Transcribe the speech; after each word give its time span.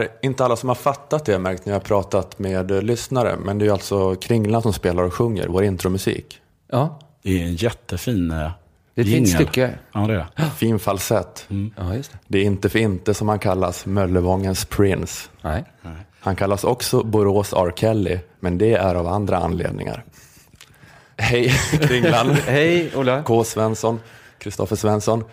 Är 0.00 0.08
inte 0.22 0.44
alla 0.44 0.56
som 0.56 0.68
har 0.68 0.76
fattat 0.76 1.24
det, 1.24 1.38
märkt 1.38 1.66
när 1.66 1.72
jag 1.72 1.80
har 1.80 1.84
pratat 1.84 2.38
med 2.38 2.84
lyssnare. 2.84 3.36
Men 3.44 3.58
det 3.58 3.66
är 3.66 3.72
alltså 3.72 4.14
Kringlan 4.14 4.62
som 4.62 4.72
spelar 4.72 5.02
och 5.02 5.14
sjunger 5.14 5.48
vår 5.48 5.64
intromusik. 5.64 6.40
Ja, 6.70 6.98
Det 7.22 7.40
är 7.40 7.44
en 7.44 7.54
jättefin 7.54 8.30
eh, 8.30 8.50
det 8.94 9.00
är 9.00 9.04
ett 9.04 9.10
fint 9.12 9.28
stycke. 9.28 9.70
Ja, 9.92 10.00
det 10.00 10.14
är 10.14 10.26
det. 10.36 10.50
Fin 10.56 10.78
falsett. 10.78 11.46
Ja, 11.76 11.94
just 11.94 12.12
det. 12.12 12.18
Det 12.26 12.38
är 12.38 12.44
inte 12.44 12.68
för 12.68 12.78
inte 12.78 13.14
som 13.14 13.28
han 13.28 13.38
kallas 13.38 13.86
Möllevångens 13.86 14.64
Prince. 14.64 15.28
Nej. 15.42 15.64
Han 16.20 16.36
kallas 16.36 16.64
också 16.64 17.02
Borås 17.02 17.52
R. 17.52 17.72
Kelly, 17.76 18.18
men 18.40 18.58
det 18.58 18.72
är 18.74 18.94
av 18.94 19.06
andra 19.06 19.36
anledningar. 19.38 20.04
Hej 21.16 21.52
Kringlan, 21.80 22.30
Hej, 22.46 22.90
Ola. 22.96 23.22
K. 23.22 23.44
Svensson, 23.44 24.00
Kristoffer 24.38 24.76
Svensson. 24.76 25.24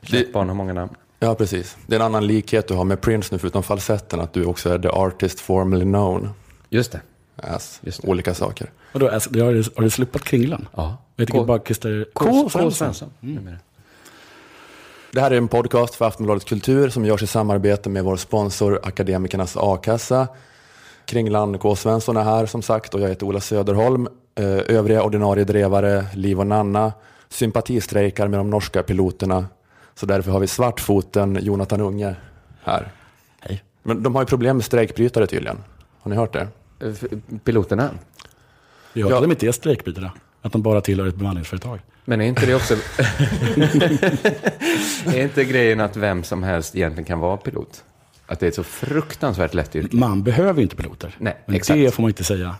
Ditt 0.00 0.32
barn 0.32 0.48
har 0.48 0.54
många 0.54 0.72
namn. 0.72 0.94
Ja, 1.20 1.34
precis. 1.34 1.76
Det 1.86 1.96
är 1.96 2.00
en 2.00 2.06
annan 2.06 2.26
likhet 2.26 2.68
du 2.68 2.74
har 2.74 2.84
med 2.84 3.00
Prince 3.00 3.28
nu, 3.34 3.38
förutom 3.38 3.62
falsetten, 3.62 4.20
att 4.20 4.32
du 4.32 4.44
också 4.44 4.70
är 4.70 4.78
the 4.78 4.88
artist 4.88 5.40
formerly 5.40 5.84
known 5.84 6.28
Just 6.68 6.92
det. 6.92 7.00
as 7.36 7.80
Just 7.82 8.02
det. 8.02 8.08
olika 8.08 8.34
saker. 8.34 8.70
Och 8.92 9.00
då, 9.00 9.08
alltså, 9.08 9.30
har, 9.44 9.52
du, 9.52 9.64
har 9.76 9.82
du 9.82 9.90
slippat 9.90 10.24
kringlan? 10.24 10.68
Ja. 10.76 10.96
Jag 11.16 11.26
tycker 11.26 11.38
K- 11.38 11.44
bara 11.44 11.58
Christer 11.58 12.06
K. 12.14 12.48
Svensson. 12.70 13.10
Numera. 13.20 13.56
Det 15.12 15.20
här 15.20 15.30
är 15.30 15.36
en 15.36 15.48
podcast 15.48 15.94
för 15.94 16.04
Aftonbladet 16.06 16.44
Kultur 16.44 16.88
som 16.88 17.04
görs 17.04 17.22
i 17.22 17.26
samarbete 17.26 17.88
med 17.90 18.04
vår 18.04 18.16
sponsor 18.16 18.80
Akademikernas 18.82 19.56
A-kassa. 19.56 20.28
Kringland 21.04 21.60
K. 21.60 21.76
Svensson 21.76 22.16
är 22.16 22.22
här 22.22 22.46
som 22.46 22.62
sagt 22.62 22.94
och 22.94 23.00
jag 23.00 23.08
heter 23.08 23.26
Ola 23.26 23.40
Söderholm. 23.40 24.08
Eh, 24.34 24.44
Övriga 24.76 25.02
ordinarie 25.02 25.44
drevare, 25.44 26.06
Liv 26.14 26.40
och 26.40 26.46
Nanna, 26.46 26.92
sympatistrejkar 27.28 28.28
med 28.28 28.40
de 28.40 28.50
norska 28.50 28.82
piloterna. 28.82 29.46
Så 29.98 30.06
därför 30.06 30.30
har 30.30 30.40
vi 30.40 30.46
svartfoten 30.46 31.38
Jonathan 31.42 31.80
Unge 31.80 32.14
här. 32.62 32.92
Hej. 33.40 33.62
Men 33.82 34.02
de 34.02 34.14
har 34.14 34.22
ju 34.22 34.26
problem 34.26 34.56
med 34.56 34.64
strejkbrytare 34.64 35.26
tydligen. 35.26 35.58
Har 36.00 36.10
ni 36.10 36.16
hört 36.16 36.32
det? 36.32 36.48
Eh, 36.80 36.92
Piloterna. 37.44 37.90
Vi 38.92 39.02
har 39.02 39.10
Ja. 39.10 39.16
ja. 39.16 39.20
de 39.20 39.30
inte 39.30 39.46
är 39.46 39.52
strejkbrytare. 39.52 40.12
Att 40.42 40.52
de 40.52 40.62
bara 40.62 40.80
tillhör 40.80 41.06
ett 41.06 41.14
bemanningsföretag. 41.14 41.80
Men 42.04 42.20
är 42.20 42.24
inte 42.24 42.46
det 42.46 42.54
också... 42.54 42.74
är 45.06 45.22
inte 45.22 45.44
grejen 45.44 45.80
att 45.80 45.96
vem 45.96 46.24
som 46.24 46.42
helst 46.42 46.76
egentligen 46.76 47.04
kan 47.04 47.18
vara 47.20 47.36
pilot? 47.36 47.84
Att 48.26 48.40
det 48.40 48.46
är 48.46 48.48
ett 48.48 48.54
så 48.54 48.64
fruktansvärt 48.64 49.54
lätt 49.54 49.76
yrke. 49.76 49.96
Man 49.96 50.22
behöver 50.22 50.62
inte 50.62 50.76
piloter. 50.76 51.16
Nej, 51.18 51.36
Men 51.46 51.56
exakt. 51.56 51.78
det 51.78 51.90
får 51.90 52.02
man 52.02 52.10
inte 52.10 52.24
säga. 52.24 52.56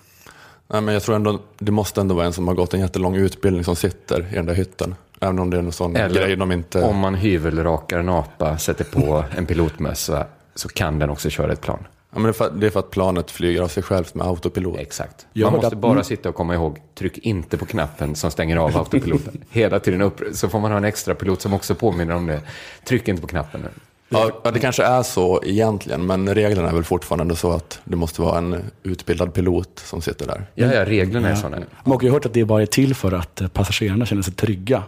Nej, 0.70 0.80
men 0.80 0.94
jag 0.94 1.02
tror 1.02 1.16
ändå, 1.16 1.38
det 1.58 1.72
måste 1.72 2.00
ändå 2.00 2.14
vara 2.14 2.26
en 2.26 2.32
som 2.32 2.48
har 2.48 2.54
gått 2.54 2.74
en 2.74 2.80
jättelång 2.80 3.16
utbildning 3.16 3.64
som 3.64 3.76
sitter 3.76 4.20
i 4.32 4.34
den 4.34 4.46
där 4.46 4.54
hytten. 4.54 4.94
Även 5.20 5.38
om 5.38 5.50
det 5.50 5.56
är 5.56 5.62
en 5.62 5.72
sån 5.72 5.96
Eller 5.96 6.20
grej 6.20 6.36
de 6.36 6.52
inte... 6.52 6.82
Om 6.82 6.96
man 6.98 7.14
hyvelrakar 7.14 7.98
en 7.98 8.08
apa, 8.08 8.58
sätter 8.58 8.84
på 8.84 9.24
en 9.36 9.46
pilotmössa, 9.46 10.26
så 10.54 10.68
kan 10.68 10.98
den 10.98 11.10
också 11.10 11.30
köra 11.30 11.52
ett 11.52 11.60
plan. 11.60 11.78
Ja, 12.10 12.18
men 12.18 12.22
det, 12.22 12.28
är 12.28 12.32
för, 12.32 12.50
det 12.50 12.66
är 12.66 12.70
för 12.70 12.80
att 12.80 12.90
planet 12.90 13.30
flyger 13.30 13.62
av 13.62 13.68
sig 13.68 13.82
självt 13.82 14.14
med 14.14 14.26
autopilot. 14.26 14.78
Exakt. 14.78 15.26
Jag 15.32 15.46
Man 15.46 15.52
måste 15.52 15.66
att- 15.66 15.80
bara 15.80 16.04
sitta 16.04 16.28
och 16.28 16.34
komma 16.34 16.54
ihåg, 16.54 16.78
tryck 16.94 17.18
inte 17.18 17.58
på 17.58 17.66
knappen 17.66 18.14
som 18.14 18.30
stänger 18.30 18.56
av 18.56 18.76
autopiloten. 18.76 19.44
Hela 19.50 19.80
tiden 19.80 20.02
upp, 20.02 20.20
så 20.32 20.48
får 20.48 20.60
man 20.60 20.70
ha 20.70 20.78
en 20.78 20.84
extra 20.84 21.14
pilot 21.14 21.40
som 21.40 21.54
också 21.54 21.74
påminner 21.74 22.14
om 22.14 22.26
det. 22.26 22.40
Tryck 22.84 23.08
inte 23.08 23.22
på 23.22 23.28
knappen. 23.28 23.64
Ja, 24.08 24.30
ja, 24.44 24.50
det 24.50 24.60
kanske 24.60 24.84
är 24.84 25.02
så 25.02 25.42
egentligen, 25.44 26.06
men 26.06 26.34
reglerna 26.34 26.68
är 26.68 26.74
väl 26.74 26.84
fortfarande 26.84 27.36
så 27.36 27.52
att 27.52 27.80
det 27.84 27.96
måste 27.96 28.20
vara 28.22 28.38
en 28.38 28.64
utbildad 28.82 29.34
pilot 29.34 29.82
som 29.84 30.02
sitter 30.02 30.26
där. 30.26 30.46
Ja, 30.54 30.72
ja, 30.74 30.84
reglerna 30.84 31.28
är 31.28 31.32
Ja. 31.32 31.36
sådana. 31.36 31.66
Man 31.84 31.96
har 31.96 32.02
ju 32.02 32.10
hört 32.10 32.26
att 32.26 32.32
det 32.34 32.44
bara 32.44 32.62
är 32.62 32.66
till 32.66 32.94
för 32.94 33.12
att 33.12 33.40
eh, 33.40 33.48
passagerarna 33.48 34.06
känner 34.06 34.22
sig 34.22 34.34
trygga 34.34 34.82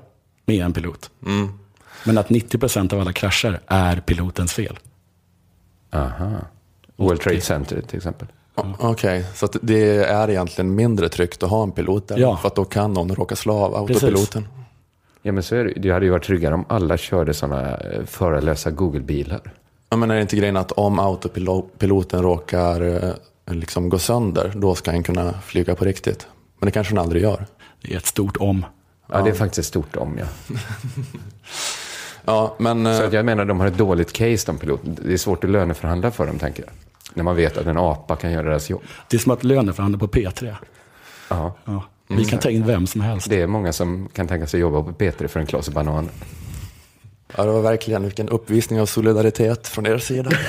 med 0.47 0.64
en 0.64 0.72
pilot. 0.72 1.10
Mm. 1.26 1.48
Men 2.04 2.19
att 2.19 2.28
90% 2.28 2.94
av 2.94 3.00
alla 3.00 3.12
krascher 3.12 3.60
är 3.66 3.97
pilotens 4.00 4.53
fel. 4.53 4.78
Aha. 5.92 6.30
World 6.97 7.20
Trade 7.20 7.41
Center 7.41 7.80
till 7.88 7.97
exempel. 7.97 8.28
Okej, 8.78 9.25
så 9.34 9.44
att 9.47 9.56
det 9.62 9.97
är 10.04 10.30
egentligen 10.30 10.75
mindre 10.75 11.09
tryggt 11.09 11.42
att 11.42 11.50
ha 11.50 11.62
en 11.62 11.72
pilot 11.72 12.09
där. 12.09 12.19
Ja. 12.19 12.36
För 12.36 12.48
att 12.48 12.54
då 12.54 12.64
kan 12.64 12.92
någon 12.92 13.14
råka 13.14 13.36
slå 13.36 13.54
av 13.54 13.75
autopiloten. 13.76 14.48
Ja, 15.22 15.32
men 15.32 15.42
så 15.42 15.54
är 15.56 15.64
det. 15.64 15.72
Det 15.76 15.91
hade 15.91 16.04
ju 16.06 16.10
varit 16.10 16.25
tryggare 16.25 16.54
om 16.54 16.64
alla 16.69 16.97
körde 16.97 17.34
sådana 17.34 17.76
eh, 17.76 18.04
förarlösa 18.04 18.70
Google-bilar. 18.70 19.41
Ja, 19.91 19.97
men 19.97 20.10
är 20.10 20.14
det 20.14 20.20
inte 20.20 20.36
grejen 20.36 20.56
att 20.56 20.72
om 20.72 20.98
autopiloten 20.98 22.22
råkar 22.22 23.04
eh, 23.04 23.54
liksom 23.54 23.88
gå 23.88 23.98
sönder, 23.98 24.53
då 24.56 24.75
ska 24.75 24.92
den 24.92 25.03
kunna 25.03 25.32
flyga 25.32 25.75
på 25.75 25.84
riktigt? 25.84 26.26
Men 26.59 26.66
det 26.66 26.70
kanske 26.72 26.94
den 26.94 27.03
aldrig 27.03 27.22
gör. 27.22 27.47
Det 27.82 27.92
är 27.92 27.97
ett 27.97 28.06
stort 28.06 28.36
om. 28.36 28.66
Ja, 29.12 29.22
det 29.22 29.30
är 29.30 29.34
faktiskt 29.34 29.59
ett 29.59 29.64
stort 29.66 29.97
om, 29.97 30.19
ja. 30.19 30.26
Ja, 32.25 32.54
men... 32.59 32.86
eh, 32.86 32.97
Så 32.98 33.03
att 33.04 33.12
jag 33.12 33.25
menar, 33.25 33.44
de 33.44 33.60
har 33.60 33.66
ett 33.66 33.78
dåligt 33.78 34.12
case, 34.12 34.47
de 34.47 34.59
piloterna. 34.59 34.94
Det 35.04 35.12
är 35.12 35.16
svårt 35.16 35.44
att 35.44 35.50
löneförhandla 35.50 36.10
för 36.10 36.26
dem, 36.26 36.38
tänker 36.38 36.62
jag. 36.62 36.72
När 37.14 37.25
man 37.25 37.36
vet 37.36 37.56
att 37.59 37.66
en 37.66 37.78
apa 37.78 38.16
kan 38.16 38.32
göra 38.32 38.42
deras 38.48 38.70
jobb. 38.70 38.82
Det 39.09 39.16
är 39.16 39.20
som 39.20 39.32
att 39.32 39.44
löneförhandla 39.44 39.98
på 39.98 40.06
P3. 40.09 40.54
Ja, 41.28 41.54
Ja. 41.64 41.82
Vi 42.16 42.25
kan 42.25 42.38
ta 42.38 42.50
in 42.50 42.66
vem 42.66 42.87
som 42.87 43.00
helst. 43.00 43.31
det 43.31 43.41
är 43.43 43.47
många 43.47 43.72
som 43.72 44.09
kan 44.12 44.28
tänka 44.28 44.47
sig 44.47 44.60
jobba 44.60 44.82
på 44.82 44.93
P3 44.93 45.26
för 45.28 45.41
en 45.41 45.47
klase 45.47 45.71
banan. 45.71 46.09
Ja, 47.37 47.44
det 47.44 47.50
var 47.53 47.60
verkligen 47.62 48.03
vilken 48.03 48.28
uppvisning 48.28 48.81
av 48.81 48.87
solidaritet 48.87 49.66
från 49.69 49.87
er 49.87 49.98
sida. 49.98 50.31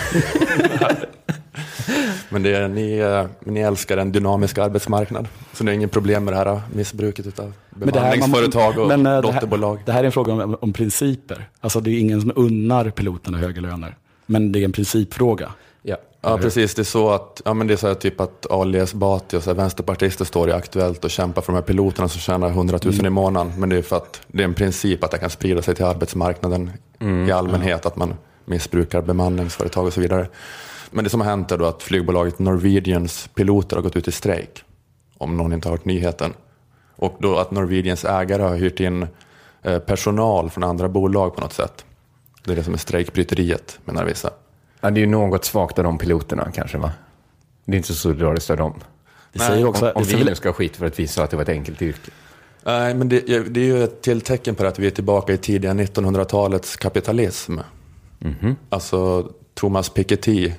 Men 2.29 2.43
det 2.43 2.55
är, 2.55 2.67
ni, 2.67 2.97
eh, 2.97 3.25
ni 3.51 3.59
älskar 3.59 3.97
en 3.97 4.11
dynamisk 4.11 4.57
arbetsmarknad. 4.57 5.27
Så 5.53 5.63
det 5.63 5.71
är 5.71 5.73
inget 5.75 5.91
problem 5.91 6.25
med 6.25 6.33
det 6.33 6.37
här 6.37 6.61
missbruket 6.73 7.39
av 7.39 7.53
bemanningsföretag 7.69 8.77
och 8.77 8.87
men, 8.87 8.99
eh, 8.99 9.03
det 9.03 9.09
här- 9.09 9.21
dotterbolag. 9.21 9.79
Det 9.85 9.91
här 9.91 9.99
är 9.99 10.03
en 10.05 10.11
fråga 10.11 10.33
om, 10.33 10.57
om 10.61 10.73
principer. 10.73 11.49
Alltså 11.59 11.79
det 11.79 11.89
är 11.91 11.99
ingen 11.99 12.21
som 12.21 12.31
unnar 12.35 12.89
piloterna 12.89 13.37
högre 13.37 13.61
löner. 13.61 13.95
Men 14.25 14.51
det 14.51 14.59
är 14.59 14.65
en 14.65 14.71
principfråga. 14.71 15.51
Ja, 16.21 16.37
precis. 16.37 16.75
Det 16.75 16.81
är 16.81 16.83
så 16.83 17.09
att, 17.09 17.41
ja, 17.45 17.53
men 17.53 17.67
det 17.67 17.73
är 17.73 17.77
så 17.77 17.87
här 17.87 17.95
typ 17.95 18.21
att 18.21 18.51
Ali 18.51 18.79
Esbati 18.79 19.37
och 19.37 19.43
så 19.43 19.49
här 19.49 19.57
vänsterpartister 19.57 20.25
står 20.25 20.49
i 20.49 20.51
Aktuellt 20.51 21.05
och 21.05 21.11
kämpar 21.11 21.41
för 21.41 21.53
de 21.53 21.55
här 21.55 21.63
piloterna 21.63 22.07
som 22.09 22.19
tjänar 22.21 22.49
100 22.49 22.79
000 22.83 23.05
i 23.05 23.09
månaden. 23.09 23.53
Men 23.57 23.69
det 23.69 23.77
är 23.77 23.81
för 23.81 23.95
att 23.95 24.21
det 24.27 24.43
är 24.43 24.47
en 24.47 24.53
princip 24.53 25.03
att 25.03 25.11
det 25.11 25.17
kan 25.17 25.29
sprida 25.29 25.61
sig 25.61 25.75
till 25.75 25.85
arbetsmarknaden 25.85 26.71
i 27.27 27.31
allmänhet, 27.31 27.85
att 27.85 27.95
man 27.95 28.13
missbrukar 28.45 29.01
bemanningsföretag 29.01 29.85
och 29.85 29.93
så 29.93 30.01
vidare. 30.01 30.27
Men 30.91 31.03
det 31.03 31.09
som 31.09 31.21
har 31.21 31.27
hänt 31.27 31.51
är 31.51 31.57
då 31.57 31.65
att 31.65 31.83
flygbolaget 31.83 32.39
Norwegians 32.39 33.29
piloter 33.33 33.75
har 33.75 33.83
gått 33.83 33.95
ut 33.95 34.07
i 34.07 34.11
strejk, 34.11 34.63
om 35.17 35.37
någon 35.37 35.53
inte 35.53 35.67
har 35.67 35.77
hört 35.77 35.85
nyheten. 35.85 36.33
Och 36.95 37.15
då 37.19 37.37
att 37.37 37.51
Norwegians 37.51 38.05
ägare 38.05 38.43
har 38.43 38.55
hyrt 38.55 38.79
in 38.79 39.07
eh, 39.61 39.79
personal 39.79 40.49
från 40.49 40.63
andra 40.63 40.89
bolag 40.89 41.35
på 41.35 41.41
något 41.41 41.53
sätt. 41.53 41.85
Det 42.43 42.51
är 42.51 42.55
det 42.55 42.63
som 42.63 42.73
är 42.73 42.77
strejkbryteriet, 42.77 43.79
menar 43.85 44.05
vissa. 44.05 44.29
Ja, 44.81 44.91
det 44.91 44.99
är 44.99 45.01
ju 45.01 45.07
något 45.07 45.45
svagt 45.45 45.77
av 45.77 45.83
de 45.83 45.97
piloterna 45.97 46.51
kanske, 46.53 46.77
va? 46.77 46.91
Det 47.65 47.71
är 47.71 47.77
inte 47.77 47.87
så 47.87 47.93
solidariskt 47.93 48.49
av 48.49 48.57
dem. 48.57 48.73
Det 49.33 49.39
säger 49.39 49.65
också, 49.65 49.85
om 49.85 49.91
om 49.95 50.03
vi 50.03 50.23
nu 50.23 50.35
ska 50.35 50.49
ha 50.49 50.53
skit 50.53 50.75
för 50.75 50.85
att 50.85 50.99
vi 50.99 51.07
sa 51.07 51.23
att 51.23 51.29
det 51.29 51.35
var 51.35 51.43
ett 51.43 51.49
enkelt 51.49 51.81
yrke. 51.81 52.11
Nej, 52.63 52.93
men 52.93 53.09
det, 53.09 53.19
det 53.49 53.59
är 53.59 53.65
ju 53.65 53.83
ett 53.83 54.01
till 54.01 54.21
tecken 54.21 54.55
på 54.55 54.65
att 54.65 54.79
vi 54.79 54.87
är 54.87 54.91
tillbaka 54.91 55.33
i 55.33 55.37
tidiga 55.37 55.73
1900-talets 55.73 56.75
kapitalism. 56.75 57.57
Alltså 58.69 59.29
Thomas 59.53 59.89
Piketty, 59.89 60.51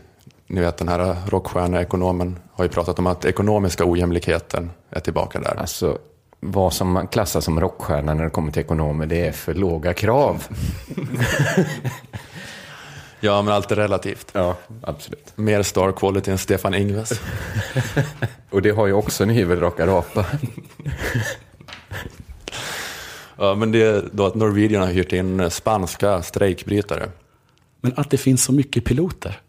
ni 0.46 0.60
vet 0.60 0.76
den 0.76 0.88
här 0.88 1.16
rockstjärneekonomen, 1.28 2.38
har 2.52 2.64
ju 2.64 2.70
pratat 2.70 2.98
om 2.98 3.06
att 3.06 3.24
ekonomiska 3.24 3.84
ojämlikheten 3.84 4.70
är 4.90 5.00
tillbaka 5.00 5.40
där. 5.40 5.54
Alltså, 5.60 5.98
vad 6.40 6.72
som 6.72 6.92
man 6.92 7.06
klassar 7.06 7.40
som 7.40 7.60
rockstjärna 7.60 8.14
när 8.14 8.24
det 8.24 8.30
kommer 8.30 8.52
till 8.52 8.62
ekonomer, 8.62 9.06
det 9.06 9.26
är 9.26 9.32
för 9.32 9.54
låga 9.54 9.94
krav. 9.94 10.46
Ja, 13.24 13.42
men 13.42 13.54
allt 13.54 13.70
är 13.70 13.76
relativt. 13.76 14.30
Ja, 14.32 14.56
absolut. 14.82 15.32
Mer 15.34 15.62
star 15.62 15.92
quality 15.92 16.30
än 16.30 16.38
Stefan 16.38 16.74
Ingves. 16.74 17.20
Och 18.50 18.62
det 18.62 18.70
har 18.70 18.86
ju 18.86 18.92
också 18.92 19.22
en 19.22 19.30
hyvelrakad 19.30 19.88
apa. 19.88 20.26
Ja, 23.36 23.54
men 23.54 23.72
det 23.72 23.82
är 23.82 24.04
då 24.12 24.26
att 24.26 24.34
Norwegian 24.34 24.82
har 24.82 24.88
hyrt 24.92 25.12
in 25.12 25.50
spanska 25.50 26.22
strejkbrytare. 26.22 27.08
men 27.80 27.92
att 27.96 28.10
det 28.10 28.18
finns 28.18 28.44
så 28.44 28.52
mycket 28.52 28.84
piloter. 28.84 29.40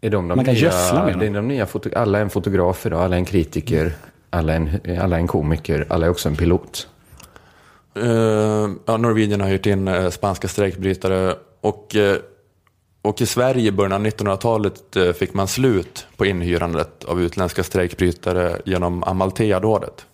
Är 0.00 0.10
de 0.10 0.28
de 0.28 0.36
Man 0.36 0.44
kan 0.44 0.54
nya, 0.54 0.62
gödsla 0.64 1.04
med 1.04 1.12
dem. 1.12 1.22
är 1.22 1.30
de 1.30 1.48
nya 1.48 1.66
foto, 1.66 1.90
alla 1.96 2.18
är 2.18 2.22
en 2.22 2.30
fotograf 2.30 2.86
idag, 2.86 3.00
alla 3.00 3.16
är 3.16 3.20
en 3.20 3.24
kritiker, 3.24 3.92
alla 4.30 4.52
är 4.52 4.56
en, 4.56 5.00
alla 5.00 5.16
är 5.16 5.20
en 5.20 5.26
komiker, 5.26 5.86
alla 5.88 6.06
är 6.06 6.10
också 6.10 6.28
en 6.28 6.36
pilot. 6.36 6.88
Eh, 7.96 8.70
ja, 8.86 8.96
Norwegian 8.96 9.40
har 9.40 9.48
hyrt 9.48 9.66
in 9.66 9.88
eh, 9.88 10.10
spanska 10.10 10.48
strejkbrytare 10.48 11.34
och, 11.60 11.96
eh, 11.96 12.16
och 13.06 13.20
i 13.20 13.26
Sverige 13.26 13.68
i 13.68 13.72
början 13.72 13.92
av 13.92 14.06
1900-talet 14.06 14.96
eh, 14.96 15.12
fick 15.12 15.34
man 15.34 15.48
slut 15.48 16.06
på 16.16 16.26
inhyrandet 16.26 17.04
av 17.04 17.22
utländska 17.22 17.62
strejkbrytare 17.62 18.60
genom 18.64 19.04
Amalthea-dådet. 19.04 20.06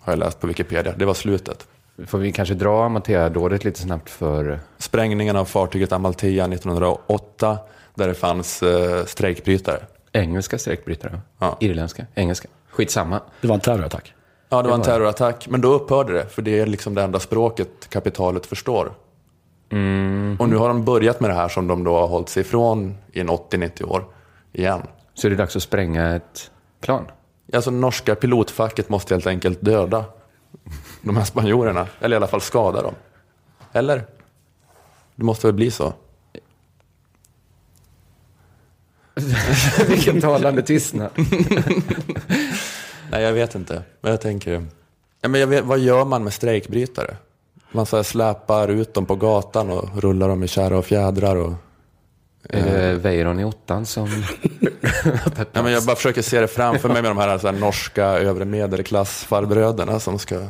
Har 0.00 0.12
jag 0.12 0.18
läst 0.18 0.40
på 0.40 0.46
Wikipedia. 0.46 0.94
Det 0.96 1.04
var 1.04 1.14
slutet. 1.14 1.66
Får 2.06 2.18
vi 2.18 2.32
kanske 2.32 2.54
dra 2.54 2.84
Amalthea-dådet 2.84 3.64
lite 3.64 3.80
snabbt 3.80 4.10
för... 4.10 4.60
Sprängningen 4.78 5.36
av 5.36 5.44
fartyget 5.44 5.92
Amalthea 5.92 6.44
1908 6.44 7.58
där 7.94 8.08
det 8.08 8.14
fanns 8.14 8.62
eh, 8.62 9.04
strejkbrytare. 9.04 9.78
Engelska 10.12 10.58
strejkbrytare? 10.58 11.20
Ja. 11.38 11.56
Irländska? 11.60 12.06
Engelska? 12.14 12.48
Skitsamma. 12.70 13.20
Det 13.40 13.48
var 13.48 13.54
en 13.54 13.60
terrorattack. 13.60 14.14
Ja, 14.48 14.62
det 14.62 14.68
var 14.68 14.76
en 14.76 14.82
terrorattack, 14.82 15.48
men 15.48 15.60
då 15.60 15.72
upphörde 15.72 16.12
det, 16.12 16.26
för 16.26 16.42
det 16.42 16.58
är 16.58 16.66
liksom 16.66 16.94
det 16.94 17.02
enda 17.02 17.20
språket 17.20 17.88
kapitalet 17.88 18.46
förstår. 18.46 18.92
Och 20.38 20.48
nu 20.48 20.56
har 20.56 20.68
de 20.68 20.84
börjat 20.84 21.20
med 21.20 21.30
det 21.30 21.34
här 21.34 21.48
som 21.48 21.66
de 21.66 21.84
då 21.84 21.96
har 21.96 22.06
hållit 22.06 22.28
sig 22.28 22.40
ifrån 22.40 22.96
i 23.12 23.20
en 23.20 23.28
80-90 23.28 23.84
år 23.84 24.04
igen. 24.52 24.82
Så 25.14 25.26
är 25.26 25.30
det 25.30 25.36
dags 25.36 25.56
att 25.56 25.62
spränga 25.62 26.16
ett 26.16 26.50
plan? 26.80 27.04
Alltså 27.52 27.70
norska 27.70 28.14
pilotfacket 28.14 28.88
måste 28.88 29.14
helt 29.14 29.26
enkelt 29.26 29.60
döda 29.60 30.04
de 31.02 31.16
här 31.16 31.24
spanjorerna. 31.24 31.86
Eller 32.00 32.16
i 32.16 32.18
alla 32.18 32.26
fall 32.26 32.40
skada 32.40 32.82
dem. 32.82 32.94
Eller? 33.72 34.04
Det 35.14 35.24
måste 35.24 35.46
väl 35.46 35.54
bli 35.54 35.70
så? 35.70 35.92
Vilken 39.88 40.20
talande 40.20 40.62
tystnad. 40.62 41.10
Nej, 43.10 43.22
jag 43.22 43.32
vet 43.32 43.54
inte. 43.54 43.82
Men 44.00 44.10
jag 44.10 44.20
tänker... 44.20 44.66
Ja, 45.20 45.28
men 45.28 45.40
jag 45.40 45.46
vet, 45.46 45.64
vad 45.64 45.78
gör 45.78 46.04
man 46.04 46.24
med 46.24 46.32
strejkbrytare? 46.32 47.16
Man 47.72 47.86
så 47.86 47.96
här 47.96 48.02
släpar 48.02 48.68
ut 48.68 48.94
dem 48.94 49.06
på 49.06 49.16
gatan 49.16 49.70
och 49.70 50.02
rullar 50.02 50.28
dem 50.28 50.42
i 50.42 50.48
kära 50.48 50.78
och 50.78 50.84
fjädrar. 50.84 51.36
Och... 51.36 51.52
Är 52.48 52.64
det 52.64 52.94
Weiron 52.94 53.40
i 53.40 53.44
ottan 53.44 53.86
som... 53.86 54.08
Ja, 55.52 55.62
men 55.62 55.72
jag 55.72 55.84
bara 55.84 55.96
försöker 55.96 56.22
se 56.22 56.40
det 56.40 56.48
framför 56.48 56.88
mig 56.88 57.02
med 57.02 57.10
de 57.10 57.18
här, 57.18 57.38
så 57.38 57.46
här 57.46 57.54
norska 57.54 58.04
övre 58.04 58.44
medelklassfarbröderna 58.44 60.00
som 60.00 60.18
ska 60.18 60.46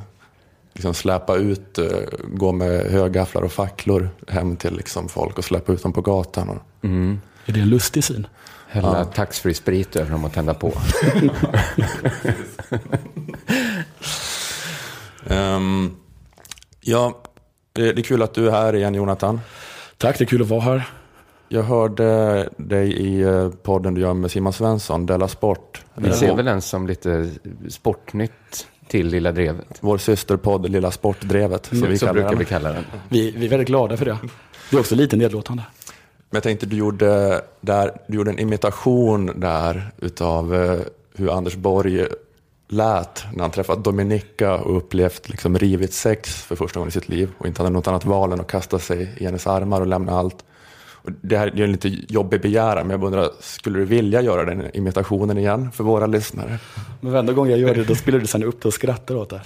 liksom 0.73 0.95
släpa 0.95 1.37
ut, 1.37 1.79
eh, 1.79 1.87
gå 2.35 2.53
med 2.53 2.91
högafflar 2.91 3.43
och 3.43 3.53
facklor 3.53 4.11
hem 4.29 4.57
till 4.57 4.77
liksom 4.77 5.09
folk 5.09 5.39
och 5.39 5.45
släppa 5.45 5.73
ut 5.73 5.83
dem 5.83 5.93
på 5.93 6.01
gatan. 6.01 6.49
Och... 6.49 6.85
Är 7.47 7.53
det 7.53 7.61
en 7.61 7.69
lustig 7.69 8.05
syn? 8.05 8.27
Hälla 8.69 9.05
taxfree 9.05 9.55
sprit 9.55 9.97
över 9.97 10.11
dem 10.11 10.25
och 10.25 10.33
tända 10.33 10.55
på. 10.55 10.73
Ehm, 15.27 15.97
ja, 16.81 17.23
det, 17.73 17.89
är 17.89 18.03
kul 18.03 18.23
att 18.23 18.35
du 18.35 18.47
är 18.47 18.51
här 18.51 18.75
igen 18.75 18.95
Jonathan. 18.95 19.41
Tack, 19.97 20.19
det 20.19 20.25
är 20.25 20.27
kul 20.27 20.43
att 20.43 20.49
vara 20.49 20.61
här. 20.61 20.89
Jag 21.49 21.63
hörde 21.63 22.49
dig 22.57 22.93
i 22.93 23.21
eh, 23.21 23.49
podden 23.49 23.95
du 23.95 24.01
gör 24.01 24.15
med 24.15 24.31
Simon 24.31 24.53
Svensson, 24.53 25.07
Della 25.07 25.29
Sport. 25.29 25.85
Vi 25.95 26.09
Eh, 26.09 26.15
ser 26.15 26.37
väl 26.37 26.45
den 26.45 26.63
som 26.63 26.87
lite 26.87 27.31
sportnytt 27.69 28.67
till 28.89 29.07
Lilla 29.07 29.33
Drevet. 29.33 29.79
Vår 29.81 29.99
systerpodd 29.99 30.71
Lilla 30.71 30.91
Sportdrevet, 30.91 31.67
som 31.67 31.83
vi 31.83 31.99
så 31.99 32.07
kallar 32.07 32.15
brukar 32.15 32.31
den. 32.31 32.39
vi 32.39 32.45
kalla 32.45 32.73
den. 32.73 32.85
Vi, 33.09 33.31
vi 33.31 33.47
är 33.47 33.51
väldigt 33.51 33.69
glada 33.69 33.97
för 33.97 34.05
det. 34.05 34.19
Det 34.71 34.77
är 34.77 34.81
också 34.81 34.95
lite 34.95 35.17
nedlåtande. 35.17 35.63
Men 36.31 36.37
jag 36.37 36.43
tänkte 36.43 36.67
du 36.67 36.77
gjorde, 36.77 37.41
där, 37.61 37.93
du 38.07 38.17
gjorde 38.17 38.31
en 38.31 38.39
imitation 38.39 39.41
där 39.41 39.91
utav 39.99 40.55
eh, 40.55 40.79
hur 41.15 41.37
Anders 41.37 41.57
Borg 41.57 42.07
lät 42.73 43.25
när 43.33 43.43
han 43.43 43.51
träffat 43.51 43.85
Dominika 43.85 44.55
och 44.55 44.77
upplevt 44.77 45.29
liksom 45.29 45.59
rivit 45.59 45.93
sex 45.93 46.43
för 46.43 46.57
första 46.57 46.81
gången 46.81 46.89
i 46.89 46.93
sitt 46.93 47.09
liv 47.09 47.31
och 47.39 47.47
inte 47.47 47.63
hade 47.63 47.73
något 47.73 47.89
annat 47.89 48.05
val 48.05 48.33
än 48.33 48.41
att 48.41 48.47
kasta 48.47 48.79
sig 48.79 49.15
i 49.17 49.25
hennes 49.25 49.47
armar 49.47 49.81
och 49.81 49.87
lämna 49.87 50.13
allt. 50.13 50.45
Och 51.03 51.11
det 51.21 51.39
här 51.39 51.47
är 51.47 51.65
en 51.65 51.73
lite 51.73 51.89
jobbig 51.89 52.41
begäran, 52.41 52.87
men 52.87 53.01
jag 53.01 53.07
undrar, 53.07 53.31
skulle 53.41 53.79
du 53.79 53.85
vilja 53.85 54.23
göra 54.23 54.45
den 54.45 54.77
imitationen 54.77 55.39
igen 55.39 55.73
för 55.73 55.85
våra 55.85 56.07
lyssnare? 56.07 56.59
Men 57.01 57.13
varenda 57.13 57.33
gång 57.33 57.51
jag 57.51 57.59
gör 57.59 57.75
det, 57.75 57.85
då 57.85 57.95
spelar 57.95 58.19
du 58.19 58.27
sen 58.27 58.45
upp 58.45 58.63
det 58.63 58.69
och 58.69 58.75
skrattar 58.75 59.15
åt 59.15 59.31
det. 59.31 59.41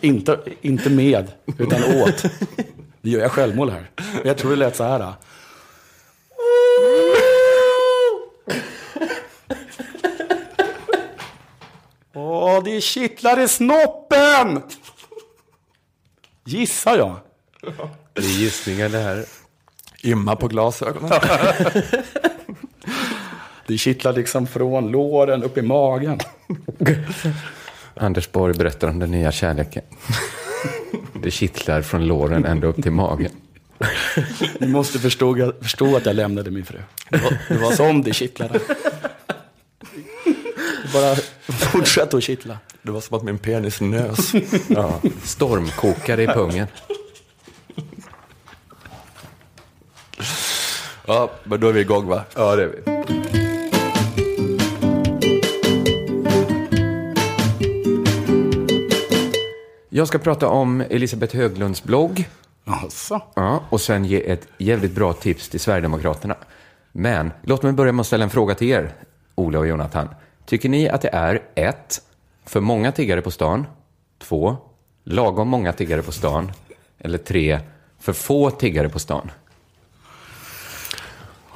inte, 0.00 0.38
inte 0.60 0.90
med, 0.90 1.32
utan 1.58 1.80
åt. 2.02 2.24
Det 3.02 3.10
gör 3.10 3.20
jag 3.20 3.32
självmål 3.32 3.70
här. 3.70 3.90
Jag 4.24 4.36
tror 4.36 4.50
det 4.50 4.56
lät 4.56 4.76
så 4.76 4.84
här. 4.84 4.98
Då. 4.98 5.14
Åh, 12.34 12.62
det 12.64 12.80
kittlar 12.80 13.40
i 13.40 13.48
snoppen! 13.48 14.62
Gissar 16.44 16.96
jag. 16.96 17.16
Det 18.12 18.20
är 18.20 18.40
gissningar 18.40 18.88
det 18.88 18.98
här. 18.98 19.24
Imma 20.02 20.36
på 20.36 20.48
glasögonen. 20.48 21.10
Det 23.66 23.78
kittlar 23.78 24.12
liksom 24.12 24.46
från 24.46 24.88
låren 24.88 25.42
upp 25.42 25.58
i 25.58 25.62
magen. 25.62 26.18
Anders 27.94 28.32
Borg 28.32 28.54
berättar 28.54 28.88
om 28.88 28.98
den 28.98 29.10
nya 29.10 29.32
kärleken. 29.32 29.82
Det 31.22 31.30
kittlar 31.30 31.82
från 31.82 32.06
låren 32.06 32.44
ända 32.44 32.66
upp 32.66 32.82
till 32.82 32.92
magen. 32.92 33.30
Ni 34.60 34.66
måste 34.66 34.98
förstå, 34.98 35.52
förstå 35.62 35.96
att 35.96 36.06
jag 36.06 36.16
lämnade 36.16 36.50
min 36.50 36.64
fru. 36.64 36.78
Det 37.10 37.18
var, 37.18 37.38
det 37.48 37.58
var 37.58 37.72
som 37.72 38.02
det 38.02 38.12
kittlade. 38.12 38.60
Bara 40.94 41.16
fortsätt 41.48 42.14
att 42.14 42.22
kittla. 42.22 42.58
Det 42.82 42.90
var 42.90 43.00
som 43.00 43.16
att 43.16 43.22
min 43.22 43.38
penis 43.38 43.80
nös. 43.80 44.32
Ja. 44.68 45.00
Stormkokare 45.22 46.22
i 46.22 46.26
pungen. 46.26 46.66
Ja, 51.06 51.30
men 51.44 51.60
då 51.60 51.68
är 51.68 51.72
vi 51.72 51.80
igång 51.80 52.06
va? 52.06 52.24
Ja, 52.34 52.56
det 52.56 52.62
är 52.62 52.66
vi. 52.66 53.04
Jag 59.88 60.08
ska 60.08 60.18
prata 60.18 60.48
om 60.48 60.80
Elisabeth 60.80 61.36
Höglunds 61.36 61.82
blogg. 61.84 62.28
Alltså. 62.64 63.20
Ja, 63.34 63.60
och 63.70 63.80
sen 63.80 64.04
ge 64.04 64.30
ett 64.30 64.48
jävligt 64.58 64.92
bra 64.92 65.12
tips 65.12 65.48
till 65.48 65.60
Sverigedemokraterna. 65.60 66.36
Men 66.92 67.30
låt 67.42 67.62
mig 67.62 67.72
börja 67.72 67.92
med 67.92 68.00
att 68.00 68.06
ställa 68.06 68.24
en 68.24 68.30
fråga 68.30 68.54
till 68.54 68.70
er, 68.70 68.92
Ola 69.34 69.58
och 69.58 69.66
Jonathan. 69.66 70.08
Tycker 70.46 70.68
ni 70.68 70.88
att 70.88 71.00
det 71.00 71.08
är 71.12 71.42
ett, 71.54 72.02
för 72.44 72.60
många 72.60 72.92
tiggare 72.92 73.22
på 73.22 73.30
stan, 73.30 73.66
två, 74.18 74.56
lagom 75.04 75.48
många 75.48 75.72
tiggare 75.72 76.02
på 76.02 76.12
stan, 76.12 76.52
eller 76.98 77.18
tre, 77.18 77.60
för 78.00 78.12
få 78.12 78.50
tiggare 78.50 78.88
på 78.88 78.98
stan? 78.98 79.30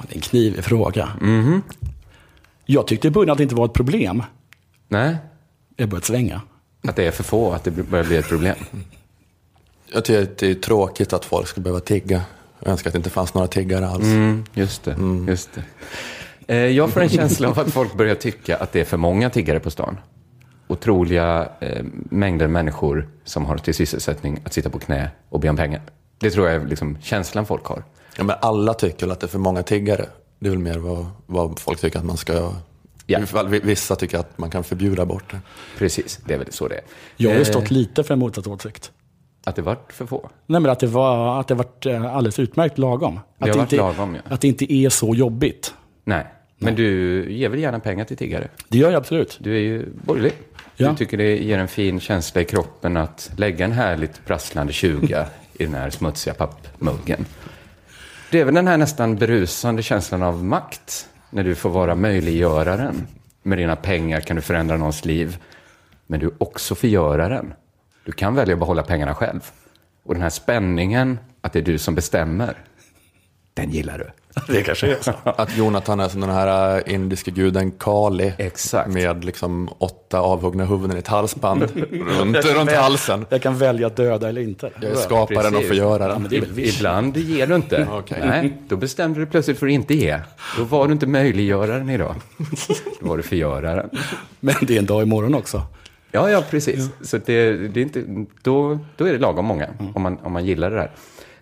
Det 0.01 0.13
är 0.13 0.15
en 0.15 0.21
knivig 0.21 0.63
fråga. 0.63 1.09
Jag 2.65 2.87
tyckte 2.87 3.07
i 3.07 3.11
början 3.11 3.31
att 3.31 3.37
det 3.37 3.43
inte 3.43 3.55
var 3.55 3.65
ett 3.65 3.73
problem. 3.73 4.23
Nej, 4.87 5.17
Jag 5.75 5.85
har 5.85 5.89
börjat 5.89 6.05
svänga. 6.05 6.41
att 6.87 6.95
det 6.95 7.07
är 7.07 7.11
för 7.11 7.23
få, 7.23 7.51
att 7.51 7.63
det 7.63 7.71
börjar 7.71 8.05
bli 8.05 8.17
ett 8.17 8.27
problem. 8.29 8.55
Jag 9.93 10.05
tycker 10.05 10.23
att 10.23 10.37
det 10.37 10.47
är 10.51 10.55
tråkigt 10.55 11.13
att 11.13 11.25
folk 11.25 11.47
ska 11.47 11.61
behöva 11.61 11.79
tigga. 11.79 12.21
Jag 12.59 12.71
önskar 12.71 12.89
att 12.89 12.93
det 12.93 12.97
inte 12.97 13.09
fanns 13.09 13.33
några 13.33 13.47
tiggare 13.47 13.87
alls. 13.87 14.03
Mm, 14.03 14.45
just 14.53 14.83
det, 14.83 14.97
just 15.27 15.49
det. 15.53 15.63
Eh, 16.49 16.57
Jag 16.57 16.89
får 16.89 17.01
en 17.01 17.09
känsla 17.09 17.49
av 17.49 17.59
att 17.59 17.73
folk 17.73 17.93
börjar 17.93 18.15
tycka 18.15 18.57
att 18.57 18.71
det 18.71 18.79
är 18.79 18.85
för 18.85 18.97
många 18.97 19.29
tiggare 19.29 19.59
på 19.59 19.69
stan. 19.71 19.97
Otroliga 20.67 21.49
eh, 21.59 21.83
mängder 21.93 22.47
människor 22.47 23.09
som 23.23 23.45
har 23.45 23.57
till 23.57 23.73
sysselsättning 23.75 24.39
att 24.45 24.53
sitta 24.53 24.69
på 24.69 24.79
knä 24.79 25.09
och 25.29 25.39
be 25.39 25.49
om 25.49 25.55
pengar. 25.55 25.81
Det 26.19 26.31
tror 26.31 26.47
jag 26.47 26.61
är 26.61 26.65
liksom 26.67 26.97
känslan 27.01 27.45
folk 27.45 27.65
har. 27.65 27.83
Ja, 28.17 28.23
men 28.23 28.35
alla 28.41 28.73
tycker 28.73 29.05
väl 29.05 29.11
att 29.11 29.19
det 29.19 29.25
är 29.25 29.29
för 29.29 29.39
många 29.39 29.63
tiggare. 29.63 30.05
Det 30.39 30.47
är 30.47 30.49
väl 30.51 30.59
mer 30.59 30.77
vad, 30.77 31.05
vad 31.25 31.59
folk 31.59 31.79
tycker 31.79 31.99
att 31.99 32.05
man 32.05 32.17
ska... 32.17 32.51
Ja. 33.05 33.19
Vissa 33.63 33.95
tycker 33.95 34.17
att 34.19 34.37
man 34.37 34.49
kan 34.49 34.63
förbjuda 34.63 35.05
bort 35.05 35.31
det. 35.31 35.39
Precis, 35.77 36.19
det 36.25 36.33
är 36.33 36.37
väl 36.37 36.51
så 36.51 36.67
det 36.67 36.75
är. 36.75 36.81
Jag 37.17 37.29
har 37.29 37.35
ju 37.35 37.41
Eh, 37.41 37.45
stått 37.47 37.71
lite 37.71 38.03
för 38.03 38.13
en 38.13 38.19
motsatt 38.19 38.47
åsikt. 38.47 38.91
Att 39.45 39.55
det 39.55 39.61
vart 39.61 39.93
för 39.93 40.05
få. 40.05 40.29
Nej, 40.45 40.61
men 40.61 40.71
att 40.71 40.79
det 40.79 40.87
var, 40.87 41.39
att 41.39 41.47
det 41.47 41.53
varit 41.55 41.85
eh, 41.85 42.15
alldeles 42.15 42.39
utmärkt 42.39 42.77
lagom. 42.77 43.17
Att 43.17 43.23
Det 43.37 43.49
har 43.49 43.57
varit 43.57 43.73
inte, 43.73 43.75
lagom, 43.83 44.15
ja. 44.15 44.21
Att 44.33 44.41
det 44.41 44.47
inte 44.47 44.73
är 44.73 44.89
så 44.89 45.15
jobbigt. 45.15 45.73
Nej, 46.03 46.27
men 46.59 46.75
du 46.75 47.25
ger 47.31 47.49
väl 47.49 47.59
gärna 47.59 47.79
pengar 47.79 48.05
till 48.05 48.17
tiggare? 48.17 48.47
Det 48.67 48.77
gör 48.77 48.91
jag 48.91 48.97
absolut. 48.97 49.37
Du 49.41 49.55
är 49.55 49.59
ju 49.59 49.85
borgerlig. 50.05 50.33
Ja. 50.75 50.89
Du 50.89 50.95
tycker 50.95 51.17
det 51.17 51.37
ger 51.37 51.57
en 51.57 51.67
fin 51.67 51.99
känsla 51.99 52.41
i 52.41 52.45
kroppen 52.45 52.97
att 52.97 53.31
lägga 53.37 53.65
en 53.65 53.71
härligt 53.71 54.25
prasslande 54.25 54.73
20 54.73 55.25
i 55.53 55.65
den 55.65 55.73
här 55.73 55.89
smutsiga 55.89 56.33
pappmuggen. 56.33 57.25
Det 58.31 58.39
är 58.39 58.45
väl 58.45 58.53
den 58.53 58.67
här 58.67 58.77
nästan 58.77 59.15
berusande 59.15 59.83
känslan 59.83 60.23
av 60.23 60.43
makt. 60.43 61.09
När 61.29 61.43
du 61.43 61.55
får 61.55 61.69
vara 61.69 61.95
möjliggöraren. 61.95 63.07
Med 63.43 63.57
dina 63.57 63.75
pengar 63.75 64.21
kan 64.21 64.35
du 64.35 64.41
förändra 64.41 64.77
någons 64.77 65.05
liv. 65.05 65.37
Men 66.07 66.19
du 66.19 66.25
är 66.25 66.33
också 66.37 66.75
förgöraren. 66.75 67.53
Du 68.05 68.11
kan 68.11 68.35
välja 68.35 68.53
att 68.53 68.59
behålla 68.59 68.83
pengarna 68.83 69.15
själv. 69.15 69.51
Och 70.03 70.13
den 70.13 70.23
här 70.23 70.29
spänningen, 70.29 71.19
att 71.41 71.53
det 71.53 71.59
är 71.59 71.63
du 71.63 71.77
som 71.77 71.95
bestämmer. 71.95 72.57
Den 73.53 73.71
gillar 73.71 73.97
du. 73.97 74.11
Det 74.47 74.61
kanske 74.63 74.87
är 74.91 74.97
så. 75.01 75.11
Att 75.23 75.57
Jonathan 75.57 75.99
är 75.99 76.09
som 76.09 76.21
den 76.21 76.29
här 76.29 76.77
äh, 76.87 76.93
indiske 76.93 77.31
guden 77.31 77.71
Kali. 77.71 78.33
Exakt. 78.37 78.89
Med 78.89 79.25
liksom 79.25 79.69
åtta 79.77 80.19
avhuggna 80.19 80.65
huvuden 80.65 80.95
i 80.95 80.99
ett 80.99 81.07
halsband 81.07 81.61
runt, 82.19 82.45
runt 82.45 82.71
halsen. 82.71 83.25
Jag 83.29 83.41
kan 83.41 83.57
välja 83.57 83.87
att 83.87 83.95
döda 83.95 84.29
eller 84.29 84.41
inte. 84.41 84.69
Jag 84.81 84.91
är 84.91 84.95
skaparen 84.95 85.45
och 85.45 85.51
Precis. 85.51 85.67
förgöraren. 85.67 86.27
det 86.29 86.37
är 86.37 86.41
väl 86.41 86.51
visch. 86.51 86.75
Ibland 86.77 87.17
ger 87.17 87.47
du 87.47 87.55
inte. 87.55 87.87
Okej. 87.91 88.21
Nej, 88.25 88.57
då 88.67 88.75
bestämde 88.77 89.19
du 89.19 89.25
plötsligt 89.25 89.59
för 89.59 89.65
att 89.67 89.71
inte 89.71 89.93
ge. 89.93 90.19
Då 90.57 90.63
var 90.63 90.87
du 90.87 90.93
inte 90.93 91.07
möjliggöraren 91.07 91.89
idag. 91.89 92.15
Då 93.01 93.07
var 93.07 93.17
du 93.17 93.23
förgöraren. 93.23 93.89
Men 94.39 94.55
det 94.61 94.75
är 94.75 94.79
en 94.79 94.85
dag 94.85 95.01
imorgon 95.03 95.35
också. 95.35 95.61
Ja, 96.11 96.29
ja, 96.31 96.43
precis. 96.49 96.89
Så 97.01 97.17
det, 97.17 97.51
det 97.67 97.79
är 97.79 97.83
inte, 97.83 98.03
då, 98.41 98.79
då 98.97 99.05
är 99.05 99.13
det 99.13 99.19
lagom 99.19 99.45
många, 99.45 99.65
Mm. 99.79 99.95
om, 99.95 100.01
man, 100.01 100.17
om 100.23 100.31
man 100.33 100.45
gillar 100.45 100.69
det 100.69 100.75
där. 100.75 100.91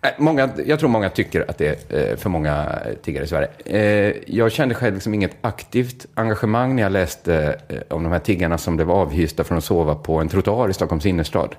Äh, 0.08 0.14
många, 0.18 0.50
jag 0.66 0.80
tror 0.80 0.90
många 0.90 1.10
tycker 1.10 1.46
att 1.50 1.58
det 1.58 1.92
är 1.92 2.12
eh, 2.12 2.18
för 2.18 2.30
många 2.30 2.80
tiggare 3.04 3.24
i 3.24 3.28
Sverige. 3.28 3.50
Eh, 3.66 4.16
jag 4.28 4.52
kände 4.52 4.76
själv 4.76 4.94
liksom 4.94 5.14
inget 5.14 5.36
aktivt 5.42 6.06
engagemang 6.14 6.76
när 6.76 6.84
jag 6.84 6.92
läste 6.92 7.60
eh, 7.68 7.78
om 7.90 8.04
de 8.04 8.12
här 8.12 8.20
tiggarna 8.20 8.58
som 8.58 8.76
blev 8.76 8.92
avhysta 8.92 9.44
från 9.44 9.58
att 9.58 9.64
sova 9.64 9.96
på 9.96 10.18
en 10.18 10.30
trottoar 10.30 10.70
i 10.70 10.74
Stockholms 10.74 11.06
innerstad. 11.06 11.56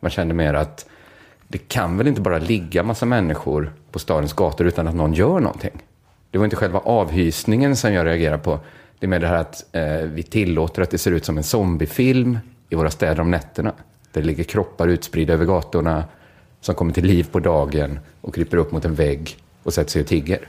Man 0.00 0.10
kände 0.10 0.34
mer 0.34 0.54
att 0.54 0.86
det 1.48 1.58
kan 1.58 1.96
väl 1.96 2.06
inte 2.06 2.20
bara 2.20 2.38
ligga 2.38 2.82
massa 2.82 3.06
människor 3.06 3.72
på 3.92 3.98
stadens 3.98 4.32
gator 4.32 4.66
utan 4.66 4.88
att 4.88 4.94
någon 4.94 5.12
gör 5.12 5.40
någonting. 5.40 5.82
Det 6.30 6.38
var 6.38 6.44
inte 6.44 6.56
själva 6.56 6.78
avhysningen 6.78 7.76
som 7.76 7.92
jag 7.92 8.06
reagerade 8.06 8.42
på. 8.42 8.58
Det 8.98 9.06
är 9.06 9.08
mer 9.08 9.20
det 9.20 9.26
här 9.26 9.36
att 9.36 9.64
vi 10.04 10.22
tillåter 10.22 10.82
att 10.82 10.90
det 10.90 10.98
ser 10.98 11.10
ut 11.10 11.24
som 11.24 11.38
en 11.38 11.44
zombiefilm 11.44 12.38
i 12.68 12.74
våra 12.74 12.90
städer 12.90 13.20
om 13.20 13.30
nätterna. 13.30 13.72
Där 14.12 14.20
det 14.20 14.26
ligger 14.26 14.44
kroppar 14.44 14.88
utspridda 14.88 15.32
över 15.32 15.44
gatorna 15.44 16.04
som 16.60 16.74
kommer 16.74 16.92
till 16.92 17.04
liv 17.04 17.28
på 17.32 17.40
dagen 17.40 17.98
och 18.20 18.34
kryper 18.34 18.56
upp 18.56 18.72
mot 18.72 18.84
en 18.84 18.94
vägg 18.94 19.36
och 19.62 19.74
sätter 19.74 19.90
sig 19.90 20.02
och 20.02 20.08
tigger. 20.08 20.48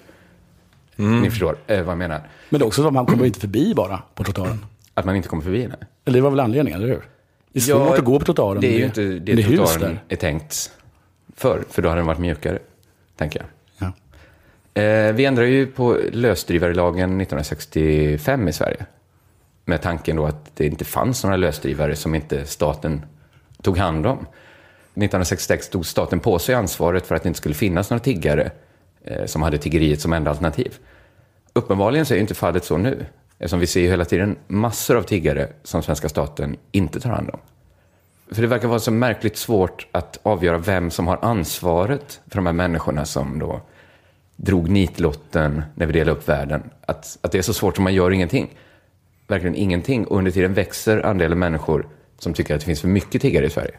Ni 0.96 1.30
förstår 1.30 1.58
eh, 1.68 1.84
vad 1.84 1.92
jag 1.92 1.98
menar. 1.98 2.22
Men 2.50 2.60
det 2.60 2.64
är 2.64 2.68
också 2.68 2.82
så 2.82 2.88
att 2.88 2.94
man 2.94 3.06
kommer 3.06 3.26
inte 3.26 3.40
förbi 3.40 3.74
bara 3.76 4.02
på 4.16 4.24
trottoaren. 4.24 4.66
Att 4.94 5.06
man 5.06 5.16
inte 5.16 5.30
kommer 5.30 5.44
förbi 5.44 5.62
henne. 5.62 5.76
Eller 6.06 6.18
det 6.18 6.22
var 6.22 6.30
väl 6.30 6.40
anledningen, 6.40 6.80
eller 6.82 6.94
hur? 6.94 7.04
Det 7.54 7.60
är 7.60 7.62
svårt 7.62 7.98
att 7.98 8.06
gå 8.06 8.20
på 8.20 8.26
trottoaren. 8.26 8.62
Det 8.62 8.68
är 8.68 8.78
ju 8.78 8.86
inte 8.86 9.02
det 9.04 9.44
trottoaren 9.44 10.00
är 10.10 10.16
tänkt 10.16 10.72
för. 11.36 11.64
För 11.70 11.82
då 11.82 11.90
hade 11.90 12.00
den 12.00 12.08
varit 12.08 12.20
mjukare, 12.20 12.60
tänker 13.18 13.40
jag. 13.40 13.48
Ja. 13.78 14.82
Eh, 14.82 15.14
vi 15.14 15.26
ändrade 15.26 15.50
ju 15.50 15.68
på 15.68 15.98
lösdrivarlagen 16.12 17.22
1965 17.22 18.48
i 18.48 18.54
Sverige. 18.54 18.86
Med 19.66 19.82
tanken 19.82 20.16
då 20.16 20.26
att 20.26 20.56
det 20.56 20.66
inte 20.66 20.86
fanns 20.86 21.24
några 21.24 21.38
lösdrivare 21.38 21.96
som 21.96 22.16
inte 22.16 22.46
staten 22.46 23.06
tog 23.62 23.78
hand 23.78 24.08
om. 24.08 24.26
1966 25.04 25.70
tog 25.70 25.86
staten 25.86 26.20
på 26.20 26.40
sig 26.40 26.56
ansvaret 26.56 27.08
för 27.08 27.16
att 27.16 27.24
det 27.24 27.28
inte 27.28 27.38
skulle 27.38 27.56
finnas 27.56 27.90
några 27.90 28.04
tiggare 28.04 28.52
eh, 29.04 29.26
som 29.26 29.42
hade 29.42 29.58
tiggeriet 29.58 30.02
som 30.02 30.14
enda 30.14 30.30
alternativ. 30.30 30.78
Uppenbarligen 31.54 32.06
så 32.06 32.14
är 32.14 32.16
ju 32.16 32.22
inte 32.22 32.36
fallet 32.36 32.66
så 32.66 32.78
nu. 32.78 33.06
Eftersom 33.40 33.60
vi 33.60 33.68
ser 33.68 33.82
ju 33.82 33.88
hela 33.88 34.06
tiden 34.06 34.36
massor 34.48 34.98
av 34.98 35.04
tiggare 35.04 35.48
som 35.64 35.84
svenska 35.84 36.10
staten 36.10 36.58
inte 36.72 37.00
tar 37.00 37.10
hand 37.10 37.30
om. 37.30 37.40
För 38.32 38.42
det 38.42 38.48
verkar 38.48 38.68
vara 38.68 38.80
så 38.80 38.92
märkligt 38.92 39.38
svårt 39.38 39.88
att 39.92 40.20
avgöra 40.24 40.58
vem 40.58 40.92
som 40.92 41.08
har 41.08 41.20
ansvaret 41.22 42.22
för 42.28 42.36
de 42.36 42.46
här 42.46 42.54
människorna 42.54 43.06
som 43.06 43.40
då 43.40 43.62
drog 44.36 44.70
nitlotten 44.70 45.64
när 45.76 45.86
vi 45.86 45.94
delade 45.94 46.18
upp 46.18 46.30
världen. 46.30 46.70
Att, 46.82 47.18
att 47.22 47.32
det 47.32 47.38
är 47.38 47.42
så 47.42 47.54
svårt 47.54 47.76
som 47.76 47.84
man 47.84 47.94
gör 47.94 48.12
ingenting. 48.12 48.50
Verkligen 49.28 49.56
ingenting. 49.56 50.06
Och 50.06 50.18
under 50.18 50.32
tiden 50.32 50.54
växer 50.54 51.06
andelen 51.06 51.40
människor 51.40 51.88
som 52.20 52.34
tycker 52.34 52.56
att 52.56 52.60
det 52.60 52.66
finns 52.66 52.82
för 52.82 52.88
mycket 52.88 53.22
tiggare 53.22 53.46
i 53.46 53.50
Sverige. 53.50 53.76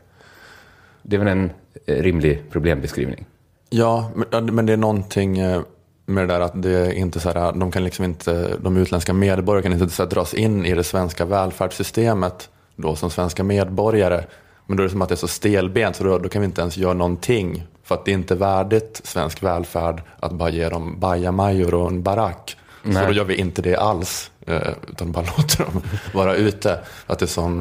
Det 1.03 1.17
är 1.17 1.19
väl 1.19 1.29
en 1.29 1.51
eh, 1.87 1.97
rimlig 1.97 2.43
problembeskrivning. 2.51 3.27
Ja, 3.71 4.11
men- 4.41 4.67
det 4.67 4.73
är 4.73 4.77
någonting 4.77 5.39
eh, 5.39 5.61
med 6.07 6.29
det 6.29 6.35
där 6.35 6.41
att 6.41 6.63
det 6.63 6.71
är 6.71 6.93
inte 6.93 7.21
så 7.21 7.31
här, 7.33 7.53
de 7.53 7.73
kan 7.73 7.85
liksom 7.85 8.05
inte, 8.05 8.57
de 8.61 8.77
utländska 8.77 9.13
medborgarna 9.13 9.63
kan 9.63 9.73
inte 9.73 9.95
så 9.95 10.03
här, 10.03 10.11
dras 10.11 10.35
in 10.35 10.67
i 10.67 10.75
det 10.75 10.85
svenska 10.85 11.25
välfärdssystemet 11.25 12.49
då 12.77 12.97
som 12.97 13.11
svenska 13.11 13.45
medborgare. 13.45 14.25
Men 14.67 14.77
då 14.77 14.83
är 14.83 14.85
det 14.85 14.91
som 14.91 15.03
att 15.03 15.09
det 15.09 15.15
är 15.15 15.17
så 15.17 15.29
stelbent 15.29 15.97
så 15.97 16.05
då, 16.05 16.19
då 16.19 16.29
kan 16.29 16.43
vi 16.43 16.47
inte 16.47 16.61
ens 16.61 16.77
göra 16.77 16.95
någonting. 16.95 17.67
För 17.85 17.95
att 17.95 18.05
det 18.05 18.11
är 18.11 18.15
inte 18.15 18.35
värdigt 18.35 19.01
svensk 19.05 19.43
välfärd 19.43 20.03
att 20.21 20.33
bara 20.33 20.51
ge 20.51 20.69
dem 20.69 21.01
bajamajor 21.01 21.75
och 21.75 21.89
en 21.91 22.03
barack. 22.03 22.57
Så 22.83 22.89
Nej. 22.89 23.07
då 23.07 23.13
gör 23.13 23.25
vi 23.25 23.35
inte 23.35 23.63
det 23.63 23.77
alls, 23.77 24.31
eh, 24.47 24.61
utan 24.91 25.13
bara 25.13 25.25
låter 25.37 25.65
dem 25.65 25.83
vara 26.15 26.35
ute. 26.35 26.79
Att 27.07 27.19
det 27.19 27.25
är 27.25 27.27
sån 27.27 27.61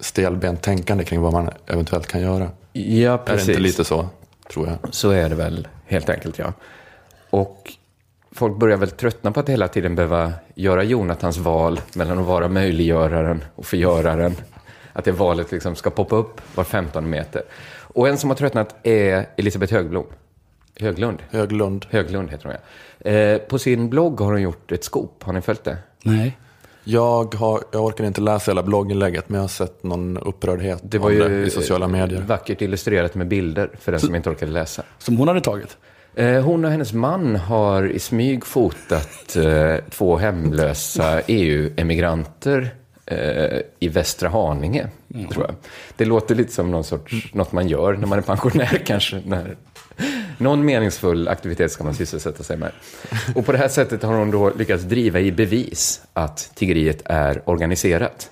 stelbent 0.00 0.62
tänkande 0.62 1.04
kring 1.04 1.20
vad 1.20 1.32
man 1.32 1.50
eventuellt 1.66 2.06
kan 2.06 2.20
göra. 2.20 2.50
Ja, 2.72 3.22
Är 3.26 3.36
det 3.36 3.40
inte 3.40 3.58
lite 3.58 3.84
så, 3.84 4.08
tror 4.50 4.66
jag? 4.68 4.94
Så 4.94 5.10
är 5.10 5.28
det 5.28 5.34
väl 5.34 5.68
helt 5.86 6.08
enkelt, 6.08 6.38
ja. 6.38 6.52
Och 7.30 7.72
folk 8.32 8.56
börjar 8.56 8.76
väl 8.76 8.90
tröttna 8.90 9.32
på 9.32 9.40
att 9.40 9.48
hela 9.48 9.68
tiden 9.68 9.94
behöva 9.94 10.32
göra 10.54 10.82
Jonathans 10.82 11.38
val 11.38 11.80
mellan 11.94 12.18
att 12.18 12.26
vara 12.26 12.48
möjliggöraren 12.48 13.44
och 13.54 13.66
förgöraren. 13.66 14.36
Att 14.92 15.04
det 15.04 15.12
valet 15.12 15.52
liksom 15.52 15.76
ska 15.76 15.90
poppa 15.90 16.16
upp 16.16 16.40
var 16.54 16.64
15 16.64 17.10
meter. 17.10 17.42
Och 17.68 18.08
en 18.08 18.18
som 18.18 18.30
har 18.30 18.36
tröttnat 18.36 18.76
är 18.82 19.26
Elisabeth 19.36 19.72
Högblom. 19.72 20.06
Höglund. 20.80 21.22
Höglund. 21.30 21.86
Höglund 21.90 22.30
heter 22.30 22.44
hon, 22.44 22.54
ja. 22.54 23.10
Eh, 23.10 23.38
på 23.38 23.58
sin 23.58 23.88
blogg 23.90 24.20
har 24.20 24.32
hon 24.32 24.42
gjort 24.42 24.72
ett 24.72 24.84
skop. 24.84 25.22
Har 25.22 25.32
ni 25.32 25.40
följt 25.40 25.64
det? 25.64 25.78
Nej. 26.02 26.36
Jag, 26.88 27.34
har, 27.34 27.60
jag 27.72 27.84
orkar 27.84 28.04
inte 28.04 28.20
läsa 28.20 28.50
hela 28.50 28.62
blogginlägget, 28.62 29.28
men 29.28 29.34
jag 29.36 29.42
har 29.42 29.48
sett 29.48 29.82
någon 29.82 30.18
upprördhet 30.18 30.80
Det 30.82 30.98
var 30.98 31.10
ju 31.10 31.28
det 31.28 31.46
i 31.46 31.50
sociala 31.50 31.88
medier. 31.88 32.20
vackert 32.20 32.62
illustrerat 32.62 33.14
med 33.14 33.28
bilder 33.28 33.70
för 33.80 33.92
den 33.92 34.00
som 34.00 34.14
inte 34.14 34.30
orkade 34.30 34.52
läsa. 34.52 34.82
Som 34.98 35.16
hon 35.16 35.28
hade 35.28 35.40
tagit. 35.40 35.76
Eh, 36.14 36.40
Hon 36.44 36.64
och 36.64 36.70
hennes 36.70 36.92
man 36.92 37.36
har 37.36 37.88
i 37.88 37.98
smyg 37.98 38.46
fotat 38.46 39.36
eh, 39.36 39.74
två 39.90 40.16
hemlösa 40.16 41.20
EU-emigranter 41.26 42.74
eh, 43.06 43.60
i 43.78 43.88
Västra 43.88 44.28
Haninge, 44.28 44.88
tror 45.32 45.44
jag. 45.46 45.54
Det 45.96 46.04
låter 46.04 46.34
lite 46.34 46.52
som 46.52 46.70
någon 46.70 46.84
sorts, 46.84 47.34
något 47.34 47.52
man 47.52 47.68
gör 47.68 47.92
när 47.92 48.06
man 48.06 48.18
är 48.18 48.22
pensionär 48.22 48.82
kanske. 48.86 49.22
När, 49.26 49.56
någon 50.38 50.64
meningsfull 50.64 51.28
aktivitet 51.28 51.72
ska 51.72 51.84
man 51.84 51.94
sysselsätta 51.94 52.42
sig 52.42 52.56
med. 52.56 52.72
Och 53.34 53.46
på 53.46 53.52
det 53.52 53.58
här 53.58 53.68
sättet 53.68 54.02
har 54.02 54.14
hon 54.14 54.30
då 54.30 54.50
lyckats 54.50 54.84
driva 54.84 55.20
i 55.20 55.32
bevis 55.32 56.00
att 56.12 56.50
tiggeriet 56.54 57.02
är 57.04 57.42
organiserat. 57.48 58.30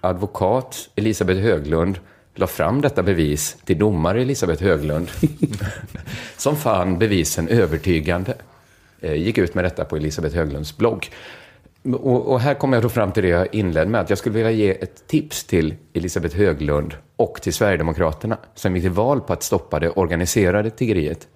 Advokat 0.00 0.88
Elisabeth 0.96 1.40
Höglund 1.40 1.98
la 2.34 2.46
fram 2.46 2.80
detta 2.80 3.02
bevis 3.02 3.56
till 3.64 3.78
domare 3.78 4.22
Elisabeth 4.22 4.62
Höglund 4.62 5.08
som 6.36 6.56
fann 6.56 6.98
bevisen 6.98 7.48
övertygande. 7.48 8.34
Eh, 9.00 9.14
Gick 9.14 9.38
ut 9.38 9.54
med 9.54 9.64
detta 9.64 9.84
på 9.84 9.96
Elisabeth 9.96 10.36
Höglunds 10.36 10.76
blogg. 10.76 11.10
Och, 11.82 12.26
och 12.32 12.40
här 12.40 12.54
kommer 12.54 12.76
jag 12.76 12.84
då 12.84 12.88
fram 12.88 13.12
till 13.12 13.22
det 13.22 13.28
jag 13.28 13.54
inledde 13.54 13.90
med, 13.90 14.00
att 14.00 14.10
jag 14.10 14.18
skulle 14.18 14.34
vilja 14.34 14.50
ge 14.50 14.70
ett 14.70 15.06
tips 15.06 15.44
till 15.44 15.74
Elisabeth 15.92 16.36
Höglund 16.36 16.94
och 17.20 17.42
till 17.42 17.54
Sverigedemokraterna 17.54 18.38
som 18.54 18.76
gick 18.76 18.84
till 18.84 18.90
val 18.90 19.20
på 19.20 19.32
att 19.32 19.42
stoppa 19.42 19.78
det 19.78 19.90
organiserade 19.90 20.70
tiggeriet. 20.70 21.28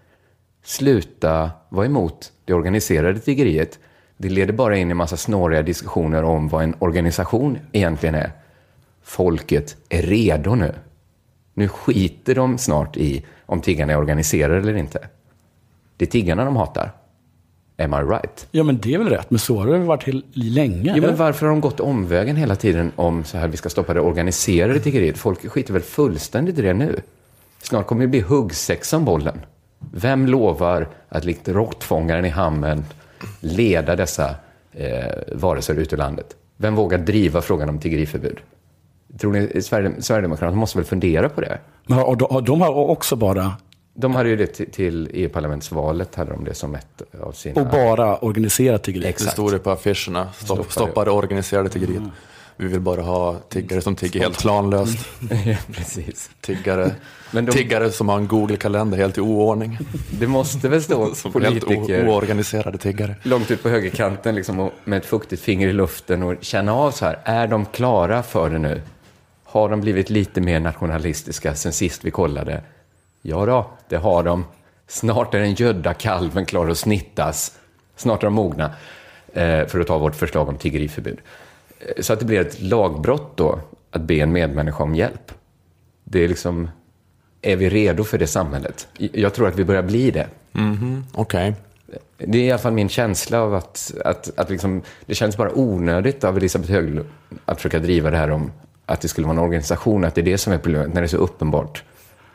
Sluta 0.62 1.50
vara 1.68 1.86
emot 1.86 2.32
det 2.44 2.54
organiserade 2.54 3.20
tiggeriet. 3.20 3.78
Det 4.16 4.28
leder 4.28 4.52
bara 4.52 4.76
in 4.76 4.90
i 4.90 4.94
massa 4.94 5.16
snåriga 5.16 5.62
diskussioner 5.62 6.22
om 6.22 6.48
vad 6.48 6.64
en 6.64 6.74
organisation 6.78 7.58
egentligen 7.72 8.14
är. 8.14 8.32
Folket 9.02 9.76
är 9.88 10.02
redo 10.02 10.54
nu. 10.54 10.74
Nu 11.54 11.68
skiter 11.68 12.34
de 12.34 12.58
snart 12.58 12.96
i 12.96 13.24
om 13.46 13.60
tiggarna 13.60 13.92
är 13.92 13.98
organiserade 13.98 14.58
eller 14.58 14.76
inte. 14.76 15.08
Det 15.96 16.04
är 16.04 16.10
tiggarna 16.10 16.44
de 16.44 16.56
hatar. 16.56 16.92
Am 17.78 17.94
I 17.94 17.96
right? 17.96 18.46
Ja, 18.50 18.62
men 18.62 18.78
det 18.80 18.94
är 18.94 18.98
väl 18.98 19.08
rätt. 19.08 19.30
Men 19.30 19.38
så 19.38 19.58
har 19.58 19.66
det 19.66 19.78
varit 19.78 20.04
till 20.04 20.24
länge? 20.32 20.92
Jo, 20.96 21.02
men 21.02 21.16
varför 21.16 21.46
har 21.46 21.52
de 21.52 21.60
gått 21.60 21.80
omvägen 21.80 22.36
hela 22.36 22.56
tiden 22.56 22.92
om 22.96 23.24
så 23.24 23.38
här 23.38 23.48
vi 23.48 23.56
ska 23.56 23.68
stoppa 23.68 23.94
det 23.94 24.00
organiserade 24.00 24.80
tiggeriet? 24.80 25.18
Folk 25.18 25.50
skiter 25.50 25.72
väl 25.72 25.82
fullständigt 25.82 26.58
i 26.58 26.62
det 26.62 26.74
nu. 26.74 27.00
Snart 27.62 27.86
kommer 27.86 28.02
det 28.02 28.08
bli 28.08 28.20
huggsex 28.20 28.92
om 28.92 29.04
bollen. 29.04 29.40
Vem 29.92 30.26
lovar 30.26 30.88
att 31.08 31.24
likt 31.24 31.48
råttfångaren 31.48 32.24
i 32.24 32.28
hamnen 32.28 32.84
leda 33.40 33.96
dessa 33.96 34.34
eh, 34.72 35.04
varelser 35.32 35.74
ut 35.74 35.92
ur 35.92 35.96
landet? 35.96 36.26
Vem 36.56 36.74
vågar 36.74 36.98
driva 36.98 37.42
frågan 37.42 37.68
om 37.68 37.78
tiggeriförbud? 37.78 38.38
Tror 39.20 39.32
ni 39.32 39.62
Sverige- 39.62 40.02
Sverigedemokraterna 40.02 40.56
måste 40.56 40.78
väl 40.78 40.84
fundera 40.86 41.28
på 41.28 41.40
det? 41.40 41.58
Men 41.86 41.98
har, 41.98 42.04
har, 42.30 42.40
de 42.42 42.60
har 42.60 42.74
också 42.74 43.16
bara, 43.16 43.52
De 43.96 44.14
hade 44.14 44.28
ju 44.28 44.36
det 44.36 44.46
till, 44.46 44.70
till 44.70 45.10
EU-parlamentsvalet, 45.12 46.14
hade 46.14 46.30
de 46.30 46.44
det 46.44 46.54
som 46.54 46.74
ett 46.74 47.02
av 47.22 47.32
sina... 47.32 47.60
och 47.60 47.66
bara 47.68 48.18
organiserat 48.18 48.82
tiggeri. 48.82 49.02
Det 49.02 49.08
Exakt. 49.08 49.32
stod 49.32 49.52
det 49.52 49.58
på 49.58 49.70
affischerna. 49.70 50.28
Stopp, 50.32 50.44
Stoppa 50.46 50.62
det. 50.64 50.70
stoppa 50.72 51.04
det 51.04 51.10
organiserade 51.10 51.68
tiggeriet. 51.68 52.02
Vi 52.56 52.66
vill 52.66 52.80
bara 52.80 53.02
ha 53.02 53.36
tiggare 53.48 53.80
som 53.80 53.96
tigger 53.96 54.20
helt 54.20 54.38
planlöst. 54.40 54.98
ja, 55.46 55.56
precis. 55.72 56.30
Tiggare, 56.40 56.90
Men 57.30 57.44
de- 57.46 57.52
tiggare 57.52 57.90
som 57.90 58.08
har 58.08 58.16
en 58.16 58.28
Google-kalender 58.28 58.98
helt 58.98 59.18
i 59.18 59.20
oordning. 59.20 59.78
Det 60.10 60.26
måste 60.26 60.68
väl 60.68 60.82
stå 60.82 61.14
Som 61.14 61.42
helt 61.42 61.64
politiker 61.66 62.08
oorganiserade 62.08 62.78
tiggare. 62.78 63.16
långt 63.22 63.50
ut 63.50 63.62
på 63.62 63.68
högerkanten 63.68 64.34
liksom, 64.34 64.60
och 64.60 64.72
med 64.84 64.96
ett 64.96 65.06
fuktigt 65.06 65.42
finger 65.42 65.68
i 65.68 65.72
luften 65.72 66.22
och 66.22 66.34
känna 66.40 66.74
av 66.74 66.90
så 66.90 67.04
här, 67.04 67.18
är 67.24 67.46
de 67.46 67.66
klara 67.66 68.22
för 68.22 68.50
det 68.50 68.58
nu? 68.58 68.80
Har 69.44 69.68
de 69.68 69.80
blivit 69.80 70.10
lite 70.10 70.40
mer 70.40 70.60
nationalistiska 70.60 71.54
sen 71.54 71.72
sist 71.72 72.04
vi 72.04 72.10
kollade? 72.10 72.62
Ja 73.26 73.46
då, 73.46 73.66
det 73.88 73.96
har 73.96 74.22
de. 74.22 74.44
Snart 74.86 75.34
är 75.34 75.38
den 75.38 75.54
gödda 75.54 75.94
kalven 75.94 76.46
klar 76.46 76.68
att 76.68 76.78
snittas. 76.78 77.58
Snart 77.96 78.22
är 78.22 78.26
de 78.26 78.34
mogna 78.34 78.64
eh, 79.32 79.66
för 79.66 79.80
att 79.80 79.86
ta 79.86 79.98
vårt 79.98 80.14
förslag 80.14 80.48
om 80.48 80.56
tiggeriförbud. 80.56 81.18
Eh, 81.78 82.02
Så 82.02 82.12
att 82.12 82.18
det 82.18 82.24
blir 82.24 82.40
ett 82.40 82.60
lagbrott 82.60 83.36
då 83.36 83.60
att 83.90 84.02
be 84.02 84.14
en 84.14 84.32
medmänniska 84.32 84.82
om 84.82 84.94
hjälp. 84.94 85.32
Det 86.04 86.24
är 86.24 86.28
liksom, 86.28 86.70
är 87.42 87.56
vi 87.56 87.68
redo 87.70 88.04
för 88.04 88.18
det 88.18 88.26
samhället? 88.26 88.88
Jag 88.98 89.34
tror 89.34 89.48
att 89.48 89.56
vi 89.58 89.64
börjar 89.64 89.82
bli 89.82 90.10
det. 90.10 90.26
Okej. 91.14 91.54
Det 92.18 92.38
är 92.38 92.42
i 92.42 92.50
alla 92.50 92.58
fall 92.58 92.72
min 92.72 92.88
känsla 92.88 93.40
av 93.40 93.54
att, 93.54 93.92
att, 94.04 94.38
att 94.38 94.50
liksom, 94.50 94.82
det 95.06 95.14
känns 95.14 95.36
bara 95.36 95.50
onödigt 95.54 96.24
av 96.24 96.36
Elisabeth 96.36 96.72
Höglund 96.72 97.08
att 97.44 97.56
försöka 97.56 97.78
driva 97.78 98.10
det 98.10 98.16
här 98.16 98.30
om 98.30 98.52
att 98.86 99.00
det 99.00 99.08
skulle 99.08 99.26
vara 99.26 99.36
en 99.38 99.44
organisation, 99.44 100.04
att 100.04 100.14
det 100.14 100.20
är 100.20 100.24
det 100.24 100.38
som 100.38 100.52
är 100.52 100.58
problemet, 100.58 100.94
när 100.94 101.00
det 101.00 101.06
är 101.06 101.08
så 101.08 101.16
uppenbart 101.16 101.82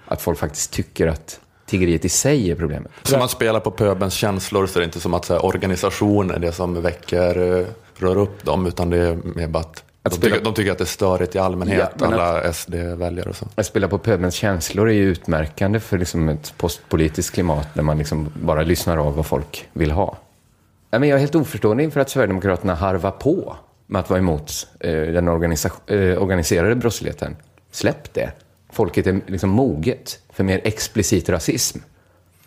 att 0.10 0.22
folk 0.22 0.40
faktiskt 0.40 0.72
tycker 0.72 1.08
att 1.08 1.40
tiggeriet 1.66 2.06
i 2.06 2.10
sig 2.10 2.52
är 2.52 2.56
problemet. 2.56 2.92
Så 3.04 3.18
man 3.18 3.30
spelar 3.30 3.60
på 3.60 3.72
pöbens 3.72 4.14
känslor 4.14 4.68
så 4.68 4.80
är 4.80 4.82
det 4.82 4.86
inte 4.86 5.00
som 5.00 5.14
att 5.14 5.26
så 5.26 5.34
här, 5.34 5.46
organisation 5.46 6.32
är 6.32 6.40
det 6.40 6.52
som 6.52 6.82
väcker, 6.82 7.60
eh, 7.60 7.66
rör 7.96 8.18
upp 8.18 8.46
dem, 8.46 8.68
utan 8.68 8.90
det 8.90 8.98
är 8.98 9.16
mer 9.24 9.48
bara 9.48 9.64
att 9.64 9.84
De 10.04 10.16
tycker, 10.22 10.42
de 10.44 10.54
tycker 10.54 10.72
att 10.72 10.78
det 10.78 10.84
är 10.84 10.86
störigt 10.86 11.36
i 11.36 11.40
allmänhet, 11.40 11.90
Ja, 12.00 12.06
alla 12.06 12.54
SD-väljare 12.54 13.30
och 13.30 13.36
så. 13.36 13.46
Att 13.56 13.66
spela 13.66 13.88
på 13.88 13.98
pöbelns 13.98 14.36
känslor 14.36 14.90
är 14.90 14.94
ju 14.94 15.04
utmärkande 15.04 15.80
för 15.80 15.98
liksom 15.98 16.30
ett 16.30 16.54
postpolitiskt 16.58 17.34
klimat 17.34 17.68
där 17.74 17.84
man 17.84 17.98
liksom 17.98 18.30
bara 18.44 18.62
lyssnar 18.62 18.98
av 18.98 19.16
vad 19.16 19.26
folk 19.26 19.70
vill 19.74 19.92
ha. 19.92 20.18
Jag 20.90 21.08
är 21.08 21.18
helt 21.18 21.36
oförstående 21.36 21.84
inför 21.84 22.00
att 22.00 22.10
Sverigedemokraterna 22.10 22.76
harvar 22.76 23.12
på 23.12 23.56
med 23.88 24.00
att 24.00 24.10
vara 24.10 24.20
emot 24.20 24.68
eh, 24.80 24.92
den 24.92 25.28
eh, 25.28 26.22
organiserade 26.22 26.76
brottsligheten. 26.76 27.36
Släpp 27.72 28.14
det. 28.14 28.32
Folket 28.72 29.08
är 29.08 29.22
liksom 29.28 29.50
moget 29.50 30.20
för 30.30 30.44
mer 30.44 30.62
explicit 30.64 31.30
rasism. 31.30 31.80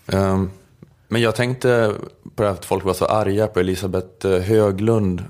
Ehm, 0.06 0.50
Men 1.08 1.22
jag 1.22 1.34
tänkte 1.34 1.94
på 2.34 2.42
det 2.42 2.48
här 2.48 2.54
att 2.54 2.64
folk 2.64 2.84
var 2.84 2.94
så 2.94 3.04
arga 3.04 3.46
på 3.46 3.60
Elisabeth 3.60 4.26
eh, 4.26 4.40
Höglund 4.40 5.24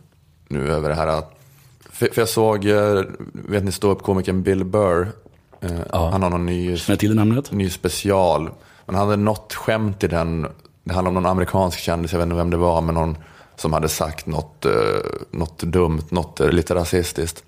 nu 0.49 0.73
över 0.73 0.89
det 0.89 0.95
här. 0.95 1.07
att- 1.07 1.39
För 1.91 2.07
för 2.07 2.21
jag 2.23 2.29
såg, 2.29 2.65
eh, 2.67 3.03
vet 3.33 3.65
ni 3.65 3.73
ståuppkomikern 3.73 4.43
Bill 4.43 4.65
Burr? 4.65 5.13
Eh, 5.61 5.71
Han 5.93 6.23
har 6.23 6.31
någon 6.31 6.47
ny, 6.47 6.77
till 6.79 7.15
namnet? 7.15 7.53
ny 7.53 7.71
special. 7.71 8.51
Men 8.87 8.95
han 8.95 9.09
hade 9.09 9.23
något 9.23 9.55
skämt 9.55 10.05
i 10.05 10.09
den. 10.09 10.47
Det 10.85 10.95
handlar 10.95 11.09
om 11.11 11.15
någon 11.15 11.27
amerikansk 11.27 11.79
kändis, 11.79 12.13
jag 12.13 12.19
vet 12.19 12.27
inte 12.27 12.37
vem 12.37 12.51
det 12.51 12.57
var, 12.57 12.81
men 12.81 12.95
någon 12.95 13.17
som 13.57 13.73
hade 13.73 13.89
sagt 13.89 14.27
något, 14.27 14.67
något 15.31 15.59
dumt, 15.63 16.03
något 16.09 16.41
lite 16.41 16.75
rasistiskt. 16.75 17.45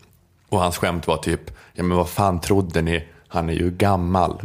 Och 0.48 0.58
hans 0.58 0.76
skämt 0.78 1.06
var 1.06 1.16
typ, 1.16 1.40
ja 1.72 1.82
men 1.82 1.96
vad 1.96 2.08
fan 2.08 2.40
trodde 2.40 2.82
ni? 2.82 3.08
Han 3.34 3.50
är 3.50 3.54
ju 3.54 3.70
gammal. 3.70 4.42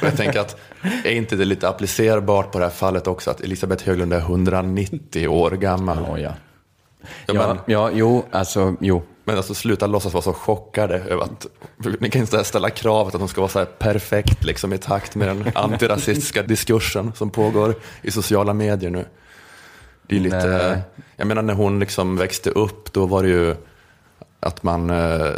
Och 0.00 0.06
jag 0.06 0.16
tänker 0.16 0.40
att, 0.40 0.56
är 1.04 1.10
inte 1.10 1.36
det 1.36 1.44
lite 1.44 1.68
applicerbart 1.68 2.52
på 2.52 2.58
det 2.58 2.64
här 2.64 2.72
fallet 2.72 3.06
också? 3.06 3.30
Att 3.30 3.40
Elisabeth 3.40 3.86
Höglund 3.86 4.12
är 4.12 4.18
190 4.18 5.28
år 5.28 5.50
gammal. 5.50 5.98
Ja, 6.08 6.18
ja. 6.18 6.32
Ja, 7.26 7.34
Ja, 7.34 7.34
men, 7.34 7.58
ja, 7.66 7.90
jo, 7.92 8.24
alltså, 8.30 8.74
jo. 8.80 9.02
men 9.24 9.36
alltså 9.36 9.54
sluta 9.54 9.86
låtsas 9.86 10.12
vara 10.12 10.22
så 10.22 10.32
chockade 10.32 10.98
över 10.98 11.22
att, 11.22 11.46
ni 12.00 12.10
kan 12.10 12.20
inte 12.20 12.44
ställa 12.44 12.70
kravet 12.70 13.14
att 13.14 13.20
de 13.20 13.28
ska 13.28 13.40
vara 13.40 13.50
så 13.50 13.58
här 13.58 13.66
perfekt 13.66 14.44
liksom 14.44 14.72
i 14.72 14.78
takt 14.78 15.14
med 15.14 15.28
den 15.28 15.52
antirasistiska 15.54 16.42
diskursen 16.42 17.12
som 17.16 17.30
pågår 17.30 17.74
i 18.02 18.10
sociala 18.10 18.54
medier 18.54 18.90
nu. 18.90 19.04
Det 20.06 20.16
är 20.16 20.20
lite, 20.20 20.68
Nej. 20.68 20.82
jag 21.16 21.26
menar 21.26 21.42
när 21.42 21.54
hon 21.54 21.80
liksom 21.80 22.16
växte 22.16 22.50
upp, 22.50 22.92
då 22.92 23.06
var 23.06 23.22
det 23.22 23.28
ju 23.28 23.54
att 24.40 24.62
man 24.62 24.90
eh, 24.90 25.30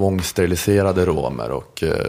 tvångssteriliserade 0.00 1.04
romer 1.04 1.50
och 1.50 1.82
eh, 1.82 2.06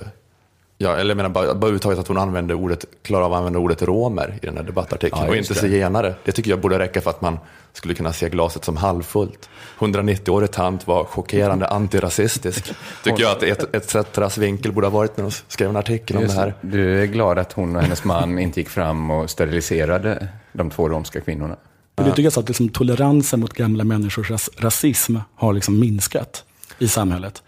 Ja, 0.78 0.96
eller 0.96 1.10
jag 1.10 1.18
menar 1.18 1.30
bara, 1.30 1.46
bara 1.46 1.54
överhuvudtaget 1.54 2.00
att 2.00 2.08
hon 2.08 2.18
använde 2.18 2.54
ordet, 2.54 2.86
klarar 3.04 3.26
av 3.26 3.34
att 3.34 3.38
använda 3.38 3.60
ordet 3.60 3.82
romer 3.82 4.40
i 4.42 4.46
den 4.46 4.58
här 4.58 4.64
debattartikeln 4.64 5.22
Ja, 5.24 5.30
och 5.30 5.36
just 5.36 5.50
inte 5.50 5.62
zigenare. 5.62 6.16
Det 6.26 6.32
tycker 6.32 6.50
jag 6.50 6.62
borde 6.62 6.80
räcka 6.80 7.02
för 7.02 7.10
att 7.10 7.22
man 7.22 7.38
skulle 7.74 7.94
kunna 7.94 8.14
se 8.14 8.30
glaset 8.30 8.66
som 8.66 8.78
halvfullt. 8.78 9.50
190-årig 9.80 10.52
tant 10.52 10.88
var 10.88 11.04
chockerande 11.04 11.68
antirasistisk. 11.68 12.74
Tycker 13.04 13.24
jag 13.24 13.32
att 13.32 13.44
ett, 13.44 13.76
ett 13.76 13.90
Zetras 13.90 14.38
vinkel 14.38 14.72
borde 14.72 14.88
ha 14.88 14.92
varit 14.92 15.18
när 15.18 15.24
de 15.24 15.32
skrev 15.48 15.70
en 15.70 15.76
artikel 15.76 16.16
om 16.16 16.22
det 16.22 16.26
Just, 16.26 16.38
här. 16.38 16.54
du 16.62 17.02
är 17.02 17.06
glad 17.06 17.40
att 17.40 17.54
hon 17.54 17.76
och 17.76 17.82
hennes 17.82 18.04
man 18.04 18.40
inte 18.40 18.60
gick 18.60 18.70
fram 18.70 19.12
och 19.12 19.30
steriliserade 19.30 20.28
de 20.54 20.70
två 20.70 20.90
romska 20.90 21.22
kvinnorna. 21.22 21.56
Men 21.96 22.06
det 22.06 22.12
tycker 22.12 22.24
jag 22.24 22.34
så 22.34 22.40
att 22.40 22.48
liksom, 22.48 22.70
toleransen 22.70 23.40
mot 23.40 23.54
gamla 23.54 23.84
människors 23.84 24.32
ras 24.32 24.50
rasism 24.58 25.18
har 25.36 25.54
liksom 25.54 25.80
minskat 25.80 26.44
i 26.82 26.88
samhället. 26.88 27.44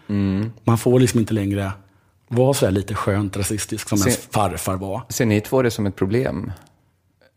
Man 0.63 0.78
får 0.78 1.00
liksom 1.00 1.20
inte 1.20 1.34
längre 1.34 1.72
vara 2.28 2.54
så 2.54 2.70
lite 2.70 2.96
skönt 2.96 3.38
rasistisk 3.38 3.90
som 3.90 3.98
Se- 3.98 4.10
ens 4.10 4.28
farfar 4.32 4.76
var. 4.78 5.02
Ser 5.10 5.26
ni 5.26 5.41
två 5.41 5.62
det 5.62 5.72
som 5.72 5.86
ett 5.86 5.96
problem? 5.96 6.52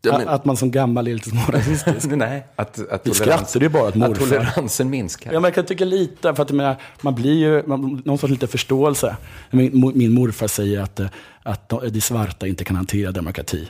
Ja, 0.01 0.17
men- 0.17 0.27
Att 0.27 0.45
man 0.45 0.57
som 0.57 0.71
gammal 0.71 1.07
är 1.07 1.13
lite 1.13 1.29
smårasistisk. 1.29 2.05
Nej. 2.11 2.47
Att, 2.55 2.89
att 2.91 3.15
skrattade 3.15 3.65
ju 3.65 3.69
bara 3.69 3.87
att 3.87 3.95
morfar. 3.95 4.13
toleransen 4.25 4.89
minskar. 4.89 5.33
Ja, 5.33 5.39
men 5.39 5.43
jag 5.43 5.55
kan 5.55 5.65
tycka 5.65 5.85
lite, 5.85 6.35
för 6.35 6.43
att 6.43 6.51
menar, 6.51 6.75
man 7.01 7.15
blir 7.15 7.33
ju, 7.33 7.63
man, 7.67 8.01
någon 8.05 8.17
sorts 8.17 8.31
lite 8.31 8.47
förståelse. 8.47 9.17
Min, 9.51 9.91
min 9.95 10.11
morfar 10.13 10.47
säger 10.47 10.81
att, 10.81 10.99
eh, 10.99 11.07
att 11.43 11.69
de, 11.69 11.89
de 11.89 12.01
svarta 12.01 12.47
inte 12.47 12.63
kan 12.63 12.75
hantera 12.75 13.11
demokrati. 13.11 13.69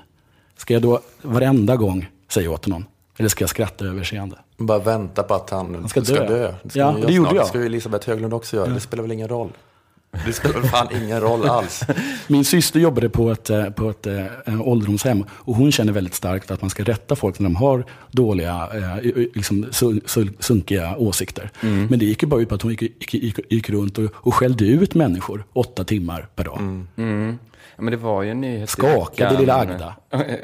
Ska 0.58 0.74
jag 0.74 0.82
då 0.82 1.02
varenda 1.22 1.76
gång 1.76 2.10
säga 2.30 2.52
åt 2.52 2.66
honom? 2.66 2.86
Eller 3.18 3.30
ska 3.30 3.44
jag 3.44 3.50
skratta 3.50 3.86
överseende? 3.86 4.36
Bara 4.58 4.80
vänta 4.80 5.24
på 5.24 5.34
att 5.34 5.50
han, 5.50 5.90
ska 5.90 6.02
ska, 6.04 6.14
dö. 6.14 6.28
dö. 6.28 6.54
Det, 6.64 6.70
ska 6.70 6.80
Ja, 6.80 6.86
han 6.92 7.02
det 7.02 7.12
gjorde 7.14 7.30
snart. 7.30 7.36
jag. 7.36 7.44
Det 7.46 7.50
ska 7.50 7.60
ju 7.60 7.66
Elisabeth 7.66 8.08
Höglund 8.10 8.34
också 8.34 8.56
göra. 8.56 8.68
Det 8.70 8.80
spelar 8.80 9.02
väl 9.04 9.12
ingen 9.12 9.28
roll. 9.28 9.50
Det 10.26 10.34
spelar 10.34 10.60
väl 10.60 10.70
fan 10.70 10.88
ingen 11.04 11.22
roll 11.22 11.50
alls. 11.50 11.84
Min 12.28 12.46
syster 12.46 12.80
jobbade 12.80 13.10
på 13.10 13.32
ett, 13.32 13.50
eh, 13.50 13.70
på 13.70 13.90
ett 13.90 14.08
eh, 14.08 14.62
ålderdomshem 14.62 15.26
och 15.32 15.56
hon 15.56 15.72
känner 15.72 15.94
väldigt 15.94 16.14
starkt 16.14 16.52
att 16.52 16.62
man 16.62 16.70
ska 16.70 16.84
rätta 16.84 17.16
folk 17.16 17.40
när 17.40 17.44
de 17.50 17.56
har 17.56 17.84
dåliga, 18.12 18.70
eh, 18.74 19.12
liksom, 19.36 19.66
sun, 19.72 20.02
sun, 20.06 20.34
sunkiga 20.40 20.96
åsikter. 20.98 21.52
Men 21.62 22.00
det 22.00 22.06
gick 22.06 22.24
ju 22.24 22.28
bara 22.30 22.42
ut 22.42 22.50
på 22.50 22.56
att 22.56 22.62
hon 22.62 22.72
gick, 22.72 22.82
gick, 22.82 23.14
gick, 23.14 23.40
gick 23.50 23.70
runt 23.70 23.98
och, 23.98 24.10
och 24.16 24.34
skällde 24.34 24.66
ut 24.66 24.96
människor 24.96 25.44
åtta 25.54 25.84
timmar 25.84 26.28
per 26.36 26.44
dag. 26.44 26.58
Mm. 26.60 27.38
Ja, 27.76 27.82
men 27.84 27.92
det 27.92 27.98
var 27.98 28.24
ju 28.24 28.32
en 28.32 28.42
nyhet 28.42 28.70
Skakade 28.70 29.40
lilla 29.40 29.56
Agda. 29.56 29.96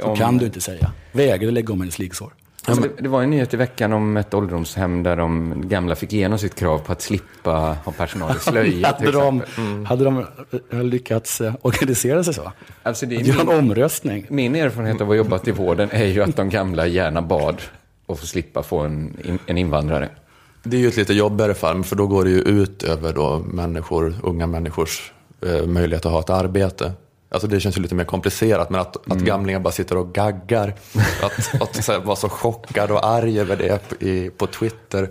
Så 0.01 0.03
Om- 0.07 0.15
kan 0.17 0.37
du 0.37 0.45
inte 0.45 0.61
säga. 0.61 0.91
Vägrade 1.11 1.51
lägga 1.51 1.73
om 1.73 1.81
hennes 1.81 1.99
liggsår. 1.99 2.33
Men 2.67 2.81
det, 2.81 2.89
det 2.99 3.09
var 3.09 3.23
en 3.23 3.29
nyhet 3.29 3.53
i 3.53 3.57
veckan 3.57 3.93
om 3.93 4.17
ett 4.17 4.33
ålderdomshem 4.33 5.03
där 5.03 5.15
de 5.17 5.61
gamla 5.67 5.95
fick 5.95 6.13
igenom 6.13 6.39
sitt 6.39 6.55
krav 6.55 6.79
på 6.79 6.91
att 6.91 7.01
slippa 7.01 7.77
ha 7.85 7.91
personal 7.91 8.35
i 8.35 8.39
slöja. 8.39 8.87
Hade 8.87 9.11
de, 9.11 9.41
exempel. 9.41 9.85
hade 9.85 10.03
de 10.03 10.25
eh, 10.71 10.83
lyckats 10.83 11.41
eh, 11.41 11.53
organisera 11.61 12.23
sig 12.23 12.33
så? 12.33 12.51
Alltså, 12.83 13.05
det 13.05 13.15
är 13.15 13.19
Att 13.19 13.27
göra 13.27 13.41
en 13.41 13.47
min, 13.47 13.57
omröstning? 13.57 14.25
min 14.29 14.55
erfarenhet 14.55 14.95
av 14.95 15.01
att 15.01 15.07
ha 15.07 15.15
jobbat 15.15 15.47
i 15.47 15.51
vården 15.51 15.89
är 15.91 16.05
ju 16.05 16.23
att 16.23 16.35
de 16.35 16.49
gamla 16.49 16.87
gärna 16.87 17.21
bad 17.21 17.61
och 18.05 18.19
få 18.19 18.25
slippa 18.25 18.63
få 18.63 18.79
en, 18.79 19.17
en 19.45 19.57
invandrare. 19.57 20.09
Det 20.63 20.77
är 20.77 20.81
ju 20.81 20.87
ett 20.87 20.97
lite 20.97 21.13
jobbigare 21.13 21.53
fall, 21.53 21.83
för 21.83 21.95
då 21.95 22.07
går 22.07 22.23
det 22.23 22.29
ju 22.29 22.39
ut 22.41 22.83
över 22.83 23.13
då 23.13 23.39
människor, 23.39 24.15
unga 24.23 24.47
människors 24.47 25.11
eh, 25.45 25.65
möjlighet 25.67 26.05
att 26.05 26.11
ha 26.11 26.19
ett 26.19 26.29
arbete. 26.29 26.91
Alltså 27.33 27.47
det 27.47 27.59
känns 27.59 27.77
ju 27.77 27.81
lite 27.81 27.95
mer 27.95 28.03
komplicerat, 28.03 28.69
men 28.69 28.81
att, 28.81 29.11
att 29.11 29.17
gamlingar 29.19 29.59
bara 29.59 29.71
sitter 29.73 29.97
och 29.97 30.13
gaggar, 30.13 30.73
att, 31.21 31.61
att 31.61 31.83
så 31.83 31.91
här, 31.91 31.99
vara 31.99 32.15
så 32.15 32.29
chockad 32.29 32.91
och 32.91 33.05
arg 33.07 33.39
över 33.39 33.55
det 33.57 33.89
på, 33.89 34.05
i, 34.05 34.29
på 34.37 34.47
Twitter. 34.47 35.09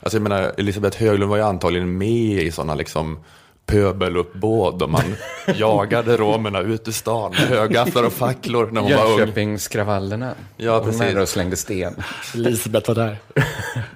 Alltså 0.00 0.16
jag 0.16 0.22
menar, 0.22 0.52
Elisabeth 0.58 0.98
Höglund 0.98 1.30
var 1.30 1.36
ju 1.36 1.42
antagligen 1.42 1.98
med 1.98 2.42
i 2.42 2.50
sådana 2.52 2.74
liksom 2.74 3.18
pöbeluppbåd 3.66 4.82
och 4.82 4.90
man 4.90 5.02
jagade 5.54 6.16
romerna 6.16 6.60
ut 6.60 6.88
ur 6.88 6.92
stan 6.92 7.30
med 7.30 7.40
högafflar 7.40 8.02
och 8.02 8.12
facklor 8.12 8.70
när 8.72 8.80
hon 8.80 8.92
var 8.92 9.04
ung. 9.12 9.18
Jönköpingskravallerna. 9.18 10.34
Ja, 10.56 10.80
precis. 10.84 11.00
var 11.00 11.06
där 11.06 11.22
och 11.22 11.28
slängde 11.28 11.56
sten. 11.56 11.94
Elisabeth 12.34 12.88
var 12.88 12.94
där. 12.94 13.16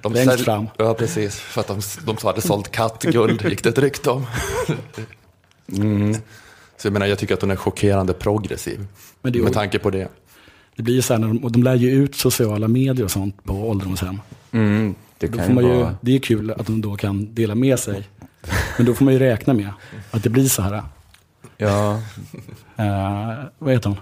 De 0.01 0.13
Längst 0.13 0.31
sälj- 0.31 0.43
fram. 0.43 0.67
Ja, 0.77 0.93
precis. 0.93 1.35
För 1.39 1.61
att 1.61 1.67
de, 1.67 1.81
de 2.05 2.17
hade 2.23 2.41
sålt 2.41 2.71
kattguld, 2.71 3.41
gick 3.49 3.63
det 3.63 3.69
ett 3.69 3.77
rykte 3.77 4.09
om. 4.09 4.25
Så 6.83 6.87
jag 6.87 6.93
menar, 6.93 7.05
jag 7.05 7.19
tycker 7.19 7.33
att 7.33 7.41
hon 7.41 7.51
är 7.51 7.55
chockerande 7.55 8.13
progressiv. 8.13 8.85
Men 9.21 9.33
det 9.33 9.39
är- 9.39 9.43
med 9.43 9.53
tanke 9.53 9.79
på 9.79 9.89
det. 9.89 10.07
Det 10.75 10.83
blir 10.83 10.95
ju 10.95 11.01
så 11.01 11.13
här, 11.13 11.19
när 11.19 11.27
de, 11.27 11.51
de 11.51 11.63
lär 11.63 11.75
ju 11.75 11.89
ut 11.91 12.15
sociala 12.15 12.67
medier 12.67 13.03
och 13.05 13.11
sånt 13.11 13.43
på 13.43 13.53
ålderdomshem. 13.69 14.21
Mm, 14.51 14.95
det 15.17 15.27
Då 15.27 15.37
kan 15.37 15.45
får 15.45 15.49
ju 15.49 15.55
man 15.55 15.63
ju, 15.77 15.83
vara... 15.83 15.95
det 16.01 16.15
är 16.15 16.19
kul 16.19 16.51
att 16.51 16.65
de 16.67 16.81
då 16.81 16.95
kan 16.95 17.33
dela 17.35 17.55
med 17.55 17.79
sig. 17.79 18.07
Men 18.77 18.85
då 18.85 18.93
får 18.93 19.05
man 19.05 19.13
ju 19.13 19.19
räkna 19.19 19.53
med 19.53 19.69
att 20.11 20.23
det 20.23 20.29
blir 20.29 20.45
så 20.47 20.61
här. 20.61 20.83
Ja, 21.57 21.99
Uh, 22.79 23.43
vad 23.59 23.73
heter 23.73 23.89
hon? 23.89 23.99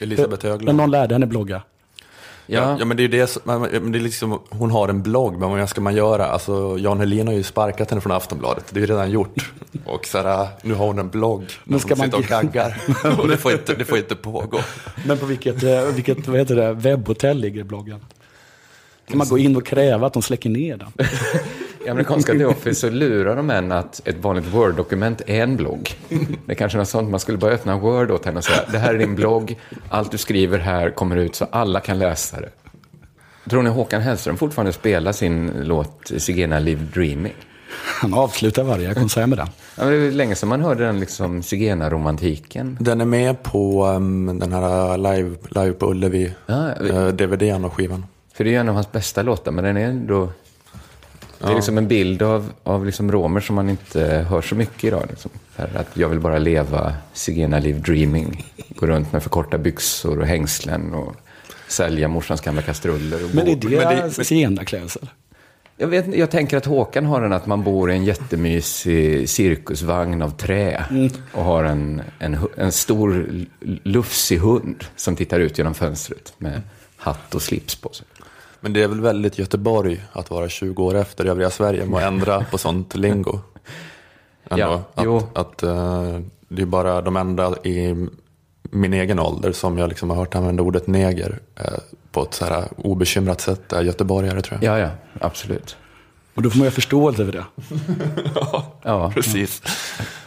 Elisabeth 0.00 0.44
Men 0.44 0.52
Höglund. 0.52 0.76
någon 0.78 0.90
lärde 0.90 1.14
henne 1.14 1.26
blogga. 1.26 1.62
Ja, 2.52 2.76
ja. 2.78 2.84
men 2.84 2.96
det 2.96 3.00
är 3.02 3.04
ju 3.04 3.08
det 3.08 3.36
men- 3.44 3.92
det 3.92 3.98
är 3.98 4.02
liksom, 4.02 4.38
hon 4.48 4.70
har 4.70 4.88
en 4.88 5.02
blogg, 5.02 5.38
men 5.38 5.50
vad 5.50 5.68
ska 5.68 5.80
man 5.80 5.94
göra? 5.94 6.26
Alltså, 6.26 6.76
Jan 6.78 7.00
Helin 7.00 7.26
har 7.26 7.34
ju 7.34 7.42
sparkat 7.42 7.90
henne 7.90 8.00
från 8.00 8.12
Aftonbladet, 8.12 8.64
det 8.70 8.78
är 8.78 8.80
ju 8.80 8.86
redan 8.86 9.10
gjort. 9.10 9.52
Och 9.84 10.06
så 10.06 10.18
här, 10.18 10.48
nu 10.62 10.74
har 10.74 10.86
hon 10.86 10.98
en 10.98 11.08
blogg, 11.08 11.44
men 11.64 11.80
ska 11.80 11.88
hon 11.94 11.98
man- 11.98 12.06
sitter 12.06 12.18
och 12.18 12.42
gaggar. 12.44 12.76
Och 13.20 13.28
det 13.28 13.36
får 13.36 13.52
inte, 13.52 13.74
det 13.74 13.84
får 13.84 13.98
inte 13.98 14.16
pågå. 14.16 14.60
Men 15.06 15.18
på 15.18 15.26
vilket, 15.26 15.62
eh, 15.62 15.82
vilket 15.84 16.28
vad 16.28 16.38
heter 16.38 16.56
det, 16.56 16.72
webbhotell 16.72 17.38
ligger 17.38 17.64
bloggen? 17.64 18.00
Kan 19.08 19.18
man 19.18 19.28
gå 19.28 19.38
in 19.38 19.56
och 19.56 19.66
kräva 19.66 20.06
att 20.06 20.12
de 20.12 20.22
släcker 20.22 20.50
ner 20.50 20.76
den? 20.76 20.92
I 21.86 21.88
amerikanska 21.88 22.32
The 22.32 22.44
Office 22.44 22.74
så 22.80 22.90
lurar 22.90 23.36
de 23.36 23.50
en 23.50 23.72
att 23.72 24.00
ett 24.08 24.16
vanligt 24.22 24.46
Word-dokument 24.46 25.22
är 25.26 25.42
en 25.42 25.56
blogg. 25.56 25.90
Det 26.46 26.52
är 26.52 26.54
kanske 26.54 26.78
något 26.78 26.88
sånt, 26.88 27.10
man 27.10 27.20
skulle 27.20 27.38
bara 27.38 27.52
öppna 27.52 27.76
Word 27.78 28.10
åt 28.10 28.24
henne 28.24 28.38
och 28.38 28.44
säga, 28.44 28.60
det 28.72 28.78
här 28.78 28.94
är 28.94 28.98
din 28.98 29.14
blogg, 29.14 29.58
allt 29.88 30.10
du 30.10 30.18
skriver 30.18 30.58
här 30.58 30.90
kommer 30.90 31.16
ut 31.16 31.34
så 31.34 31.44
alla 31.50 31.80
kan 31.80 31.98
läsa 31.98 32.40
det. 32.40 32.50
Tror 33.50 33.62
ni 33.62 33.70
Håkan 33.70 34.02
Hellström 34.02 34.36
fortfarande 34.36 34.72
spelar 34.72 35.12
sin 35.12 35.50
låt 35.62 36.10
Zigena 36.18 36.58
Live 36.58 36.84
Dreaming? 36.94 37.34
Han 38.00 38.14
avslutar 38.14 38.62
varje 38.62 38.94
konsert 38.94 39.28
med 39.28 39.38
den. 39.38 39.48
Ja, 39.78 39.84
det 39.84 39.96
är 39.96 40.10
länge 40.10 40.34
sedan 40.34 40.48
man 40.48 40.60
hörde 40.60 40.84
den 40.86 41.00
liksom 41.00 41.42
Zigena-romantiken. 41.42 42.76
Den 42.80 43.00
är 43.00 43.04
med 43.04 43.42
på 43.42 43.86
um, 43.86 44.38
den 44.38 44.52
här 44.52 44.98
live, 44.98 45.36
live 45.50 45.72
på 45.72 45.90
Ullevi, 45.90 46.34
Ja, 46.46 46.70
vi- 46.80 46.90
uh, 46.90 47.08
DVDn 47.08 47.64
och 47.64 47.72
skivan. 47.72 48.06
För 48.34 48.44
det 48.44 48.50
är 48.50 48.52
ju 48.52 48.58
en 48.58 48.68
av 48.68 48.74
hans 48.74 48.92
bästa 48.92 49.22
låtar, 49.22 49.52
men 49.52 49.64
den 49.64 49.76
är 49.76 49.84
ändå... 49.88 50.28
Det 51.40 51.46
är 51.46 51.54
liksom 51.54 51.78
en 51.78 51.88
bild 51.88 52.22
av, 52.22 52.52
av 52.62 52.86
liksom 52.86 53.12
romer 53.12 53.40
som 53.40 53.56
man 53.56 53.70
inte 53.70 54.26
hör 54.28 54.42
så 54.42 54.54
mycket 54.54 54.84
idag. 54.84 55.06
Liksom. 55.10 55.30
Att 55.56 55.96
jag 55.96 56.08
vill 56.08 56.20
bara 56.20 56.38
leva 56.38 56.94
Zigena 57.12 57.58
Live 57.58 57.78
Dreaming. 57.78 58.52
Gå 58.68 58.86
runt 58.86 59.12
med 59.12 59.22
för 59.22 59.30
korta 59.30 59.58
byxor 59.58 60.18
och 60.18 60.26
hängslen 60.26 60.94
och 60.94 61.16
sälja 61.68 62.08
morsans 62.08 62.40
gamla 62.40 62.62
kastruller. 62.62 63.24
Och 63.24 63.34
Men 63.34 63.48
är 63.48 64.08
det, 64.08 64.24
zigenarklädsel? 64.24 65.08
Jag, 65.76 65.88
vet, 65.88 66.16
jag 66.16 66.30
tänker 66.30 66.56
att 66.56 66.66
Håkan 66.66 67.06
har 67.06 67.20
den 67.20 67.32
att 67.32 67.46
man 67.46 67.62
bor 67.62 67.90
i 67.90 67.94
en 67.94 68.04
jättemysig 68.04 69.28
cirkusvagn 69.28 70.22
av 70.22 70.30
trä 70.30 70.84
och 71.32 71.44
har 71.44 71.64
en, 71.64 72.02
en, 72.18 72.38
en 72.56 72.72
stor 72.72 73.28
lufsig 73.82 74.38
hund 74.38 74.84
som 74.96 75.16
tittar 75.16 75.40
ut 75.40 75.58
genom 75.58 75.74
fönstret 75.74 76.34
med 76.38 76.62
hatt 76.96 77.34
och 77.34 77.42
slips 77.42 77.74
på 77.76 77.92
sig. 77.92 78.06
Men 78.60 78.72
det 78.72 78.82
är 78.82 78.88
väl 78.88 79.00
väldigt 79.00 79.38
Göteborg 79.38 80.04
att 80.12 80.30
vara 80.30 80.48
20 80.48 80.84
år 80.84 80.94
efter 80.94 81.24
övriga 81.24 81.50
Sverige 81.50 81.84
med 81.84 81.98
att 81.98 82.04
ändra 82.12 82.44
på 82.50 82.58
sånt 82.58 82.96
lingo. 82.96 83.38
Ändå, 84.50 84.82
Ja, 84.94 85.02
jo. 85.04 85.16
att, 85.16 85.36
att 85.38 85.62
eh, 85.62 86.20
det 86.48 86.62
är 86.62 86.66
bara 86.66 87.00
de 87.02 87.16
enda 87.16 87.54
i 87.64 88.06
min 88.62 88.92
egen 88.94 89.18
ålder 89.18 89.52
som 89.52 89.78
jag 89.78 89.88
liksom 89.88 90.10
har 90.10 90.16
hört 90.16 90.34
använda 90.34 90.62
ordet 90.62 90.86
neger 90.86 91.38
eh, 91.56 91.64
på 92.12 92.22
ett 92.22 92.34
så 92.34 92.44
här 92.44 92.68
obekymrat 92.76 93.40
sätt 93.40 93.72
är 93.72 93.82
göteborgare 93.82 94.42
tror 94.42 94.58
jag. 94.62 94.74
Ja, 94.74 94.78
ja, 94.78 94.90
absolut. 95.20 95.76
Och 96.34 96.42
då 96.42 96.50
får 96.50 96.58
man 96.58 96.64
ju 96.64 96.70
förståelse 96.70 97.24
för 97.24 97.32
det. 97.32 97.44
Ja. 98.82 99.10
Precis. 99.14 99.62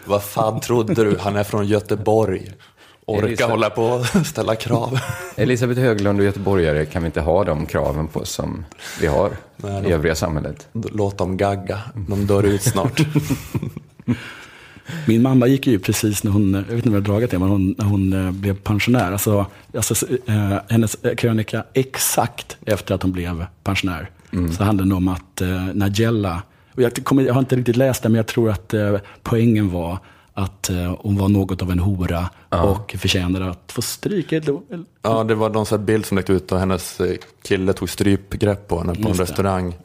Vad 0.06 0.24
fan 0.24 0.60
trodde 0.60 0.94
du? 1.04 1.18
Han 1.20 1.36
är 1.36 1.44
från 1.44 1.68
Göteborg. 1.68 2.52
Orka 3.06 3.28
Elisabeth- 3.28 3.50
hålla 3.50 3.70
på 3.70 3.84
och 3.86 4.06
ställa 4.26 4.56
krav. 4.56 5.00
Elisabeth 5.36 5.80
Höglund 5.82 6.20
och 6.20 6.26
göteborgare 6.26 6.86
kan 6.86 7.02
vi 7.02 7.06
inte 7.06 7.22
ha 7.22 7.44
de 7.44 7.66
kraven 7.66 8.08
på 8.08 8.26
som 8.26 8.66
vi 9.02 9.08
har 9.08 9.32
Nej, 9.58 9.84
i 9.86 9.92
övriga 9.92 10.16
samhället. 10.16 10.68
Låt 10.74 11.18
dem 11.18 11.38
gagga. 11.38 11.80
De 12.10 12.26
dör 12.28 12.44
ut 12.44 12.62
snart. 12.64 13.02
Min 15.08 15.22
mamma 15.22 15.48
gick 15.48 15.68
ju 15.68 15.80
precis 15.80 16.24
när 16.24 16.32
hon, 16.32 16.54
jag 16.54 16.62
vet 16.62 16.72
inte 16.76 16.90
om 16.90 16.94
jag 16.96 17.04
dragit 17.04 17.32
det, 17.32 17.40
men 17.40 17.48
hon, 17.50 17.76
när 17.78 17.86
hon 17.86 18.14
eh, 18.26 18.32
blev 18.32 18.56
pensionär. 18.58 19.12
Alltså, 19.12 19.46
alltså 19.76 20.08
eh, 20.26 20.58
hennes 20.70 20.96
eh, 21.04 21.16
krönika 21.16 21.64
exakt 21.74 22.58
efter 22.66 22.96
att 22.96 23.04
hon 23.04 23.12
blev 23.12 23.46
pensionär. 23.64 24.10
Så 24.58 24.64
handlade 24.64 24.90
det 24.90 24.96
om 24.96 25.08
att 25.08 25.42
eh, 25.42 25.66
Nigella, 25.74 26.42
och 26.76 26.82
jag, 26.82 27.04
kommer, 27.04 27.24
jag 27.24 27.34
har 27.34 27.40
inte 27.40 27.56
riktigt 27.56 27.76
läst 27.76 28.04
det, 28.04 28.10
men 28.10 28.16
jag 28.16 28.28
tror 28.28 28.50
att 28.50 28.74
eh, 28.74 28.96
poängen 29.24 29.70
var 29.72 29.98
att 30.34 30.70
eh, 30.70 30.96
hon 31.00 31.18
var 31.18 31.30
något 31.30 31.62
av 31.62 31.72
en 31.72 31.80
hora 31.80 32.30
och 32.50 32.96
förtjänade 32.98 33.50
att 33.50 33.72
få 33.72 33.82
stryk. 33.82 34.34
Ja, 35.02 35.24
det 35.24 35.36
var 35.36 35.50
någon 35.50 35.66
sån 35.66 35.80
här 35.80 35.86
bild 35.86 36.06
som 36.06 36.18
läckte 36.18 36.34
ut 36.34 36.52
och 36.52 36.60
hennes 36.60 37.00
eh, 37.00 37.16
kille 37.44 37.74
tog 37.74 37.90
strypgrepp 37.90 38.68
på 38.68 38.80
henne 38.80 38.94
på 38.94 39.02
en 39.02 39.08
Just 39.08 39.18
det. 39.18 39.24
restaurang. 39.24 39.76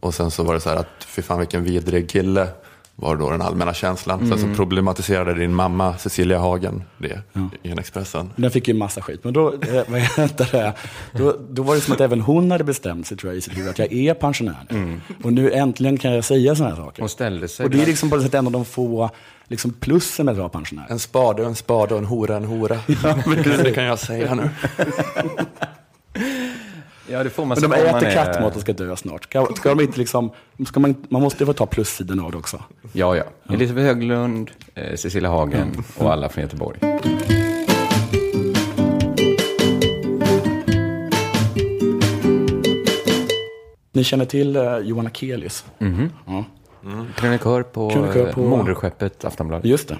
Och 0.00 0.14
sen 0.14 0.30
så 0.30 0.42
var 0.42 0.54
det 0.54 0.60
så 0.60 0.68
här 0.68 0.76
att, 0.76 1.04
fy 1.06 1.22
fan 1.22 1.38
vilken 1.38 1.64
vidrig 1.64 2.08
kille, 2.10 2.48
var 2.96 3.16
då 3.16 3.30
den 3.30 3.42
allmänna 3.42 3.74
känslan. 3.74 4.28
Sen 4.28 4.38
så 4.38 4.56
problematiserade 4.56 5.34
din 5.34 5.54
mamma 5.54 5.98
Cecilia 5.98 6.38
Hagen 6.38 6.82
det 6.98 7.20
i 7.62 7.70
en 7.70 7.78
Expressen. 7.78 8.30
Den 8.36 8.50
fick 8.50 8.68
ju 8.68 8.74
massa 8.74 9.00
skit. 9.00 9.24
Men 9.24 9.32
då, 9.32 9.52
eh, 9.52 9.82
vad 9.88 10.00
heter 10.00 10.48
det? 10.52 10.72
Då, 11.12 11.36
då 11.50 11.62
var 11.62 11.74
det 11.74 11.80
som 11.80 11.94
att 11.94 12.00
även 12.00 12.20
hon 12.20 12.50
hade 12.50 12.64
bestämt 12.64 13.06
sig 13.06 13.16
tror 13.16 13.32
jag, 13.32 13.38
i 13.38 13.40
sitt 13.40 13.56
huvud 13.56 13.70
att 13.70 13.78
jag 13.78 13.92
är 13.92 14.14
pensionär. 14.14 14.66
Och 15.22 15.32
nu 15.32 15.52
äntligen 15.52 15.98
kan 15.98 16.12
jag 16.12 16.24
säga 16.24 16.54
sådana 16.54 16.74
här 16.74 16.82
saker. 16.82 17.02
Hon 17.02 17.08
ställde 17.08 17.48
sig 17.48 17.64
Och 17.64 17.70
det 17.70 17.82
är 17.82 17.86
liksom 17.86 18.10
på 18.10 18.16
något 18.16 18.24
sätt 18.24 18.34
en 18.34 18.46
av 18.46 18.52
de 18.52 18.64
få 18.64 19.10
liksom, 19.48 19.72
plussen 19.72 20.26
med 20.26 20.32
att 20.32 20.38
vara 20.38 20.48
pensionär. 20.48 20.86
En 20.88 20.98
spade 20.98 21.42
och 21.42 21.48
en 21.48 21.54
spade 21.54 21.94
och 21.94 22.00
en 22.00 22.06
hora 22.06 22.36
en 22.36 22.44
hora. 22.44 22.78
det 23.62 23.72
kan 23.74 23.84
jag 23.84 23.98
säga 23.98 24.34
nu. 24.34 24.50
Ja, 27.08 27.24
det 27.24 27.30
får 27.30 27.44
man 27.44 27.58
Men 27.60 27.70
de 27.70 27.76
äter 27.76 28.10
kattmat 28.10 28.56
och 28.56 28.60
ska 28.60 28.72
dö 28.72 28.96
snart. 28.96 29.24
Ska, 29.24 29.46
ska 29.56 29.68
de 29.68 29.80
inte 29.80 29.98
liksom, 29.98 30.30
ska 30.66 30.80
man, 30.80 30.94
man 31.08 31.22
måste 31.22 31.46
få 31.46 31.52
ta 31.52 31.66
plussidan 31.66 32.20
av 32.20 32.30
det 32.30 32.38
också. 32.38 32.62
Ja, 32.92 33.16
ja. 33.16 33.24
Elisabeth 33.54 33.86
Höglund, 33.86 34.50
eh, 34.74 34.96
Cecilia 34.96 35.30
Hagen 35.30 35.84
och 35.96 36.12
alla 36.12 36.28
från 36.28 36.42
Göteborg. 36.42 36.78
Ni 43.92 44.04
känner 44.04 44.24
till 44.24 44.56
eh, 44.56 44.78
Johan 44.78 45.06
Akelius? 45.06 45.64
Ja, 46.26 46.44
Krönikör 47.16 47.62
på, 47.62 47.90
Krönikör 47.90 48.32
på... 48.32 48.40
moderskeppet 48.40 49.24
Aftonbladet. 49.24 49.66
just 49.66 49.88
det. 49.88 49.96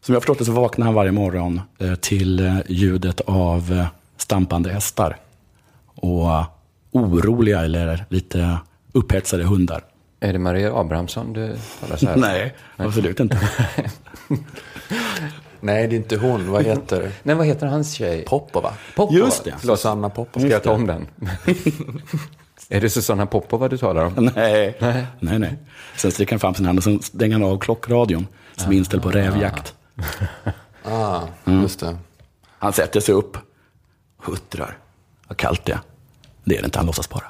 Som 0.00 0.12
jag 0.12 0.22
förstått 0.22 0.38
det 0.38 0.44
så 0.44 0.52
vaknar 0.52 0.86
han 0.86 0.94
varje 0.94 1.12
morgon 1.12 1.60
eh, 1.78 1.94
till 1.94 2.46
eh, 2.46 2.56
ljudet 2.68 3.20
av 3.20 3.72
eh, 3.72 3.86
stampande 4.16 4.72
hästar. 4.72 5.16
Och 6.02 6.30
eh, 6.30 6.46
oroliga 6.92 7.60
eller 7.60 8.04
lite 8.08 8.58
upphetsade 8.92 9.44
hundar. 9.44 9.84
Är 10.20 10.32
det 10.32 10.38
Maria 10.38 10.74
Abrahamsson 10.74 11.32
du 11.32 11.56
talar 11.80 11.96
så 11.96 12.06
här? 12.06 12.16
Nej, 12.20 12.54
absolut 12.76 13.20
inte. 13.20 13.40
Nej, 15.60 15.88
det 15.88 15.94
är 15.94 15.96
inte 15.96 16.16
hon. 16.16 16.50
Vad 16.50 16.64
heter 16.64 17.12
Nej, 17.22 17.34
vad 17.34 17.46
heter 17.46 17.66
hans 17.66 17.92
tjej? 17.92 18.24
Popova? 18.24 18.72
Popova. 18.94 19.18
Just 19.18 19.44
det. 19.44 19.54
Susanna 19.60 20.10
Popova. 20.10 20.46
Ska 20.46 20.52
jag 20.52 20.62
ta 20.62 20.72
om 20.72 20.86
den? 20.86 21.08
är 22.68 22.80
det 22.80 22.90
Susanna 22.90 23.26
Popova 23.26 23.68
du 23.68 23.78
talar 23.78 24.04
om? 24.04 24.30
nej. 24.34 24.76
nej, 25.20 25.38
nej. 25.38 25.56
Sen 25.96 26.12
sträcker 26.12 26.32
han 26.32 26.40
fram 26.40 26.54
sin 26.54 26.66
hand 26.66 26.78
och 26.78 26.84
sen 26.84 27.02
stänger 27.02 27.32
han 27.32 27.44
av 27.44 27.58
klockradion 27.58 28.26
som 28.56 28.72
är 28.72 28.76
inställd 28.76 29.02
på 29.02 29.10
rävjakt. 29.10 29.74
Ah, 30.84 31.20
just 31.44 31.80
det. 31.80 31.96
Han 32.58 32.72
sätter 32.72 33.00
sig 33.00 33.14
upp, 33.14 33.36
huttrar. 34.22 34.76
Vad 35.28 35.36
kallt 35.36 35.64
det 35.64 35.72
är. 35.72 35.80
Det 36.44 36.56
är 36.56 36.60
det 36.62 36.64
inte, 36.66 36.78
han 36.78 36.86
låtsas 36.86 37.08
bara. 37.08 37.24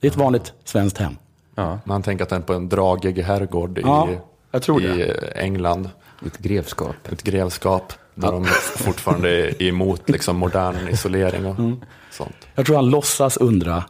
Det 0.00 0.06
är 0.06 0.10
ett 0.10 0.16
vanligt 0.16 0.52
svenskt 0.64 0.98
hem. 0.98 1.16
Ja, 1.54 1.78
Man 1.84 2.02
tänker 2.02 2.22
att 2.24 2.28
den 2.30 2.42
är 2.42 2.46
på 2.46 2.54
en 2.54 2.68
dragig 2.68 3.22
herrgård 3.22 3.78
Ja, 3.84 4.10
i, 4.10 4.18
jag 4.50 4.62
tror 4.62 4.82
i. 4.82 5.12
England. 5.34 5.90
ett 6.26 6.38
grevskap. 6.38 6.96
Ett 7.12 7.22
grevskap 7.22 7.92
där 8.14 8.32
de 8.32 8.44
fortfarande 8.76 9.28
är 9.30 9.62
emot 9.62 10.08
liksom, 10.10 10.36
modern 10.36 10.88
isolering 10.92 11.46
och 11.46 11.58
Mm. 11.58 11.80
sånt. 12.10 12.36
Jag 12.54 12.66
tror 12.66 12.76
han 12.76 12.90
låtsas 12.90 13.36
undra, 13.36 13.84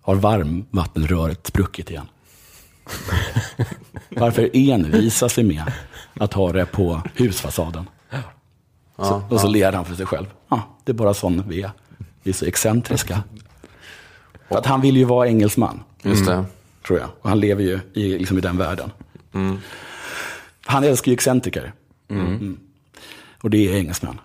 har 0.00 0.14
varmvattenröret 0.14 1.46
spruckit 1.46 1.90
igen? 1.90 2.06
Varför 4.08 4.50
envisas 4.52 5.38
vi 5.38 5.42
med 5.42 5.72
att 6.20 6.32
ha 6.32 6.52
det 6.52 6.66
på 6.66 7.02
husfasaden? 7.14 7.88
Så, 8.96 9.22
och 9.30 9.40
så 9.40 9.48
ler 9.48 9.72
han 9.72 9.84
för 9.84 9.94
sig 9.94 10.06
själv. 10.06 10.26
Ja, 10.48 10.62
det 10.84 10.92
är 10.92 10.94
bara 10.96 11.14
sån 11.14 11.48
vi 11.48 11.62
är. 11.62 11.70
Vi 12.22 12.30
är 12.30 12.34
så 12.34 12.44
excentriska. 12.44 13.22
För 14.48 14.58
att 14.58 14.66
han 14.66 14.80
vill 14.80 14.96
ju 14.96 15.04
vara 15.04 15.28
engelsman, 15.28 15.80
Just 16.02 16.26
det. 16.26 16.44
tror 16.86 16.98
jag. 16.98 17.08
Och 17.20 17.28
han 17.28 17.40
lever 17.40 17.62
ju 17.62 17.80
i, 17.94 18.18
liksom 18.18 18.38
i 18.38 18.40
den 18.40 18.56
världen. 18.58 18.90
Han 20.64 20.84
älskar 20.84 21.10
ju 21.10 21.14
excentriker. 21.14 21.72
Mm. 22.10 22.58
Och 23.42 23.50
det 23.50 23.68
är 23.68 23.76
engelsmän. 23.76 24.20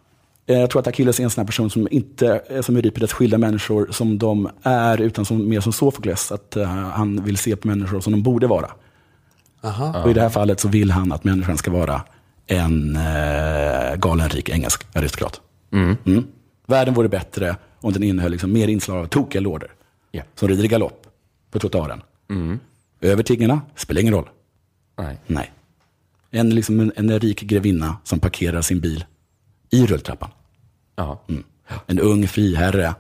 Eh, 0.45 0.59
Jag 0.59 0.69
tror 0.69 0.79
att 0.79 0.87
Achilles 0.87 1.19
är 1.19 1.23
en 1.23 1.29
sån 1.29 1.41
här 1.41 1.45
person 1.47 1.69
som 1.69 1.87
inte 1.91 2.41
är 2.49 2.61
som 2.61 2.75
Euripides 2.75 3.13
skildrar 3.13 3.37
människor 3.39 3.87
som 3.91 4.17
de 4.17 4.49
är, 4.63 5.01
utan 5.01 5.25
som, 5.25 5.49
mer 5.49 5.59
som 5.61 5.73
Sofokles. 5.73 6.31
Att 6.31 6.55
eh, 6.55 6.65
han 6.69 7.23
vill 7.23 7.37
se 7.37 7.55
på 7.55 7.67
människor 7.67 7.99
som 8.01 8.13
de 8.13 8.23
borde 8.23 8.47
vara. 8.47 8.71
Aha. 9.63 10.03
Och 10.03 10.09
i 10.11 10.13
det 10.13 10.21
här 10.21 10.29
fallet 10.29 10.59
så 10.59 10.67
vill 10.67 10.91
han 10.91 11.11
att 11.11 11.23
människan 11.23 11.57
ska 11.57 11.71
vara 11.71 12.01
en 12.47 12.95
eh, 12.95 13.95
galen 13.95 14.29
rik 14.29 14.49
engelsk 14.49 14.85
aristokrat. 14.95 15.41
Mm. 15.71 16.27
Världen 16.67 16.93
vore 16.93 17.09
bättre 17.09 17.55
om 17.81 17.93
den 17.93 18.03
innehöll 18.03 18.31
liksom 18.31 18.53
mer 18.53 18.67
inslag 18.67 18.97
av 18.97 19.07
tokiga 19.07 19.41
lorder. 19.41 19.71
Ja. 20.11 20.23
Som 20.35 20.47
rider 20.47 20.63
i 20.63 20.67
galopp 20.67 21.07
på 21.51 21.59
trottoaren. 21.59 22.01
Över 23.01 23.23
tiggarna, 23.23 23.61
spelar 23.75 24.01
ingen 24.01 24.13
roll. 24.13 24.29
Nej. 24.97 25.17
Nej. 25.27 25.51
En, 26.31 26.49
liksom 26.49 26.79
en, 26.79 26.91
en 26.95 27.19
rik 27.19 27.41
grevinna 27.41 27.97
som 28.03 28.19
parkerar 28.19 28.61
sin 28.61 28.79
bil 28.79 29.05
i 29.69 29.85
rulltrappan. 29.85 30.29
Ja. 30.95 31.21
En 31.85 31.99
ung 31.99 32.27
friherre 32.27 32.95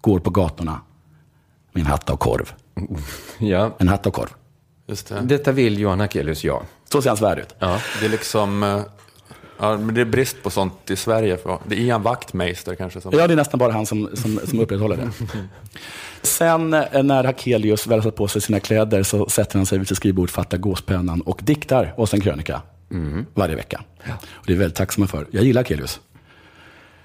går 0.00 0.18
på 0.18 0.30
gatorna 0.30 0.80
med 1.72 1.80
en 1.80 1.86
hatt 1.86 2.10
av 2.10 2.16
korv. 2.16 2.52
ja. 3.38 3.76
En 3.78 3.88
hatt 3.88 4.06
av 4.06 4.10
korv. 4.10 4.28
Just 4.86 5.06
det. 5.08 5.20
Detta 5.20 5.52
vill 5.52 5.78
Johan 5.78 6.00
Akelius, 6.00 6.44
ja. 6.44 6.62
Så 6.92 7.02
ser 7.02 7.10
hans 7.10 7.22
värld 7.22 7.38
ut. 7.38 7.54
ja. 7.58 7.80
Det 8.00 8.06
är 8.06 8.10
liksom... 8.10 8.82
Ja, 9.58 9.76
men 9.76 9.94
det 9.94 10.00
är 10.00 10.04
brist 10.04 10.42
på 10.42 10.50
sånt 10.50 10.90
i 10.90 10.96
Sverige. 10.96 11.38
Det 11.66 11.74
är 11.74 11.80
Ian 11.80 12.02
Wachtmeister 12.02 12.74
kanske 12.74 13.00
som... 13.00 13.12
Ja, 13.18 13.26
det 13.26 13.34
är 13.34 13.36
nästan 13.36 13.58
bara 13.58 13.72
han 13.72 13.86
som, 13.86 14.08
som, 14.14 14.40
som 14.44 14.60
upprätthåller 14.60 14.96
det. 14.96 15.10
Sen 16.22 16.74
eh, 16.74 17.02
när 17.02 17.24
Hakelius 17.24 17.86
väl 17.86 17.98
har 17.98 18.02
satt 18.02 18.16
på 18.16 18.28
sig 18.28 18.42
sina 18.42 18.60
kläder 18.60 19.02
så 19.02 19.28
sätter 19.28 19.56
han 19.56 19.66
sig 19.66 19.78
vid 19.78 19.88
sitt 19.88 19.96
skrivbord, 19.96 20.30
fattar 20.30 20.58
gåspennan 20.58 21.20
och 21.20 21.40
diktar 21.42 21.94
oss 21.96 22.14
en 22.14 22.20
krönika 22.20 22.62
varje 23.34 23.56
vecka. 23.56 23.84
Och 24.30 24.46
det 24.46 24.52
är 24.52 24.54
vi 24.56 24.60
väldigt 24.60 24.76
tacksamma 24.76 25.06
för. 25.06 25.26
Jag 25.30 25.44
gillar 25.44 25.60
Hakelius. 25.60 26.00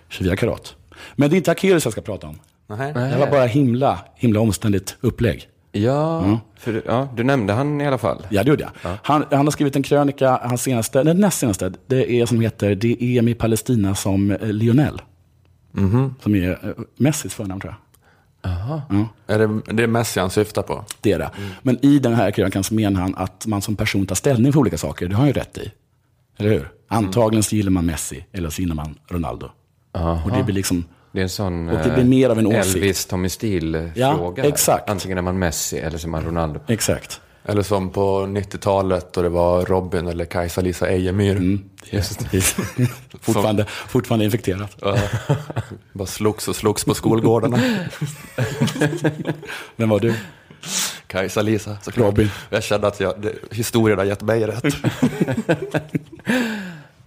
24 0.10 0.36
karat. 0.36 0.76
Men 1.16 1.30
det 1.30 1.36
är 1.36 1.38
inte 1.38 1.52
Hakelius 1.52 1.86
jag 1.86 1.92
ska 1.92 2.02
prata 2.02 2.28
om. 2.28 2.40
Nej. 2.68 2.94
Det 2.94 3.18
var 3.20 3.32
bara 3.32 3.46
himla, 3.46 4.00
himla 4.16 4.40
omständigt 4.40 4.96
upplägg. 5.02 5.50
Ja, 5.72 6.40
för, 6.58 6.84
ja, 6.86 7.10
du 7.16 7.24
nämnde 7.24 7.54
han 7.54 7.82
i 7.82 7.88
alla 7.88 7.98
fall. 7.98 8.28
Ja, 8.30 8.44
det 8.44 8.50
gjorde 8.50 8.64
jag. 8.64 8.92
Han, 9.04 9.26
han 9.32 9.46
har 9.46 9.52
skrivit 9.52 9.76
en 9.76 9.84
krönika, 9.84 10.40
hans 10.44 10.62
senaste, 10.62 11.04
den 11.04 11.18
näst 11.18 11.40
senaste, 11.40 11.74
det 11.88 12.12
är 12.12 12.26
som 12.26 12.42
heter 12.42 12.76
Det 12.76 13.04
är 13.04 13.22
med 13.22 13.38
Palestina 13.38 13.96
som 13.96 14.32
eh, 14.32 14.48
Lionel. 14.48 15.02
Som 16.24 16.36
är 16.36 16.50
eh, 16.50 16.84
Messis 16.98 17.34
förnamn 17.34 17.62
tror 17.62 17.74
jag. 17.74 17.84
Är 19.28 19.40
det, 19.40 19.74
det 19.74 19.84
är 19.84 19.88
Messi 19.88 20.20
han 20.20 20.30
syftar 20.30 20.62
på? 20.62 20.86
Det 21.02 21.12
är 21.12 21.20
det. 21.20 21.32
Men 21.62 21.86
i 21.86 22.00
den 22.00 22.14
här 22.16 22.32
krönikan 22.32 22.64
så 22.64 22.74
menar 22.74 23.02
han 23.02 23.16
att 23.16 23.46
man 23.46 23.62
som 23.62 23.76
person 23.76 24.06
tar 24.06 24.16
ställning 24.16 24.54
för 24.54 24.60
olika 24.60 24.78
saker. 24.78 25.08
Det 25.08 25.16
har 25.16 25.20
han 25.20 25.28
ju 25.28 25.34
rätt 25.34 25.58
i. 25.58 25.72
Eller 26.38 26.50
hur? 26.50 26.72
Antagligen 26.88 27.44
så 27.44 27.56
gillar 27.56 27.72
man 27.72 27.86
Messi, 27.86 28.26
eller 28.32 28.50
så 28.50 28.62
gillar 28.62 28.76
man 28.76 28.96
Ronaldo. 29.08 29.50
Och 30.26 30.32
det 30.32 30.44
blir 30.44 30.56
liksom... 30.56 30.86
Det 31.18 31.22
är 31.22 31.24
en 31.24 31.30
sån 31.30 31.70
Och 31.70 31.80
det 31.84 31.94
blir 31.94 32.04
mer 32.04 32.30
av 32.30 32.40
en 32.40 32.52
eh, 32.52 32.60
åsikt. 32.60 32.76
Elvis 32.76 33.06
Tommy 33.06 33.30
Steele-fråga. 33.30 34.44
Ja, 34.44 34.50
exakt. 34.50 34.90
Antingen 34.90 35.18
är 35.18 35.22
man 35.22 35.40
Messi 35.40 35.78
eller 35.78 35.98
så 35.98 36.08
är 36.08 36.10
man 36.10 36.26
Ronaldo. 36.26 36.60
Exakt. 36.68 37.22
Eller 37.46 37.62
som 37.62 37.90
på 37.90 38.22
90-talet 38.22 39.14
då 39.14 39.22
det 39.22 39.30
var 39.30 39.66
Robin 39.66 40.08
eller 40.08 40.26
Kajsa-Lisa 40.26 40.88
Ejemyr. 40.88 41.36
Mm, 41.36 41.70
just 41.84 42.32
det. 42.32 42.42
fortfarande, 43.22 43.66
fortfarande 43.66 44.26
infekterat. 44.26 44.78
Bara 45.94 46.08
slogs 46.08 46.48
och 46.48 46.56
slogs 46.56 46.86
på 46.86 46.94
skolgårdarna. 46.94 47.60
Vem 49.76 49.90
var 49.90 50.00
du? 50.00 50.14
Kajsa-Lisa 51.08 51.78
såklart. 51.82 52.08
Robin. 52.08 52.30
Jag 52.50 52.64
kände 52.64 52.88
att 52.88 53.00
jag, 53.00 53.22
det, 53.22 53.34
historien 53.52 53.98
har 53.98 54.06
gett 54.06 54.22
mig 54.22 54.48
rätt. 54.48 54.76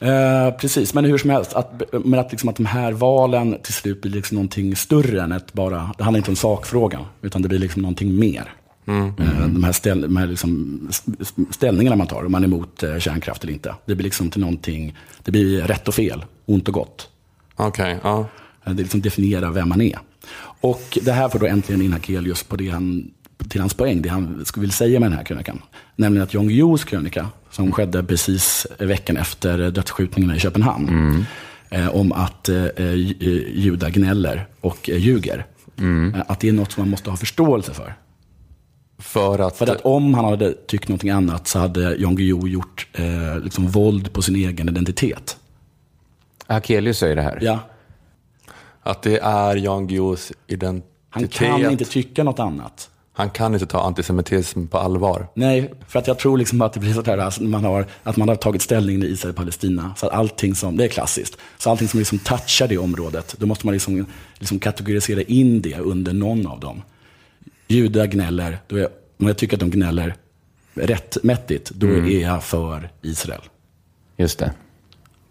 Eh, 0.01 0.51
precis, 0.51 0.95
men 0.95 1.05
hur 1.05 1.19
som 1.19 1.31
helst, 1.31 1.53
att, 1.55 1.83
men 2.05 2.21
att, 2.21 2.31
liksom 2.31 2.49
att 2.49 2.57
de 2.57 2.67
här 2.67 2.93
valen 2.93 3.57
till 3.63 3.75
slut 3.75 4.03
blir 4.03 4.13
liksom 4.13 4.35
någonting 4.35 4.77
större 4.77 5.23
än 5.23 5.33
ett 5.33 5.53
bara, 5.53 5.95
det 5.99 6.05
handlar 6.05 6.19
inte 6.19 6.31
om 6.31 6.37
sakfrågan, 6.37 7.03
utan 7.23 7.43
det 7.43 7.49
blir 7.49 7.59
liksom 7.59 7.83
någonting 7.83 8.19
mer. 8.19 8.53
Eh, 8.89 9.47
de 9.47 9.65
här, 9.65 9.73
ställ, 9.73 10.01
de 10.01 10.17
här 10.17 10.27
liksom 10.27 10.81
st- 10.91 11.43
ställningarna 11.51 11.97
man 11.97 12.07
tar, 12.07 12.25
om 12.27 12.33
man 12.33 12.43
är 12.43 12.47
emot 12.47 12.83
eh, 12.83 12.99
kärnkraft 12.99 13.43
eller 13.43 13.53
inte. 13.53 13.75
Det 13.87 13.95
blir 13.95 14.05
liksom 14.05 14.31
till 14.31 14.41
någonting, 14.41 14.97
det 15.25 15.31
blir 15.33 15.63
rätt 15.63 15.89
och 15.89 15.95
fel, 15.95 16.25
ont 16.47 16.69
och 16.69 16.75
gott. 16.75 17.09
Okej, 17.57 17.99
ja. 18.03 18.27
Eh, 18.65 18.73
Det 18.73 18.83
liksom 18.83 19.01
definierar 19.01 19.51
vem 19.51 19.69
man 19.69 19.81
är. 19.81 19.99
Och 20.61 20.99
det 21.03 21.13
här 21.13 21.29
får 21.29 21.39
då 21.39 21.47
äntligen 21.47 21.83
in 21.83 21.93
Hakelius 21.93 22.43
på 22.43 22.57
det 22.57 22.69
han, 22.69 23.11
till 23.49 23.61
hans 23.61 23.75
poäng, 23.75 24.03
det 24.03 24.09
han 24.09 24.45
skulle 24.45 24.61
vilja 24.61 24.73
säga 24.75 25.01
med 25.01 25.11
den 25.11 25.17
här 25.19 25.25
krönikan. 25.25 25.63
Nämligen 25.97 26.23
att 26.25 26.35
Jan 26.35 26.49
Guillous 26.49 26.85
krönika, 26.85 27.29
som 27.51 27.73
skedde 27.73 28.03
precis 28.05 28.67
veckan 28.79 29.17
efter 29.17 29.71
dödsskjutningarna 29.71 30.37
i 30.37 30.41
Köpenhamn, 30.41 31.25
eh, 31.71 31.89
om 31.97 32.13
att 32.13 32.49
eh, 32.49 32.95
judar 33.55 33.91
gnäller 33.91 34.47
och 34.61 34.91
eh, 34.91 34.97
ljuger. 34.99 35.47
Eh, 35.79 36.21
Att 36.27 36.41
det 36.41 36.49
är 36.49 36.53
något 36.53 36.73
som 36.73 36.81
man 36.83 36.91
måste 36.91 37.11
ha 37.11 37.17
förståelse 37.17 37.75
för. 37.75 37.95
För 38.99 39.39
att... 39.39 39.57
För 39.57 39.67
att 39.73 39.81
om 39.81 40.15
han 40.15 40.25
hade 40.25 40.53
tyckt 40.67 40.89
någonting 40.89 41.11
annat 41.11 41.49
så 41.49 41.59
hade 41.59 41.97
Jan 41.97 42.15
Guillou 42.17 42.49
gjort 42.49 42.89
eh, 42.93 43.41
liksom 43.41 43.69
våld 43.69 44.13
på 44.13 44.23
sin 44.23 44.37
egen 44.37 44.69
identitet. 44.69 45.37
Akelius 46.47 46.99
säger 46.99 47.17
det 47.17 47.23
här. 47.23 47.39
Ja, 47.43 47.59
Att 48.83 49.03
det 49.03 49.19
är 49.19 49.57
Jan 49.57 49.87
Guillous 49.87 50.33
identitet. 50.47 50.87
han 51.11 51.29
kan 51.29 51.71
inte 51.71 51.85
tycka 51.85 52.25
något 52.25 52.39
annat. 52.39 52.91
Han 53.21 53.31
kan 53.31 53.55
inte 53.55 53.67
ta 53.67 53.81
antisemitism 53.83 54.67
på 54.67 54.79
allvar. 54.79 55.27
Nej, 55.35 55.75
för 55.89 55.99
att 55.99 56.07
jag 56.07 56.19
tror 56.19 56.39
liksom 56.39 56.63
att 56.63 56.73
det 56.73 56.81
blir 56.81 56.93
så 56.93 57.03
här, 57.03 57.19
alltså, 57.19 57.43
man 57.43 57.65
har, 57.65 57.87
att 58.03 58.17
man 58.17 58.29
har 58.29 58.37
tagit 58.37 58.63
ställning 58.63 59.03
i 59.03 59.07
Israel 59.07 59.31
och 59.31 59.37
Palestina. 59.37 59.95
Så 59.97 60.07
att 60.07 60.13
allting 60.13 60.55
som, 60.55 60.77
det 60.77 60.85
är 60.85 60.89
klassiskt. 60.89 61.37
Så 61.59 61.71
allting 61.71 61.89
som 61.89 61.99
liksom 61.99 62.19
touchar 62.19 62.69
det 62.69 62.79
området, 62.79 63.37
då 63.39 63.47
måste 63.47 63.67
man 63.67 63.73
liksom, 63.73 64.07
liksom 64.39 64.59
kategorisera 64.59 65.23
in 65.23 65.63
det 65.63 65.79
under 65.79 66.13
någon 66.13 66.47
av 66.47 66.61
dem. 66.61 66.83
Judar 67.69 68.07
gnäller, 68.07 68.59
då 68.67 68.77
är, 68.77 68.89
om 69.19 69.27
jag 69.27 69.37
tycker 69.37 69.57
att 69.57 69.61
de 69.61 69.71
gnäller 69.71 70.15
rättmätigt, 70.75 71.71
då 71.71 71.87
är 71.87 72.21
jag 72.21 72.45
för 72.45 72.91
Israel. 73.03 73.43
Just 74.17 74.39
det. 74.39 74.53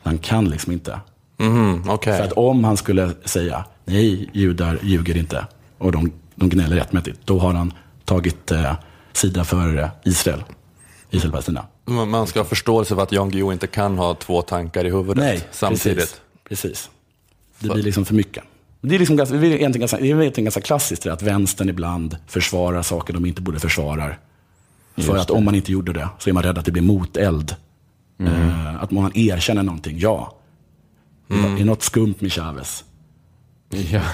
Han 0.01 0.17
kan 0.17 0.49
liksom 0.49 0.73
inte. 0.73 0.99
Mhm, 1.37 1.83
Okej. 1.89 2.17
För 2.17 2.23
att 2.23 2.31
om 2.31 2.63
han 2.63 2.77
skulle 2.77 3.11
säga, 3.25 3.65
nej, 3.85 4.29
judar 4.33 4.79
ljuger 4.83 5.17
inte, 5.17 5.47
och 5.77 5.91
de, 5.91 6.11
de 6.39 6.49
gnäller 6.49 6.75
rättmätigt, 6.75 7.19
då 7.25 7.39
har 7.39 7.53
han 7.53 7.73
tagit 8.05 8.51
eh, 8.51 8.73
sida 9.13 9.43
för 9.43 9.77
eh, 9.77 9.89
Israel. 10.03 10.43
Israel 11.09 11.29
och 11.29 11.33
Palestina. 11.33 11.65
Man- 11.85 12.27
ska 12.27 12.39
ha 12.39 12.45
förståelse 12.45 12.95
för 12.95 13.03
att 13.03 13.11
Jan 13.11 13.29
Guillou 13.29 13.53
inte 13.53 13.67
kan 13.67 13.97
ha 13.97 14.13
två 14.13 14.41
tankar 14.41 14.85
i 14.85 14.89
huvudet 14.91 15.23
Nej, 15.23 15.47
samtidigt. 15.51 15.97
Precis, 15.97 16.21
precis. 16.49 16.89
Det 17.59 17.69
blir 17.69 17.83
liksom 17.83 18.05
för 18.05 18.13
mycket. 18.13 18.43
Det 18.81 18.95
är, 18.95 18.99
liksom 18.99 19.15
ganska, 19.17 19.35
det 19.35 19.47
är 19.47 19.51
egentligen 19.51 19.79
ganska, 19.79 19.97
det 19.97 20.11
är 20.11 20.21
egentligen 20.21 20.45
ganska 20.45 20.61
klassiskt 20.61 21.03
det 21.03 21.13
att 21.13 21.21
vänstern 21.21 21.69
ibland 21.69 22.17
försvarar 22.27 22.81
saker 22.81 23.13
de 23.13 23.25
inte 23.25 23.41
borde 23.41 23.59
försvara. 23.59 24.15
För 24.97 25.17
att 25.17 25.29
om 25.29 25.45
man 25.45 25.55
inte 25.55 25.71
gjorde 25.71 25.93
det 25.93 26.09
så 26.19 26.29
är 26.29 26.33
man 26.33 26.43
rädd 26.43 26.57
att 26.57 26.65
det 26.65 26.71
blir 26.71 26.81
moteld. 26.83 27.55
Eh, 28.19 28.83
att 28.83 28.91
man 28.91 29.11
erkänner 29.17 29.63
någonting, 29.63 29.99
ja. 29.99 30.35
Det 31.27 31.61
är 31.61 31.65
något 31.65 31.83
skumt 31.83 32.15
med 32.19 32.33
Chavez. 32.33 32.83
Ja. 33.69 34.01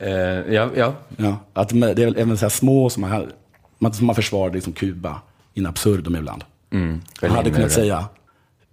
Eh, 0.00 0.54
ja, 0.54 0.70
ja. 0.76 0.94
Ja, 1.16 1.36
att 1.52 1.68
det 1.68 1.76
är 2.02 2.04
väl 2.04 2.16
även 2.16 2.38
så 2.38 2.44
här 2.44 2.50
små 2.50 2.90
som 2.90 3.00
man, 3.00 3.32
man, 3.78 3.92
som 3.92 4.06
man 4.06 4.16
försvarar 4.16 4.52
liksom 4.52 4.72
Kuba 4.72 5.20
in 5.54 5.66
absurdum 5.66 6.16
ibland. 6.16 6.44
Mm. 6.72 7.00
Man 7.22 7.30
hade 7.30 7.50
kunnat 7.50 7.72
säga, 7.72 8.04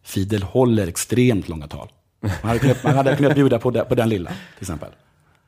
Fidel 0.04 0.44
håller 0.44 0.88
extremt 0.88 1.50
långa 1.50 1.68
tal. 1.68 1.90
Man 2.20 2.32
hade 2.44 2.60
kunnat, 2.60 2.84
man 2.84 2.96
hade 2.96 3.16
kunnat 3.16 3.36
bjuda 3.36 3.60
på, 3.60 3.72
det, 3.72 3.86
på 3.86 3.96
den 3.96 4.10
lilla, 4.10 4.30
till 4.30 4.62
exempel. 4.62 4.90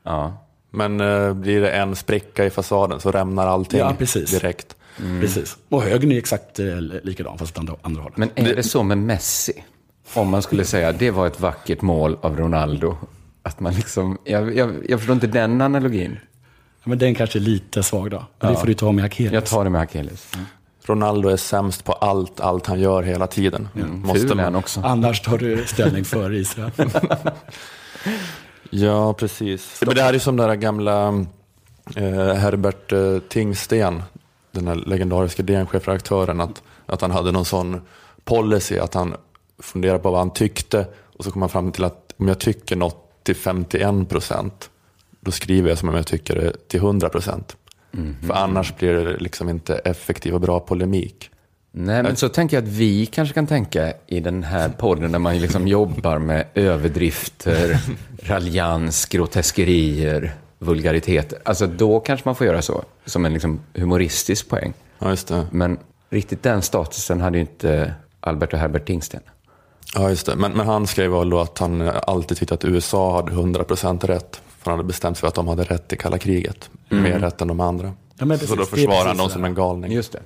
Ja. 0.03 0.37
Men 0.71 1.01
eh, 1.01 1.33
blir 1.33 1.61
det 1.61 1.71
en 1.71 1.95
spricka 1.95 2.45
i 2.45 2.49
fasaden 2.49 2.99
så 2.99 3.11
rämnar 3.11 3.47
allting 3.47 3.79
Ja, 3.79 3.95
precis. 3.97 4.31
direkt. 4.31 4.75
Precis. 5.21 5.57
Och 5.69 5.83
högern 5.83 6.11
är 6.11 6.17
exakt 6.17 6.59
eh, 6.59 6.65
likadan, 7.03 7.37
fast 7.37 7.51
åt 7.51 7.59
andra, 7.59 7.75
andra 7.81 8.01
hållet. 8.01 8.17
Men 8.17 8.29
är 8.35 8.55
det 8.55 8.63
så 8.63 8.83
med 8.83 8.97
Messi? 8.97 9.63
Om 10.13 10.29
man 10.29 10.41
skulle 10.41 10.65
säga 10.65 10.91
det 10.91 11.11
var 11.11 11.27
ett 11.27 11.39
vackert 11.39 11.81
mål 11.81 12.17
av 12.21 12.37
Ronaldo. 12.37 12.97
Att 13.47 13.59
man 13.59 13.73
liksom, 13.73 14.17
jag, 14.23 14.55
jag, 14.55 14.75
jag 14.89 14.99
förstår 14.99 15.13
inte 15.13 15.27
den 15.27 15.61
analogin. 15.61 16.19
Ja, 16.83 16.89
men 16.89 16.97
den 16.97 17.15
kanske 17.15 17.39
är 17.39 17.41
lite 17.41 17.83
svag 17.83 18.11
då. 18.11 18.25
Men 18.39 18.53
det 18.53 18.59
får 18.59 18.67
du 18.67 18.73
ta 18.73 18.91
med 18.91 19.05
Akelius. 19.05 19.33
Jag 19.33 19.45
tar 19.45 19.63
det 19.63 19.69
med 19.69 19.81
Akelius. 19.81 20.31
Ronaldo 20.83 21.29
är 21.29 21.37
sämst 21.37 21.83
på 21.83 21.93
allt, 21.93 22.39
allt 22.39 22.67
han 22.67 22.79
gör 22.79 23.03
hela 23.03 23.27
tiden. 23.27 23.67
Måste 24.03 24.25
är 24.25 24.27
han 24.27 24.37
man... 24.37 24.55
också. 24.55 24.81
Annars 24.81 25.21
tar 25.21 25.37
du 25.37 25.65
ställning 25.65 26.05
för 26.05 26.33
Israel. 26.33 26.71
Ja, 28.69 29.13
precis. 29.13 29.83
Men 29.85 29.95
det 29.95 30.01
här 30.01 30.13
är 30.13 30.19
som 30.19 30.37
den 30.37 30.47
där 30.47 30.55
gamla 30.55 31.07
eh, 31.95 32.33
Herbert 32.33 32.91
eh, 32.91 33.19
Tingsten, 33.19 34.03
den 34.51 34.67
här 34.67 34.75
legendariska 34.75 35.43
DN-chefredaktören, 35.43 36.41
att, 36.41 36.63
att 36.85 37.01
han 37.01 37.11
hade 37.11 37.31
någon 37.31 37.45
sån 37.45 37.81
policy 38.23 38.77
att 38.77 38.93
han 38.93 39.15
funderade 39.59 39.99
på 39.99 40.11
vad 40.11 40.19
han 40.19 40.33
tyckte 40.33 40.87
och 41.17 41.23
så 41.23 41.31
kom 41.31 41.41
han 41.41 41.49
fram 41.49 41.71
till 41.71 41.83
att 41.83 42.13
om 42.17 42.27
jag 42.27 42.39
tycker 42.39 42.75
något 42.75 43.06
till 43.27 43.35
51 43.35 44.09
procent, 44.09 44.69
då 45.19 45.31
skriver 45.31 45.69
jag 45.69 45.77
som 45.77 45.89
om 45.89 45.95
jag 45.95 46.07
tycker 46.07 46.35
det 46.35 46.67
till 46.67 46.79
100 46.79 47.09
procent. 47.09 47.55
För 48.27 48.33
annars 48.33 48.75
blir 48.77 48.93
det 48.93 49.17
liksom 49.17 49.49
inte 49.49 49.75
effektiv 49.75 50.33
och 50.33 50.41
bra 50.41 50.59
polemik. 50.59 51.29
Nej, 51.71 52.03
men 52.03 52.15
så 52.15 52.29
tänker 52.29 52.57
jag 52.57 52.63
att 52.63 52.69
vi 52.69 53.05
kanske 53.05 53.33
kan 53.33 53.47
tänka 53.47 53.93
i 54.07 54.19
den 54.19 54.43
här 54.43 54.69
podden 54.69 55.11
när 55.11 55.19
man 55.19 55.39
liksom 55.39 55.67
jobbar 55.67 56.17
med 56.17 56.45
överdrifter, 56.53 57.79
raljans, 58.23 59.05
groteskerier, 59.05 60.33
vulgariteter. 60.59 61.39
Alltså 61.43 61.67
då 61.67 61.99
kanske 61.99 62.27
man 62.27 62.35
får 62.35 62.47
göra 62.47 62.61
så, 62.61 62.83
som 63.05 63.25
en 63.25 63.33
liksom 63.33 63.59
humoristisk 63.73 64.49
poäng. 64.49 64.73
Ja. 64.99 65.15
Men 65.51 65.79
riktigt 66.09 66.43
den 66.43 66.61
statusen 66.61 67.21
hade 67.21 67.37
ju 67.37 67.41
inte 67.41 67.93
Albert 68.19 68.53
och 68.53 68.59
Herbert 68.59 68.85
Tingsten. 68.85 69.21
Ja, 69.95 70.09
just 70.09 70.25
det. 70.25 70.35
Men, 70.35 70.51
men 70.51 70.65
han 70.67 70.87
skrev 70.87 71.11
väl 71.11 71.29
då 71.29 71.39
att 71.39 71.57
han 71.57 71.81
alltid 71.81 72.37
tyckte 72.37 72.53
att 72.53 72.65
USA 72.65 73.15
hade 73.15 73.31
100% 73.31 74.07
rätt. 74.07 74.41
För 74.59 74.71
han 74.71 74.79
hade 74.79 74.87
bestämt 74.87 75.17
sig 75.17 75.21
för 75.21 75.27
att 75.27 75.35
de 75.35 75.47
hade 75.47 75.63
rätt 75.63 75.93
i 75.93 75.97
kalla 75.97 76.17
kriget. 76.17 76.69
Mer 76.89 77.19
rätt 77.19 77.41
än 77.41 77.47
de 77.47 77.59
andra. 77.59 77.93
Ja, 78.19 78.25
men 78.25 78.37
så 78.39 78.41
precis, 78.41 78.49
då 78.49 78.55
det 78.55 78.61
är 78.61 78.65
försvarar 78.65 78.97
han 78.97 79.05
precis 79.05 79.17
dem 79.17 79.27
det 79.27 79.33
som 79.33 79.43
en 79.45 79.53
galning. 79.53 79.91
Just 79.91 80.11
det. 80.11 80.19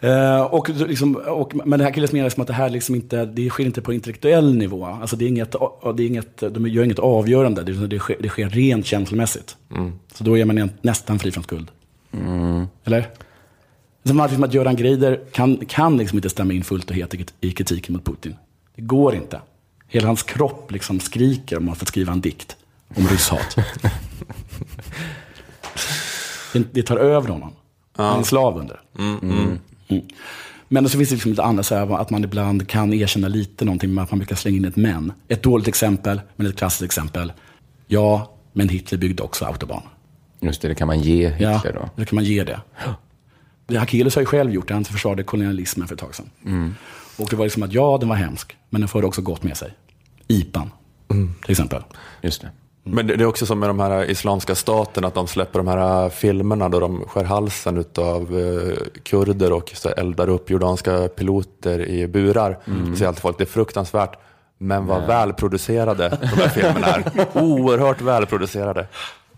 Eh, 0.00 0.42
och, 0.42 0.68
liksom, 0.68 1.14
och, 1.14 1.66
men 1.66 1.78
det 1.78 1.84
här 1.84 1.90
Akelius 1.90 2.12
menar 2.12 2.24
liksom 2.24 2.40
att 2.40 2.46
det 2.46 2.52
här 2.52 2.70
liksom 2.70 2.94
inte, 2.94 3.24
det 3.24 3.50
sker 3.50 3.64
inte 3.64 3.82
på 3.82 3.92
intellektuell 3.92 4.54
nivå. 4.54 4.84
Alltså 4.84 5.16
det 5.16 5.24
är 5.24 5.28
inget, 5.28 5.52
det 5.96 6.02
är 6.02 6.06
inget, 6.06 6.36
de 6.36 6.68
gör 6.68 6.84
inget 6.84 6.98
avgörande, 6.98 7.62
det, 7.62 7.86
det, 7.86 7.98
sker, 7.98 8.16
det 8.20 8.28
sker 8.28 8.48
rent 8.48 8.86
känslomässigt. 8.86 9.56
Så 10.14 10.24
då 10.24 10.38
är 10.38 10.44
man 10.44 10.70
nästan 10.82 11.18
fri 11.18 11.32
från 11.32 11.44
skuld. 11.44 11.70
Eller? 12.84 13.08
Som 14.06 14.20
att, 14.20 14.30
liksom 14.30 14.44
att 14.44 14.54
Göran 14.54 14.76
Greider 14.76 15.20
kan, 15.32 15.56
kan 15.56 15.96
liksom 15.96 16.18
inte 16.18 16.30
stämma 16.30 16.52
in 16.52 16.64
fullt 16.64 16.90
och 16.90 16.96
helt 16.96 17.14
i, 17.14 17.26
i 17.40 17.50
kritiken 17.52 17.92
mot 17.92 18.04
Putin. 18.04 18.36
Det 18.74 18.82
går 18.82 19.14
inte. 19.14 19.40
Hela 19.88 20.06
hans 20.06 20.22
kropp 20.22 20.72
liksom 20.72 21.00
skriker 21.00 21.56
om 21.58 21.68
att 21.68 21.78
få 21.78 21.86
skriva 21.86 22.12
en 22.12 22.20
dikt 22.20 22.56
om 22.96 23.06
rysshat. 23.06 23.56
det, 26.52 26.64
det 26.72 26.82
tar 26.82 26.96
över 26.96 27.28
honom. 27.28 27.52
Han 27.92 28.14
är 28.14 28.18
en 28.18 28.24
slav 28.24 28.58
under 28.58 28.80
det. 28.92 29.02
Mm. 29.02 29.58
Men 30.68 30.88
så 30.88 30.98
finns 30.98 31.08
det 31.08 31.14
liksom 31.14 31.30
lite 31.30 31.42
annat, 31.42 31.66
så 31.66 31.74
här, 31.74 32.00
att 32.00 32.10
man 32.10 32.24
ibland 32.24 32.68
kan 32.68 32.92
erkänna 32.92 33.28
lite 33.28 33.64
någonting, 33.64 33.94
men 33.94 34.04
att 34.04 34.10
man 34.10 34.18
brukar 34.18 34.36
slänga 34.36 34.56
in 34.56 34.64
ett 34.64 34.76
men. 34.76 35.12
Ett 35.28 35.42
dåligt 35.42 35.68
exempel, 35.68 36.20
men 36.36 36.46
ett 36.46 36.56
klassiskt 36.56 36.82
exempel. 36.82 37.32
Ja, 37.86 38.32
men 38.52 38.68
Hitler 38.68 38.98
byggde 38.98 39.22
också 39.22 39.44
autobahn. 39.44 39.82
Just 40.40 40.62
det, 40.62 40.68
det 40.68 40.74
kan 40.74 40.86
man 40.86 41.00
ge 41.00 41.34
Ja, 41.38 41.52
Hitler 41.52 41.72
då. 41.72 41.90
då 41.96 42.04
kan 42.04 42.14
man 42.16 42.24
ge 42.24 42.44
det. 42.44 42.60
det 43.66 43.78
Akelius 43.78 44.14
har 44.14 44.22
ju 44.22 44.26
själv 44.26 44.52
gjort 44.52 44.68
det, 44.68 44.74
han 44.74 44.84
försvarade 44.84 45.22
kolonialismen 45.22 45.88
för 45.88 45.94
ett 45.94 46.00
tag 46.00 46.14
sedan. 46.14 46.30
Och 47.16 47.28
det 47.30 47.36
var 47.36 47.44
liksom 47.44 47.62
att 47.62 47.72
ja, 47.72 47.98
den 48.00 48.08
var 48.08 48.16
hemsk, 48.16 48.56
men 48.70 48.80
den 48.80 48.88
förde 48.88 49.06
också 49.06 49.22
gott 49.22 49.42
med 49.42 49.56
sig. 49.56 49.74
IPAN, 50.28 50.70
till 51.42 51.50
exempel. 51.50 51.82
Just 52.22 52.40
det. 52.40 52.50
Men 52.88 53.06
det 53.06 53.16
det 53.16 53.24
är 53.24 53.28
också 53.28 53.46
som 53.46 53.58
med 53.58 53.68
de 53.68 53.80
här 53.80 54.10
islamska 54.10 54.54
staterna, 54.54 55.08
att 55.08 55.14
de 55.14 55.26
släpper 55.26 55.58
de 55.58 55.68
här 55.68 56.08
filmerna 56.08 56.68
då 56.68 56.80
de 56.80 57.04
skär 57.04 57.24
halsen 57.24 57.84
av 57.98 58.26
kurder 59.02 59.52
och 59.52 59.72
eldar 59.96 60.28
upp 60.28 60.50
jordanska 60.50 61.08
piloter 61.08 61.88
i 61.88 62.06
burar. 62.08 62.58
Så 62.64 62.96
säger 62.96 63.08
alltid 63.08 63.22
folk, 63.22 63.38
det 63.38 63.44
är 63.44 63.46
fruktansvärt. 63.46 64.16
Men 64.58 64.86
vad 64.86 65.06
välproducerade 65.06 66.18
de 66.20 66.26
här 66.26 66.48
filmerna 66.48 66.86
är. 66.86 67.26
Oerhört 67.42 68.00
välproducerade. 68.00 68.86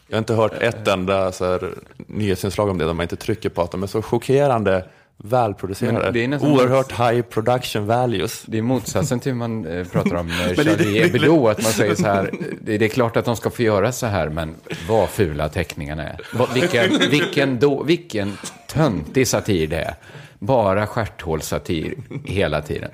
Jag 0.09 0.17
har 0.17 0.19
inte 0.19 0.35
hört 0.35 0.53
ett 0.53 0.89
enda 0.89 1.33
så 1.33 1.45
här, 1.45 1.75
nyhetsinslag 1.97 2.69
om 2.69 2.79
det, 2.79 2.85
där 2.85 2.95
man 2.95 3.05
inte 3.05 3.17
trycker 3.17 3.49
på 3.49 3.63
att 3.63 3.71
de 3.71 3.83
är 3.83 3.87
så 3.87 4.03
chockerande 4.03 4.85
välproducerade. 5.17 6.39
Oerhört 6.41 6.93
high 6.93 7.23
production 7.23 7.87
values. 7.87 8.43
Det 8.47 8.59
är 8.59 8.63
motsatsen 8.63 9.21
till 9.21 9.33
hur 9.33 9.39
man 9.39 9.67
eh, 9.67 9.87
pratar 9.87 10.15
om 10.15 10.29
eh, 10.29 10.35
Charlie 10.57 11.03
Hebdo, 11.03 11.49
att 11.49 11.63
man 11.63 11.73
säger 11.73 11.95
så 11.95 12.07
här, 12.07 12.31
det, 12.61 12.79
det 12.79 12.85
är 12.85 12.89
klart 12.89 13.17
att 13.17 13.25
de 13.25 13.37
ska 13.37 13.51
få 13.51 13.63
göra 13.63 13.93
så 13.93 14.07
här, 14.07 14.29
men 14.29 14.55
vad 14.89 15.09
fula 15.09 15.49
teckningarna 15.49 16.09
är. 16.09 16.21
Vad, 16.33 16.53
vilken, 16.53 16.99
vilken, 17.11 17.59
då, 17.59 17.83
vilken 17.83 18.39
töntig 18.69 19.29
satir 19.29 19.67
det 19.67 19.81
är. 19.81 19.95
Bara 20.39 20.87
stjärthålssatir 20.87 21.95
hela 22.25 22.63
tiden. 22.63 22.91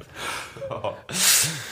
Ja, 0.69 0.97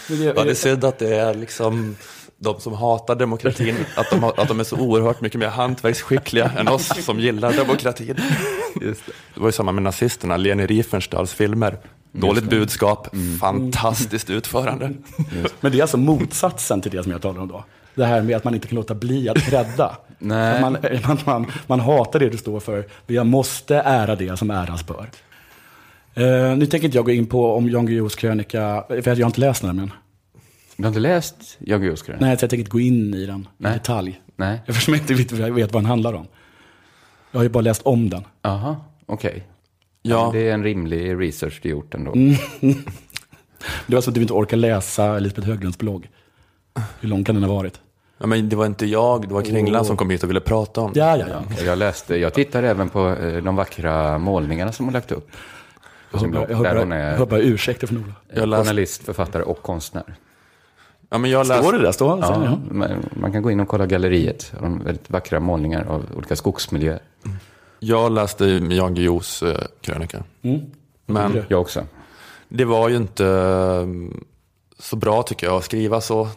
det 0.09 0.51
är 0.51 0.55
synd 0.55 0.85
att 0.85 0.99
det 0.99 1.17
är 1.17 1.35
liksom 1.35 1.97
de 2.43 2.61
som 2.61 2.73
hatar 2.73 3.15
demokratin, 3.15 3.77
att 3.97 4.11
de, 4.11 4.23
har, 4.23 4.35
att 4.37 4.49
de 4.49 4.61
är 4.61 4.65
så 4.65 4.77
oerhört 4.77 5.21
mycket 5.21 5.41
mer 5.41 5.49
hantverksskickliga 5.49 6.51
än 6.59 6.69
oss 6.69 7.05
som 7.05 7.21
gillar 7.21 7.53
demokratin. 7.53 8.17
Just 8.81 9.07
det. 9.07 9.13
Det 9.35 9.41
var 9.41 9.49
ju 9.49 9.53
samma 9.53 9.73
med 9.73 9.83
nazisterna, 9.83 10.37
Leni 10.37 10.67
Riefenstahls 10.67 11.33
filmer. 11.33 11.79
Dåligt 12.13 12.45
budskap, 12.45 13.09
fantastiskt 13.41 14.31
utförande. 14.31 14.91
Men 15.61 15.73
det 15.73 15.79
är 15.79 15.83
alltså 15.83 15.97
motsatsen 15.97 16.81
till 16.81 16.91
det 16.91 17.03
som 17.03 17.13
jag 17.13 17.23
talar 17.23 17.41
om 17.41 17.49
då. 17.49 17.65
Det 17.95 18.05
här 18.05 18.23
med 18.23 18.37
att 18.37 18.45
man 18.45 18.55
inte 18.55 18.69
kan 18.69 18.77
låta 18.77 18.95
bli 18.95 19.29
att 19.29 19.39
credda. 19.39 19.97
Nej. 20.19 20.61
Man, 20.61 20.77
man, 21.07 21.19
man, 21.25 21.53
man 21.67 21.81
hatar 21.81 22.21
det 22.21 22.29
du 22.29 22.39
står 22.39 22.61
för, 22.61 22.85
men 23.07 23.17
jag 23.17 23.27
måste 23.27 23.77
ära 23.77 24.17
det 24.17 24.37
som 24.39 24.51
äras 24.51 24.87
bör. 24.87 25.11
Eh, 26.15 26.57
nu 26.57 26.67
tänker 26.67 26.85
inte 26.85 26.99
jag 26.99 27.05
gå 27.05 27.11
in 27.11 27.27
på 27.27 27.57
om 27.57 27.71
Jan 27.71 27.87
Guillous 27.87 28.15
krönika, 28.15 28.85
för 28.89 29.03
jag 29.07 29.17
har 29.17 29.27
inte 29.27 29.41
läst 29.41 29.61
den 29.61 29.71
här, 29.71 29.87
men 29.87 29.93
Du 30.77 30.83
har 30.83 30.89
inte 30.89 31.01
läst 31.01 31.57
Jan 31.59 31.81
Guillous 31.81 32.03
krönika? 32.03 32.25
nej, 32.27 32.39
så 32.39 32.43
jag 32.45 32.51
tänker 32.51 32.61
inte 32.61 32.71
gå 32.71 32.81
in 32.81 33.15
i 33.15 33.27
den 33.27 33.41
i 33.41 33.47
Nej. 33.57 33.73
detalj. 33.73 34.21
Nej. 34.37 34.61
Eftersom 34.67 34.95
jag 34.95 35.03
inte 35.03 35.15
vet, 35.15 35.33
jag 35.33 35.53
vet 35.53 35.73
vad 35.73 35.83
den 35.83 35.87
handlar 35.89 36.13
om. 36.13 36.27
Jag 37.31 37.39
har 37.39 37.45
ju 37.45 37.49
bara 37.49 37.61
läst 37.61 37.83
om 37.83 38.11
den. 38.11 38.25
Jaha, 38.43 38.77
okej. 39.07 39.47
Ja. 40.03 40.31
Det 40.33 40.49
är 40.49 40.55
en 40.55 40.65
rimlig 40.65 41.21
research 41.21 41.61
du 41.63 41.69
gjort 41.69 41.95
ändå. 41.95 42.13
Det 43.87 43.95
var 43.95 44.03
så 44.03 44.11
att 44.11 44.15
du 44.15 44.21
inte 44.21 44.33
orkar 44.33 44.57
läsa 44.57 45.17
Elisabeth 45.17 45.49
Höglunds 45.49 45.79
blogg. 45.79 46.09
Hur 47.01 47.09
lång 47.09 47.25
kan 47.25 47.35
den 47.35 47.45
ha 47.45 47.55
varit? 47.55 47.81
Ja, 48.19 48.27
men 48.27 48.49
det 48.49 48.57
var 48.57 48.67
inte 48.67 48.87
jag, 48.87 49.29
det 49.29 49.35
var 49.35 49.43
Kringlan 49.43 49.81
Åh. 49.81 49.87
som 49.87 49.97
kom 49.97 50.11
hit 50.11 50.23
och 50.23 50.31
ville 50.31 50.41
prata 50.41 50.81
om 50.81 50.93
det. 50.93 51.01
Ja, 51.01 51.17
ja, 51.17 51.27
ja. 51.29 51.65
Jag 51.65 51.79
läste, 51.79 52.17
jag 52.17 52.35
tittade 52.35 52.69
även 52.69 52.89
på 52.89 53.09
eh, 53.09 53.43
de 53.45 53.57
vackra 53.57 54.19
målningarna 54.19 54.73
som 54.73 54.87
hon 54.87 54.93
lagt 54.93 55.13
upp. 55.13 55.31
På 55.31 55.37
Jag 56.11 56.21
sin 56.21 56.35
hör 56.35 56.47
blogg, 56.47 56.89
bara, 57.19 57.27
bara 57.27 57.41
ursäkter 57.41 57.87
från 57.87 57.99
Ola. 58.05 58.15
Jag 58.35 58.49
läste, 58.49 58.65
journalist, 58.65 59.03
författare 59.03 59.43
och 59.43 59.63
konstnär. 59.63 60.15
Ja, 61.12 61.18
men 61.18 61.31
jag 61.31 61.46
läste, 61.46 61.62
Står 61.62 61.72
det 61.72 61.83
där? 61.83 61.92
Står 61.92 62.16
det? 62.16 62.22
Ja, 62.22 62.59
man, 62.70 62.90
man 63.12 63.33
kan 63.33 63.42
gå 63.42 63.51
in 63.51 63.61
och 63.61 63.68
kolla 63.68 63.87
galleriet. 63.87 64.53
De 64.61 64.79
väldigt 64.85 65.11
vackra 65.11 65.40
målningar 65.40 65.85
av 65.85 66.05
olika 66.16 66.37
skogsmiljöer. 66.37 67.03
jag 67.79 68.12
läste 68.12 68.44
Jan 68.46 68.94
Guillous 68.94 69.42
eh, 69.42 69.59
krönika. 69.81 70.25
Mm. 70.42 70.61
Men 71.07 71.44
Jag 71.48 71.61
också. 71.61 71.85
det 72.48 72.64
var 72.64 72.88
ju 72.88 72.96
inte 72.96 73.27
eh, 73.27 73.87
så 74.79 74.96
bra 74.96 75.22
tycker 75.22 75.46
jag 75.46 75.57
att 75.57 75.64
skriva 75.64 76.01
så. 76.01 76.29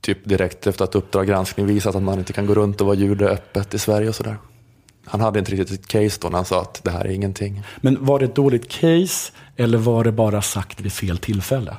Typ 0.00 0.24
direkt 0.24 0.66
efter 0.66 0.84
att 0.84 0.94
Uppdrag 0.94 1.26
granskning 1.26 1.66
visat 1.66 1.94
att 1.94 2.02
man 2.02 2.18
inte 2.18 2.32
kan 2.32 2.46
gå 2.46 2.54
runt 2.54 2.80
och 2.80 2.86
vara 2.86 2.96
jude 2.96 3.28
öppet 3.28 3.74
i 3.74 3.78
Sverige 3.78 4.08
och 4.08 4.14
sådär. 4.14 4.36
Han 5.04 5.20
hade 5.20 5.38
inte 5.38 5.52
riktigt 5.52 5.80
ett 5.80 5.86
case 5.86 6.18
då 6.22 6.28
när 6.28 6.36
han 6.36 6.44
sa 6.44 6.60
att 6.60 6.80
det 6.84 6.90
här 6.90 7.04
är 7.04 7.08
ingenting. 7.10 7.62
Men 7.80 8.04
var 8.04 8.18
det 8.18 8.24
ett 8.24 8.34
dåligt 8.34 8.68
case 8.68 9.32
eller 9.56 9.78
var 9.78 10.04
det 10.04 10.12
bara 10.12 10.42
sagt 10.42 10.80
vid 10.80 10.92
fel 10.92 11.18
tillfälle? 11.18 11.76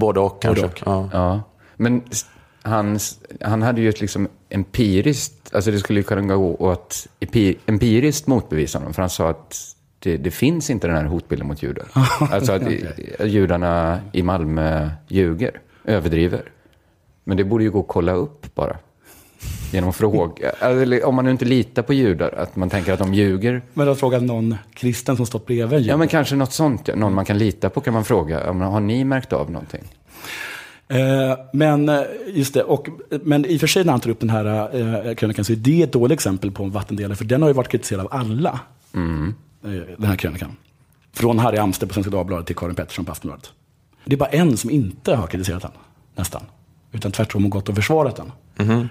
Både 0.00 0.20
och 0.20 0.42
kanske. 0.42 0.64
och. 0.66 0.80
Ja. 0.86 1.08
Ja. 1.12 1.42
Men 1.76 2.02
han, 2.62 2.98
han 3.40 3.62
hade 3.62 3.80
ju 3.80 3.88
ett 3.88 4.00
liksom 4.00 4.28
empiriskt, 4.48 5.54
alltså 5.54 5.70
det 5.70 5.78
skulle 5.78 6.00
ju 6.00 6.04
kunna 6.04 6.36
gå 6.36 6.70
att 6.70 7.06
empiriskt 7.66 8.26
motbevisa 8.26 8.78
honom. 8.78 8.94
För 8.94 9.02
han 9.02 9.10
sa 9.10 9.30
att 9.30 9.56
det, 9.98 10.16
det 10.16 10.30
finns 10.30 10.70
inte 10.70 10.86
den 10.86 10.96
här 10.96 11.04
hotbilden 11.04 11.48
mot 11.48 11.62
judar. 11.62 11.86
Alltså 12.32 12.52
att 12.52 12.62
i- 12.62 12.86
judarna 13.24 14.00
i 14.12 14.22
Malmö 14.22 14.90
ljuger, 15.08 15.60
överdriver. 15.84 16.42
Men 17.24 17.36
det 17.36 17.44
borde 17.44 17.64
ju 17.64 17.70
gå 17.70 17.80
att 17.80 17.88
kolla 17.88 18.12
upp 18.12 18.54
bara. 18.54 18.76
Genom 19.72 19.90
att 19.90 19.96
fråga. 19.96 20.50
Eller 20.50 21.04
om 21.06 21.14
man 21.14 21.24
nu 21.24 21.30
inte 21.30 21.44
litar 21.44 21.82
på 21.82 21.92
judar, 21.92 22.32
att 22.36 22.56
man 22.56 22.70
tänker 22.70 22.92
att 22.92 22.98
de 22.98 23.14
ljuger. 23.14 23.62
Men 23.74 23.86
då 23.86 23.94
frågade 23.94 24.26
någon 24.26 24.56
kristen 24.74 25.16
som 25.16 25.26
stått 25.26 25.46
bredvid 25.46 25.64
en 25.78 25.82
Ja, 25.82 25.86
jude. 25.86 25.96
men 25.96 26.08
kanske 26.08 26.36
något 26.36 26.52
sånt. 26.52 26.88
ja. 26.88 26.96
Någon 26.96 27.14
man 27.14 27.24
kan 27.24 27.38
lita 27.38 27.70
på 27.70 27.80
kan 27.80 27.94
man 27.94 28.04
fråga. 28.04 28.44
Ja, 28.46 28.52
Har 28.52 28.80
ni 28.80 29.04
märkt 29.04 29.32
av 29.32 29.50
någonting? 29.50 29.84
Eh, 30.88 31.38
men 31.52 31.88
eh, 31.88 32.00
just 32.26 32.54
det, 32.54 32.62
och, 32.62 32.88
men 33.22 33.44
i 33.46 33.56
och 33.56 33.60
för 33.60 33.66
sig 33.66 33.84
när 33.84 33.92
han 33.92 34.00
tar 34.00 34.10
upp 34.10 34.20
den 34.20 34.30
här 34.30 34.76
eh, 35.08 35.14
krönikan 35.14 35.44
så 35.44 35.52
är 35.52 35.56
det 35.56 35.82
ett 35.82 35.92
dåligt 35.92 36.14
exempel 36.14 36.50
på 36.50 36.64
en 36.64 36.70
vattendelare. 36.70 37.16
För 37.16 37.24
den 37.24 37.42
har 37.42 37.48
ju 37.48 37.54
varit 37.54 37.68
kritiserad 37.68 38.00
av 38.06 38.08
alla. 38.10 38.60
Eh, 38.94 39.70
den 39.98 40.04
här 40.08 40.16
krönikan. 40.16 40.56
Från 41.12 41.38
Harry 41.38 41.58
Amster 41.58 41.86
på 41.86 41.94
Svenska 41.94 42.10
Dagbladet 42.10 42.46
till 42.46 42.56
Karin 42.56 42.74
Pettersson 42.74 43.04
på 43.04 43.12
Aftonbladet. 43.12 43.50
Det 44.04 44.12
är 44.14 44.18
bara 44.18 44.28
en 44.28 44.56
som 44.56 44.70
inte 44.70 45.14
har 45.14 45.26
kritiserat 45.26 45.62
den, 45.62 45.70
nästan. 46.16 46.42
Utan 46.92 47.12
tvärtom 47.12 47.42
har 47.42 47.50
gått 47.50 47.68
och 47.68 47.74
försvarat 47.74 48.16
den. 48.16 48.32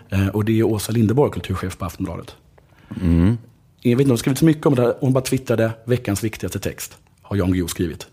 Eh, 0.09 0.27
och 0.33 0.45
det 0.45 0.59
är 0.59 0.63
Åsa 0.63 0.91
Linderborg, 0.91 1.31
kulturchef 1.31 1.77
på 1.77 1.85
Aftonbladet. 1.85 2.35
Jag 3.81 3.97
vet 3.97 3.99
inte, 3.99 4.11
hon 4.11 4.17
skrivit 4.17 4.39
så 4.39 4.45
mycket 4.45 4.65
om 4.65 4.75
det 4.75 4.81
här. 4.81 4.93
Hon 4.99 5.13
bara 5.13 5.23
twittrade 5.23 5.71
veckans 5.85 6.23
viktigaste 6.23 6.59
text. 6.59 6.97
Har 7.21 7.35
Jan 7.37 7.51
Guillou 7.51 7.67
skrivit. 7.67 8.07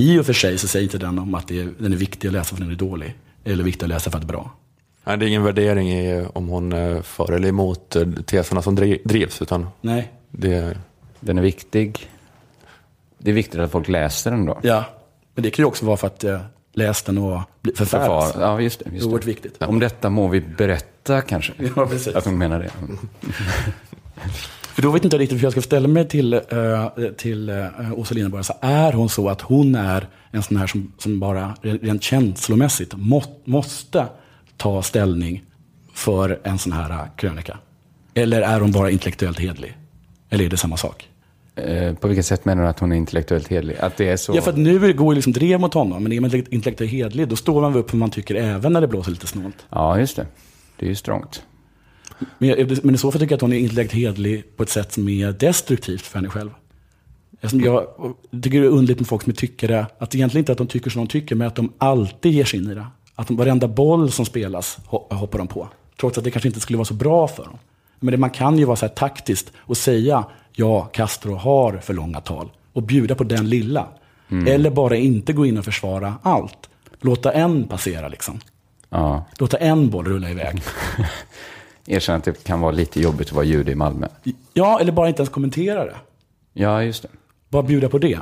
I 0.00 0.18
och 0.18 0.26
för 0.26 0.32
sig 0.32 0.58
så 0.58 0.68
säger 0.68 0.82
inte 0.84 0.98
den 0.98 1.18
om 1.18 1.34
att 1.34 1.48
det 1.48 1.60
är, 1.60 1.68
den 1.78 1.92
är 1.92 1.96
viktig 1.96 2.28
att 2.28 2.32
läsa 2.34 2.44
för 2.48 2.54
att 2.54 2.60
den 2.68 2.70
är 2.70 2.78
dålig. 2.78 3.14
Eller 3.44 3.64
viktig 3.64 3.84
att 3.84 3.88
läsa 3.88 4.10
för 4.10 4.18
att 4.18 4.22
det 4.22 4.26
är 4.26 4.36
bra. 4.38 4.50
Nej, 5.04 5.18
det 5.18 5.24
är 5.24 5.28
ingen 5.28 5.42
värdering 5.42 5.92
i 5.92 6.26
om 6.34 6.48
hon 6.48 6.72
är 6.72 7.02
för 7.02 7.32
eller 7.32 7.48
emot 7.48 7.96
eh, 7.96 8.08
teserna 8.26 8.62
som 8.62 8.76
dri- 8.78 9.00
drivs, 9.04 9.42
utan 9.42 9.66
Nej. 9.80 10.12
det 10.30 10.78
Den 11.20 11.38
är 11.38 11.42
viktig. 11.42 12.10
Det 13.18 13.30
är 13.30 13.34
viktigt 13.34 13.60
att 13.60 13.70
folk 13.72 13.88
läser 13.88 14.30
den 14.30 14.46
då. 14.46 14.58
Ja. 14.62 14.84
Men 15.34 15.42
det 15.42 15.50
kan 15.50 15.62
ju 15.62 15.66
också 15.66 15.86
vara 15.86 15.96
för 15.96 16.06
att 16.06 16.24
eh, 16.24 16.40
läs 16.76 17.02
den 17.02 17.18
och 17.18 17.40
bli 17.62 17.72
förfärad. 17.72 18.24
Förfar. 18.24 18.40
Ja, 18.40 18.60
just 18.60 18.84
det. 18.84 18.90
Just 18.92 19.06
oerhört 19.06 19.22
det. 19.22 19.26
viktigt. 19.26 19.62
Om 19.62 19.78
detta 19.78 20.10
må 20.10 20.28
vi 20.28 20.40
berätta 20.40 21.20
kanske. 21.20 21.52
Ja, 21.76 21.86
precis. 21.86 22.14
Att 22.14 22.24
hon 22.24 22.38
menar 22.38 22.58
det. 22.58 22.70
För 24.74 24.82
då 24.82 24.90
vet 24.90 25.04
inte 25.04 25.16
jag 25.16 25.20
riktigt 25.20 25.38
hur 25.38 25.44
jag 25.44 25.52
ska 25.52 25.62
ställa 25.62 25.88
mig 25.88 26.08
till, 26.08 26.32
äh, 26.34 26.40
till 27.16 27.48
äh, 27.48 27.66
Åsa 27.94 28.14
Linderborg. 28.14 28.44
Så 28.44 28.54
är 28.60 28.92
hon 28.92 29.08
så 29.08 29.28
att 29.28 29.40
hon 29.40 29.74
är 29.74 30.08
en 30.30 30.42
sån 30.42 30.56
här 30.56 30.66
som, 30.66 30.92
som 30.98 31.20
bara 31.20 31.54
rent 31.62 32.02
känslomässigt 32.02 32.94
må, 32.96 33.22
måste 33.44 34.06
ta 34.56 34.82
ställning 34.82 35.44
för 35.94 36.40
en 36.44 36.58
sån 36.58 36.72
här 36.72 36.90
äh, 36.90 37.00
krönika? 37.16 37.58
Eller 38.14 38.42
är 38.42 38.60
hon 38.60 38.72
bara 38.72 38.90
intellektuellt 38.90 39.38
hedlig? 39.38 39.76
Eller 40.30 40.44
är 40.44 40.48
det 40.48 40.56
samma 40.56 40.76
sak? 40.76 41.08
Eh, 41.56 41.94
på 41.94 42.08
vilket 42.08 42.26
sätt 42.26 42.44
menar 42.44 42.62
du 42.62 42.68
att 42.68 42.78
hon 42.80 42.92
är 42.92 42.96
intellektuellt 42.96 43.48
hedlig? 43.48 43.76
Att 43.80 43.96
det 43.96 44.08
är 44.08 44.16
så... 44.16 44.36
Ja, 44.36 44.42
för 44.42 44.50
att 44.50 44.58
nu 44.58 44.92
går 44.92 45.12
ju 45.12 45.14
liksom 45.14 45.32
drev 45.32 45.60
mot 45.60 45.74
honom. 45.74 46.02
Men 46.02 46.12
är 46.12 46.20
man 46.20 46.30
intellektuellt 46.34 46.92
hedlig, 46.92 47.28
då 47.28 47.36
står 47.36 47.60
man 47.60 47.72
väl 47.72 47.80
upp 47.80 47.90
för 47.90 47.96
man 47.96 48.10
tycker 48.10 48.34
även 48.34 48.72
när 48.72 48.80
det 48.80 48.88
blåser 48.88 49.10
lite 49.10 49.26
snålt. 49.26 49.56
Ja, 49.70 49.98
just 49.98 50.16
det. 50.16 50.26
Det 50.76 50.86
är 50.86 50.88
ju 50.90 50.94
strångt. 50.94 51.42
Men, 52.38 52.48
jag- 52.48 52.84
men 52.84 52.94
i 52.94 52.98
så 52.98 53.12
fall 53.12 53.20
tycker 53.20 53.32
jag 53.32 53.36
att 53.36 53.40
hon 53.42 53.52
är 53.52 53.58
intellektuellt 53.58 53.92
hedlig 54.16 54.56
på 54.56 54.62
ett 54.62 54.68
sätt 54.68 54.92
som 54.92 55.08
är 55.08 55.32
destruktivt 55.32 56.00
för 56.02 56.18
henne 56.18 56.28
själv. 56.28 56.50
Eftersom 57.40 57.60
Jag 57.60 57.86
tycker 58.42 58.60
det 58.60 58.66
är 58.66 58.70
underligt 58.70 59.00
med 59.00 59.08
folk 59.08 59.22
som 59.22 59.30
är 59.30 59.34
tyckare, 59.36 59.86
att 59.98 60.14
egentligen 60.14 60.42
inte 60.42 60.52
att 60.52 60.58
de 60.58 60.66
tycker 60.66 60.90
som 60.90 61.04
de 61.04 61.10
tycker, 61.10 61.34
men 61.34 61.46
att 61.46 61.56
de 61.56 61.72
alltid 61.78 62.32
ger 62.32 62.44
sig 62.44 62.60
in 62.60 62.70
i 62.70 62.74
det. 62.74 62.86
Att 63.14 63.28
de, 63.28 63.36
varenda 63.36 63.68
boll 63.68 64.10
som 64.10 64.24
spelas 64.24 64.78
ho- 64.88 65.14
hoppar 65.14 65.38
de 65.38 65.48
på. 65.48 65.68
Trots 66.00 66.18
att 66.18 66.24
det 66.24 66.30
kanske 66.30 66.48
inte 66.48 66.60
skulle 66.60 66.76
vara 66.76 66.84
så 66.84 66.94
bra 66.94 67.28
för 67.28 67.44
dem. 67.44 67.58
Men 68.00 68.12
det, 68.12 68.18
man 68.18 68.30
kan 68.30 68.58
ju 68.58 68.64
vara 68.64 68.76
så 68.76 68.86
här 68.86 68.94
taktiskt 68.94 69.52
och 69.56 69.76
säga, 69.76 70.24
ja, 70.56 70.84
Castro 70.92 71.34
har 71.34 71.78
för 71.78 71.94
långa 71.94 72.20
tal. 72.20 72.50
Och 72.72 72.82
bjuda 72.82 73.14
på 73.14 73.24
den 73.24 73.48
lilla. 73.48 73.88
Eller 74.48 74.70
bara 74.70 74.96
inte 74.96 75.32
gå 75.32 75.46
in 75.46 75.58
och 75.58 75.64
försvara 75.64 76.14
allt. 76.22 76.70
Låta 77.00 77.32
en 77.32 77.68
passera 77.68 78.08
liksom. 78.08 78.40
Ja. 78.90 79.24
Låta 79.38 79.56
en 79.56 79.90
boll 79.90 80.04
rulla 80.04 80.30
iväg. 80.30 80.62
Erkänn 81.86 82.16
att 82.16 82.24
det 82.24 82.44
kan 82.44 82.60
vara 82.60 82.72
lite 82.72 83.00
jobbigt 83.00 83.28
att 83.28 83.32
vara 83.32 83.44
jude 83.44 83.72
i 83.72 83.74
Malmö. 83.74 84.08
Ja, 84.52 84.80
eller 84.80 84.92
bara 84.92 85.08
inte 85.08 85.20
ens 85.20 85.30
kommentera 85.30 85.84
det. 85.84 85.96
Ja, 86.52 86.82
just 86.82 87.02
det. 87.02 87.08
Bara 87.48 87.62
bjuda 87.62 87.88
på 87.88 87.98
det. 87.98 88.20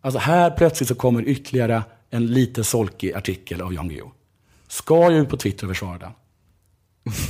Alltså 0.00 0.18
här 0.18 0.50
plötsligt 0.50 0.88
så 0.88 0.94
kommer 0.94 1.28
ytterligare 1.28 1.82
en 2.10 2.26
lite 2.26 2.64
solkig 2.64 3.12
artikel 3.12 3.60
av 3.60 3.74
Jan 3.74 3.88
Guillou. 3.88 4.10
Ska 4.68 4.94
jag 4.94 5.12
ut 5.12 5.28
på 5.28 5.36
Twitter 5.36 5.66
och 5.66 5.70
försvara 5.70 5.98
den? 5.98 6.10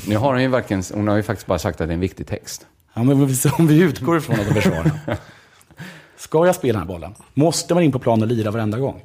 Nu 0.08 0.16
har 0.16 0.32
hon 0.32 0.42
ju 0.42 0.48
varken... 0.48 0.82
Hon 0.94 1.08
har 1.08 1.16
ju 1.16 1.22
faktiskt 1.22 1.46
bara 1.46 1.58
sagt 1.58 1.80
att 1.80 1.88
det 1.88 1.92
är 1.92 1.94
en 1.94 2.00
viktig 2.00 2.26
text. 2.26 2.66
Ja, 2.94 3.02
men 3.02 3.20
om 3.58 3.66
vi- 3.66 3.80
utgår 3.82 4.16
ifrån 4.16 4.40
att 4.40 4.46
de 4.48 4.54
försvarar. 4.54 4.90
Ska 6.16 6.46
jag 6.46 6.54
spela 6.54 6.78
den 6.78 6.88
här 6.88 6.94
bollen? 6.94 7.14
Måste 7.34 7.74
man 7.74 7.82
in 7.82 7.92
på 7.92 7.98
plan 7.98 8.22
och 8.22 8.28
lira 8.28 8.50
varenda 8.50 8.78
gång? 8.78 9.02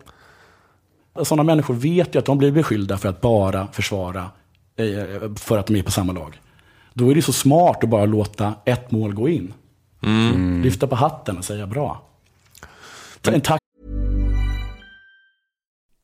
Sådana 1.23 1.43
människor 1.43 1.73
vet 1.73 2.15
ju 2.15 2.19
att 2.19 2.25
de 2.25 2.37
blir 2.37 2.51
beskyllda 2.51 2.97
för 2.97 3.09
att 3.09 3.21
bara 3.21 3.67
försvara 3.67 4.29
eh, 4.75 5.33
för 5.35 5.57
att 5.57 5.67
de 5.67 5.75
är 5.75 5.83
på 5.83 5.91
samma 5.91 6.13
lag. 6.13 6.41
Då 6.93 7.09
är 7.11 7.15
det 7.15 7.21
så 7.21 7.33
smart 7.33 7.83
att 7.83 7.89
bara 7.89 8.05
låta 8.05 8.53
ett 8.65 8.91
mål 8.91 9.13
gå 9.13 9.29
in. 9.29 9.53
Lyfta 10.63 10.87
på 10.87 10.95
hatten 10.95 11.37
och 11.37 11.45
säga 11.45 11.67
bra. 11.67 12.01
En 13.27 13.41
tack 13.41 13.61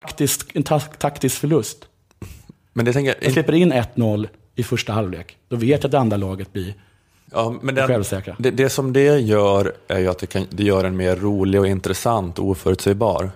Taktisk, 0.00 0.56
en 0.56 0.62
ta 0.62 0.80
taktisk 0.80 1.38
förlust. 1.38 1.88
Men 2.72 2.84
det 2.84 2.92
tänker 2.92 3.14
Jag 3.14 3.24
jag, 3.24 3.32
släpper 3.32 3.52
in 3.52 3.72
1-0 3.72 4.28
i 4.54 4.62
första 4.62 4.92
halvlek. 4.92 5.36
Då 5.48 5.56
vet 5.56 5.68
jag 5.68 5.84
att 5.84 5.90
det 5.90 5.98
andra 5.98 6.16
laget 6.16 6.52
blir 6.52 6.74
ja, 7.30 7.54
men 7.62 7.74
den, 7.74 8.04
det, 8.38 8.50
det 8.50 8.70
som 8.70 8.92
det 8.92 9.18
gör 9.18 9.72
är 9.88 9.98
ju 9.98 10.08
att 10.08 10.18
det, 10.18 10.26
kan, 10.26 10.46
det 10.50 10.62
gör 10.62 10.84
en 10.84 10.96
mer 10.96 11.16
rolig 11.16 11.60
och 11.60 11.66
intressant 11.66 12.38
och 12.38 12.48
oförutsägbar. 12.48 13.30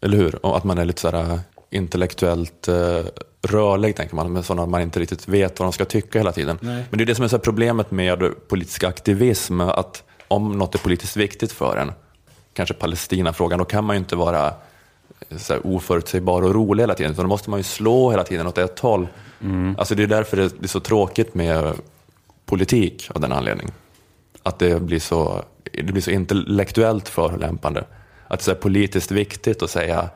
Eller 0.00 0.16
hur? 0.16 0.46
Och 0.46 0.56
att 0.56 0.64
man 0.64 0.78
är 0.78 0.84
lite 0.84 1.00
sådär 1.00 1.40
intellektuellt 1.70 2.68
eh, 2.68 3.00
rörlig, 3.42 3.96
tänker 3.96 4.16
man, 4.16 4.32
med 4.32 4.44
sådana 4.44 4.66
man 4.66 4.82
inte 4.82 5.00
riktigt 5.00 5.28
vet 5.28 5.58
vad 5.58 5.66
de 5.66 5.72
ska 5.72 5.84
tycka 5.84 6.18
hela 6.18 6.32
tiden. 6.32 6.58
Nej. 6.60 6.84
Men 6.90 6.98
det 6.98 7.04
är 7.04 7.06
det 7.06 7.14
som 7.14 7.24
är 7.24 7.28
så 7.28 7.38
problemet 7.38 7.90
med 7.90 8.48
politisk 8.48 8.84
aktivism, 8.84 9.60
att 9.60 10.04
om 10.28 10.58
något 10.58 10.74
är 10.74 10.78
politiskt 10.78 11.16
viktigt 11.16 11.52
för 11.52 11.76
en, 11.76 11.92
kanske 12.52 12.74
Palestinafrågan, 12.74 13.58
då 13.58 13.64
kan 13.64 13.84
man 13.84 13.96
ju 13.96 13.98
inte 13.98 14.16
vara 14.16 14.46
eh, 14.46 14.52
så 15.36 15.52
här 15.52 15.66
oförutsägbar 15.66 16.42
och 16.42 16.54
rolig 16.54 16.82
hela 16.82 16.94
tiden, 16.94 17.12
utan 17.12 17.24
då 17.24 17.28
måste 17.28 17.50
man 17.50 17.58
ju 17.58 17.64
slå 17.64 18.10
hela 18.10 18.24
tiden 18.24 18.46
åt 18.46 18.58
ett 18.58 18.78
håll. 18.78 19.08
Alltså 19.78 19.94
det 19.94 20.02
är 20.02 20.06
därför 20.06 20.36
det 20.36 20.62
är 20.62 20.68
så 20.68 20.80
tråkigt 20.80 21.34
med 21.34 21.74
politik 22.46 23.10
av 23.14 23.20
den 23.20 23.32
anledningen. 23.32 23.72
Att 24.42 24.58
det 24.58 24.82
blir 24.82 25.00
så, 25.00 25.44
det 25.72 25.82
blir 25.82 26.02
så 26.02 26.10
intellektuellt 26.10 27.08
förolämpande. 27.08 27.84
Att 28.28 28.40
det 28.40 28.50
är 28.50 28.54
så 28.54 28.60
politiskt 28.60 29.10
viktigt 29.10 29.62
att 29.62 29.70
säga 29.70 30.08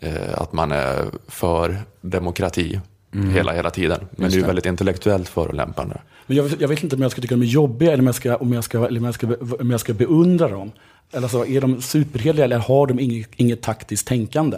eh, 0.00 0.34
att 0.34 0.52
man 0.52 0.72
är 0.72 1.04
för 1.28 1.76
demokrati 2.00 2.80
hela, 3.12 3.52
hela 3.52 3.70
tiden. 3.70 4.06
Men 4.10 4.30
det 4.30 4.36
är 4.36 4.40
ju 4.40 4.46
väldigt 4.46 4.66
intellektuellt 4.66 5.28
förolämpande. 5.28 6.00
Men 6.26 6.36
jag, 6.36 6.50
jag 6.58 6.68
vet 6.68 6.82
inte 6.82 6.96
om 6.96 7.02
jag 7.02 7.10
ska 7.10 7.20
tycka 7.20 7.34
de 7.36 7.42
är 7.42 7.46
jobbiga 7.46 7.92
eller 7.92 8.02
om 8.02 8.06
jag 8.06 8.14
ska, 8.14 8.36
om 8.36 8.52
jag 8.52 8.64
ska, 8.64 8.86
eller 8.86 8.98
om 9.00 9.04
jag 9.04 9.14
ska, 9.14 9.26
be- 9.26 9.36
om 9.60 9.70
jag 9.70 9.80
ska 9.80 9.92
beundra 9.94 10.48
dem. 10.48 10.72
Eller 11.12 11.28
så, 11.28 11.44
är 11.46 11.60
de 11.60 11.82
superhederliga 11.82 12.44
eller 12.44 12.58
har 12.58 12.86
de 12.86 12.98
inget, 13.00 13.28
inget 13.36 13.62
taktiskt 13.62 14.06
tänkande? 14.06 14.56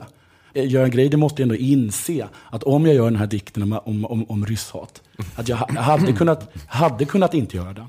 Eh, 0.54 0.66
Göran 0.70 0.90
Greider 0.90 1.18
måste 1.18 1.42
ändå 1.42 1.54
inse 1.54 2.28
att 2.50 2.62
om 2.62 2.86
jag 2.86 2.94
gör 2.94 3.04
den 3.04 3.16
här 3.16 3.26
dikten 3.26 3.62
om, 3.62 3.72
om, 3.84 4.04
om, 4.04 4.30
om 4.30 4.46
rysshat, 4.46 5.02
att 5.36 5.48
jag 5.48 5.56
ha- 5.56 5.80
hade 5.80 6.12
kunnat, 6.18 6.50
hade 6.66 7.04
kunnat 7.04 7.34
inte 7.34 7.56
göra 7.56 7.72
den. 7.72 7.86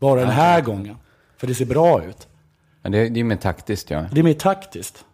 Bara 0.00 0.20
den 0.20 0.30
här 0.30 0.60
gången. 0.60 0.96
För 1.36 1.46
det 1.46 1.54
ser 1.54 1.66
bra 1.66 2.04
ut. 2.04 2.28
Ja, 2.82 2.90
det, 2.90 3.08
det 3.08 3.20
är 3.20 3.24
mer 3.24 3.36
taktiskt, 3.36 3.90
ja. 3.90 4.04
Det 4.12 4.20
är 4.20 4.24
mer 4.24 4.34
taktiskt. 4.34 5.04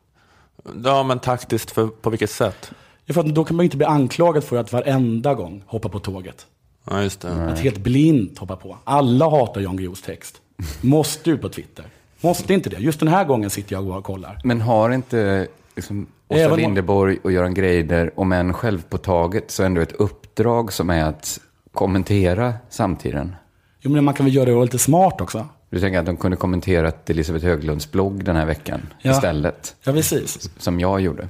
Ja, 0.84 1.02
men 1.02 1.18
taktiskt, 1.18 1.70
för, 1.70 1.86
på 1.86 2.10
vilket 2.10 2.30
sätt? 2.30 2.72
För 3.08 3.20
att 3.20 3.34
då 3.34 3.44
kan 3.44 3.56
man 3.56 3.64
ju 3.64 3.66
inte 3.66 3.76
bli 3.76 3.86
anklagad 3.86 4.44
för 4.44 4.56
att 4.56 4.72
varenda 4.72 5.34
gång 5.34 5.62
hoppa 5.66 5.88
på 5.88 5.98
tåget. 5.98 6.46
Ja, 6.90 7.02
just 7.02 7.20
det. 7.20 7.28
Att 7.32 7.58
helt 7.58 7.78
blint 7.78 8.38
hoppa 8.38 8.56
på. 8.56 8.76
Alla 8.84 9.30
hatar 9.30 9.60
Jan 9.60 9.76
Guillous 9.76 10.02
text. 10.02 10.40
Måste 10.80 11.30
ut 11.30 11.40
på 11.40 11.48
Twitter. 11.48 11.84
Måste 12.20 12.54
inte 12.54 12.70
det. 12.70 12.76
Just 12.78 13.00
den 13.00 13.08
här 13.08 13.24
gången 13.24 13.50
sitter 13.50 13.72
jag 13.72 13.88
och 13.88 14.04
kollar. 14.04 14.40
Men 14.44 14.60
har 14.60 14.90
inte 14.90 15.46
liksom, 15.76 16.06
Åsa 16.28 16.40
Även 16.40 16.58
Linderborg 16.58 17.18
och 17.24 17.32
Göran 17.32 17.54
Greider, 17.54 18.10
om 18.16 18.32
än 18.32 18.52
självpåtaget, 18.54 19.50
så 19.50 19.62
ändå 19.62 19.80
ett 19.80 19.92
uppdrag 19.92 20.72
som 20.72 20.90
är 20.90 21.04
att 21.04 21.40
kommentera 21.72 22.54
samtiden? 22.68 23.36
Jo, 23.80 23.90
men 23.90 24.04
man 24.04 24.14
kan 24.14 24.26
väl 24.26 24.34
göra 24.34 24.50
det 24.50 24.62
lite 24.62 24.78
smart 24.78 25.20
också. 25.20 25.46
Du 25.70 25.80
tänker 25.80 25.98
att 25.98 26.06
de 26.06 26.16
kunde 26.16 26.36
kommenterat 26.36 27.10
Elisabeth 27.10 27.44
Höglunds 27.44 27.90
blogg 27.92 28.24
den 28.24 28.36
här 28.36 28.46
veckan 28.46 28.80
Ja. 29.02 29.10
istället, 29.10 29.76
Ja, 29.84 29.92
precis. 29.92 30.50
som 30.58 30.80
jag 30.80 31.00
gjorde. 31.00 31.28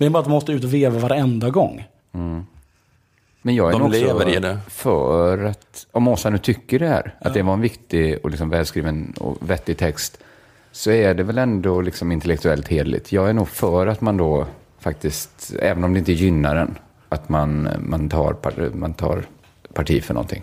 Men 0.00 0.04
det 0.06 0.08
är 0.08 0.12
bara 0.12 0.18
att 0.18 0.24
de 0.24 0.30
måste 0.30 0.52
ut 0.52 0.64
och 0.64 0.74
veva 0.74 0.98
varenda 0.98 1.50
gång. 1.50 1.84
Men 3.42 3.54
jag 3.54 3.68
är 3.68 3.72
De 3.72 3.78
nog 3.78 3.88
också 3.88 4.00
lever 4.00 4.36
i 4.36 4.40
det. 4.40 4.58
för 4.68 5.44
att, 5.44 5.86
om 5.92 6.08
Åsa 6.08 6.30
nu 6.30 6.38
tycker 6.38 6.78
det 6.78 6.88
här, 6.88 7.14
att 7.20 7.34
det 7.34 7.42
var 7.42 7.52
en 7.52 7.60
viktig 7.60 8.18
och 8.22 8.30
liksom 8.30 8.50
välskriven 8.50 9.14
och 9.20 9.50
vettig 9.50 9.78
text, 9.78 10.18
så 10.72 10.90
är 10.90 11.14
det 11.14 11.22
väl 11.22 11.38
ändå 11.38 11.80
liksom 11.80 12.12
intellektuellt 12.12 12.68
hederligt. 12.68 13.12
Jag 13.12 13.28
är 13.28 13.32
nog 13.32 13.48
för 13.48 13.86
att 13.86 14.00
man 14.00 14.16
då 14.16 14.46
faktiskt, 14.78 15.52
även 15.62 15.84
om 15.84 15.92
det 15.92 15.98
inte 15.98 16.12
gynnar 16.12 16.56
en, 16.56 16.78
att 17.08 17.28
man, 17.28 17.68
man, 17.78 18.08
tar, 18.08 18.36
man 18.74 18.94
tar 18.94 19.24
parti 19.74 20.04
för 20.04 20.14
någonting. 20.14 20.42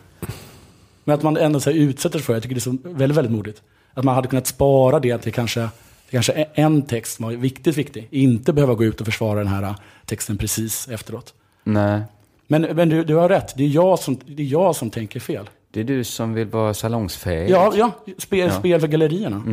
Men 1.04 1.16
att 1.16 1.24
man 1.24 1.38
ändå 1.38 1.60
så 1.60 1.70
här 1.72 1.78
utsätter 1.78 2.20
sig 2.20 2.26
för 2.26 2.34
det, 2.34 2.36
jag 2.36 2.44
tycker 2.44 2.56
det 2.56 2.60
är 2.60 2.62
så 2.62 2.78
väldigt, 2.84 3.18
väldigt 3.18 3.34
modigt. 3.34 3.62
Att 3.94 4.04
man 4.04 4.16
hade 4.16 4.28
kunnat 4.28 4.48
spara 4.48 5.00
det 5.00 5.18
till 5.18 5.34
kanske, 5.34 5.70
till 6.10 6.16
kanske 6.18 6.34
en 6.54 6.82
text 6.82 7.16
som 7.16 7.26
var 7.26 7.32
viktigt 7.34 7.78
viktig. 7.78 8.08
Inte 8.12 8.54
behöva 8.54 8.74
gå 8.74 8.84
ut 8.84 9.00
och 9.02 9.06
försvara 9.06 9.40
den 9.40 9.48
här 9.48 9.76
texten 10.06 10.38
precis 10.38 10.88
efteråt. 10.88 11.34
Nej, 11.64 12.02
Men, 12.48 12.62
men 12.62 12.90
du, 12.90 13.04
du 13.04 13.16
har 13.16 13.30
rätt, 13.30 13.54
det 13.58 13.64
är, 13.64 13.68
jag 13.68 14.00
som, 14.00 14.20
det 14.26 14.44
är 14.44 14.48
jag 14.48 14.76
som 14.76 14.90
tänker 14.90 15.20
fel. 15.20 15.50
det 15.72 15.80
är 15.80 15.84
du 15.84 16.04
som 16.04 16.34
vill 16.34 16.48
vara 16.48 16.74
salongsfähig. 16.74 17.50
Ja, 17.50 17.74
ja 17.76 17.92
spel, 18.18 18.52
spel 18.52 18.80
för 18.80 18.88
gallerierna. 18.88 19.44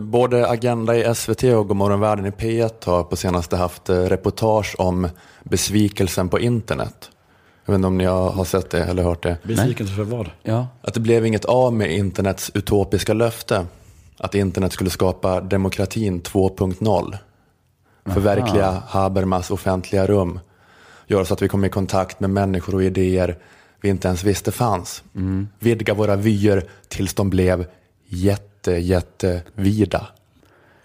Både 0.00 0.48
Agenda 0.48 0.96
i 0.96 1.14
SVT 1.14 1.44
och 1.44 1.68
Godmorgon 1.68 2.00
Världen 2.00 2.26
i 2.26 2.30
P1 2.30 2.86
har 2.86 3.04
på 3.04 3.16
senaste 3.16 3.56
haft 3.56 3.88
eh, 3.88 3.94
reportage 3.94 4.74
om 4.78 5.08
besvikelsen 5.42 6.28
på 6.28 6.40
internet. 6.40 7.10
Jag 7.68 7.72
vet 7.72 7.78
inte 7.78 7.86
om 7.86 7.98
ni 7.98 8.04
har 8.04 8.44
sett 8.44 8.70
det 8.70 8.84
eller 8.84 9.02
hört 9.02 9.22
det. 9.22 9.36
Besvikelse 9.42 9.94
för 9.94 10.02
vad? 10.02 10.30
ja. 10.42 10.66
Att 10.82 10.94
det 10.94 11.00
blev 11.00 11.26
inget 11.26 11.44
av 11.44 11.72
med 11.72 11.92
internets 11.92 12.50
utopiska 12.54 13.14
löfte. 13.14 13.66
Att 14.16 14.34
internet 14.34 14.72
skulle 14.72 14.90
skapa 14.90 15.40
demokratin 15.40 16.22
2.0. 16.22 17.18
Förverkliga 18.04 18.82
Habermas 18.86 19.50
offentliga 19.50 20.06
rum. 20.06 20.40
Göra 21.06 21.24
så 21.24 21.34
att 21.34 21.42
vi 21.42 21.48
kommer 21.48 21.66
i 21.66 21.70
kontakt 21.70 22.20
med 22.20 22.30
människor 22.30 22.74
och 22.74 22.82
idéer 22.82 23.38
vi 23.80 23.88
inte 23.88 24.08
ens 24.08 24.24
visste 24.24 24.52
fanns. 24.52 25.02
Vidga 25.58 25.94
våra 25.94 26.16
vyer 26.16 26.64
tills 26.88 27.14
de 27.14 27.30
blev 27.30 27.66
jätte, 28.06 28.72
jätte 28.72 29.42
vida. 29.54 30.06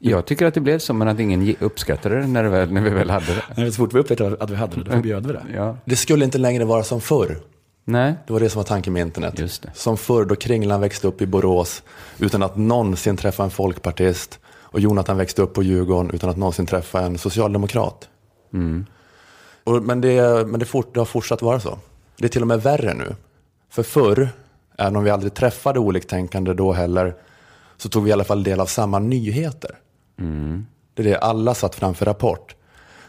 Jag 0.05 0.25
tycker 0.25 0.45
att 0.45 0.53
det 0.53 0.61
blev 0.61 0.79
så, 0.79 0.93
men 0.93 1.07
att 1.07 1.19
ingen 1.19 1.41
ge- 1.41 1.55
uppskattade 1.59 2.21
det 2.21 2.27
när, 2.27 2.43
det 2.43 2.49
väl, 2.49 2.71
när 2.73 2.81
vi 2.81 2.89
väl 2.89 3.09
hade 3.09 3.25
det. 3.25 3.43
Nej, 3.57 3.71
Så 3.71 3.77
fort 3.77 3.93
vi 3.93 3.99
upptäckte 3.99 4.37
att 4.39 4.49
vi 4.49 4.55
hade 4.55 4.75
det, 4.75 4.83
då 4.83 4.91
förbjöd 4.91 5.27
vi 5.27 5.33
det. 5.33 5.43
Ja. 5.55 5.77
Det 5.85 5.95
skulle 5.95 6.25
inte 6.25 6.37
längre 6.37 6.65
vara 6.65 6.83
som 6.83 7.01
förr. 7.01 7.37
Nej, 7.85 8.15
Det 8.27 8.33
var 8.33 8.39
det 8.39 8.49
som 8.49 8.59
var 8.59 8.63
tanken 8.63 8.93
med 8.93 9.01
internet. 9.01 9.39
Just 9.39 9.61
det. 9.63 9.71
Som 9.73 9.97
förr 9.97 10.25
då 10.25 10.35
Kringlan 10.35 10.81
växte 10.81 11.07
upp 11.07 11.21
i 11.21 11.25
Borås 11.25 11.83
utan 12.19 12.43
att 12.43 12.57
någonsin 12.57 13.17
träffa 13.17 13.43
en 13.43 13.49
folkpartist 13.49 14.39
och 14.45 14.79
Jonathan 14.79 15.17
växte 15.17 15.41
upp 15.41 15.53
på 15.53 15.63
Djurgården 15.63 16.11
utan 16.13 16.29
att 16.29 16.37
någonsin 16.37 16.65
träffa 16.65 17.01
en 17.01 17.17
socialdemokrat. 17.17 18.09
Mm. 18.53 18.85
Och, 19.63 19.83
men 19.83 20.01
det, 20.01 20.47
men 20.47 20.59
det, 20.59 20.65
fort, 20.65 20.93
det 20.93 20.99
har 20.99 21.05
fortsatt 21.05 21.41
vara 21.41 21.59
så. 21.59 21.77
Det 22.17 22.25
är 22.25 22.29
till 22.29 22.41
och 22.41 22.47
med 22.47 22.61
värre 22.63 22.93
nu. 22.93 23.15
För 23.71 23.83
förr, 23.83 24.29
även 24.77 24.95
om 24.95 25.03
vi 25.03 25.09
aldrig 25.09 25.33
träffade 25.33 25.79
oliktänkande 25.79 26.53
då 26.53 26.71
heller, 26.73 27.15
så 27.77 27.89
tog 27.89 28.03
vi 28.03 28.09
i 28.09 28.13
alla 28.13 28.23
fall 28.23 28.43
del 28.43 28.59
av 28.59 28.65
samma 28.65 28.99
nyheter. 28.99 29.71
Mm. 30.23 30.65
Det 30.93 31.01
är 31.01 31.07
det, 31.07 31.17
alla 31.17 31.53
satt 31.53 31.75
framför 31.75 32.05
Rapport. 32.05 32.55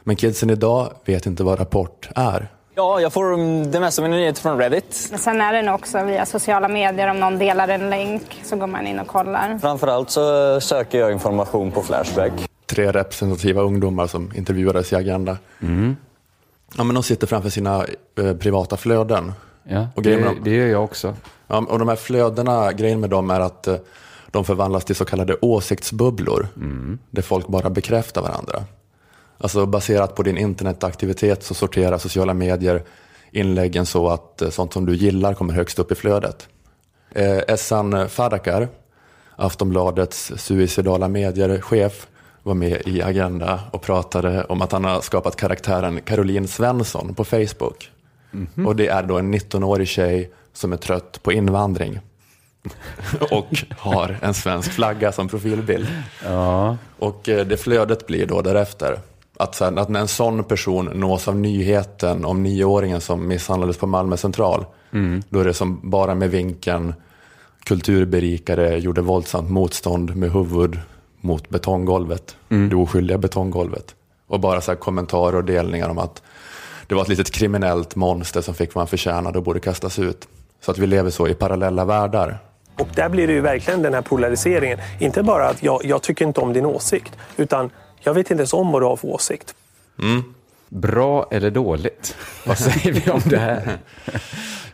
Men 0.03 0.17
kidsen 0.17 0.51
idag 0.51 0.93
vet 1.05 1.27
inte 1.27 1.45
vad 1.45 1.61
Rapport 1.61 2.09
är. 2.17 2.49
Ja, 2.75 3.01
jag 3.01 3.13
får 3.13 3.35
mm, 3.35 3.71
det 3.71 3.81
mesta 3.81 4.03
av 4.03 4.09
mina 4.09 4.17
nyheter 4.21 4.43
från 4.43 4.59
Reddit. 4.59 5.09
Men 5.11 5.19
sen 5.19 5.41
är 5.41 5.53
det 5.53 5.63
nog 5.63 5.75
också 5.75 6.05
via 6.05 6.27
sociala 6.27 6.69
medier. 6.69 7.09
Om 7.11 7.21
någon 7.21 7.39
delar 7.39 7.69
en 7.69 7.91
länk 7.91 8.41
så 8.45 8.57
går 8.57 8.67
man 8.67 8.87
in 8.87 8.99
och 8.99 9.07
kollar. 9.07 9.59
Framförallt 9.59 10.11
så 10.11 10.61
söker 10.61 10.99
jag 10.99 11.13
information 11.13 11.71
på 11.73 11.83
Flashback. 11.83 12.33
tre 12.67 12.93
representativa 12.93 13.63
ungdomar 13.63 14.07
som 14.07 14.33
intervjuades 14.35 14.93
i 14.93 14.97
Agenda. 14.97 15.39
Ja, 16.77 16.85
men 16.85 16.95
de 16.95 17.03
sitter 17.03 17.27
framför 17.27 17.51
sina 17.51 17.85
eh, 18.19 18.35
privata 18.37 18.77
flöden 18.77 19.33
Ja, 19.69 19.87
Och 19.95 20.03
det, 20.03 20.17
dem- 20.25 20.39
det 20.45 20.51
gör 20.51 20.67
jag 20.67 20.85
också. 20.85 21.15
Ja, 21.47 21.65
och 21.69 21.79
de 21.79 21.89
här 21.89 21.97
flödena, 21.97 22.73
grejen 22.73 23.01
med 23.01 23.11
dem 23.11 23.31
är 23.31 23.41
att 23.41 23.67
eh, 23.67 23.77
de 24.35 24.45
förvandlas 24.45 24.85
till 24.85 24.97
så 24.97 25.05
kallade 25.05 25.37
åsiktsbubblor. 25.41 26.49
Där 27.11 27.23
folk 27.23 27.47
bara 27.47 27.71
bekräftar 27.71 28.23
varandra. 28.23 28.65
Alltså 29.39 29.67
baserat 29.67 30.15
på 30.15 30.23
din 30.23 30.39
internetaktivitet 30.39 31.43
så 31.43 31.55
sorterar 31.55 31.99
sociala 31.99 32.35
medier 32.35 32.83
inläggen 33.31 33.87
så 33.87 34.09
att 34.09 34.43
eh, 34.43 34.51
sånt 34.51 34.73
som 34.73 34.87
du 34.87 34.95
gillar 34.95 35.35
kommer 35.35 35.55
högst 35.55 35.79
upp 35.79 35.93
i 35.93 35.95
flödet. 35.95 36.49
Eh, 37.11 37.39
Essan 37.49 38.09
Fadakar, 38.09 38.69
Aftonbladets 39.37 40.33
suicidala 40.37 41.09
medier-chef, 41.09 42.07
var 42.43 42.55
med 42.55 42.83
i 42.87 43.03
Agenda 43.03 43.61
och 43.71 43.83
pratade 43.83 44.45
om 44.45 44.63
att 44.63 44.73
han 44.73 44.85
har 44.85 45.01
skapat 45.01 45.37
karaktären 45.37 46.01
Caroline 46.01 46.49
Svensson 46.49 47.15
på 47.15 47.25
Facebook. 47.25 47.91
Och 48.67 48.77
det 48.77 48.87
är 48.87 49.03
då 49.03 49.19
en 49.19 49.35
19-årig 49.35 49.89
tjej 49.89 50.31
som 50.53 50.73
är 50.73 50.77
trött 50.77 51.23
på 51.23 51.33
invandring. 51.33 52.01
och 53.31 53.65
har 53.79 54.19
en 54.23 54.35
svensk 54.35 54.73
flagga 54.73 55.13
som 55.13 55.29
profilbild. 55.29 55.89
Ja, 56.25 56.77
Och 56.99 57.29
eh, 57.29 57.47
det 57.47 57.57
flödet 57.57 58.07
blir 58.07 58.27
då 58.27 58.43
därefter. 58.43 58.99
Att, 59.37 59.55
sen, 59.55 59.79
att 59.79 59.89
när 59.89 60.01
en 60.01 60.09
sån 60.09 60.45
person 60.45 60.85
nås 60.95 61.29
av 61.29 61.37
nyheten 61.37 62.25
om 62.25 62.43
nioåringen 62.43 63.01
som 63.01 63.29
misshandlades 63.29 63.77
på 63.77 63.87
Malmö 63.87 64.17
central. 64.17 64.65
Då 65.29 65.41
är 65.41 65.45
det 65.45 65.55
som 65.55 65.91
bara 65.91 66.15
med 66.15 66.31
vinkeln 66.31 66.95
kulturberikare 67.65 68.79
gjorde 68.79 69.01
våldsamt 69.01 69.51
motstånd 69.51 70.17
med 70.17 70.33
huvud 70.33 70.81
mot 71.21 71.49
betonggolvet. 71.49 72.37
Det 72.71 72.77
oskyldiga 72.77 73.19
betonggolvet. 73.19 73.95
Och 74.27 74.41
bara 74.41 74.61
så 74.61 74.77
kommentarer 74.77 75.37
och 75.37 75.45
delningar 75.45 75.89
om 75.89 75.99
att 75.99 76.23
det 76.87 76.95
var 76.95 77.03
ett 77.03 77.09
litet 77.09 77.31
kriminellt 77.31 77.97
monster 77.97 78.41
som 78.41 78.55
fick 78.55 78.75
vad 78.75 78.81
han 78.81 78.89
förtjänade 78.89 79.39
och 79.39 79.45
borde 79.45 79.61
kastas 79.61 79.99
ut. 79.99 80.29
Så 80.61 80.71
att 80.71 80.79
vi 80.79 80.87
lever 80.87 81.11
så 81.11 81.29
i 81.29 81.35
parallella 81.35 81.85
världar. 81.85 82.39
Och 82.79 82.89
där 82.95 83.09
blir 83.09 83.27
det 83.27 83.33
ju 83.33 83.41
verkligen 83.41 83.83
den 83.83 83.95
här 83.95 84.03
polariseringen. 84.03 84.79
Inte 85.01 85.23
bara 85.23 85.49
att 85.49 85.63
jag, 85.63 85.85
jag 85.85 86.03
tycker 86.03 86.25
inte 86.25 86.41
om 86.41 86.53
din 86.53 86.67
åsikt, 86.67 87.13
utan 87.37 87.71
jag 88.01 88.15
vet 88.15 88.31
inte 88.31 88.41
ens 88.41 88.53
om 88.53 88.73
vad 88.73 88.83
du 88.83 88.87
har 88.87 88.97
för 88.97 89.09
åsikt. 89.09 89.55
bra 90.69 91.27
eller 91.31 91.51
dåligt? 91.51 92.17
Vad 92.47 92.59
säger 92.59 92.93
vi 92.93 93.11
om 93.11 93.21
det 93.25 93.39
här? 93.39 93.79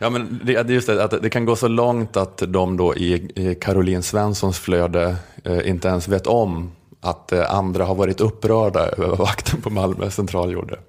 Ja, 0.03 0.09
men 0.09 0.39
det, 0.43 0.69
just 0.69 0.87
det, 0.87 1.03
att 1.03 1.21
det 1.21 1.29
kan 1.29 1.45
gå 1.45 1.55
så 1.55 1.67
långt 1.67 2.17
att 2.17 2.43
de 2.47 2.77
då 2.77 2.95
i, 2.95 3.31
i 3.35 3.55
Caroline 3.55 4.03
Svenssons 4.03 4.59
flöde 4.59 5.15
eh, 5.43 5.69
inte 5.69 5.87
ens 5.87 6.07
vet 6.07 6.27
om 6.27 6.71
att 7.01 7.31
eh, 7.31 7.55
andra 7.55 7.85
har 7.85 7.95
varit 7.95 8.21
upprörda 8.21 8.79
över 8.79 9.07
vad 9.07 9.17
vakten 9.17 9.61
på 9.61 9.69
Malmö 9.69 10.09
central 10.09 10.51
gjorde. 10.51 10.79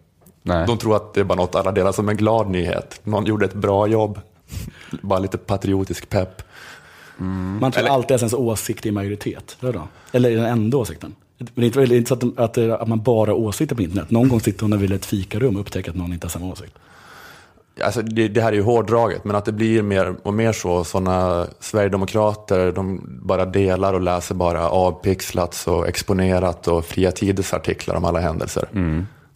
Nej. 0.42 0.66
De 0.66 0.78
tror 0.78 0.96
att 0.96 1.14
det 1.14 1.20
är 1.20 1.24
bara 1.24 1.34
något 1.34 1.54
alla 1.54 1.72
delar 1.72 1.92
som 1.92 2.08
en 2.08 2.16
glad 2.16 2.50
nyhet. 2.50 3.00
Någon 3.04 3.24
gjorde 3.24 3.44
ett 3.44 3.54
bra 3.54 3.86
jobb. 3.86 4.20
Bara 5.02 5.18
lite 5.18 5.38
patriotisk 5.38 6.08
pepp. 6.08 6.42
Man 7.60 7.72
tror 7.72 7.88
alltid 7.88 8.14
att 8.14 8.22
ens 8.22 8.34
åsikt 8.34 8.86
är 8.86 8.92
majoritet. 8.92 9.56
Eller, 9.60 9.72
då? 9.72 9.88
eller 10.12 10.30
är 10.30 10.36
den 10.36 10.44
enda 10.44 10.76
åsikten? 10.76 11.14
Men 11.54 11.70
det 11.70 11.76
är 11.76 11.92
inte, 11.92 12.08
så 12.08 12.14
att, 12.14 12.38
att, 12.38 12.58
att 12.58 12.88
man 12.88 13.02
bara 13.02 13.30
har 13.30 13.38
åsikter 13.38 13.76
på 13.76 13.82
internet. 13.82 14.10
Någon 14.10 14.28
gång 14.28 14.40
sitter 14.40 14.62
hon 14.62 14.78
vid 14.78 14.92
ett 14.92 15.06
fikarum 15.06 15.54
och 15.54 15.60
upptäcker 15.60 15.90
att 15.90 15.96
någon 15.96 16.12
inte 16.12 16.26
har 16.26 16.30
samma 16.30 16.46
åsikt. 16.46 16.74
Alltså 17.80 18.02
det, 18.02 18.28
det 18.28 18.40
här 18.40 18.52
är 18.52 18.56
ju 18.56 18.62
hårdraget, 18.62 19.24
men 19.24 19.36
att 19.36 19.44
det 19.44 19.52
blir 19.52 19.82
mer 19.82 20.14
och 20.22 20.34
mer 20.34 20.52
så. 20.52 20.84
Sådana 20.84 21.46
sverigedemokrater, 21.60 22.72
de 22.72 23.00
bara 23.22 23.44
delar 23.44 23.94
och 23.94 24.00
läser 24.00 24.34
bara 24.34 24.68
avpixlats 24.68 25.68
och 25.68 25.88
exponerat 25.88 26.68
och 26.68 26.84
fria 26.84 27.12
tiders 27.12 27.52
artiklar 27.52 27.96
om 27.96 28.04
alla 28.04 28.20
händelser. 28.20 28.68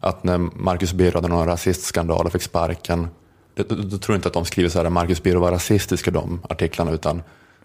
Att 0.01 0.25
när 0.25 0.39
Marcus 0.39 0.93
Birro 0.93 1.15
hade 1.15 1.29
någon 1.29 1.47
rasistskandal 1.47 2.27
och 2.27 2.33
fick 2.33 2.43
sparken, 2.43 3.09
då, 3.55 3.63
då, 3.69 3.75
då 3.75 3.99
tror 3.99 4.15
jag 4.15 4.19
inte 4.19 4.29
att 4.29 4.35
de 4.35 4.45
skriver 4.45 4.69
så 4.69 4.83
här, 4.83 4.91
Marcus 4.91 5.23
Birro 5.23 5.41
var 5.41 5.51
rasistisk 5.51 6.09
i 6.09 6.11
de 6.11 6.41
artiklarna, 6.49 6.91
utan 6.93 7.23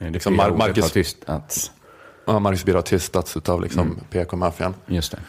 liksom, 0.09 0.33
fria 0.33 0.43
Mar- 0.43 0.51
ordet 0.51 0.61
har 0.61 0.67
Marcus, 0.67 0.91
tystats. 0.91 1.71
ja, 2.27 2.39
Marcus 2.39 2.65
Birro 2.65 2.77
har 2.77 2.81
tystats 2.81 3.37
av 3.37 3.61
liksom 3.61 3.99
PK-maffian. 4.09 4.73
Just 4.85 5.11
det. 5.11 5.19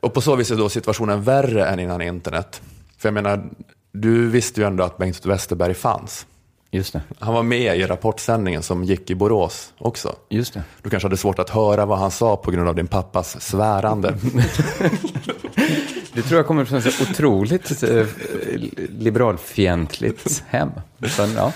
Och 0.00 0.14
på 0.14 0.20
så 0.20 0.36
vis 0.36 0.50
är 0.50 0.56
då 0.56 0.68
situationen 0.68 1.22
värre 1.22 1.66
än 1.66 1.80
innan 1.80 2.02
internet. 2.02 2.62
För 2.98 3.08
jag 3.08 3.14
menar, 3.14 3.44
du 3.92 4.28
visste 4.28 4.60
ju 4.60 4.66
ändå 4.66 4.84
att 4.84 4.98
Bengt 4.98 5.26
Westerberg 5.26 5.74
fanns. 5.74 6.26
Just 6.70 6.92
det. 6.92 7.00
Han 7.18 7.34
var 7.34 7.42
med 7.42 7.76
i 7.78 7.86
rapportsändningen 7.86 8.62
som 8.62 8.84
gick 8.84 9.10
i 9.10 9.14
Borås 9.14 9.72
också. 9.78 10.16
Just 10.28 10.54
det. 10.54 10.62
Du 10.82 10.90
kanske 10.90 11.06
hade 11.06 11.16
svårt 11.16 11.38
att 11.38 11.50
höra 11.50 11.86
vad 11.86 11.98
han 11.98 12.10
sa 12.10 12.36
på 12.36 12.50
grund 12.50 12.68
av 12.68 12.74
din 12.74 12.86
pappas 12.86 13.40
svärande. 13.40 14.18
Det 16.12 16.22
tror 16.22 16.36
jag 16.38 16.46
kommer 16.46 16.64
från 16.64 16.78
ett 16.78 16.94
så 16.94 17.02
otroligt 17.02 17.82
eh, 17.82 18.06
liberalfientligt 18.88 20.44
hem. 20.48 20.70
Men, 21.18 21.32
ja. 21.36 21.52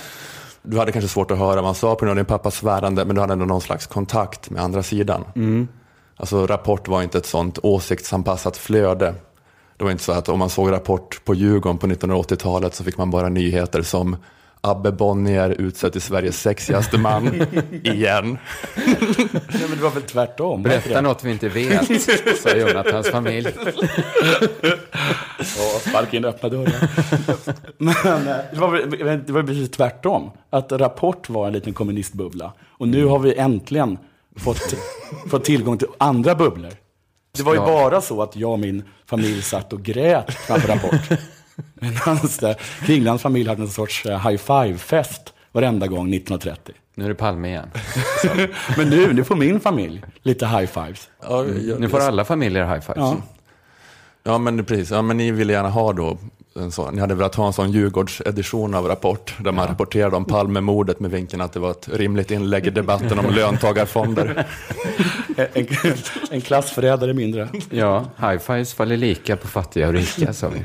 Du 0.63 0.79
hade 0.79 0.93
kanske 0.93 1.09
svårt 1.09 1.31
att 1.31 1.39
höra 1.39 1.57
vad 1.57 1.65
han 1.65 1.75
sa 1.75 1.95
på 1.95 2.05
grund 2.05 2.11
av 2.11 2.17
din 2.17 2.25
pappas 2.25 2.55
svärande, 2.55 3.05
men 3.05 3.15
du 3.15 3.21
hade 3.21 3.33
ändå 3.33 3.45
någon 3.45 3.61
slags 3.61 3.87
kontakt 3.87 4.51
med 4.51 4.63
andra 4.63 4.83
sidan. 4.83 5.25
Alltså 6.17 6.47
Rapport 6.47 6.89
var 6.89 7.03
inte 7.03 7.19
ett 7.19 7.27
sånt 7.27 7.59
åsiktsanpassat 7.63 8.57
flöde. 8.57 9.15
Det 9.77 9.85
var 9.85 9.91
inte 9.91 10.03
så 10.05 10.13
att 10.13 10.29
om 10.29 10.39
man 10.39 10.51
såg 10.51 10.73
Rapport 10.73 11.25
på 11.25 11.35
Djurgården 11.35 11.79
på 11.79 11.87
1980-talet 11.87 12.75
så 12.75 12.85
fick 12.85 12.97
man 12.97 13.11
bara 13.11 13.29
nyheter 13.29 13.83
som 13.83 14.17
Abbe 14.65 14.93
Bonnier 14.93 15.51
utsedd 15.51 15.93
till 15.93 16.01
Sveriges 16.01 16.41
sexigaste 16.41 16.99
man 16.99 17.27
igen. 17.83 18.39
Nej, 18.75 18.97
men 19.69 19.77
det 19.77 19.83
var 19.83 19.91
väl 19.91 20.03
tvärtom? 20.03 20.63
Berätta 20.63 21.01
något 21.01 21.25
vi 21.25 21.31
inte 21.31 21.49
vet, 21.49 22.03
sa 22.43 22.57
Jonathans 22.57 23.11
familj. 23.11 23.49
Ja, 25.39 25.91
sparka 25.91 26.17
in 26.17 26.25
öppna 26.25 26.49
dörrar. 26.49 26.91
Men 27.79 28.29
eh, 28.29 28.37
det 28.53 28.59
var, 28.61 29.17
det 29.27 29.33
var 29.33 29.43
precis 29.43 29.71
tvärtom. 29.71 30.31
Att 30.51 30.73
Rapport 30.73 31.29
var 31.29 31.47
en 31.47 31.53
liten 31.53 31.73
kommunistbubbla. 31.75 32.53
Och 32.69 32.89
nu 32.89 33.05
har 33.05 33.19
vi 33.19 33.35
äntligen 33.35 33.99
fått, 34.37 34.75
fått 35.31 35.45
tillgång 35.45 35.79
till 35.79 35.89
andra 35.99 36.35
bubblor. 36.35 36.71
Det 37.37 37.43
var 37.43 37.55
ju 37.55 37.61
bara 37.61 38.01
så 38.01 38.23
att 38.23 38.37
jag 38.37 38.51
och 38.53 38.59
min 38.59 38.83
familj 39.07 39.43
satt 39.43 39.73
och 39.73 39.83
grät 39.83 40.35
framför 40.35 40.69
Rapport. 40.69 41.19
Medan 41.75 42.19
Kringlands 42.87 43.23
familj 43.23 43.49
hade 43.49 43.63
en 43.63 43.69
sorts 43.69 44.07
eh, 44.07 44.29
high 44.29 44.37
five-fest 44.37 45.33
varenda 45.53 45.87
gång 45.87 46.15
1930. 46.15 46.75
Nu 46.95 47.05
är 47.05 47.09
det 47.09 47.15
Palme 47.15 47.49
igen. 47.49 47.71
Men 48.77 48.89
nu, 48.89 49.13
nu 49.13 49.25
får 49.25 49.37
min 49.37 49.61
familj 49.61 50.03
lite 50.23 50.47
high 50.47 50.67
fives. 50.67 51.09
Ja, 51.23 51.45
ja, 51.45 51.77
Nu 51.79 51.89
får 51.89 52.01
alla 52.01 52.25
familjer 52.25 52.67
high 52.67 52.81
fives. 52.81 52.97
Ja. 52.97 53.17
Ja, 54.25 54.39
men 54.39 54.65
precis. 54.65 54.91
Ja, 54.91 55.03
men 55.03 55.17
ni 55.17 55.31
ville 55.31 55.53
gärna 55.53 55.69
ha 55.69 55.93
då 55.93 56.19
en 56.57 56.73
sån, 56.73 56.95
ni 56.95 57.01
hade 57.01 57.15
velat 57.15 57.35
ha 57.35 57.47
en 57.47 57.53
sån 57.53 57.73
Djurgårdsedition 57.73 58.75
av 58.75 58.87
Rapport, 58.87 59.35
där 59.41 59.53
man 59.53 59.69
rapporterade 59.69 60.17
om 60.17 60.25
Palmemordet 60.25 61.01
med 61.01 61.11
vinkeln 61.11 61.43
att 61.43 61.53
det 61.53 61.61
var 61.61 61.71
ett 61.71 61.89
rimligt 61.93 62.31
inlägg 62.31 62.67
i 62.67 62.71
debatten 62.71 63.19
om 63.19 63.27
löntagarfonder. 63.35 64.47
En, 65.37 65.67
en 66.31 66.41
klassförrädare 66.41 67.15
mindre. 67.15 67.49
Ja, 67.71 68.05
high 68.21 68.39
fives 68.39 68.75
faller 68.75 68.97
lika 68.97 69.37
på 69.37 69.49
fattiga 69.49 69.89
och 69.89 69.95
rika, 69.95 70.33
sa 70.33 70.49
vi. 70.49 70.61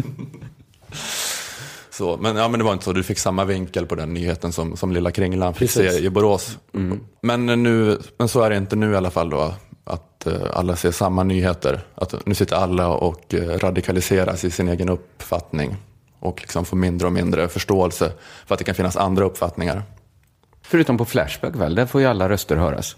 Så, 1.90 2.18
men, 2.18 2.36
ja, 2.36 2.48
men 2.48 2.60
det 2.60 2.64
var 2.64 2.74
inte 2.74 2.86
så, 2.86 2.94
du 2.94 3.04
fick 3.04 3.20
samma 3.20 3.46
vinkel 3.46 3.86
på 3.86 3.96
den 3.96 4.14
nyheten 4.14 4.52
som, 4.52 4.78
som 4.78 4.92
lilla 4.92 5.12
Kringlan 5.12 5.54
fick 5.54 5.60
Precis. 5.60 5.96
se 5.96 6.06
i 6.06 6.10
Borås. 6.10 6.58
Men, 7.22 7.46
nu, 7.46 8.00
men 8.18 8.28
så 8.28 8.42
är 8.42 8.50
det 8.50 8.58
inte 8.58 8.76
nu 8.76 8.92
i 8.92 8.96
alla 8.96 9.12
fall 9.12 9.30
då, 9.30 9.54
att 9.84 10.28
eh, 10.28 10.34
alla 10.54 10.76
ser 10.76 10.92
samma 10.92 11.24
nyheter. 11.24 11.82
Att 11.96 12.26
nu 12.26 12.36
sitter 12.36 12.56
alla 12.56 12.88
och 12.88 13.34
eh, 13.34 13.58
radikaliseras 13.58 14.44
i 14.44 14.52
sin 14.52 14.68
egen 14.68 14.90
uppfattning 14.90 15.78
och 16.20 16.42
liksom 16.42 16.66
får 16.66 16.78
mindre 16.78 17.08
och 17.08 17.14
mindre 17.14 17.48
förståelse 17.48 18.12
för 18.46 18.56
att 18.56 18.60
det 18.60 18.66
kan 18.66 18.76
finnas 18.76 18.98
andra 18.98 19.26
uppfattningar. 19.26 19.84
Förutom 20.62 20.98
på 20.98 21.06
Flashback, 21.06 21.56
väl? 21.56 21.76
Där 21.76 21.86
får 21.86 22.02
ju 22.02 22.08
alla 22.08 22.30
röster 22.30 22.56
höras. 22.56 22.96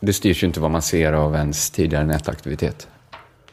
Det 0.00 0.12
styrs 0.12 0.42
ju 0.42 0.46
inte 0.46 0.60
vad 0.60 0.70
man 0.70 0.82
ser 0.82 1.12
av 1.12 1.34
ens 1.34 1.70
tidigare 1.70 2.04
nätaktivitet. 2.04 2.88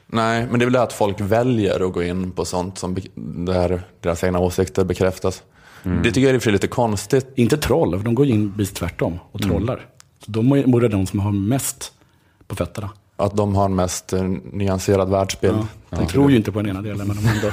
Nej, 0.08 0.48
men 0.50 0.60
det 0.60 0.64
är 0.64 0.66
väl 0.66 0.74
det 0.74 0.82
att 0.82 0.94
folk 0.94 1.22
väljer 1.22 1.88
att 1.88 1.94
gå 1.94 2.04
in 2.04 2.32
på 2.32 2.46
sånt 2.46 2.78
som 2.78 2.98
där 3.16 3.82
deras 4.02 4.24
egna 4.24 4.40
åsikter 4.40 4.84
bekräftas. 4.84 5.44
Det 5.84 6.12
tycker 6.12 6.34
jag 6.34 6.48
är 6.48 6.52
lite 6.52 6.68
konstigt. 6.68 7.28
Inte 7.36 7.58
troll, 7.58 7.98
för 7.98 8.06
de 8.06 8.16
går 8.16 8.28
in 8.28 8.54
precis 8.58 8.74
tvärtom 8.74 9.20
och 9.32 9.42
trollar. 9.42 9.86
Så 10.26 10.32
de 10.32 10.64
borde 10.66 10.88
de 10.88 11.08
som 11.08 11.20
har 11.20 11.32
mest 11.32 11.94
på 12.48 12.56
fötterna. 12.56 12.90
Att 13.18 13.38
de 13.38 13.56
har 13.56 13.66
en 13.66 13.76
mest 13.76 14.14
eh, 14.14 14.24
nyanserad 14.52 15.10
världsbild. 15.10 15.58
Ja. 15.90 15.98
De 15.98 16.08
tror 16.08 16.32
ju 16.32 16.38
inte 16.38 16.52
på 16.52 16.62
den 16.62 16.70
ena 16.70 16.82
delen, 16.82 17.08
men 17.08 17.18
de 17.18 17.26
har 17.26 17.36
ändå 17.36 17.52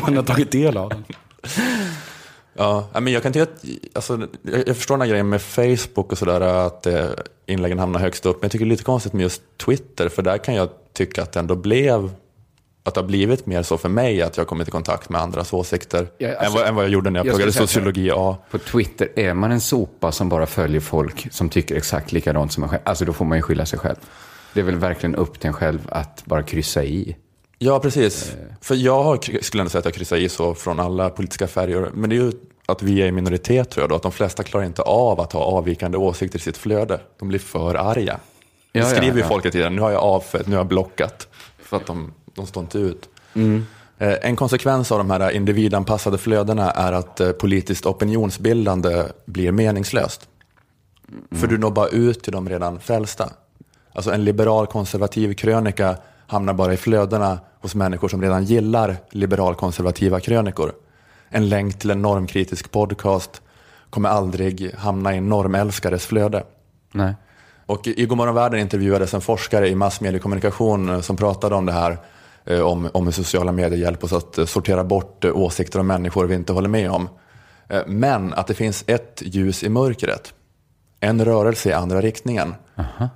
man 0.02 0.16
har 0.16 0.22
tagit 0.22 0.50
del 0.50 0.76
av 0.76 0.88
den. 0.88 1.04
Ja, 2.60 2.88
men 2.92 3.12
jag 3.12 3.22
kan 3.22 3.32
tycka 3.32 3.42
att, 3.42 3.64
alltså, 3.92 4.28
jag, 4.66 4.76
förstår 4.76 4.94
den 4.94 5.00
här 5.00 5.08
grejen 5.08 5.28
med 5.28 5.42
Facebook 5.42 6.12
och 6.12 6.18
sådär, 6.18 6.40
att 6.40 6.86
eh, 6.86 7.04
inläggen 7.46 7.78
hamnar 7.78 8.00
högst 8.00 8.26
upp. 8.26 8.36
Men 8.36 8.46
jag 8.46 8.52
tycker 8.52 8.64
det 8.64 8.68
är 8.68 8.70
lite 8.70 8.84
konstigt 8.84 9.12
med 9.12 9.22
just 9.22 9.42
Twitter, 9.66 10.08
för 10.08 10.22
där 10.22 10.38
kan 10.38 10.54
jag 10.54 10.68
tycka 10.92 11.22
att 11.22 11.32
det 11.32 11.40
ändå 11.40 11.54
blev, 11.54 12.10
att 12.84 12.94
det 12.94 13.00
har 13.00 13.06
blivit 13.06 13.46
mer 13.46 13.62
så 13.62 13.78
för 13.78 13.88
mig 13.88 14.22
att 14.22 14.36
jag 14.36 14.44
har 14.44 14.48
kommit 14.48 14.68
i 14.68 14.70
kontakt 14.70 15.08
med 15.08 15.20
andras 15.20 15.52
åsikter. 15.52 16.08
Ja, 16.18 16.28
alltså, 16.28 16.44
än, 16.44 16.52
vad, 16.52 16.68
än 16.68 16.74
vad 16.74 16.84
jag 16.84 16.90
gjorde 16.90 17.10
när 17.10 17.20
jag, 17.20 17.26
jag 17.26 17.34
pluggade 17.34 17.52
sociologi 17.52 18.10
A. 18.14 18.36
På 18.50 18.58
Twitter 18.58 19.08
är 19.16 19.34
man 19.34 19.52
en 19.52 19.60
sopa 19.60 20.12
som 20.12 20.28
bara 20.28 20.46
följer 20.46 20.80
folk 20.80 21.32
som 21.32 21.48
tycker 21.48 21.76
exakt 21.76 22.12
likadant 22.12 22.52
som 22.52 22.62
en 22.62 22.68
själv. 22.68 22.82
Alltså 22.84 23.04
då 23.04 23.12
får 23.12 23.24
man 23.24 23.38
ju 23.38 23.42
skylla 23.42 23.66
sig 23.66 23.78
själv. 23.78 23.96
Det 24.54 24.60
är 24.60 24.64
väl 24.64 24.76
verkligen 24.76 25.14
upp 25.14 25.40
till 25.40 25.48
en 25.48 25.54
själv 25.54 25.80
att 25.88 26.22
bara 26.24 26.42
kryssa 26.42 26.84
i. 26.84 27.16
Ja, 27.62 27.80
precis. 27.80 28.36
För 28.60 28.74
jag 28.74 29.02
har, 29.02 29.42
skulle 29.42 29.60
ändå 29.60 29.70
säga 29.70 29.78
att 29.78 29.84
jag 29.84 29.94
kryssar 29.94 30.16
i 30.16 30.28
så 30.28 30.54
från 30.54 30.80
alla 30.80 31.10
politiska 31.10 31.46
färger. 31.46 31.90
Men 31.94 32.10
det 32.10 32.16
är 32.16 32.20
ju, 32.20 32.32
att 32.66 32.82
vi 32.82 33.02
är 33.02 33.06
i 33.06 33.12
minoritet 33.12 33.70
tror 33.70 33.82
jag 33.82 33.90
då, 33.90 33.96
att 33.96 34.02
de 34.02 34.12
flesta 34.12 34.42
klarar 34.42 34.64
inte 34.64 34.82
av 34.82 35.20
att 35.20 35.32
ha 35.32 35.40
avvikande 35.40 35.98
åsikter 35.98 36.38
i 36.38 36.42
sitt 36.42 36.56
flöde. 36.56 37.00
De 37.18 37.28
blir 37.28 37.38
för 37.38 37.74
arga. 37.74 38.12
Ja, 38.12 38.18
det 38.72 38.78
ja, 38.78 38.84
skriver 38.84 39.16
ju 39.16 39.20
ja. 39.20 39.28
folk 39.28 39.44
hela 39.44 39.52
tiden, 39.52 39.76
nu 39.76 39.82
har 39.82 39.90
jag 39.90 40.02
avföljt, 40.02 40.46
nu 40.46 40.52
har 40.52 40.60
jag 40.60 40.66
blockat. 40.66 41.28
För 41.58 41.76
att 41.76 41.86
de, 41.86 42.12
de 42.34 42.46
står 42.46 42.62
inte 42.62 42.78
ut. 42.78 43.08
Mm. 43.34 43.66
Eh, 43.98 44.14
En 44.22 44.36
konsekvens 44.36 44.92
av 44.92 44.98
de 44.98 45.10
här 45.10 45.30
individanpassade 45.30 46.18
flödena 46.18 46.70
är 46.70 46.92
att 46.92 47.20
eh, 47.20 47.30
politiskt 47.30 47.86
opinionsbildande 47.86 49.04
blir 49.24 49.52
meningslöst. 49.52 50.28
För 51.30 51.46
du 51.46 51.58
når 51.58 51.70
bara 51.70 51.88
ut 51.88 52.22
till 52.22 52.32
de 52.32 52.48
redan 52.48 52.80
frälsta. 52.80 53.30
Alltså 53.92 54.12
en 54.12 54.24
liberal 54.24 54.66
konservativ 54.66 55.34
krönika 55.34 55.96
hamnar 56.30 56.54
bara 56.54 56.74
i 56.74 56.76
flödena 56.76 57.38
hos 57.60 57.74
människor 57.74 58.08
som 58.08 58.22
redan 58.22 58.44
gillar 58.44 58.96
liberal 59.10 59.54
konservativa 59.54 60.20
krönikor. 60.20 60.72
En 61.28 61.48
länk 61.48 61.78
till 61.78 61.90
en 61.90 62.02
normkritisk 62.02 62.70
podcast 62.70 63.42
kommer 63.90 64.08
aldrig 64.08 64.74
hamna 64.74 65.14
i 65.14 65.16
en 65.16 65.28
normälskares 65.28 66.06
flöde. 66.06 66.44
Nej. 66.92 67.14
Och 67.66 67.86
i 67.86 68.06
Godmorgon 68.06 68.34
Världen 68.34 68.60
intervjuades 68.60 69.14
en 69.14 69.20
forskare 69.20 69.68
i 69.68 69.74
massmediekommunikation 69.74 70.88
eh, 70.88 71.00
som 71.00 71.16
pratade 71.16 71.54
om 71.54 71.66
det 71.66 71.72
här, 71.72 71.98
eh, 72.44 72.60
om, 72.60 72.90
om 72.94 73.04
hur 73.04 73.12
sociala 73.12 73.52
medier 73.52 73.78
hjälper 73.78 74.06
oss 74.06 74.12
att 74.12 74.38
eh, 74.38 74.44
sortera 74.44 74.84
bort 74.84 75.24
åsikter 75.24 75.78
om 75.78 75.86
människor 75.86 76.24
vi 76.24 76.34
inte 76.34 76.52
håller 76.52 76.68
med 76.68 76.90
om. 76.90 77.08
Men 77.86 78.34
att 78.34 78.46
det 78.46 78.54
finns 78.54 78.84
ett 78.86 79.22
ljus 79.24 79.62
i 79.62 79.68
mörkret, 79.68 80.34
en 81.00 81.24
rörelse 81.24 81.68
i 81.68 81.72
andra 81.72 82.00
riktningen, 82.00 82.54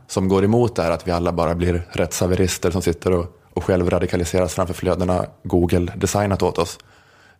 som 0.07 0.29
går 0.29 0.45
emot 0.45 0.77
det 0.77 0.83
här 0.83 0.91
att 0.91 1.07
vi 1.09 1.13
alla 1.13 1.33
bara 1.33 1.55
blir 1.55 1.83
rättshaverister 1.93 2.71
som 2.71 2.83
sitter 2.83 3.13
och, 3.13 3.27
och 3.55 3.65
själv 3.65 3.91
radikaliseras 3.91 4.55
framför 4.55 4.75
flödena 4.75 5.27
Google 5.43 5.93
designat 5.97 6.43
åt 6.43 6.59
oss. 6.59 6.79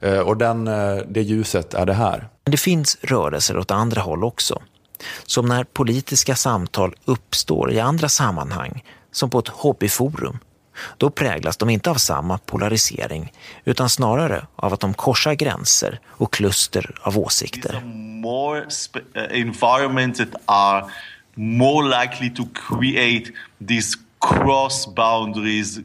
Eh, 0.01 0.19
Och 0.19 0.37
den, 0.37 0.69
eh, 0.69 0.97
det 1.09 1.23
ljuset 1.23 1.75
är 1.75 1.87
det 1.87 1.95
här. 1.95 2.29
Men 2.45 2.51
det 2.51 2.57
finns 2.57 2.97
rörelser 3.03 3.59
åt 3.59 3.71
andra 3.71 4.01
håll 4.01 4.25
också. 4.25 4.63
Som 5.27 5.47
när 5.47 5.65
politiska 5.65 6.35
samtal 6.35 6.95
uppstår 7.05 7.73
i 7.73 7.81
andra 7.81 8.09
sammanhang, 8.09 8.85
som 9.13 9.31
på 9.31 9.39
ett 9.39 9.49
hobbyforum. 9.49 10.39
Då 10.99 11.11
präglas 11.11 11.57
de 11.57 11.71
inte 11.71 11.91
av 11.91 11.95
samma 11.95 12.39
polarisering, 12.39 13.33
utan 13.65 13.89
snarare 13.89 14.47
av 14.57 14.73
att 14.73 14.81
de 14.81 14.95
korsar 14.95 15.35
gränser 15.35 16.01
och 16.07 16.33
kluster 16.33 16.95
av 17.03 17.19
åsikter. 17.19 17.81
more 18.25 18.61
sp- 18.65 19.01
uh, 19.17 19.41
environments 19.41 20.19
that 20.19 20.29
are 20.47 20.85
more 21.35 21.89
likely 22.01 22.31
to 22.31 22.43
create 22.69 23.33
these 23.69 23.99
cross 24.21 24.95
boundaries 24.95 25.79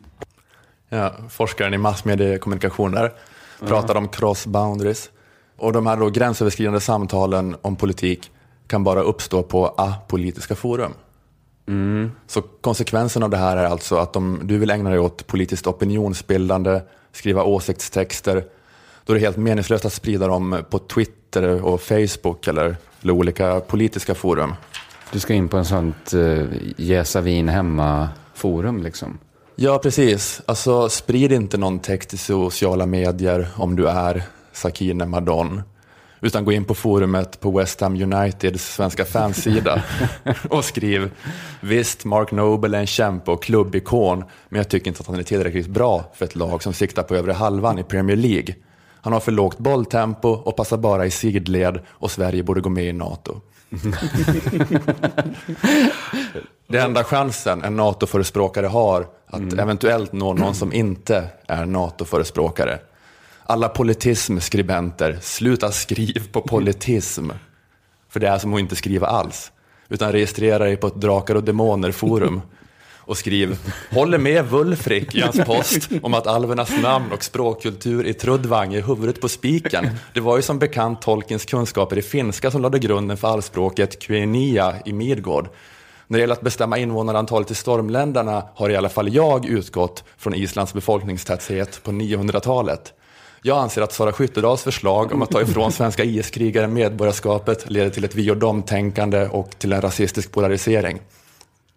Ja, 0.90 1.14
forskaren 1.30 1.74
i 1.74 1.78
massmediekommunikation 1.78 2.92
där 2.92 3.12
pratade 3.60 4.00
om 4.00 4.08
cross 4.08 4.46
boundaries. 4.46 5.10
Och 5.58 5.74
de 5.74 5.88
här 5.88 5.98
då 5.98 6.10
gränsöverskridande 6.10 6.80
samtalen 6.80 7.56
om 7.62 7.76
politik 7.76 8.32
kan 8.68 8.84
bara 8.84 9.02
uppstå 9.02 9.44
på 9.44 9.68
apolitiska 9.68 10.56
forum. 10.56 10.94
Så 12.28 12.42
konsekvensen 12.42 13.24
av 13.24 13.30
det 13.30 13.38
här 13.38 13.58
är 13.58 13.66
alltså 13.66 13.96
att 13.96 14.16
om 14.16 14.40
du 14.44 14.58
vill 14.58 14.70
ägna 14.70 14.90
dig 14.90 15.00
åt 15.00 15.28
politiskt 15.28 15.68
opinionsbildande, 15.68 16.82
skriva 17.12 17.44
åsiktstexter, 17.44 18.44
då 19.06 19.14
är 19.14 19.16
det 19.16 19.26
helt 19.26 19.38
meningslöst 19.38 19.86
att 19.86 19.94
sprida 19.94 20.28
dem 20.28 20.64
på 20.70 20.80
Twitter 20.80 21.64
och 21.64 21.82
Facebook 21.82 22.48
eller, 22.48 22.78
eller 23.02 23.14
olika 23.14 23.60
politiska 23.60 24.16
forum. 24.16 24.54
Du 25.12 25.20
ska 25.20 25.34
in 25.34 25.50
på 25.50 25.58
en 25.58 25.66
sånt 25.66 26.14
uh, 26.14 26.46
jäsa 26.78 27.22
vin 27.22 27.50
hemma-forum 27.50 28.84
liksom. 28.84 29.18
Ja, 29.56 29.80
precis. 29.84 30.42
Alltså, 30.46 30.90
sprid 30.90 31.32
inte 31.32 31.58
någon 31.58 31.80
text 31.80 32.14
i 32.14 32.18
sociala 32.18 32.86
medier 32.86 33.48
om 33.56 33.76
du 33.76 33.88
är 33.88 34.24
Sakine 34.54 35.06
Madon. 35.06 35.62
Utan 36.22 36.46
gå 36.46 36.52
in 36.52 36.66
på 36.66 36.76
forumet 36.76 37.40
på 37.40 37.52
West 37.52 37.82
Ham 37.82 38.02
Uniteds 38.02 38.76
svenska 38.76 39.06
fansida 39.06 39.84
och 40.50 40.66
skriv 40.66 41.12
Visst, 41.62 42.06
Mark 42.06 42.32
Noble 42.32 42.78
är 42.78 42.82
en 42.82 42.88
kämpe 42.88 43.32
och 43.32 43.44
klubbikon, 43.44 44.24
men 44.50 44.58
jag 44.58 44.70
tycker 44.70 44.88
inte 44.88 45.02
att 45.02 45.08
han 45.08 45.20
är 45.20 45.24
tillräckligt 45.24 45.68
bra 45.68 46.12
för 46.14 46.26
ett 46.26 46.36
lag 46.36 46.64
som 46.64 46.74
siktar 46.74 47.04
på 47.04 47.16
övre 47.16 47.32
halvan 47.32 47.80
i 47.80 47.84
Premier 47.84 48.18
League. 48.18 48.56
Han 49.02 49.14
har 49.14 49.20
för 49.20 49.32
lågt 49.32 49.58
bolltempo 49.58 50.30
och 50.30 50.56
passar 50.56 50.78
bara 50.78 51.06
i 51.06 51.12
sidled 51.12 51.80
och 51.88 52.12
Sverige 52.12 52.44
borde 52.44 52.62
gå 52.62 52.70
med 52.70 52.86
i 52.86 52.94
NATO. 52.94 53.42
Det 56.68 56.78
enda 56.78 57.04
chansen 57.04 57.64
en 57.64 57.76
NATO-förespråkare 57.76 58.68
har 58.68 59.08
att 59.28 59.54
eventuellt 59.54 60.14
nå 60.14 60.34
någon 60.34 60.56
som 60.56 60.74
inte 60.74 61.30
är 61.48 61.66
NATO-förespråkare. 61.66 62.80
Alla 63.44 63.70
politism-skribenter, 63.70 65.18
sluta 65.22 65.72
skriv 65.72 66.32
på 66.32 66.42
politism. 66.42 67.30
För 68.10 68.20
det 68.20 68.28
är 68.28 68.38
som 68.38 68.54
att 68.54 68.60
inte 68.60 68.76
skriva 68.76 69.08
alls. 69.08 69.52
Utan 69.90 70.12
registrera 70.12 70.64
dig 70.64 70.78
på 70.78 70.88
ett 70.88 70.96
Drakar 70.96 71.36
och 71.36 71.44
Demoner-forum 71.44 72.42
och 73.10 73.18
skriv 73.18 73.58
Håller 73.92 74.18
med 74.18 74.46
Wulfrik 74.46 75.16
i 75.16 75.22
hans 75.22 75.46
post 75.46 75.90
om 76.02 76.14
att 76.14 76.28
alvernas 76.28 76.72
namn 76.82 77.12
och 77.12 77.24
språkkultur 77.24 78.08
i 78.08 78.14
Trudvang 78.14 78.74
är 78.74 78.82
huvudet 78.82 79.22
på 79.22 79.30
spiken. 79.30 79.90
Det 80.14 80.20
var 80.20 80.36
ju 80.36 80.42
som 80.42 80.60
bekant 80.60 81.02
Tolkiens 81.02 81.46
kunskaper 81.46 81.98
i 81.98 82.02
finska 82.02 82.52
som 82.52 82.62
lade 82.62 82.80
grunden 82.80 83.18
för 83.18 83.28
allspråket 83.28 84.00
Quenya 84.00 84.76
i 84.86 84.94
Midgård. 84.94 85.50
När 86.08 86.18
det 86.18 86.22
gäller 86.22 86.34
att 86.34 86.42
bestämma 86.42 86.78
invånarantalet 86.78 87.52
i 87.52 87.56
stormländerna 87.56 88.44
har 88.56 88.70
i 88.70 88.76
alla 88.76 88.90
fall 88.90 89.16
jag 89.16 89.46
utgått 89.46 90.04
från 90.18 90.34
Islands 90.34 90.74
befolkningstäthet 90.74 91.84
på 91.84 91.92
900-talet. 91.92 92.94
Jag 93.42 93.58
anser 93.58 93.82
att 93.82 93.94
Sara 93.94 94.12
Skyttedals 94.12 94.64
förslag 94.64 95.14
om 95.14 95.22
att 95.22 95.32
ta 95.32 95.42
ifrån 95.42 95.72
svenska 95.72 96.04
IS-krigare 96.04 96.68
medborgarskapet 96.68 97.70
leder 97.70 97.90
till 97.90 98.04
ett 98.04 98.16
vi 98.16 98.32
och 98.32 98.38
dom-tänkande 98.38 99.28
och 99.28 99.50
till 99.58 99.74
en 99.74 99.82
rasistisk 99.82 100.32
polarisering. 100.32 101.00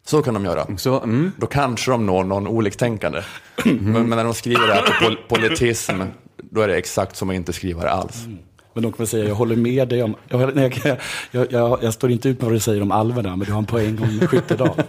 Så 0.05 0.23
kan 0.23 0.35
de 0.35 0.45
göra. 0.45 0.67
Så, 0.77 1.01
mm. 1.01 1.33
Då 1.37 1.47
kanske 1.47 1.91
de 1.91 2.07
når 2.07 2.25
någon 2.25 2.47
oliktänkande. 2.47 3.23
Men, 3.65 3.93
men 3.93 4.09
när 4.09 4.25
de 4.25 4.35
skriver 4.35 4.67
det 4.67 4.75
här 4.75 4.83
på 4.83 4.93
pol 5.05 5.17
politism, 5.29 6.03
då 6.37 6.61
är 6.61 6.69
det 6.69 6.77
exakt 6.77 7.17
som 7.17 7.31
att 7.31 7.37
inte 7.37 7.53
skriva 7.53 7.83
det 7.83 7.91
alls. 7.91 8.27
Men 8.75 8.83
de 8.83 8.93
kommer 8.93 9.07
säga, 9.07 9.29
jag 9.29 9.35
håller 9.35 9.57
med 9.57 9.89
dig 9.89 10.03
om, 10.03 10.15
jag, 10.29 10.57
nej, 10.57 10.81
jag, 10.85 10.97
jag, 11.31 11.53
jag, 11.53 11.79
jag 11.83 11.95
står 11.95 12.11
inte 12.11 12.29
ut 12.29 12.41
med 12.41 12.45
vad 12.45 12.55
du 12.55 12.61
säger 12.61 12.83
om 12.83 12.93
alverna, 12.93 13.37
men 13.37 13.47
du 13.47 13.53
har 13.53 13.59
en 13.59 13.67
poäng 13.67 13.99
om 14.03 14.29
Skyttedal. 14.29 14.71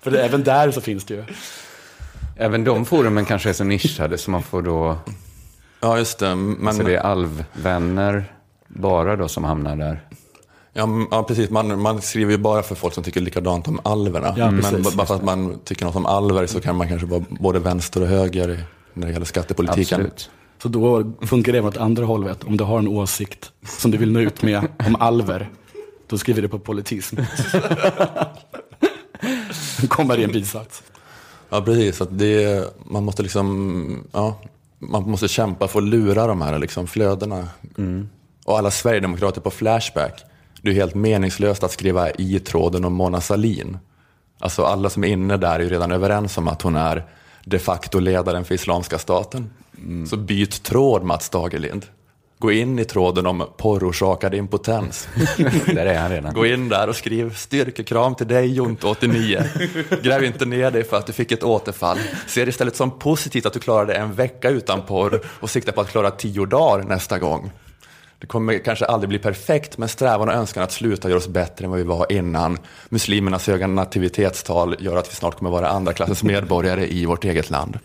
För 0.00 0.10
det, 0.10 0.24
även 0.24 0.44
där 0.44 0.70
så 0.70 0.80
finns 0.80 1.04
det 1.04 1.14
ju. 1.14 1.24
Även 2.36 2.64
de 2.64 2.84
forumen 2.84 3.24
kanske 3.24 3.48
är 3.48 3.52
så 3.52 3.64
nischade 3.64 4.18
så 4.18 4.30
man 4.30 4.42
får 4.42 4.62
då... 4.62 4.98
Ja, 5.80 5.98
just 5.98 6.18
det. 6.18 6.34
Men, 6.34 6.74
Så 6.74 6.82
det 6.82 6.94
är 6.96 7.00
alvvänner 7.00 8.32
bara 8.68 9.16
då 9.16 9.28
som 9.28 9.44
hamnar 9.44 9.76
där. 9.76 10.07
Ja, 10.78 11.06
ja, 11.10 11.22
precis. 11.22 11.50
Man, 11.50 11.80
man 11.80 12.00
skriver 12.00 12.32
ju 12.32 12.38
bara 12.38 12.62
för 12.62 12.74
folk 12.74 12.94
som 12.94 13.04
tycker 13.04 13.20
likadant 13.20 13.68
om 13.68 13.80
alverna. 13.84 14.34
Ja, 14.36 14.50
men 14.50 14.62
precis, 14.62 14.94
bara 14.94 15.06
för 15.06 15.14
att 15.14 15.24
man 15.24 15.58
tycker 15.64 15.84
något 15.84 15.96
om 15.96 16.06
alver 16.06 16.46
så 16.46 16.60
kan 16.60 16.76
man 16.76 16.88
kanske 16.88 17.06
vara 17.06 17.24
både 17.28 17.58
vänster 17.58 18.02
och 18.02 18.08
höger 18.08 18.64
när 18.94 19.06
det 19.06 19.12
gäller 19.12 19.26
skattepolitiken. 19.26 20.00
Absolut. 20.00 20.30
Så 20.62 20.68
då 20.68 21.12
funkar 21.26 21.52
det 21.52 21.60
åt 21.60 21.76
andra 21.76 22.04
hållet. 22.04 22.44
Om 22.44 22.56
du 22.56 22.64
har 22.64 22.78
en 22.78 22.88
åsikt 22.88 23.52
som 23.62 23.90
du 23.90 23.98
vill 23.98 24.12
nå 24.12 24.20
ut 24.20 24.42
med 24.42 24.68
om 24.86 24.96
alver, 24.96 25.50
då 26.06 26.18
skriver 26.18 26.42
du 26.42 26.48
på 26.48 26.58
politism. 26.58 27.16
kommer 29.88 30.18
i 30.18 30.24
en 30.24 30.32
bisats. 30.32 30.82
Ja, 31.50 31.62
precis. 31.62 32.00
Att 32.00 32.18
det, 32.18 32.64
man 32.84 33.04
måste 33.04 33.22
liksom, 33.22 34.04
ja, 34.12 34.40
man 34.78 35.10
måste 35.10 35.28
kämpa 35.28 35.68
för 35.68 35.78
att 35.78 35.84
lura 35.84 36.26
de 36.26 36.42
här 36.42 36.58
liksom, 36.58 36.86
flödena. 36.86 37.48
Och 38.44 38.58
alla 38.58 38.70
Sverigedemokrater 38.70 39.40
på 39.40 39.50
Flashback, 39.50 40.24
det 40.62 40.70
är 40.70 40.74
helt 40.74 40.94
meningslöst 40.94 41.62
att 41.62 41.72
skriva 41.72 42.10
i 42.10 42.40
tråden 42.40 42.84
om 42.84 42.92
Mona 42.92 43.20
Sahlin. 43.20 43.78
Alltså 44.38 44.64
alla 44.64 44.90
som 44.90 45.04
är 45.04 45.08
inne 45.08 45.36
där 45.36 45.54
är 45.54 45.60
ju 45.60 45.68
redan 45.68 45.92
överens 45.92 46.38
om 46.38 46.48
att 46.48 46.62
hon 46.62 46.76
är 46.76 47.04
de 47.44 47.58
facto 47.58 47.98
ledaren 47.98 48.44
för 48.44 48.54
Islamiska 48.54 48.98
staten. 48.98 49.50
Så 50.10 50.16
byt 50.16 50.62
tråd 50.62 51.02
Mats 51.02 51.28
Dagerlind. 51.28 51.86
Gå 52.38 52.52
in 52.52 52.78
i 52.78 52.84
tråden 52.84 53.26
om 53.26 53.46
porrorsakad 53.56 54.34
impotens. 54.34 55.08
Där 55.66 55.86
är 55.86 55.98
han 55.98 56.10
redan. 56.10 56.34
Gå 56.34 56.46
in 56.46 56.68
där 56.68 56.88
och 56.88 56.96
skriv 56.96 57.34
styrkekram 57.34 58.14
till 58.14 58.28
dig 58.28 58.58
Jont89. 58.58 60.02
Gräv 60.02 60.24
inte 60.24 60.44
ner 60.44 60.70
dig 60.70 60.84
för 60.84 60.96
att 60.96 61.06
du 61.06 61.12
fick 61.12 61.32
ett 61.32 61.42
återfall. 61.42 61.98
Se 62.26 62.44
det 62.44 62.48
istället 62.48 62.76
som 62.76 62.90
positivt 62.90 63.46
att 63.46 63.52
du 63.52 63.60
klarade 63.60 63.94
en 63.94 64.14
vecka 64.14 64.50
utan 64.50 64.82
porr 64.82 65.20
och 65.26 65.50
sikta 65.50 65.72
på 65.72 65.80
att 65.80 65.90
klara 65.90 66.10
tio 66.10 66.46
dagar 66.46 66.84
nästa 66.84 67.18
gång. 67.18 67.50
Det 68.20 68.26
kommer 68.26 68.58
kanske 68.58 68.84
aldrig 68.84 69.08
bli 69.08 69.18
perfekt, 69.18 69.78
men 69.78 69.88
strävan 69.88 70.28
och 70.28 70.34
önskan 70.34 70.62
att 70.62 70.72
sluta 70.72 71.08
gör 71.08 71.16
oss 71.16 71.28
bättre 71.28 71.64
än 71.64 71.70
vad 71.70 71.78
vi 71.78 71.84
var 71.84 72.12
innan. 72.12 72.58
Muslimernas 72.88 73.46
höga 73.46 73.66
nativitetstal 73.66 74.76
gör 74.78 74.96
att 74.96 75.10
vi 75.10 75.14
snart 75.14 75.34
kommer 75.34 75.50
vara 75.50 75.68
andra 75.68 75.92
klassens 75.92 76.22
medborgare 76.22 76.86
i 76.86 77.06
vårt 77.06 77.24
eget 77.24 77.50
land. 77.50 77.78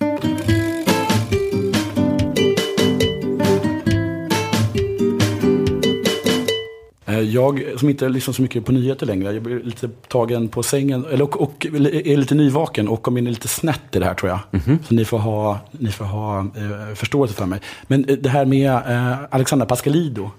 Jag 7.22 7.64
som 7.78 7.90
inte 7.90 8.10
lyssnar 8.10 8.34
så 8.34 8.42
mycket 8.42 8.66
på 8.66 8.72
nyheter 8.72 9.06
längre, 9.06 9.34
jag 9.34 9.44
blir 9.44 9.64
lite 9.64 9.90
tagen 10.08 10.48
på 10.50 10.64
sängen, 10.64 11.06
eller 11.12 11.24
och, 11.24 11.42
och 11.42 11.66
är 11.66 12.18
lite 12.18 12.36
nyvaken 12.36 12.88
och 12.88 13.02
kommer 13.02 13.22
in 13.22 13.30
lite 13.30 13.48
snett 13.48 13.96
i 13.96 14.00
det 14.00 14.06
här 14.06 14.14
tror 14.14 14.30
jag. 14.30 14.40
Så 14.88 14.94
ni 14.94 15.06
får 15.06 15.18
ha, 15.18 15.60
ni 15.72 15.92
får 15.92 16.06
ha 16.06 16.40
eh, 16.40 16.96
förståelse 16.96 17.36
för 17.36 17.46
mig. 17.46 17.60
Men 17.88 18.06
eh, 18.06 18.18
det 18.18 18.30
här 18.30 18.46
med 18.46 18.72
eh, 18.72 19.18
Alexandra 19.30 19.66
Pascalido, 19.66 20.32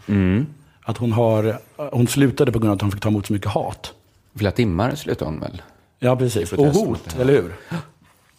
att 0.82 0.96
hon, 0.96 1.12
har, 1.12 1.58
hon 1.92 2.06
slutade 2.06 2.52
på 2.52 2.58
grund 2.58 2.70
av 2.70 2.74
att 2.74 2.82
hon 2.82 2.92
fick 2.92 3.00
ta 3.00 3.08
emot 3.08 3.26
så 3.26 3.32
mycket 3.32 3.50
hat. 3.50 3.92
Flera 4.36 4.52
timmar 4.52 4.94
slutade 4.94 5.30
hon 5.30 5.40
väl? 5.40 5.62
Ja, 5.98 6.16
precis. 6.16 6.52
Och 6.52 6.66
hot, 6.66 7.16
eller 7.20 7.32
hur? 7.32 7.52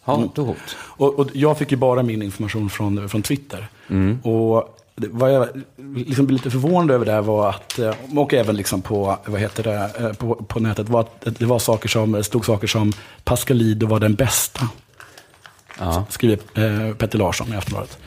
Hat 0.02 0.38
och 0.38 0.46
hot. 0.46 0.76
Och, 0.78 1.18
och 1.18 1.28
jag 1.32 1.58
fick 1.58 1.70
ju 1.70 1.76
bara 1.76 2.02
min 2.02 2.22
information 2.22 2.70
från, 2.70 3.08
från 3.08 3.22
Twitter. 3.22 3.68
Mm. 3.88 4.20
Och 4.22 4.78
vad 4.96 5.34
jag 5.34 5.48
liksom 5.86 6.26
blev 6.26 6.36
lite 6.36 6.50
förvånad 6.50 6.90
över 6.90 7.06
där 7.06 7.22
var 7.22 7.50
att, 7.50 7.78
eh, 7.78 7.94
och 8.16 8.34
även 8.34 8.56
liksom 8.56 8.82
på, 8.82 9.18
vad 9.26 9.40
heter 9.40 9.62
det, 9.62 9.90
eh, 9.98 10.12
på, 10.12 10.34
på 10.34 10.60
nätet, 10.60 10.88
var 10.88 11.00
att 11.00 11.38
det 11.38 11.44
var 11.44 11.58
saker 11.58 11.88
som, 11.88 12.24
stod 12.24 12.44
saker 12.44 12.66
som 12.66 12.92
Pascalido 13.24 13.86
var 13.86 14.00
den 14.00 14.14
bästa. 14.14 14.68
Ja. 15.78 16.04
Skriver 16.08 16.38
eh, 16.54 16.94
Petter 16.94 17.18
Larsson 17.18 17.52
i 17.52 17.56
Aftonbladet. 17.56 17.98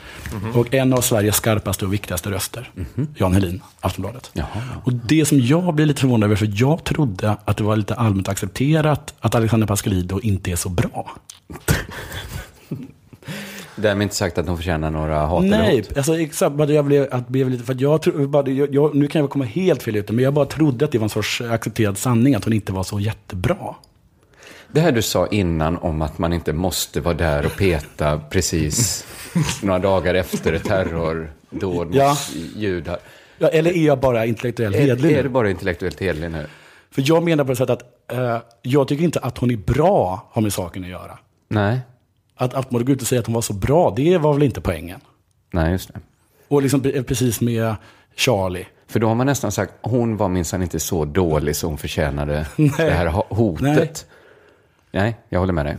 Och 0.53 0.73
en 0.73 0.93
av 0.93 1.01
Sveriges 1.01 1.35
skarpaste 1.35 1.85
och 1.85 1.93
viktigaste 1.93 2.31
röster, 2.31 2.71
Jan 3.15 3.33
Helin, 3.33 3.61
Aftonbladet. 3.79 4.31
Jaha. 4.33 4.47
Och 4.83 4.93
det 4.93 5.25
som 5.25 5.39
jag 5.39 5.73
blir 5.73 5.85
lite 5.85 6.01
förvånad 6.01 6.27
över, 6.27 6.35
för 6.35 6.51
jag 6.55 6.83
trodde 6.83 7.35
att 7.45 7.57
det 7.57 7.63
var 7.63 7.75
lite 7.75 7.95
allmänt 7.95 8.29
accepterat 8.29 9.13
att 9.19 9.35
Alexander 9.35 9.67
Pascalido 9.67 10.19
inte 10.19 10.51
är 10.51 10.55
så 10.55 10.69
bra. 10.69 11.11
Därmed 13.81 14.05
inte 14.05 14.15
sagt 14.15 14.37
att 14.37 14.47
hon 14.47 14.57
förtjänar 14.57 14.91
några 14.91 15.19
hat 15.25 15.43
Nej, 15.43 15.77
hot. 15.77 15.97
alltså 15.97 16.19
exakt. 16.19 16.55
Bara 16.55 16.71
jag 16.71 16.85
blev, 16.85 17.07
att 17.11 17.27
blev 17.27 17.49
lite, 17.49 17.63
för 17.63 17.75
jag, 17.79 18.01
tro, 18.01 18.27
bara, 18.27 18.49
jag, 18.49 18.73
jag, 18.75 18.95
nu 18.95 19.07
kan 19.07 19.21
jag 19.21 19.29
komma 19.29 19.45
helt 19.45 19.83
fel 19.83 19.95
ute, 19.95 20.13
men 20.13 20.23
jag 20.23 20.33
bara 20.33 20.45
trodde 20.45 20.85
att 20.85 20.91
det 20.91 20.97
var 20.97 21.03
en 21.05 21.09
sorts 21.09 21.41
accepterad 21.41 21.97
sanning, 21.97 22.35
att 22.35 22.43
hon 22.43 22.53
inte 22.53 22.71
var 22.71 22.83
så 22.83 22.99
jättebra. 22.99 23.75
Det 24.71 24.79
här 24.81 24.91
du 24.91 25.01
sa 25.01 25.27
innan 25.27 25.77
om 25.77 26.01
att 26.01 26.17
man 26.17 26.33
inte 26.33 26.53
måste 26.53 27.01
vara 27.01 27.13
där 27.13 27.45
och 27.45 27.57
peta 27.57 28.19
precis 28.29 29.05
några 29.63 29.79
dagar 29.79 30.13
efter 30.15 30.53
ett 30.53 30.63
terrordåd 30.63 31.27
mot 31.87 31.95
Ja. 31.95 32.17
judar. 32.55 32.97
Ja, 33.37 33.47
eller 33.47 33.71
är 33.77 33.85
jag 33.85 33.99
bara 33.99 34.25
intellektuellt 34.25 34.75
Är, 34.75 34.79
hedlig 34.81 35.11
är 35.11 35.15
nu? 35.17 35.23
du 35.23 35.29
bara 35.29 35.49
intellektuellt 35.49 35.99
hedlig 35.99 36.31
nu? 36.31 36.45
För 36.91 37.03
jag 37.05 37.23
menar 37.23 37.43
på 37.43 37.49
det 37.49 37.55
sättet 37.55 37.81
att 38.07 38.11
eh, 38.17 38.37
jag 38.61 38.87
tycker 38.87 39.03
inte 39.03 39.19
att 39.19 39.37
hon 39.37 39.51
är 39.51 39.57
bra 39.57 40.29
har 40.31 40.41
med 40.41 40.53
saken 40.53 40.83
att 40.83 40.89
göra. 40.89 41.17
Nej, 41.47 41.79
Att, 42.41 42.53
att 42.53 42.71
man 42.71 42.85
går 42.85 42.95
ut 42.95 43.01
och 43.01 43.07
säger 43.07 43.19
att 43.19 43.25
hon 43.25 43.35
var 43.35 43.41
så 43.41 43.53
bra, 43.53 43.93
det 43.95 44.17
var 44.17 44.33
väl 44.33 44.43
inte 44.43 44.61
poängen. 44.61 44.99
nej 45.53 45.71
just 45.71 45.93
det. 45.93 45.99
Och 46.47 46.61
liksom 46.61 46.81
pre- 46.81 47.03
precis 47.03 47.41
med 47.41 47.75
Charlie. 48.15 48.65
För 48.87 48.99
då 48.99 49.07
har 49.07 49.15
man 49.15 49.25
nästan 49.25 49.51
sagt, 49.51 49.73
hon 49.81 50.17
var 50.17 50.29
minsann 50.29 50.61
inte 50.63 50.79
så 50.79 51.05
dålig 51.05 51.55
så 51.55 51.67
hon 51.67 51.77
förtjänade 51.77 52.47
det 52.57 52.91
här 52.91 53.07
ho- 53.07 53.33
hotet. 53.35 54.05
Nej. 54.91 55.17
jag 55.29 55.39
håller 55.39 55.53
med 55.53 55.65
dig. 55.65 55.77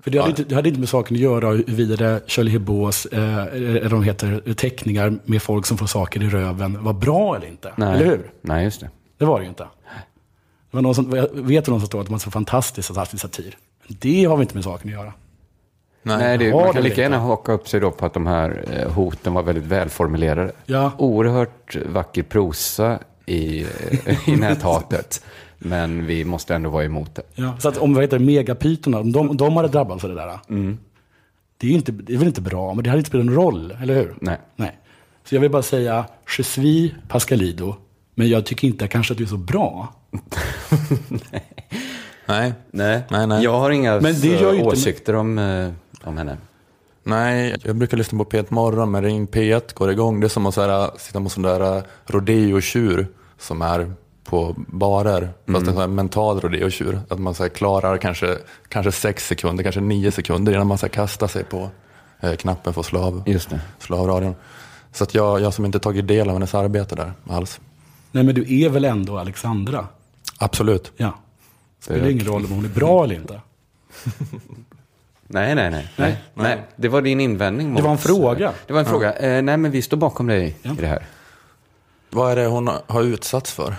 För 0.00 0.10
det 0.10 0.18
hade, 0.18 0.30
inte, 0.30 0.44
det 0.44 0.54
hade 0.54 0.68
inte 0.68 0.80
med 0.80 0.88
saken 0.88 1.16
att 1.16 1.20
göra 1.20 1.48
huruvida 1.48 2.20
Charlie 2.26 2.50
Hebauds, 2.50 3.06
eh, 3.06 3.44
eller 3.46 3.88
de 3.88 4.02
heter, 4.02 4.54
teckningar 4.54 5.18
med 5.24 5.42
folk 5.42 5.66
som 5.66 5.78
får 5.78 5.86
saker 5.86 6.22
i 6.22 6.28
röven 6.28 6.84
var 6.84 6.92
bra 6.92 7.36
eller 7.36 7.46
inte. 7.46 7.72
Nej. 7.76 7.94
Eller 7.94 8.04
hur? 8.04 8.30
Nej, 8.40 8.64
just 8.64 8.80
det. 8.80 8.90
Det 9.18 9.24
var 9.24 9.38
det 9.38 9.42
ju 9.44 9.48
inte. 9.48 9.62
Det 10.70 10.76
var 10.76 10.82
någon 10.82 10.94
som, 10.94 11.16
jag 11.16 11.28
vet 11.32 11.66
någon 11.66 11.80
som 11.80 11.86
stod 11.86 12.00
att 12.00 12.06
det 12.06 12.12
var 12.12 12.18
så 12.18 12.30
fantastiskt 12.30 12.88
fantastisk 12.88 13.22
satir. 13.22 13.56
Men 13.86 13.96
det 14.00 14.24
har 14.24 14.36
vi 14.36 14.42
inte 14.42 14.54
med 14.54 14.64
saken 14.64 14.88
att 14.88 14.94
göra. 14.94 15.12
Nej, 16.06 16.38
det, 16.38 16.50
har 16.50 16.58
man 16.60 16.66
det 16.66 16.72
kan 16.72 16.82
lika 16.82 17.00
gärna 17.00 17.18
haka 17.18 17.52
upp 17.52 17.68
sig 17.68 17.80
då 17.80 17.90
på 17.90 18.06
att 18.06 18.14
de 18.14 18.26
här 18.26 18.64
eh, 18.72 18.92
hoten 18.92 19.34
var 19.34 19.42
väldigt 19.42 19.64
välformulerade. 19.64 20.52
Ja. 20.66 20.92
Oerhört 20.98 21.76
vacker 21.86 22.22
prosa 22.22 22.98
i, 23.26 23.62
eh, 24.06 24.28
i 24.28 24.36
näthatet. 24.40 25.24
Men 25.58 26.06
vi 26.06 26.24
måste 26.24 26.54
ändå 26.54 26.70
vara 26.70 26.84
emot 26.84 27.14
det. 27.14 27.22
Ja, 27.34 27.56
så 27.58 27.68
att 27.68 27.76
om 27.76 27.94
vad 27.94 28.04
heter 28.04 28.18
det, 28.18 28.24
megapytorna, 28.24 28.98
om 29.00 29.12
de, 29.12 29.36
de 29.36 29.56
hade 29.56 29.68
drabbats 29.68 30.04
av 30.04 30.10
det 30.10 30.16
där. 30.16 30.38
Mm. 30.48 30.78
Det, 31.58 31.66
är 31.66 31.70
inte, 31.72 31.92
det 31.92 32.14
är 32.14 32.18
väl 32.18 32.26
inte 32.28 32.40
bra, 32.40 32.74
men 32.74 32.84
det 32.84 32.90
hade 32.90 32.98
inte 32.98 33.08
spelat 33.08 33.26
någon 33.26 33.34
roll, 33.34 33.76
eller 33.82 33.94
hur? 33.94 34.14
Nej. 34.20 34.38
Nej. 34.56 34.78
Så 35.24 35.34
jag 35.34 35.40
vill 35.40 35.50
bara 35.50 35.62
säga, 35.62 36.04
je 36.38 36.42
suis 36.44 36.92
Pascalido, 37.08 37.74
men 38.14 38.28
jag 38.28 38.46
tycker 38.46 38.68
inte 38.68 38.88
kanske 38.88 39.12
att 39.12 39.18
du 39.18 39.24
är 39.24 39.28
så 39.28 39.36
bra. 39.36 39.94
Nej. 42.28 42.52
Nej, 42.70 43.02
Nej, 43.10 43.26
nej. 43.26 43.44
jag 43.44 43.58
har 43.58 43.70
inga 43.70 44.00
Men 44.00 44.20
det 44.20 44.28
gör 44.28 44.52
ju 44.52 44.58
inte- 44.58 44.68
åsikter 44.70 45.14
om, 45.14 45.38
eh, 45.38 45.68
om 46.06 46.16
henne. 46.18 46.36
Nej, 47.02 47.56
jag 47.62 47.76
brukar 47.76 47.96
lyssna 47.96 48.18
på 48.18 48.24
P1 48.24 48.46
Morgon, 48.48 48.90
men 48.90 49.02
Ring 49.02 49.26
P1 49.26 49.74
går 49.74 49.90
igång. 49.90 50.20
Det 50.20 50.26
är 50.26 50.28
som 50.28 50.46
att 50.46 50.54
så 50.54 50.60
här, 50.60 50.90
sitta 50.98 51.20
med 51.20 51.32
sån 51.32 51.42
där 51.42 51.82
rodeo-tjur 52.06 53.06
som 53.38 53.62
är 53.62 53.92
på 54.24 54.54
barer. 54.56 55.32
Fast 55.46 55.66
en 55.66 55.72
sån 55.72 55.76
här 55.80 55.86
mental 55.86 56.40
rodeo-tjur. 56.40 57.00
Att 57.08 57.18
man 57.18 57.34
så 57.34 57.42
här, 57.42 57.50
klarar 57.50 57.98
kanske, 57.98 58.38
kanske 58.68 58.92
sex 58.92 59.26
sekunder, 59.26 59.62
kanske 59.62 59.80
nio 59.80 60.10
sekunder 60.10 60.52
innan 60.52 60.66
man 60.66 60.78
så 60.78 60.86
här, 60.86 60.92
kastar 60.92 61.28
sig 61.28 61.44
på 61.44 61.70
eh, 62.20 62.36
knappen 62.36 62.74
för 62.74 62.80
att 62.80 62.86
slå 62.86 63.00
av, 63.00 63.22
Just 63.26 63.50
det. 63.50 63.60
slå 63.78 63.96
av 63.96 64.06
radion. 64.06 64.34
Så 64.92 65.04
att 65.04 65.14
jag, 65.14 65.40
jag 65.40 65.54
som 65.54 65.64
inte 65.64 65.78
tagit 65.78 66.08
del 66.08 66.28
av 66.28 66.34
hennes 66.34 66.54
arbete 66.54 66.94
där 66.94 67.12
alls. 67.28 67.60
Nej, 68.12 68.24
men 68.24 68.34
du 68.34 68.60
är 68.60 68.68
väl 68.68 68.84
ändå 68.84 69.18
Alexandra? 69.18 69.86
Absolut. 70.38 70.92
Ja. 70.96 71.18
Spelar 71.80 72.08
ingen 72.08 72.26
roll 72.26 72.44
om 72.44 72.50
hon 72.50 72.64
är 72.64 72.68
bra 72.68 73.04
eller 73.04 73.14
inte. 73.14 73.40
Nej, 75.28 75.54
nej, 75.54 75.70
nej. 75.70 75.88
nej, 75.96 76.16
nej. 76.34 76.58
Det 76.76 76.88
var 76.88 77.02
din 77.02 77.20
invändning 77.20 77.68
mot... 77.70 77.76
Det 77.76 77.82
var 77.82 77.92
en 77.92 77.98
fråga. 77.98 78.52
Det 78.66 78.72
var 78.72 78.80
en 78.80 78.86
fråga. 78.86 79.12
Eh, 79.12 79.42
nej, 79.42 79.56
men 79.56 79.70
vi 79.70 79.82
står 79.82 79.96
bakom 79.96 80.26
dig 80.26 80.56
i 80.62 80.68
det 80.68 80.86
här. 80.86 81.06
Vad 82.10 82.32
är 82.32 82.36
det 82.36 82.46
hon 82.46 82.70
har 82.86 83.02
utsatts 83.02 83.52
för? 83.52 83.74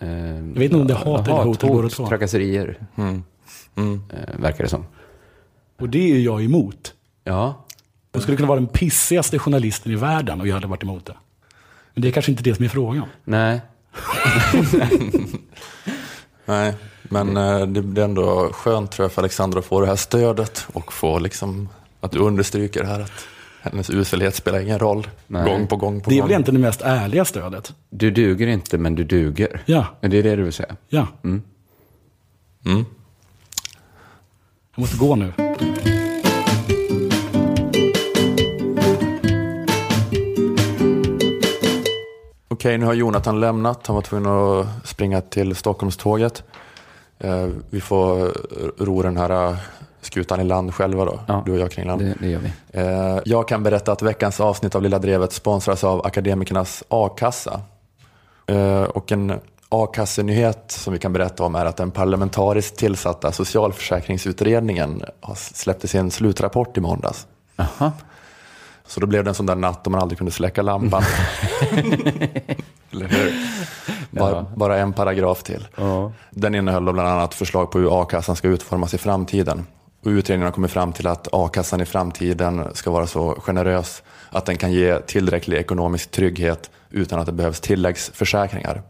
Eh, 0.00 0.08
Jag 0.08 0.40
vet 0.42 0.62
inte 0.62 0.76
om 0.76 0.86
det 0.86 0.94
är 0.94 0.96
hat 0.98 1.28
eller 1.28 1.42
hot 1.42 1.60
båda 1.60 1.88
två. 1.88 2.08
trakasserier, 2.08 2.76
Mm. 2.96 3.22
eh, 3.76 4.40
verkar 4.40 4.64
det 4.64 4.70
som. 4.70 4.84
Och 5.80 5.88
det 5.88 6.12
är 6.12 6.18
jag 6.18 6.44
emot. 6.44 6.94
Ja, 7.24 7.64
Jag 8.12 8.22
skulle 8.22 8.36
kunna 8.36 8.48
vara 8.48 8.60
den 8.60 8.68
pissigaste 8.68 9.38
journalisten 9.38 9.92
i 9.92 9.94
världen 9.94 10.40
och 10.40 10.48
jag 10.48 10.54
hade 10.54 10.66
varit 10.66 10.82
emot 10.82 11.06
det. 11.06 11.14
Men 11.94 12.02
det 12.02 12.08
är 12.08 12.12
kanske 12.12 12.30
inte 12.32 12.42
det 12.42 12.54
som 12.54 12.64
är 12.64 12.68
frågan. 12.68 13.04
nej. 13.24 13.60
Nej, 16.44 16.74
men 17.08 17.36
eh, 17.36 17.66
det 17.66 17.82
blir 17.82 18.04
ändå 18.04 18.48
skönt 18.52 18.90
tror 18.90 19.04
jag 19.04 19.12
för 19.12 19.22
Alexandra 19.22 19.58
att 19.58 19.64
få 19.64 19.80
det 19.80 19.86
här 19.86 19.96
stödet 19.96 20.66
och 20.72 20.92
få 20.92 21.18
liksom 21.18 21.68
att 22.00 22.12
du 22.12 22.18
understryker 22.18 22.80
det 22.82 22.86
här 22.88 23.00
att 23.00 23.12
hennes 23.62 23.90
uselhet 23.90 24.34
spelar 24.34 24.60
ingen 24.60 24.78
roll. 24.78 25.08
Nej. 25.26 25.44
Gång 25.44 25.66
på 25.66 25.76
gång 25.76 26.00
på 26.00 26.10
Det 26.10 26.16
är 26.16 26.20
gång. 26.20 26.26
väl 26.28 26.32
egentligen 26.32 26.60
det 26.60 26.66
mest 26.68 26.80
ärliga 26.82 27.24
stödet. 27.24 27.74
Du 27.90 28.10
duger 28.10 28.46
inte, 28.46 28.78
men 28.78 28.94
du 28.94 29.04
duger. 29.04 29.62
Ja, 29.66 29.86
Är 30.00 30.08
det 30.08 30.22
det 30.22 30.36
du 30.36 30.42
vill 30.42 30.52
säga? 30.52 30.76
ja. 30.88 31.06
Mm. 31.24 31.42
Jag 34.74 34.80
måste 34.80 34.96
gå 34.96 35.16
nu. 35.16 35.32
Okej, 42.48 42.78
nu 42.78 42.86
har 42.86 42.94
Jonathan 42.94 43.40
lämnat. 43.40 43.86
Han 43.86 43.94
var 43.94 44.02
tvungen 44.02 44.26
att 44.30 44.66
springa 44.88 45.20
till 45.20 45.54
Stockholmståget. 45.54 46.44
Eh, 47.18 47.48
Vi 47.70 47.80
får 47.80 48.32
ro 48.84 49.02
den 49.02 49.16
här 49.16 49.48
eh, 49.50 49.56
skutan 50.00 50.40
i 50.40 50.44
land 50.44 50.74
själva 50.74 51.04
då, 51.04 51.20
Ja, 51.28 51.42
du 51.46 51.52
och 51.52 51.58
jag 51.58 51.70
kring 51.70 51.86
land. 51.86 52.00
Det, 52.02 52.14
det 52.20 52.28
gör 52.28 52.40
vi. 52.40 52.52
Eh, 52.80 53.18
Jag 53.24 53.48
kan 53.48 53.62
berätta 53.62 53.92
att 53.92 54.02
veckans 54.02 54.40
avsnitt 54.40 54.74
av 54.74 54.82
Lilla 54.82 54.98
Drevet 54.98 55.32
sponsras 55.32 55.84
av 55.84 56.06
Akademikernas 56.06 56.84
a-kassa. 56.88 57.60
Och 58.88 59.12
en 59.12 59.32
a-kassenyhet 59.68 60.64
som 60.68 60.92
vi 60.92 60.98
kan 60.98 61.12
berätta 61.12 61.44
om 61.44 61.54
är 61.54 61.66
att 61.66 61.76
den 61.76 61.90
parlamentariskt 61.90 62.76
tillsatta 62.78 63.32
socialförsäkringsutredningen 63.32 65.02
släppte 65.36 65.88
sin 65.88 66.10
slutrapport 66.10 66.76
i 66.76 66.80
måndags. 66.80 67.26
Aha. 67.56 67.92
Så 68.86 69.00
då 69.00 69.06
blev 69.06 69.24
det 69.24 69.30
en 69.30 69.34
sån 69.34 69.46
där 69.46 69.54
natt 69.54 69.84
då 69.84 69.90
man 69.90 70.00
aldrig 70.00 70.18
kunde 70.18 70.30
släcka 70.32 70.62
lampan. 70.62 71.02
Eller 72.92 73.08
hur? 73.08 73.32
Bara, 74.10 74.46
bara 74.56 74.78
en 74.78 74.92
paragraf 74.92 75.42
till. 75.42 75.68
Ja. 75.76 76.12
Den 76.30 76.54
innehöll 76.54 76.82
bland 76.82 77.08
annat 77.08 77.34
förslag 77.34 77.70
på 77.70 77.78
hur 77.78 78.02
a-kassan 78.02 78.36
ska 78.36 78.48
utformas 78.48 78.94
i 78.94 78.98
framtiden. 78.98 79.66
Och 80.04 80.08
utredningen 80.08 80.46
har 80.46 80.52
kommit 80.52 80.70
fram 80.70 80.92
till 80.92 81.06
att 81.06 81.28
a-kassan 81.32 81.80
i 81.80 81.84
framtiden 81.84 82.64
ska 82.74 82.90
vara 82.90 83.06
så 83.06 83.34
generös 83.40 84.02
att 84.30 84.46
den 84.46 84.56
kan 84.56 84.72
ge 84.72 84.98
tillräcklig 84.98 85.56
ekonomisk 85.56 86.10
trygghet 86.10 86.70
utan 86.90 87.18
att 87.18 87.26
det 87.26 87.32
behövs 87.32 87.60
tilläggsförsäkringar. 87.60 88.82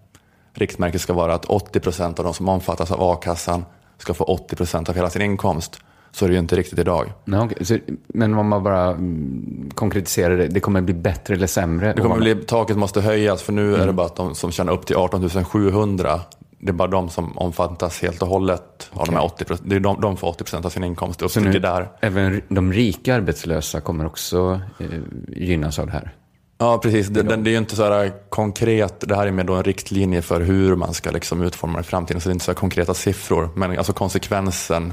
Riktmärket 0.52 1.00
ska 1.00 1.12
vara 1.12 1.34
att 1.34 1.44
80 1.44 1.80
procent 1.80 2.18
av 2.18 2.24
de 2.24 2.34
som 2.34 2.48
omfattas 2.48 2.90
av 2.90 3.02
a-kassan 3.02 3.64
ska 3.98 4.14
få 4.14 4.24
80 4.24 4.56
procent 4.56 4.88
av 4.88 4.94
hela 4.94 5.10
sin 5.10 5.22
inkomst. 5.22 5.80
Så 6.18 6.24
är 6.24 6.28
det 6.28 6.32
ju 6.32 6.38
inte 6.38 6.56
riktigt 6.56 6.78
idag. 6.78 7.12
Nej, 7.24 7.40
okej. 7.40 7.64
Så, 7.64 7.78
men 8.06 8.34
om 8.34 8.48
man 8.48 8.62
bara 8.62 8.86
mm, 8.86 9.70
konkretiserar 9.74 10.36
det, 10.36 10.48
det 10.48 10.60
kommer 10.60 10.80
bli 10.80 10.94
bättre 10.94 11.34
eller 11.34 11.46
sämre? 11.46 11.92
Det 11.92 12.02
kommer 12.02 12.16
bli, 12.16 12.34
taket 12.34 12.76
måste 12.76 13.00
höjas 13.00 13.42
för 13.42 13.52
nu 13.52 13.76
är 13.76 13.86
det 13.86 13.92
bara 13.92 14.06
att 14.06 14.16
de 14.16 14.34
som 14.34 14.50
tjänar 14.50 14.72
upp 14.72 14.86
till 14.86 14.96
18 14.96 15.44
700 15.44 16.20
det 16.58 16.68
är 16.68 16.72
bara 16.72 16.88
de 16.88 17.08
som 17.08 17.38
omfattas 17.38 18.02
helt 18.02 18.22
och 18.22 18.28
hållet 18.28 18.90
av 18.92 19.06
de 19.06 19.14
här 19.14 19.24
80 19.24 19.44
Det 19.62 19.76
är 19.76 19.80
de, 19.80 20.00
de 20.00 20.16
får 20.16 20.28
80 20.28 20.44
procent 20.44 20.64
av 20.64 20.70
sin 20.70 20.84
inkomst 20.84 21.22
upp 21.22 21.30
Så 21.30 21.40
nu, 21.40 21.58
där. 21.58 21.88
även 22.00 22.42
de 22.48 22.72
rika 22.72 23.14
arbetslösa 23.14 23.80
kommer 23.80 24.06
också 24.06 24.60
eh, 24.78 24.86
gynnas 25.28 25.78
av 25.78 25.86
det 25.86 25.92
här? 25.92 26.14
Ja, 26.58 26.78
precis. 26.78 27.08
Det, 27.08 27.22
det 27.22 27.50
är 27.50 27.52
ju 27.52 27.58
inte 27.58 27.76
så 27.76 27.84
här 27.84 28.12
konkret. 28.28 29.04
Det 29.08 29.16
här 29.16 29.26
är 29.26 29.30
mer 29.30 29.44
då 29.44 29.54
en 29.54 29.62
riktlinje 29.62 30.22
för 30.22 30.40
hur 30.40 30.76
man 30.76 30.94
ska 30.94 31.10
liksom 31.10 31.42
utforma 31.42 31.78
det 31.78 31.80
i 31.80 31.84
framtiden. 31.84 32.20
Så 32.20 32.28
det 32.28 32.30
är 32.30 32.34
inte 32.34 32.44
så 32.44 32.50
här 32.50 32.56
konkreta 32.56 32.94
siffror. 32.94 33.48
Men 33.54 33.78
alltså 33.78 33.92
konsekvensen 33.92 34.92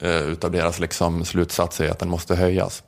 utav 0.00 0.50
deras 0.50 0.78
liksom 0.80 1.24
slutsats 1.24 1.80
är 1.80 1.90
att 1.90 1.98
den 1.98 2.08
måste 2.08 2.34
höjas. 2.34 2.82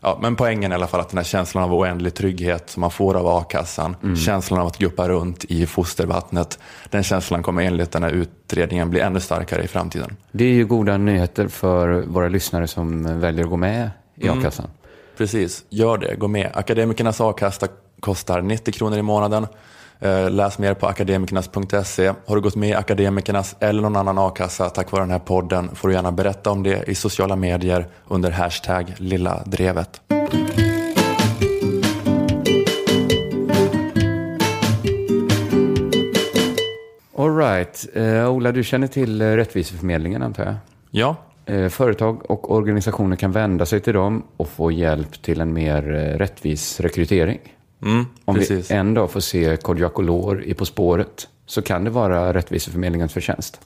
Ja, 0.00 0.18
men 0.22 0.36
poängen 0.36 0.72
är 0.72 0.76
i 0.76 0.78
alla 0.78 0.86
fall 0.86 1.00
att 1.00 1.08
den 1.08 1.18
här 1.18 1.24
känslan 1.24 1.64
av 1.64 1.74
oändlig 1.74 2.14
trygghet 2.14 2.70
som 2.70 2.80
man 2.80 2.90
får 2.90 3.14
av 3.14 3.26
a-kassan, 3.26 3.96
Mm. 4.02 4.16
känslan 4.16 4.60
av 4.60 4.66
att 4.66 4.78
guppa 4.78 5.08
runt 5.08 5.44
i 5.44 5.66
fostervattnet, 5.66 6.58
den 6.90 7.02
känslan 7.02 7.42
kommer 7.42 7.62
enligt 7.62 7.90
den 7.92 8.02
här 8.02 8.10
utredningen 8.10 8.90
bli 8.90 9.00
ännu 9.00 9.20
starkare 9.20 9.62
i 9.64 9.68
framtiden. 9.68 10.16
Det 10.32 10.44
är 10.44 10.52
ju 10.52 10.66
goda 10.66 10.96
nyheter 10.96 11.48
för 11.48 11.88
våra 12.06 12.28
lyssnare 12.28 12.66
som 12.66 13.20
väljer 13.20 13.44
att 13.44 13.50
gå 13.50 13.56
med 13.56 13.90
i 14.16 14.26
Mm. 14.26 14.38
a-kassan. 14.38 14.66
Precis, 15.16 15.64
gör 15.68 15.98
det, 15.98 16.14
gå 16.16 16.28
med. 16.28 16.50
Akademikernas 16.54 17.20
a-kassa 17.20 17.66
kostar 18.00 18.42
90 18.42 18.72
kronor 18.72 18.98
i 18.98 19.02
månaden. 19.02 19.46
Eh, 20.00 20.30
Läs 20.30 20.58
mer 20.58 20.74
på 20.74 20.86
akademikernas.se. 20.86 22.12
Har 22.26 22.36
du 22.36 22.42
gått 22.42 22.56
med 22.56 22.68
i 22.68 22.74
Akademikernas 22.74 23.56
eller 23.60 23.82
någon 23.82 23.96
annan 23.96 24.18
a-kassa 24.18 24.70
tack 24.70 24.92
vare 24.92 25.02
den 25.02 25.10
här 25.10 25.18
podden 25.18 25.74
får 25.74 25.88
du 25.88 25.94
gärna 25.94 26.12
berätta 26.12 26.50
om 26.50 26.62
det 26.62 26.88
i 26.88 26.94
sociala 26.94 27.36
medier 27.36 27.86
under 28.08 28.30
hashtag 28.30 28.94
lilla 28.96 29.42
drevet. 29.46 30.00
All 37.18 37.36
right. 37.36 37.86
Eh, 37.94 38.30
Ola, 38.30 38.52
du 38.52 38.64
känner 38.64 38.86
till 38.86 39.20
eh, 39.22 39.26
Rättviseförmedlingen 39.26 40.22
antar 40.22 40.44
jag? 40.44 40.54
Ja, 40.90 41.16
Eh, 41.48 41.68
företag 41.68 42.30
och 42.30 42.52
organisationer 42.52 43.16
kan 43.16 43.32
vända 43.32 43.66
sig 43.66 43.80
till 43.80 43.94
dem 43.94 44.22
och 44.36 44.48
få 44.48 44.70
hjälp 44.70 45.22
till 45.22 45.40
en 45.40 45.52
mer 45.52 45.82
rättvis 46.18 46.80
rekrytering. 46.80 47.38
Mm, 47.82 48.06
Om 48.24 48.34
precis. 48.34 48.70
vi 48.70 48.74
en 48.74 48.94
dag 48.94 49.10
får 49.10 49.20
se 49.20 49.56
Kodjakolor 49.56 50.42
i 50.42 50.54
På 50.54 50.64
spåret 50.64 51.28
så 51.46 51.62
kan 51.62 51.84
det 51.84 51.90
vara 51.90 52.32
Rättviseförmedlingens 52.34 53.12
förtjänst. 53.12 53.60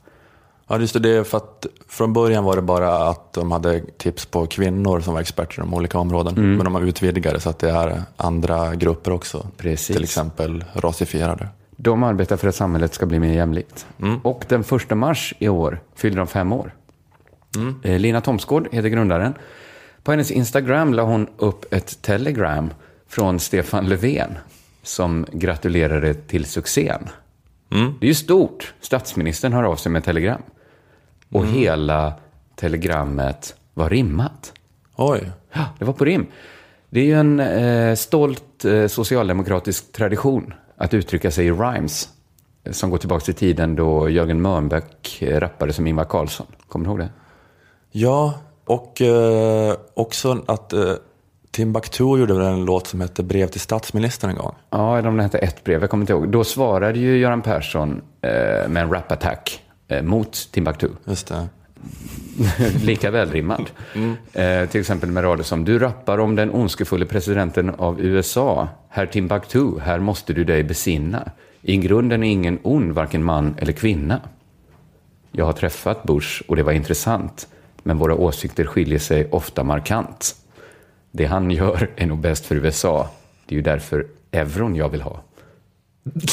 Ja, 0.68 0.78
just 0.78 1.02
det. 1.02 1.24
för 1.28 1.36
att 1.38 1.66
från 1.88 2.12
början 2.12 2.44
var 2.44 2.56
det 2.56 2.62
bara 2.62 3.08
att 3.08 3.32
de 3.32 3.52
hade 3.52 3.80
tips 3.80 4.26
på 4.26 4.46
kvinnor 4.46 5.00
som 5.00 5.14
var 5.14 5.20
experter 5.20 5.58
inom 5.58 5.74
olika 5.74 5.98
områden. 5.98 6.36
Mm. 6.36 6.56
Men 6.56 6.64
de 6.64 6.74
har 6.74 6.82
utvidgat 6.82 7.34
det 7.34 7.40
så 7.40 7.50
att 7.50 7.58
det 7.58 7.70
är 7.70 8.02
andra 8.16 8.74
grupper 8.74 9.12
också. 9.12 9.46
Precis. 9.56 9.96
Till 9.96 10.04
exempel 10.04 10.64
rasifierade. 10.74 11.48
De 11.76 12.02
arbetar 12.02 12.36
för 12.36 12.48
att 12.48 12.54
samhället 12.54 12.94
ska 12.94 13.06
bli 13.06 13.18
mer 13.18 13.34
jämlikt. 13.34 13.86
Och 14.22 14.44
den 14.48 14.64
första 14.64 14.94
mars 14.94 15.34
i 15.38 15.48
år 15.48 15.80
fyllde 15.94 16.18
de 16.18 16.26
fem 16.26 16.52
år. 16.52 16.74
Eh, 17.82 17.98
Lina 17.98 18.20
Thomsgård 18.20 18.68
heter 18.72 18.88
grundaren. 18.88 19.34
På 20.02 20.10
hennes 20.10 20.30
Instagram 20.30 20.94
la 20.94 21.02
hon 21.02 21.26
upp 21.36 21.74
ett 21.74 22.02
telegram 22.02 22.70
från 23.10 23.40
Stefan 23.40 23.88
Löfven 23.88 24.38
som 24.82 25.26
gratulerade 25.32 26.14
till 26.14 26.44
succén. 26.44 27.08
Det 27.68 28.06
är 28.06 28.08
ju 28.08 28.14
stort. 28.14 28.74
Statsministern 28.80 29.52
hör 29.52 29.62
av 29.64 29.76
sig 29.76 29.92
med 29.92 30.04
telegram. 30.04 30.42
Och 31.32 31.46
hela 31.46 32.12
telegrammet 32.56 33.54
var 33.74 33.90
rimmat. 33.90 34.52
Oj, 34.96 35.30
Ja, 35.52 35.64
det 35.78 35.84
var 35.84 35.92
på 35.92 36.04
rim. 36.04 36.26
Det 36.90 37.00
är 37.00 37.04
ju 37.04 37.14
en 37.14 37.40
eh, 37.40 37.94
stolt 37.94 38.64
eh, 38.64 38.86
socialdemokratisk 38.86 39.92
tradition 39.92 40.54
att 40.76 40.94
uttrycka 40.94 41.30
sig 41.30 41.46
i 41.46 41.50
rhymes. 41.52 42.08
eh, 42.64 42.72
Som 42.72 42.90
går 42.90 42.98
tillbaka 42.98 43.24
till 43.24 43.34
tiden 43.34 43.76
då 43.76 44.08
Jörgen 44.10 44.42
Mörnbäck 44.42 45.22
eh, 45.22 45.40
rappade 45.40 45.72
som 45.72 45.86
Ingvar 45.86 46.04
Carlsson. 46.04 46.46
Kommer 46.68 46.84
du 46.84 46.90
ihåg 46.90 46.98
det? 46.98 47.08
Ja, 47.90 48.34
och 48.64 49.00
eh, 49.00 49.74
också 49.94 50.44
att 50.48 50.72
eh, 50.72 50.92
Timbuktu 51.50 52.18
gjorde 52.18 52.34
väl 52.34 52.46
en 52.46 52.64
låt 52.64 52.86
som 52.86 53.00
hette 53.00 53.22
Brev 53.22 53.46
till 53.46 53.60
statsministern 53.60 54.30
en 54.30 54.36
gång. 54.36 54.54
Ja, 54.70 54.98
eller 54.98 55.08
om 55.08 55.16
det 55.16 55.22
hette 55.22 55.38
ett 55.38 55.64
brev, 55.64 55.80
jag 55.80 55.90
kommer 55.90 56.02
inte 56.02 56.12
ihåg. 56.12 56.28
Då 56.28 56.44
svarade 56.44 56.98
ju 56.98 57.18
Göran 57.18 57.42
Persson 57.42 58.02
eh, 58.22 58.30
med 58.68 58.82
en 58.82 58.90
rap-attack 58.90 59.62
eh, 59.88 60.02
mot 60.02 60.48
Timbuktu. 60.52 60.88
Just 61.04 61.26
det. 61.26 61.48
Lika 62.84 63.10
välrimmad. 63.10 63.70
Eh, 64.32 64.68
till 64.68 64.80
exempel 64.80 65.10
med 65.10 65.24
rader 65.24 65.44
som 65.44 65.64
Du 65.64 65.78
rappar 65.78 66.18
om 66.18 66.36
den 66.36 66.50
ondskefulle 66.50 67.06
presidenten 67.06 67.70
av 67.70 68.00
USA. 68.00 68.68
Herr 68.88 69.06
Timbuktu, 69.06 69.78
här 69.80 69.98
måste 69.98 70.32
du 70.32 70.44
dig 70.44 70.64
besinna. 70.64 71.30
I 71.62 71.76
grunden 71.76 72.22
är 72.22 72.30
ingen 72.30 72.58
ond, 72.62 72.92
varken 72.92 73.24
man 73.24 73.54
eller 73.58 73.72
kvinna. 73.72 74.20
Jag 75.32 75.44
har 75.44 75.52
träffat 75.52 76.02
Bush 76.02 76.42
och 76.48 76.56
det 76.56 76.62
var 76.62 76.72
intressant. 76.72 77.48
Men 77.82 77.98
våra 77.98 78.14
åsikter 78.14 78.64
skiljer 78.64 78.98
sig 78.98 79.28
ofta 79.30 79.64
markant. 79.64 80.36
Det 81.10 81.24
han 81.24 81.50
gör 81.50 81.90
är 81.96 82.06
nog 82.06 82.18
bäst 82.18 82.46
för 82.46 82.54
USA. 82.54 83.08
Det 83.46 83.54
är 83.54 83.56
ju 83.56 83.62
därför 83.62 84.06
euron 84.30 84.76
jag 84.76 84.88
vill 84.88 85.02
ha. 85.02 85.22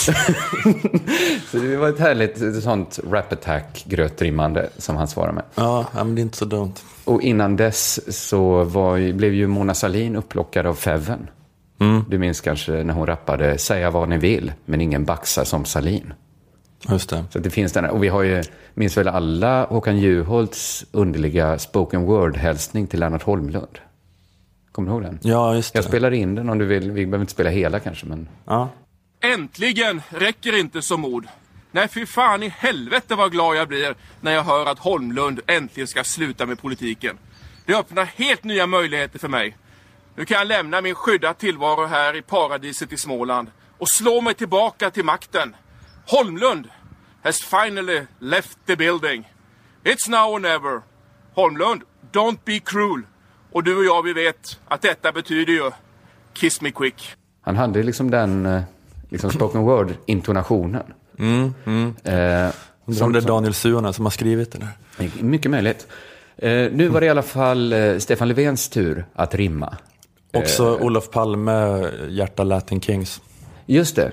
Så 1.52 1.58
det 1.58 1.78
var 1.78 1.90
ett 1.90 2.00
härligt 2.00 2.64
sånt 2.64 3.00
rap-attack, 3.12 3.84
grötrimmande, 3.88 4.70
som 4.78 4.96
han 4.96 5.08
svarade 5.08 5.34
med. 5.34 5.44
Ja, 5.56 5.86
men 5.94 6.16
det 6.16 6.22
är 6.22 6.24
inte 6.24 6.38
så 6.38 6.46
dumt. 6.46 6.74
Och 7.06 7.22
innan 7.22 7.56
dess 7.56 8.18
så 8.28 8.64
var, 8.64 9.14
blev 9.14 9.34
ju 9.34 9.48
Mona 9.48 9.74
Sahlin 9.74 10.16
upplockad 10.16 10.66
av 10.66 10.74
Feven. 10.74 11.30
Du 12.10 12.18
minns 12.18 12.42
kanske 12.42 12.72
när 12.72 12.94
hon 12.94 13.06
rappade 13.08 13.58
“Säga 13.58 13.92
vad 13.92 14.10
ni 14.10 14.18
vill, 14.18 14.54
men 14.66 14.82
ingen 14.82 15.06
baxar 15.06 15.44
som 15.44 15.66
Sahlin”. 15.66 16.14
Just 16.90 17.10
det. 17.10 17.24
Så 17.30 17.40
det 17.40 17.50
finns 17.50 17.74
den 17.74 17.84
här, 17.84 17.92
och 17.92 18.04
vi 18.04 18.08
har 18.08 18.24
ju, 18.24 18.44
minns 18.74 18.98
väl 18.98 19.08
alla 19.08 19.66
Håkan 19.66 19.98
Juholts 19.98 20.86
underliga 20.92 21.60
spoken 21.60 22.06
word-hälsning 22.06 22.88
till 22.88 23.00
Lennart 23.00 23.24
Holmlund? 23.24 23.80
Kommer 24.78 24.90
du 24.90 24.94
ihåg 24.94 25.04
den? 25.04 25.20
Ja, 25.22 25.56
just 25.56 25.74
det. 25.74 25.78
Jag 25.78 25.86
spelar 25.86 26.12
in 26.12 26.36
den 26.36 26.50
om 26.50 26.58
du 26.58 26.66
vill, 26.66 26.92
vi 26.92 27.06
behöver 27.06 27.24
inte 27.24 27.34
spela 27.34 27.50
hela 27.50 27.80
kanske, 27.80 28.06
men... 28.06 28.30
Ja. 28.46 28.70
Äntligen 29.22 30.02
räcker 30.10 30.60
inte 30.60 30.82
som 30.82 31.06
ord. 31.06 31.28
Nej, 31.72 31.88
fy 31.88 32.06
fan 32.06 32.44
i 32.44 32.50
helvete 32.50 33.16
vad 33.16 33.32
glad 33.32 33.56
jag 33.56 33.68
blir 33.68 33.96
när 34.22 34.32
jag 34.32 34.44
hör 34.44 34.66
att 34.66 34.80
Holmlund 34.80 35.40
äntligen 35.48 35.88
ska 35.88 36.04
sluta 36.04 36.46
med 36.46 36.62
politiken. 36.62 37.18
Det 37.66 37.76
öppnar 37.76 38.06
helt 38.06 38.44
nya 38.44 38.68
möjligheter 38.68 39.20
för 39.20 39.28
mig. 39.28 39.58
Nu 40.16 40.26
kan 40.26 40.38
jag 40.38 40.48
lämna 40.48 40.82
min 40.82 40.96
skydda 40.96 41.34
tillvaro 41.34 41.86
här 41.86 42.16
i 42.16 42.22
paradiset 42.22 42.94
i 42.94 42.98
Småland 42.98 43.52
och 43.78 43.90
slå 43.90 44.22
mig 44.22 44.34
tillbaka 44.34 44.90
till 44.90 45.06
makten. 45.06 45.56
Holmlund 46.08 46.68
has 47.24 47.42
finally 47.42 48.06
left 48.20 48.58
the 48.66 48.76
building. 48.76 49.32
It's 49.84 50.10
now 50.10 50.34
or 50.34 50.40
never. 50.40 50.82
Holmlund, 51.36 51.82
don't 52.12 52.40
be 52.46 52.60
cruel. 52.60 53.02
Och 53.58 53.64
du 53.64 53.78
och 53.78 53.86
jag, 53.86 54.04
vi 54.04 54.14
vet 54.14 54.60
att 54.68 54.82
detta 54.82 55.12
betyder 55.12 55.54
ju 55.54 55.72
kiss 56.34 56.62
me 56.62 56.72
quick. 56.72 57.10
Han 57.42 57.56
hade 57.56 57.84
liksom 57.84 58.12
den 58.12 58.46
eh, 58.46 58.62
liksom 59.10 59.32
spoken 59.32 59.62
word-intonationen. 59.62 60.76
Eh, 62.04 62.50
Som 62.98 63.14
det 63.14 63.20
är 63.20 63.22
Daniel 63.22 63.54
Suhonen 63.54 63.94
som 63.94 64.06
har 64.06 64.10
skrivit 64.10 64.52
den 64.52 64.62
här. 64.62 65.10
Mycket 65.22 65.52
möjligt. 65.52 65.88
Eh, 66.38 66.50
nu 66.72 66.88
var 66.88 67.00
det 67.00 67.06
i 67.06 67.10
alla 67.10 67.22
fall 67.22 67.74
eh, 67.74 67.98
Stefan 67.98 68.28
Löfvens 68.28 68.70
tur 68.70 69.06
att 69.14 69.36
rimma. 69.36 69.78
Också 70.34 70.78
Olof 70.78 71.10
Palme, 71.12 71.90
Hjärta 72.10 72.44
Latin 72.44 72.82
Kings. 72.82 73.22
Just 73.66 73.96
det. 73.96 74.12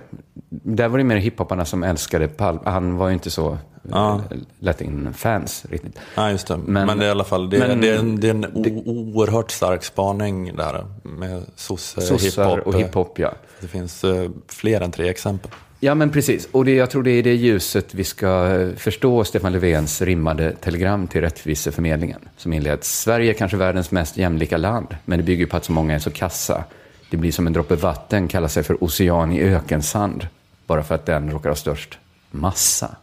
Där 0.62 0.88
var 0.88 0.98
det 0.98 1.04
mer 1.04 1.16
hiphoparna 1.16 1.64
som 1.64 1.82
älskade 1.82 2.28
Palme. 2.28 2.60
Han 2.64 2.96
var 2.96 3.08
ju 3.08 3.14
inte 3.14 3.30
så 3.30 3.58
Ja. 3.90 4.20
Latin-fans 4.58 5.64
riktigt. 5.70 5.98
Ja, 6.14 6.30
just 6.30 6.46
det. 6.46 6.56
Men, 6.56 6.86
Men- 6.86 6.98
det 6.98 7.04
är 7.04 7.08
i 7.08 7.10
alla 7.10 7.24
fall 7.24 7.50
det, 7.50 7.58
men- 7.58 7.80
det 7.80 7.88
är 7.88 7.98
en, 7.98 8.20
det 8.20 8.26
är 8.28 8.30
en 8.30 8.44
o- 8.54 8.82
oerhört 8.86 9.50
stark 9.50 9.84
spaning 9.84 10.56
där 10.56 10.86
med 11.02 11.42
sosse, 11.56 12.00
Sossar 12.00 12.44
hiphop. 12.50 12.66
och 12.66 12.74
hiphop, 12.80 13.18
ja. 13.18 13.32
Det 13.60 13.66
finns 13.68 14.04
eh, 14.04 14.30
fler 14.48 14.80
än 14.80 14.90
tre 14.92 15.08
exempel. 15.08 15.50
Ja, 15.80 15.94
men 15.94 16.10
precis. 16.10 16.48
Och 16.52 16.64
det, 16.64 16.74
jag 16.74 16.90
tror 16.90 17.02
det 17.02 17.10
är 17.10 17.18
i 17.18 17.22
det 17.22 17.34
ljuset 17.34 17.94
vi 17.94 18.04
ska 18.04 18.46
eh, 18.46 18.74
förstå 18.76 19.24
Stefan 19.24 19.52
Löfvens 19.52 20.02
rimmade 20.02 20.52
telegram 20.60 21.06
till 21.06 21.20
Rättviseförmedlingen. 21.20 22.20
Som 22.36 22.52
inleds. 22.52 23.00
Sverige 23.00 23.30
är 23.30 23.34
kanske 23.34 23.56
världens 23.56 23.90
mest 23.90 24.16
jämlika 24.16 24.56
land, 24.56 24.86
men 25.04 25.18
det 25.18 25.22
bygger 25.24 25.46
på 25.46 25.56
att 25.56 25.64
så 25.64 25.72
många 25.72 25.94
är 25.94 25.98
så 25.98 26.10
kassa. 26.10 26.64
Det 27.10 27.16
blir 27.16 27.32
som 27.32 27.46
en 27.46 27.52
droppe 27.52 27.76
vatten, 27.76 28.28
kallar 28.28 28.48
sig 28.48 28.62
för 28.62 28.84
ocean 28.84 29.32
i 29.32 29.40
ökensand. 29.42 30.26
Bara 30.66 30.82
för 30.82 30.94
att 30.94 31.06
den 31.06 31.30
råkar 31.30 31.48
ha 31.48 31.56
störst 31.56 31.98
massa. 32.30 32.96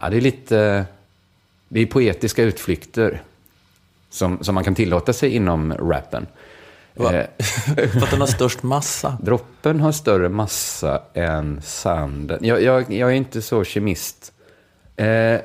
Ja, 0.00 0.10
det 0.10 0.16
är 0.16 0.20
lite... 0.20 0.84
Det 1.68 1.80
är 1.80 1.86
poetiska 1.86 2.42
utflykter 2.42 3.22
som, 4.10 4.44
som 4.44 4.54
man 4.54 4.64
kan 4.64 4.74
tillåta 4.74 5.12
sig 5.12 5.30
inom 5.30 5.74
rappen. 5.74 6.26
Eh, 6.94 7.02
För 7.74 8.02
att 8.02 8.10
den 8.10 8.20
har 8.20 8.26
störst 8.26 8.62
massa. 8.62 9.18
Droppen 9.22 9.80
har 9.80 9.92
större 9.92 10.28
massa 10.28 11.02
än 11.14 11.62
sanden. 11.62 12.38
Jag, 12.42 12.62
jag, 12.62 12.92
jag 12.92 13.10
är 13.10 13.14
inte 13.14 13.42
så 13.42 13.64
kemist. 13.64 14.32
Eh, 14.96 15.40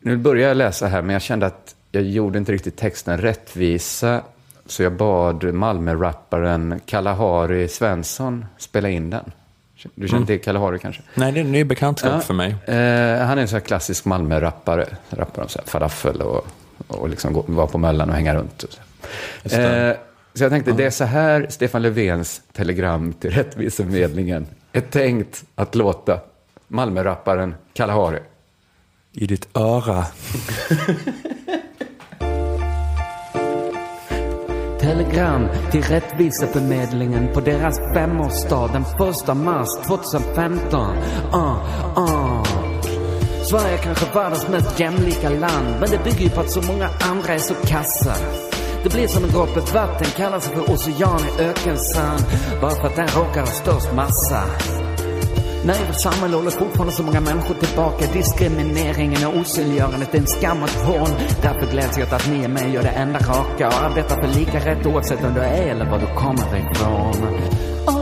nu 0.00 0.16
börjar 0.16 0.48
jag 0.48 0.56
läsa 0.56 0.86
här, 0.86 1.02
men 1.02 1.12
jag 1.12 1.22
kände 1.22 1.46
att 1.46 1.74
jag 1.92 2.02
gjorde 2.02 2.38
inte 2.38 2.52
riktigt 2.52 2.76
texten 2.76 3.18
rättvisa. 3.18 4.22
Så 4.66 4.82
jag 4.82 4.92
bad 4.92 5.54
Malmö-rapparen 5.54 6.80
Kalahari 6.86 7.68
Svensson 7.68 8.46
spela 8.58 8.88
in 8.88 9.10
den. 9.10 9.32
Du 9.94 10.08
känner 10.08 10.26
till 10.26 10.40
Kalahari 10.40 10.78
kanske? 10.78 11.02
Nej, 11.14 11.32
det 11.32 11.40
är 11.40 11.44
en 11.44 11.52
ny 11.52 11.64
bekantskap 11.64 12.12
Ja. 12.12 12.20
för 12.20 12.34
mig. 12.34 12.50
Eh, 12.50 13.26
han 13.26 13.38
är 13.38 13.42
en 13.42 13.48
sån 13.48 13.56
här 13.56 13.66
klassisk 13.66 14.04
Malmö-rappare. 14.04 14.86
Rappar 15.10 15.42
om 15.42 15.48
så 15.48 15.58
här 15.58 15.66
falafel 15.66 16.20
och, 16.22 16.46
och 16.88 17.08
liksom 17.08 17.32
gå, 17.32 17.44
vara 17.48 17.66
på 17.66 17.78
Möllan 17.78 18.08
och 18.08 18.14
hänga 18.14 18.34
runt. 18.34 18.62
Och 19.44 19.50
så. 19.50 19.60
Eh, 19.60 19.96
Så 20.34 20.44
jag 20.44 20.50
tänkte, 20.50 20.72
det 20.72 20.84
är 20.84 20.90
så 20.90 21.04
här 21.04 21.46
Stefan 21.50 21.82
Löfvens 21.82 22.42
telegram 22.52 23.12
till 23.12 23.30
Rättviseförmedlingen 23.30 24.46
är 24.72 24.80
tänkt 24.80 25.44
att 25.54 25.74
låta 25.74 26.20
Malmörapparen 26.68 27.54
Kalahari. 27.72 28.18
I 29.12 29.26
ditt 29.26 29.48
öra. 29.56 30.04
Telegram 34.84 35.48
till 35.70 35.82
Rättviseförmedlingen 35.82 37.32
på 37.32 37.40
deras 37.40 37.78
femårsdag 37.94 38.70
den 38.72 38.84
första 38.84 39.34
mars 39.34 39.68
2015. 39.86 40.96
Uh, 41.34 41.58
uh. 41.98 42.42
Sverige 43.42 43.74
är 43.74 43.78
kanske 43.78 44.14
världens 44.14 44.48
mest 44.48 44.80
jämlika 44.80 45.28
land, 45.28 45.66
men 45.80 45.90
det 45.90 46.04
bygger 46.04 46.20
ju 46.20 46.30
på 46.30 46.40
att 46.40 46.50
så 46.50 46.62
många 46.62 46.88
andra 47.10 47.34
är 47.34 47.38
så 47.38 47.54
kassa. 47.54 48.14
Det 48.82 48.92
blir 48.92 49.06
som 49.06 49.24
en 49.24 49.30
droppe 49.30 49.60
vatten, 49.60 50.06
kallar 50.16 50.40
sig 50.40 50.54
för 50.54 50.74
ocean 50.74 51.20
i 51.20 51.42
ökensand, 51.42 52.24
bara 52.60 52.70
för 52.70 52.86
att 52.86 52.96
den 52.96 53.08
råkar 53.08 53.40
ha 53.40 53.46
störst 53.46 53.92
massa. 53.94 54.42
Nej, 55.66 55.84
vårt 55.86 56.00
samhälle 56.00 56.36
håller 56.36 56.50
fortfarande 56.50 56.92
så 56.92 57.02
många 57.02 57.20
människor 57.20 57.54
tillbaka. 57.54 58.06
Diskrimineringen 58.12 59.26
och 59.26 59.36
osynliggörandet 59.36 60.14
är 60.14 60.18
en 60.18 60.26
skam 60.26 60.62
och 60.62 60.68
ett 60.68 60.86
hån. 60.86 61.08
Därför 61.42 61.66
gläds 61.72 61.98
jag 61.98 62.06
åt 62.06 62.12
att 62.12 62.30
ni 62.30 62.44
är 62.44 62.48
med 62.48 62.64
och 62.64 62.70
gör 62.70 62.82
det 62.82 62.88
enda 62.88 63.18
raka 63.18 63.66
och 63.66 63.74
arbetar 63.74 64.20
för 64.20 64.38
lika 64.38 64.58
rätt 64.58 64.86
oavsett 64.86 65.24
om 65.24 65.34
du 65.34 65.40
är 65.40 65.70
eller 65.70 65.90
var 65.90 65.98
du 65.98 66.06
kommer 66.06 66.56
ifrån. 66.56 67.14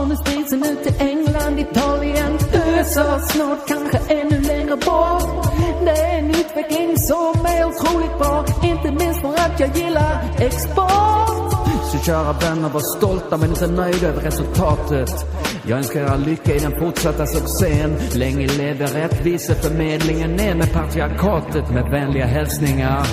Nu 0.09 0.15
den 0.49 0.63
ut 0.63 0.83
till 0.83 1.07
England, 1.07 1.59
Italien, 1.59 2.37
USA, 2.53 3.19
snart 3.19 3.67
kanske 3.67 3.97
ännu 3.97 4.41
längre 4.41 4.75
bort. 4.75 5.47
Det 5.85 5.91
är 5.91 6.19
en 6.19 6.29
utveckling 6.29 6.97
som 6.97 7.45
är 7.45 7.65
otroligt 7.65 8.17
bra, 8.17 8.45
inte 8.63 8.91
minst 8.91 9.21
för 9.21 9.33
att 9.33 9.59
jag 9.59 9.77
gillar 9.77 10.35
export. 10.37 11.53
Så 11.91 11.97
kära 12.05 12.33
vänner, 12.33 12.69
var 12.69 12.97
stolta 12.97 13.37
men 13.37 13.49
inte 13.49 13.67
nöjda 13.67 14.07
över 14.07 14.21
resultatet. 14.21 15.25
Jag 15.67 15.77
önskar 15.77 16.01
er 16.01 16.17
lycka 16.17 16.55
i 16.55 16.59
den 16.59 16.79
fortsatta 16.79 17.25
succén. 17.25 17.95
Länge 18.15 18.47
leve 18.47 18.85
rättviseförmedlingen, 18.85 20.35
ner 20.35 20.55
med 20.55 20.73
patriarkatet 20.73 21.69
med 21.69 21.91
vänliga 21.91 22.25
hälsningar. 22.25 23.03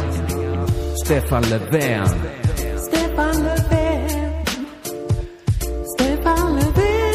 Stefan 1.05 1.43
Löfven. 1.43 2.07
Stefan 2.79 3.43
Löfven. 3.43 4.45
Stefan 5.87 6.55
Löfven. 6.55 7.13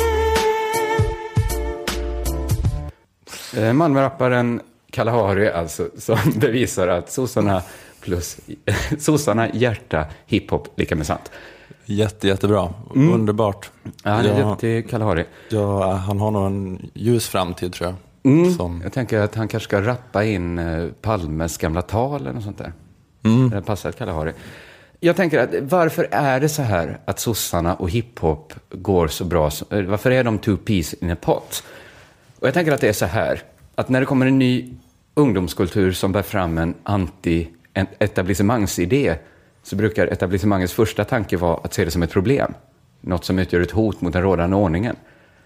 Eh, 3.57 3.73
Malmörapparen 3.73 4.61
Kalahari 4.91 5.51
alltså, 5.51 5.89
som 5.97 6.17
bevisar 6.35 6.87
att 6.87 7.11
sossarna 7.11 7.61
plus 8.01 8.37
sossarna, 8.99 9.49
hjärta, 9.53 10.05
hiphop 10.25 10.67
lika 10.75 10.95
med 10.95 11.05
sant. 11.05 11.31
Jätte, 11.85 12.27
jättebra. 12.27 12.69
Underbart. 12.95 13.71
Ja, 13.83 13.91
han 14.11 14.25
är 14.25 14.39
Ja. 14.39 14.49
duktig, 14.49 14.89
Kalahari. 14.89 15.25
Ja, 15.49 15.93
han 15.93 16.19
har 16.19 16.31
nog 16.31 16.45
en 16.45 16.89
ljus 16.93 17.27
framtid 17.27 17.73
tror 17.73 17.89
jag. 17.89 17.95
Mm. 18.33 18.53
Som, 18.53 18.81
Jag 18.83 18.93
tänker 18.93 19.19
att 19.19 19.35
han 19.35 19.47
kanske 19.47 19.67
ska 19.67 19.81
rappa 19.81 20.23
in 20.23 20.59
eh, 20.59 20.87
Palmes 21.01 21.57
gamla 21.57 21.81
tal 21.81 22.21
eller 22.21 22.33
något 22.33 22.43
sånt 22.43 22.57
där. 22.57 22.73
Det 23.51 23.61
passar 23.61 23.91
Kalahari. 23.91 24.33
Jag 24.99 25.15
tänker 25.15 25.39
att 25.39 25.49
varför 25.71 26.07
är 26.11 26.39
det 26.39 26.49
så 26.49 26.61
här 26.61 26.99
att 27.05 27.19
sossarna 27.19 27.75
och 27.75 27.89
hiphop 27.89 28.53
går 28.71 29.07
så 29.07 29.23
bra? 29.25 29.47
eh, 29.69 29.81
Varför 29.81 30.11
är 30.11 30.23
de 30.23 30.37
two 30.37 30.57
peas 30.57 30.93
in 30.93 31.11
a 31.11 31.15
pot? 31.21 31.63
Och 32.39 32.47
jag 32.47 32.53
tänker 32.53 32.71
att 32.71 32.81
det 32.81 32.89
är 32.89 32.93
så 32.93 33.05
här, 33.05 33.41
att 33.75 33.89
när 33.89 33.99
det 33.99 34.05
kommer 34.05 34.25
en 34.25 34.39
ny 34.39 34.73
ungdomskultur 35.13 35.91
som 35.91 36.11
bär 36.11 36.21
fram 36.21 36.57
en 36.57 36.73
anti-etablissemangsidé 36.83 39.15
så 39.65 39.75
brukar 39.75 40.07
etablissemangets 40.07 40.73
första 40.73 41.05
tanke 41.05 41.37
vara 41.37 41.57
att 41.57 41.73
se 41.73 41.85
det 41.85 41.91
som 41.91 42.03
ett 42.03 42.11
problem. 42.11 42.53
Något 43.01 43.25
som 43.25 43.39
utgör 43.39 43.61
ett 43.61 43.71
hot 43.71 44.01
mot 44.01 44.13
den 44.13 44.21
rådande 44.21 44.55
ordningen. 44.55 44.95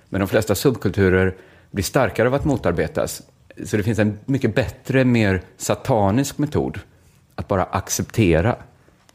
Men 0.09 0.21
de 0.21 0.27
flesta 0.27 0.55
subkulturer 0.55 1.35
blir 1.71 1.83
starkare 1.83 2.27
av 2.27 2.33
att 2.33 2.45
motarbetas. 2.45 3.21
Så 3.65 3.77
det 3.77 3.83
finns 3.83 3.99
en 3.99 4.19
mycket 4.25 4.55
bättre, 4.55 5.05
mer 5.05 5.41
satanisk 5.57 6.37
metod 6.37 6.79
att 7.35 7.47
bara 7.47 7.63
acceptera, 7.63 8.55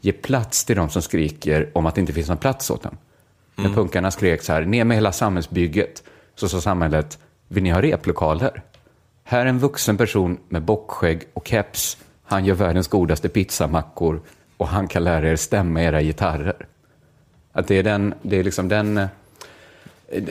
ge 0.01 0.11
plats 0.11 0.65
till 0.65 0.75
de 0.75 0.89
som 0.89 1.01
skriker 1.01 1.69
om 1.73 1.85
att 1.85 1.95
det 1.95 2.01
inte 2.01 2.13
finns 2.13 2.27
någon 2.27 2.37
plats 2.37 2.69
åt 2.69 2.83
dem. 2.83 2.97
När 3.55 3.69
punkarna 3.69 4.11
skrek 4.11 4.41
så 4.41 4.53
här, 4.53 4.65
ner 4.65 4.83
med 4.83 4.97
hela 4.97 5.11
samhällsbygget, 5.11 6.03
så 6.35 6.49
sa 6.49 6.61
samhället, 6.61 7.19
vill 7.47 7.63
ni 7.63 7.69
ha 7.69 7.81
replokaler? 7.81 8.63
Här 9.23 9.39
är 9.39 9.45
en 9.45 9.59
vuxen 9.59 9.97
person 9.97 10.37
med 10.49 10.61
bockskägg 10.61 11.23
och 11.33 11.47
keps. 11.47 11.97
Han 12.23 12.45
gör 12.45 12.55
världens 12.55 12.87
godaste 12.87 13.29
pizzamackor 13.29 14.21
och 14.57 14.67
han 14.67 14.87
kan 14.87 15.03
lära 15.03 15.29
er 15.29 15.35
stämma 15.35 15.81
era 15.81 16.01
gitarrer. 16.01 16.67
Att 17.51 17.67
det 17.67 17.75
är 17.75 17.83
den, 17.83 18.13
det 18.21 18.39
är 18.39 18.43
liksom 18.43 18.67
den, 18.67 18.97
eh, 18.97 19.07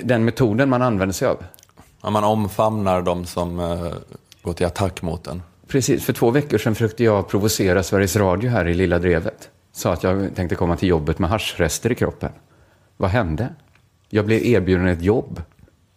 den 0.02 0.24
metoden 0.24 0.68
man 0.68 0.82
använder 0.82 1.12
sig 1.12 1.28
av. 1.28 1.44
ja, 2.02 2.10
man 2.10 2.24
omfamnar 2.24 3.02
de 3.02 3.24
som 3.24 3.60
eh, 3.60 3.92
går 4.42 4.52
till 4.52 4.66
attack 4.66 5.02
mot 5.02 5.26
en. 5.26 5.42
Precis, 5.66 6.04
för 6.04 6.12
två 6.12 6.30
veckor 6.30 6.58
sedan 6.58 6.74
försökte 6.74 7.04
jag 7.04 7.28
provocera 7.28 7.82
Sveriges 7.82 8.16
Radio 8.16 8.50
här 8.50 8.68
i 8.68 8.74
Lilla 8.74 8.98
Drevet. 8.98 9.48
Sa 9.72 9.92
att 9.92 10.02
jag 10.02 10.34
tänkte 10.34 10.54
komma 10.54 10.76
till 10.76 10.88
jobbet 10.88 11.18
med 11.18 11.30
haschrester 11.30 11.92
i 11.92 11.94
kroppen. 11.94 12.30
Vad 12.96 13.10
hände? 13.10 13.48
Jag 14.08 14.26
blev 14.26 14.46
erbjuden 14.46 14.86
ett 14.86 15.02
jobb. 15.02 15.42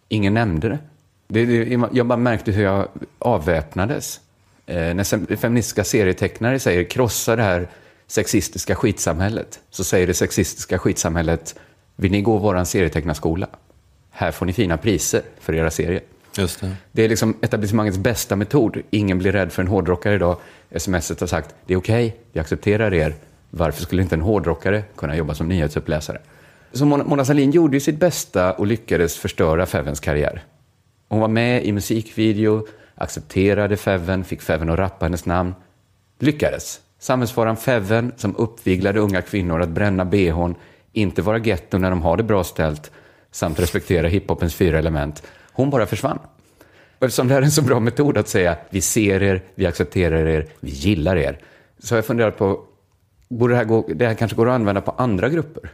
Ingen 0.10 0.34
nämnde 0.34 0.70
det. 0.70 0.80
det, 1.28 1.46
det 1.46 1.90
jag 1.92 2.06
bara 2.06 2.18
märkte 2.18 2.52
hur 2.52 2.64
jag 2.64 2.88
avväpnades. 3.20 4.20
Eh, 4.66 4.94
när 4.94 5.36
feministiska 5.36 5.84
serietecknare 5.84 6.60
säger 6.60 6.84
krossa 6.84 7.36
det 7.36 7.44
här 7.44 7.68
sexistiska 8.08 8.76
skitsamhället, 8.76 9.60
så 9.70 9.84
säger 9.84 10.08
det 10.08 10.14
sexistiska 10.14 10.80
skitsamhället, 10.80 11.56
vill 11.96 12.12
ni 12.12 12.22
gå 12.22 12.38
våran 12.38 12.66
serietecknarskola? 12.66 13.48
Här 14.10 14.32
får 14.32 14.46
ni 14.46 14.54
fina 14.54 14.78
priser 14.78 15.22
för 15.40 15.56
era 15.56 15.72
serier. 15.72 16.02
Just 16.38 16.62
det. 16.62 16.76
Det 16.92 17.04
är 17.04 17.10
liksom 17.10 17.38
etablissemangets 17.42 17.98
bästa 17.98 18.36
metod. 18.36 18.78
Ingen 18.90 19.20
blir 19.20 19.32
rädd 19.32 19.52
för 19.52 19.62
en 19.62 19.68
hårdrockare 19.68 20.16
idag. 20.16 20.38
Smset 20.76 21.20
har 21.20 21.28
sagt, 21.28 21.56
det 21.66 21.74
är 21.74 21.78
okej, 21.78 22.18
vi 22.32 22.40
accepterar 22.40 22.94
er. 22.94 23.16
Varför 23.50 23.84
skulle 23.84 24.02
inte 24.02 24.16
en 24.16 24.22
hårdrockare 24.22 24.84
kunna 24.96 25.16
jobba 25.16 25.34
som 25.34 25.48
nyhetsuppläsare? 25.48 26.22
Så 26.72 26.86
Mona, 26.86 27.04
Mona 27.04 27.26
Sahlin 27.26 27.52
gjorde 27.52 27.76
ju 27.78 27.80
sitt 27.80 28.00
bästa 28.00 28.54
och 28.54 28.68
lyckades 28.68 29.18
förstöra 29.18 29.66
Fevens 29.66 30.00
karriär. 30.00 30.44
Hon 31.10 31.20
var 31.20 31.28
med 31.28 31.66
i 31.66 31.72
musikvideo, 31.72 32.68
accepterade 32.96 33.78
Feven, 33.78 34.24
fick 34.24 34.42
Feven 34.42 34.70
att 34.70 34.80
rappa 34.80 35.06
hennes 35.06 35.26
namn. 35.26 35.56
Lyckades. 36.20 36.80
Samhällsfaran 37.00 37.58
Feven, 37.58 38.12
som 38.18 38.36
uppviglade 38.36 39.00
unga 39.00 39.22
kvinnor 39.22 39.62
att 39.62 39.70
bränna 39.70 40.06
bhn, 40.06 40.56
inte 40.92 41.22
vara 41.22 41.38
getto 41.38 41.78
när 41.78 41.90
de 41.90 42.02
har 42.02 42.18
det 42.18 42.24
bra 42.24 42.44
ställt, 42.44 42.92
samt 43.32 43.60
respektera 43.60 44.08
hiphopens 44.08 44.56
fyra 44.56 44.80
element. 44.80 45.24
Hon 45.52 45.70
bara 45.70 45.86
försvann. 45.86 46.20
Och 47.00 47.06
eftersom 47.06 47.28
det 47.28 47.34
här 47.34 47.42
är 47.42 47.46
en 47.46 47.52
så 47.52 47.62
bra 47.62 47.80
metod 47.80 48.18
att 48.18 48.28
säga 48.28 48.58
vi 48.70 48.82
ser 48.82 49.24
er, 49.24 49.44
vi 49.56 49.66
accepterar 49.66 50.26
er, 50.26 50.48
vi 50.60 50.72
gillar 50.72 51.16
er, 51.16 51.40
så 51.80 51.96
har 51.96 51.98
jag 51.98 52.06
funderat 52.06 52.38
på, 52.38 52.60
borde 53.30 53.54
det 53.54 53.58
här, 53.58 53.66
gå, 53.66 53.88
det 53.96 54.08
här 54.08 54.14
kanske 54.14 54.38
går 54.38 54.50
att 54.50 54.56
använda 54.56 54.82
på 54.82 54.92
andra 54.92 55.30
grupper 55.30 55.70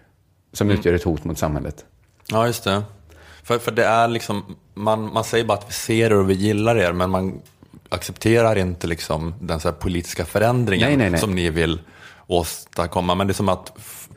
som 0.54 0.70
utgör 0.70 0.94
ett 0.94 1.04
hot 1.04 1.24
mot 1.24 1.38
samhället? 1.38 1.86
Ja, 2.28 2.48
just 2.48 2.64
det. 2.64 2.84
För, 3.44 3.60
för 3.60 3.72
det 3.72 3.86
är 3.86 4.08
liksom, 4.08 4.56
man, 4.74 5.14
man 5.14 5.24
säger 5.24 5.46
bara 5.46 5.58
att 5.58 5.70
vi 5.70 5.74
ser 5.74 6.06
er 6.06 6.14
och 6.14 6.30
vi 6.30 6.34
gillar 6.34 6.76
er, 6.76 6.94
men 6.94 7.10
man 7.10 7.42
accepterar 7.94 8.56
inte 8.58 8.88
liksom 8.88 9.34
den 9.40 9.60
så 9.60 9.72
politiska 9.72 10.26
förändringen 10.26 10.88
Nej, 10.88 10.98
nej, 10.98 11.10
nej. 11.10 11.20
som 11.20 11.36
ni 11.36 11.50
vill 11.50 11.80
åstadkomma. 12.28 13.16
Men 13.16 13.28
det 13.28 13.32
är 13.32 13.36
som 13.36 13.50
att 13.50 13.72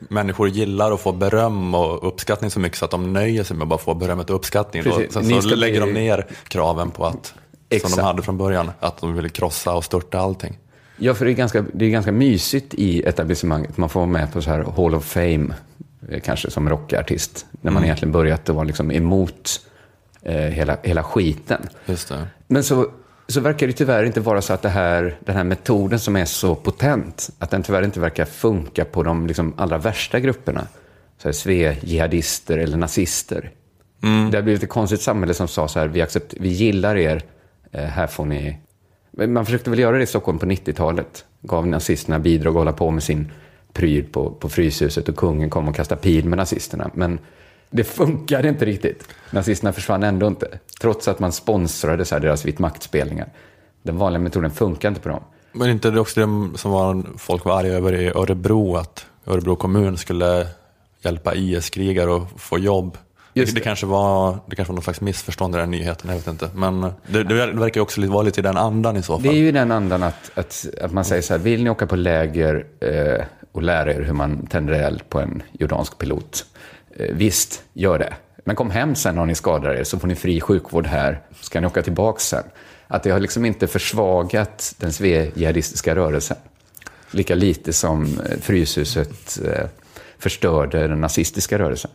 människor 0.09 0.49
gillar 0.49 0.91
att 0.91 0.99
få 1.01 1.11
beröm 1.11 1.75
och 1.75 2.07
uppskattning 2.07 2.51
så 2.51 2.59
mycket 2.59 2.77
så 2.77 2.85
att 2.85 2.91
de 2.91 3.13
nöjer 3.13 3.43
sig 3.43 3.57
med 3.57 3.63
att 3.63 3.69
bara 3.69 3.79
få 3.79 3.93
berömmet 3.93 4.29
och 4.29 4.35
uppskattning. 4.35 4.83
Då. 4.83 4.91
Precis. 4.91 5.13
Sen 5.13 5.23
Ni 5.23 5.33
så 5.33 5.41
ska 5.41 5.55
lägger 5.55 5.81
bli- 5.81 5.93
de 5.93 5.99
ner 5.99 6.25
kraven 6.47 6.91
på 6.91 7.05
att, 7.05 7.25
som 7.25 7.35
Exakt. 7.69 7.95
de 7.95 8.01
hade 8.01 8.21
från 8.21 8.37
början, 8.37 8.71
att 8.79 8.97
de 9.01 9.13
ville 9.15 9.29
krossa 9.29 9.73
och 9.73 9.83
störta 9.85 10.19
allting. 10.19 10.57
Ja, 10.97 11.13
för 11.13 11.25
det 11.25 11.31
är, 11.31 11.35
ganska, 11.35 11.65
det 11.73 11.85
är 11.85 11.89
ganska 11.89 12.11
mysigt 12.11 12.73
i 12.73 13.03
etablissemanget. 13.03 13.77
Man 13.77 13.89
får 13.89 13.99
vara 13.99 14.09
med 14.09 14.33
på 14.33 14.41
så 14.41 14.49
här 14.49 14.63
Hall 14.77 14.95
of 14.95 15.05
Fame, 15.05 15.53
eh, 16.09 16.19
kanske 16.21 16.51
som 16.51 16.69
rockartist, 16.69 17.45
när 17.61 17.71
man 17.71 17.83
egentligen 17.83 18.11
börjat 18.11 18.49
att 18.49 18.55
vara 18.55 18.65
liksom 18.65 18.91
emot 18.91 19.61
eh, 20.21 20.35
hela, 20.35 20.77
hela 20.83 21.03
skiten. 21.03 21.69
Men 22.47 22.63
så, 22.63 22.85
så 23.27 23.41
verkar 23.41 23.67
det 23.67 23.73
tyvärr 23.73 24.03
inte 24.03 24.19
vara 24.19 24.41
så 24.41 24.53
att 24.53 24.61
det 24.61 24.69
här, 24.69 25.15
den 25.25 25.35
här 25.35 25.43
metoden 25.43 25.99
som 25.99 26.15
är 26.15 26.25
så 26.25 26.55
potent, 26.55 27.29
att 27.39 27.49
den 27.49 27.63
tyvärr 27.63 27.83
inte 27.83 27.99
verkar 27.99 28.25
funka 28.25 28.85
på 28.85 29.03
de 29.03 29.27
liksom 29.27 29.53
allra 29.57 29.77
värsta 29.77 30.19
grupperna. 30.19 30.67
Så 31.17 31.27
här 31.27 31.33
sve-jihadister 31.33 32.57
eller 32.57 32.77
nazister. 32.77 33.51
Det 34.31 34.37
har 34.37 34.41
blivit 34.41 34.63
ett 34.63 34.69
konstigt 34.69 35.01
samhälle 35.01 35.33
som 35.33 35.47
sa 35.47 35.67
så 35.67 35.79
här, 35.79 35.87
vi, 35.87 36.01
accept, 36.01 36.33
vi 36.39 36.49
gillar 36.49 36.95
er, 36.95 37.21
eh, 37.71 37.83
här 37.83 38.07
får 38.07 38.25
ni... 38.25 38.57
Man 39.11 39.45
försökte 39.45 39.69
väl 39.69 39.79
göra 39.79 39.97
det 39.97 40.03
i 40.03 40.07
Stockholm 40.07 40.39
på 40.39 40.45
90-talet. 40.45 41.25
Gav 41.41 41.67
nazisterna 41.67 42.19
bidrag 42.19 42.55
och 42.55 42.59
hålla 42.59 42.73
på 42.73 42.91
med 42.91 43.03
sin 43.03 43.31
pryl 43.73 44.03
på, 44.03 44.31
på 44.31 44.49
Fryshuset 44.49 45.09
och 45.09 45.15
kungen 45.15 45.49
kom 45.49 45.67
och 45.67 45.75
kastade 45.75 46.01
pil 46.01 46.25
med 46.25 46.37
nazisterna. 46.37 46.91
Men 46.93 47.19
det 47.69 47.83
funkade 47.83 48.47
inte 48.47 48.65
riktigt. 48.65 49.07
Nazisterna 49.31 49.73
försvann 49.73 50.03
ändå 50.03 50.27
inte. 50.27 50.59
Trots 50.81 51.07
att 51.07 51.19
man 51.19 51.31
sponsrade 51.31 52.05
så 52.05 52.15
här 52.15 52.19
deras 52.19 52.45
vitt 52.45 52.59
maktspelningar. 52.59 53.29
Den 53.83 53.97
vanliga 53.97 54.21
metoden 54.21 54.51
funkar 54.51 54.89
inte 54.89 55.01
på 55.01 55.09
dem. 55.09 55.23
Men 55.51 55.69
inte 55.69 55.91
det 55.91 55.99
också 55.99 56.19
det 56.19 56.57
som 56.57 56.71
var, 56.71 57.03
folk 57.17 57.45
var 57.45 57.59
arga 57.59 57.73
över 57.73 57.93
i 57.93 58.07
Örebro, 58.07 58.75
att 58.75 59.05
Örebro 59.25 59.55
kommun 59.55 59.97
skulle 59.97 60.47
hjälpa 61.01 61.35
IS-krigare 61.35 62.17
att 62.17 62.41
få 62.41 62.59
jobb. 62.59 62.97
Det, 63.33 63.55
det, 63.55 63.61
kanske 63.61 63.85
var, 63.85 64.37
det 64.47 64.55
kanske 64.55 64.71
var 64.71 64.75
någon 64.75 64.83
slags 64.83 65.01
missförstånd 65.01 65.55
i 65.55 65.57
den 65.57 65.71
nyheten, 65.71 66.09
jag 66.09 66.17
vet 66.17 66.27
inte. 66.27 66.49
Men 66.55 66.81
det, 66.81 67.23
det 67.23 67.33
verkar 67.33 67.81
också 67.81 68.07
vara 68.07 68.23
lite 68.23 68.39
i 68.39 68.43
den 68.43 68.57
andan 68.57 68.97
i 68.97 69.03
så 69.03 69.13
fall. 69.13 69.23
Det 69.23 69.29
är 69.29 69.33
ju 69.33 69.51
den 69.51 69.71
andan 69.71 70.03
att, 70.03 70.31
att, 70.33 70.65
att 70.81 70.93
man 70.93 71.05
säger 71.05 71.21
så 71.21 71.33
här, 71.33 71.39
vill 71.39 71.63
ni 71.63 71.69
åka 71.69 71.87
på 71.87 71.95
läger 71.95 72.65
eh, 72.79 73.25
och 73.51 73.63
lära 73.63 73.93
er 73.93 74.01
hur 74.01 74.13
man 74.13 74.47
tänder 74.47 74.73
eld 74.73 75.09
på 75.09 75.19
en 75.19 75.43
jordansk 75.51 75.97
pilot? 75.97 76.45
Eh, 76.99 77.15
visst, 77.15 77.63
gör 77.73 77.99
det. 77.99 78.13
Men 78.45 78.55
kom 78.55 78.71
hem 78.71 78.95
sen 78.95 79.17
om 79.17 79.27
ni 79.27 79.35
skadar 79.35 79.73
er, 79.73 79.83
så 79.83 79.99
får 79.99 80.07
ni 80.07 80.15
fri 80.15 80.41
sjukvård 80.41 80.87
här, 80.87 81.21
så 81.41 81.51
kan 81.51 81.63
ni 81.63 81.67
åka 81.67 81.81
tillbaka 81.81 82.19
sen. 82.19 82.43
Att 82.87 83.03
det 83.03 83.09
har 83.09 83.19
liksom 83.19 83.45
inte 83.45 83.67
försvagat 83.67 84.75
den 84.77 84.93
sve-jihadistiska 84.93 85.95
rörelsen. 85.95 86.37
Lika 87.11 87.35
lite 87.35 87.73
som 87.73 88.03
eh, 88.03 88.39
Fryshuset 88.39 89.39
eh, 89.45 89.67
förstörde 90.17 90.87
den 90.87 91.01
nazistiska 91.01 91.59
rörelsen. 91.59 91.91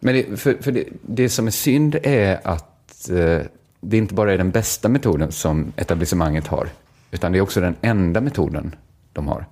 Men 0.00 0.14
det, 0.14 0.40
för, 0.40 0.54
för 0.60 0.72
det, 0.72 0.84
det, 1.02 1.28
som 1.28 1.46
är 1.46 1.50
synd 1.50 1.96
är 2.02 2.40
att 2.44 3.10
eh, 3.10 3.40
det 3.80 3.96
inte 3.96 4.14
bara 4.14 4.32
är 4.32 4.38
den 4.38 4.50
bästa 4.50 4.88
metoden 4.88 5.32
som 5.32 5.72
etablissemanget 5.76 6.46
har, 6.46 6.68
utan 7.10 7.32
det 7.32 7.38
är 7.38 7.42
också 7.42 7.60
den 7.60 7.76
enda 7.80 8.20
metoden 8.20 8.74
de 9.12 9.28
har. 9.28 9.46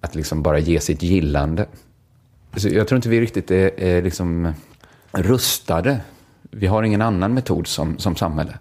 Att 0.00 0.14
liksom 0.14 0.42
bara 0.42 0.58
ge 0.58 0.80
sitt 0.80 1.02
gillande. 1.02 1.66
Jag 2.64 2.88
tror 2.88 2.96
inte 2.96 3.08
vi 3.08 3.20
riktigt 3.20 3.50
är, 3.50 3.80
är 3.80 4.02
liksom 4.02 4.52
rustade. 5.12 6.00
Vi 6.50 6.66
har 6.66 6.82
ingen 6.82 7.02
annan 7.02 7.34
metod 7.34 7.66
som, 7.66 7.98
som 7.98 8.16
samhälle. 8.16 8.58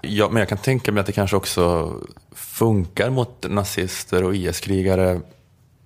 Ja, 0.00 0.28
men 0.28 0.40
jag 0.40 0.48
kan 0.48 0.58
tänka 0.58 0.92
mig 0.92 1.00
att 1.00 1.06
det 1.06 1.12
kanske 1.12 1.36
också 1.36 1.92
funkar 2.34 3.10
mot 3.10 3.46
nazister 3.50 4.24
och 4.24 4.34
IS-krigare. 4.34 5.20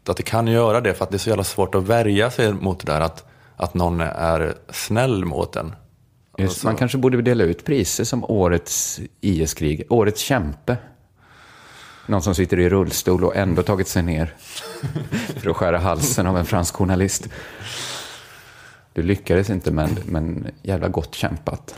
Att 0.09 0.17
det 0.17 0.23
kan 0.23 0.47
göra 0.47 0.81
det 0.81 0.95
för 0.95 1.05
att 1.05 1.11
det 1.11 1.17
är 1.17 1.19
så 1.19 1.29
jävla 1.29 1.45
svårt 1.45 1.75
att 1.75 1.85
värja 1.85 2.31
sig 2.31 2.53
mot 2.53 2.87
det 2.87 2.93
där 2.93 3.01
att, 3.01 3.25
att 3.57 3.75
någon 3.75 4.01
är 4.01 4.55
snäll 4.69 5.25
mot 5.25 5.57
en. 5.57 5.75
Just, 6.39 6.51
alltså- 6.51 6.67
man 6.67 6.77
kanske 6.77 6.99
borde 6.99 7.23
dela 7.23 7.45
ut 7.45 7.65
priser 7.65 8.05
som 8.05 8.25
årets 8.25 9.01
IS-krig, 9.21 9.87
årets 9.89 10.21
kämpe. 10.21 10.77
Någon 12.11 12.23
som 12.23 12.35
sitter 12.35 12.59
i 12.59 12.69
rullstol 12.69 13.25
och 13.25 13.37
ändå 13.37 13.63
tagit 13.63 13.89
sig 13.89 14.03
ner 14.03 14.35
för 15.37 15.51
att 15.51 15.57
skära 15.57 15.79
halsen 15.79 16.27
av 16.27 16.39
en 16.39 16.45
fransk 16.45 16.75
journalist. 16.75 17.29
Du 18.93 19.03
lyckades 19.03 19.51
inte, 19.51 19.71
men, 19.71 19.99
men 20.05 20.47
jävla 20.63 20.89
gott 20.89 21.15
kämpat. 21.15 21.75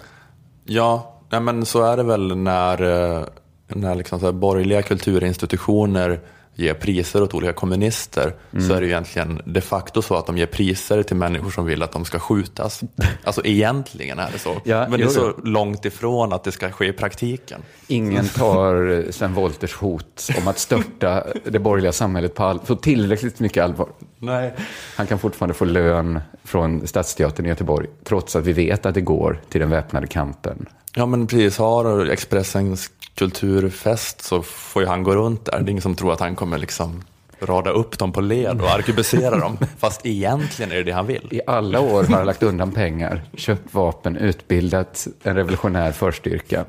Ja, 0.64 1.20
men 1.30 1.66
så 1.66 1.83
är 1.83 1.97
det 1.97 2.03
väl 2.03 2.37
när, 2.37 2.83
eh, 2.83 3.24
när 3.68 3.95
liksom 3.95 4.20
så 4.20 4.33
borgerliga 4.33 4.83
kulturinstitutioner 4.83 6.20
ger 6.55 6.74
priser 6.74 7.22
åt 7.22 7.34
olika 7.34 7.53
kommunister 7.53 8.34
mm. 8.53 8.68
så 8.68 8.74
är 8.74 8.80
det 8.80 8.86
ju 8.86 8.92
egentligen 8.92 9.40
de 9.44 9.61
facto 9.61 10.03
så 10.03 10.16
att 10.16 10.26
de 10.26 10.38
ger 10.38 10.46
priser 10.46 11.03
till 11.03 11.16
människor 11.16 11.50
som 11.50 11.64
vill 11.64 11.82
att 11.82 11.92
de 11.92 12.05
ska 12.05 12.18
skjutas. 12.18 12.80
Alltså 13.24 13.44
egentligen 13.44 14.18
är 14.18 14.30
det 14.32 14.38
så. 14.38 14.61
Ja, 14.64 14.88
Men 14.88 15.00
det 15.00 15.07
är 15.07 15.09
så 15.09 15.32
långt 15.44 15.84
ifrån 15.84 16.32
att 16.32 16.44
det 16.44 16.53
ska 16.53 16.70
ske 16.70 16.86
i 16.86 16.92
praktiken. 16.92 17.62
Ingen 17.86 18.28
tar 18.36 19.05
Sven 19.12 19.34
Wolters 19.34 19.74
hot 19.74 20.28
om 20.38 20.48
att 20.48 20.59
störta 20.59 21.24
det 21.44 21.59
borgerliga 21.59 21.92
samhället 21.92 22.34
på, 22.34 22.44
all, 22.44 22.59
på 22.59 22.76
tillräckligt 22.76 23.40
mycket 23.40 23.64
allvar. 23.64 23.88
Nej. 24.18 24.55
Han 24.96 25.07
kan 25.07 25.18
fortfarande 25.18 25.55
få 25.55 25.64
lön 25.64 26.20
från 26.44 26.86
Stadsteatern 26.86 27.46
i 27.46 27.48
Göteborg, 27.48 27.88
trots 28.05 28.36
att 28.36 28.44
vi 28.44 28.53
vet 28.53 28.86
att 28.86 28.94
det 28.94 29.00
går 29.00 29.40
till 29.48 29.61
den 29.61 29.70
väpnade 29.70 30.07
kampen. 30.07 30.66
Ja, 30.95 31.07
men 31.07 31.26
precis. 31.26 31.59
Har 31.59 32.07
Expressens 32.07 32.90
kulturfest 33.14 34.22
så 34.22 34.43
får 34.43 34.82
ju 34.82 34.88
han 34.88 35.03
gå 35.03 35.14
runt 35.14 35.45
där. 35.45 35.61
Det 35.61 35.68
är 35.68 35.70
ingen 35.70 35.82
som 35.82 35.95
tror 35.95 36.12
att 36.12 36.20
han 36.20 36.36
kommer 36.36 36.59
liksom 36.59 37.03
rada 37.40 37.70
upp 37.70 37.99
dem 37.99 38.12
på 38.12 38.20
led 38.20 38.61
och 38.61 38.70
arkebusera 38.70 39.38
dem. 39.38 39.59
Fast 39.78 40.07
egentligen 40.07 40.72
är 40.72 40.76
det 40.76 40.82
det 40.82 40.93
han 40.93 41.07
vill. 41.07 41.28
I 41.30 41.40
alla 41.47 41.80
år 41.80 42.05
har 42.05 42.16
han 42.16 42.26
lagt 42.26 42.43
undan 42.43 42.72
pengar, 42.72 43.22
köpt 43.34 43.74
vapen, 43.74 44.16
utbildat 44.16 45.07
en 45.22 45.36
revolutionär 45.36 45.93
förstyrka. 45.93 46.64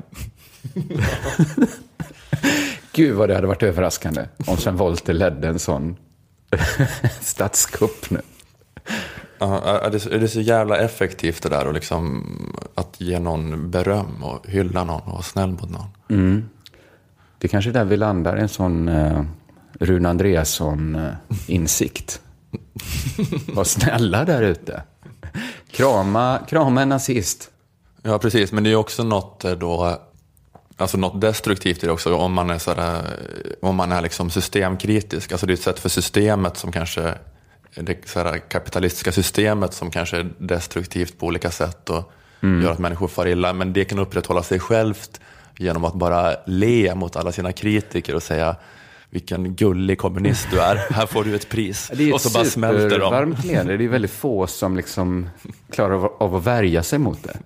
Gud 2.92 3.14
vad 3.14 3.28
det 3.28 3.34
hade 3.34 3.46
varit 3.46 3.62
överraskande 3.62 4.24
om 4.46 4.56
Sven 4.56 4.76
Wollter 4.76 5.12
ledde 5.12 5.48
en 5.48 5.58
sån 5.58 5.96
statskupp 7.20 8.10
nu. 8.10 8.20
Ja, 9.38 9.60
är 9.60 9.90
det, 9.90 10.06
är 10.06 10.18
det 10.18 10.28
så 10.28 10.40
jävla 10.40 10.78
effektivt 10.78 11.42
det 11.42 11.48
där 11.48 11.66
och 11.66 11.74
liksom 11.74 12.26
att 12.74 13.00
ge 13.00 13.18
någon 13.18 13.70
beröm 13.70 14.22
och 14.22 14.48
hylla 14.48 14.84
någon 14.84 15.00
och 15.00 15.12
vara 15.12 15.22
snäll 15.22 15.50
mot 15.50 15.70
någon? 15.70 15.88
Mm. 16.10 16.48
Det 17.38 17.46
är 17.46 17.48
kanske 17.48 17.70
är 17.70 17.74
där 17.74 17.84
vi 17.84 17.96
landar, 17.96 18.36
en 18.36 18.48
sån 18.48 18.88
uh, 18.88 19.22
Rune 19.80 20.08
Andreasson-insikt. 20.08 22.20
Var 23.54 23.64
snälla 23.64 24.24
där 24.24 24.42
ute. 24.42 24.82
Krama, 25.70 26.38
krama 26.48 26.82
en 26.82 26.88
nazist. 26.88 27.50
Ja, 28.02 28.18
precis. 28.18 28.52
Men 28.52 28.64
det 28.64 28.70
är 28.70 28.76
också 28.76 29.04
något 29.04 29.44
eh, 29.44 29.52
då, 29.52 29.98
alltså 30.76 30.98
något 30.98 31.20
destruktivt 31.20 31.82
i 31.82 31.86
det 31.86 31.92
också 31.92 32.16
om 32.16 32.32
man 32.32 32.50
är, 32.50 32.58
sådär, 32.58 33.02
om 33.62 33.76
man 33.76 33.92
är 33.92 34.02
liksom 34.02 34.30
systemkritisk. 34.30 35.32
Alltså 35.32 35.46
det 35.46 35.52
är 35.52 35.54
ett 35.54 35.62
sätt 35.62 35.78
för 35.78 35.88
systemet 35.88 36.56
som 36.56 36.72
kanske 36.72 37.14
det 37.74 38.08
så 38.08 38.36
kapitalistiska 38.48 39.12
systemet 39.12 39.74
som 39.74 39.90
kanske 39.90 40.16
är 40.16 40.30
destruktivt 40.38 41.18
på 41.18 41.26
olika 41.26 41.50
sätt 41.50 41.90
och 41.90 42.12
mm. 42.42 42.62
gör 42.62 42.72
att 42.72 42.78
människor 42.78 43.08
far 43.08 43.26
illa. 43.26 43.52
Men 43.52 43.72
det 43.72 43.84
kan 43.84 43.98
upprätthålla 43.98 44.42
sig 44.42 44.58
självt 44.58 45.20
genom 45.58 45.84
att 45.84 45.94
bara 45.94 46.36
le 46.46 46.94
mot 46.94 47.16
alla 47.16 47.32
sina 47.32 47.52
kritiker 47.52 48.14
och 48.14 48.22
säga 48.22 48.56
vilken 49.10 49.54
gullig 49.54 49.98
kommunist 49.98 50.48
du 50.50 50.60
är, 50.60 50.76
här 50.90 51.06
får 51.06 51.24
du 51.24 51.34
ett 51.34 51.48
pris. 51.48 51.90
Det 51.94 52.08
är 52.08 52.14
och 52.14 52.20
så 52.20 52.30
bara 52.30 52.44
smälter 52.44 52.98
de. 52.98 53.12
varmt 53.12 53.44
leende. 53.44 53.76
Det 53.76 53.84
är 53.84 53.88
väldigt 53.88 54.10
få 54.10 54.46
som 54.46 54.76
liksom 54.76 55.28
klarar 55.70 56.22
av 56.22 56.36
att 56.36 56.46
värja 56.46 56.82
sig 56.82 56.98
mot 56.98 57.22
det. 57.22 57.36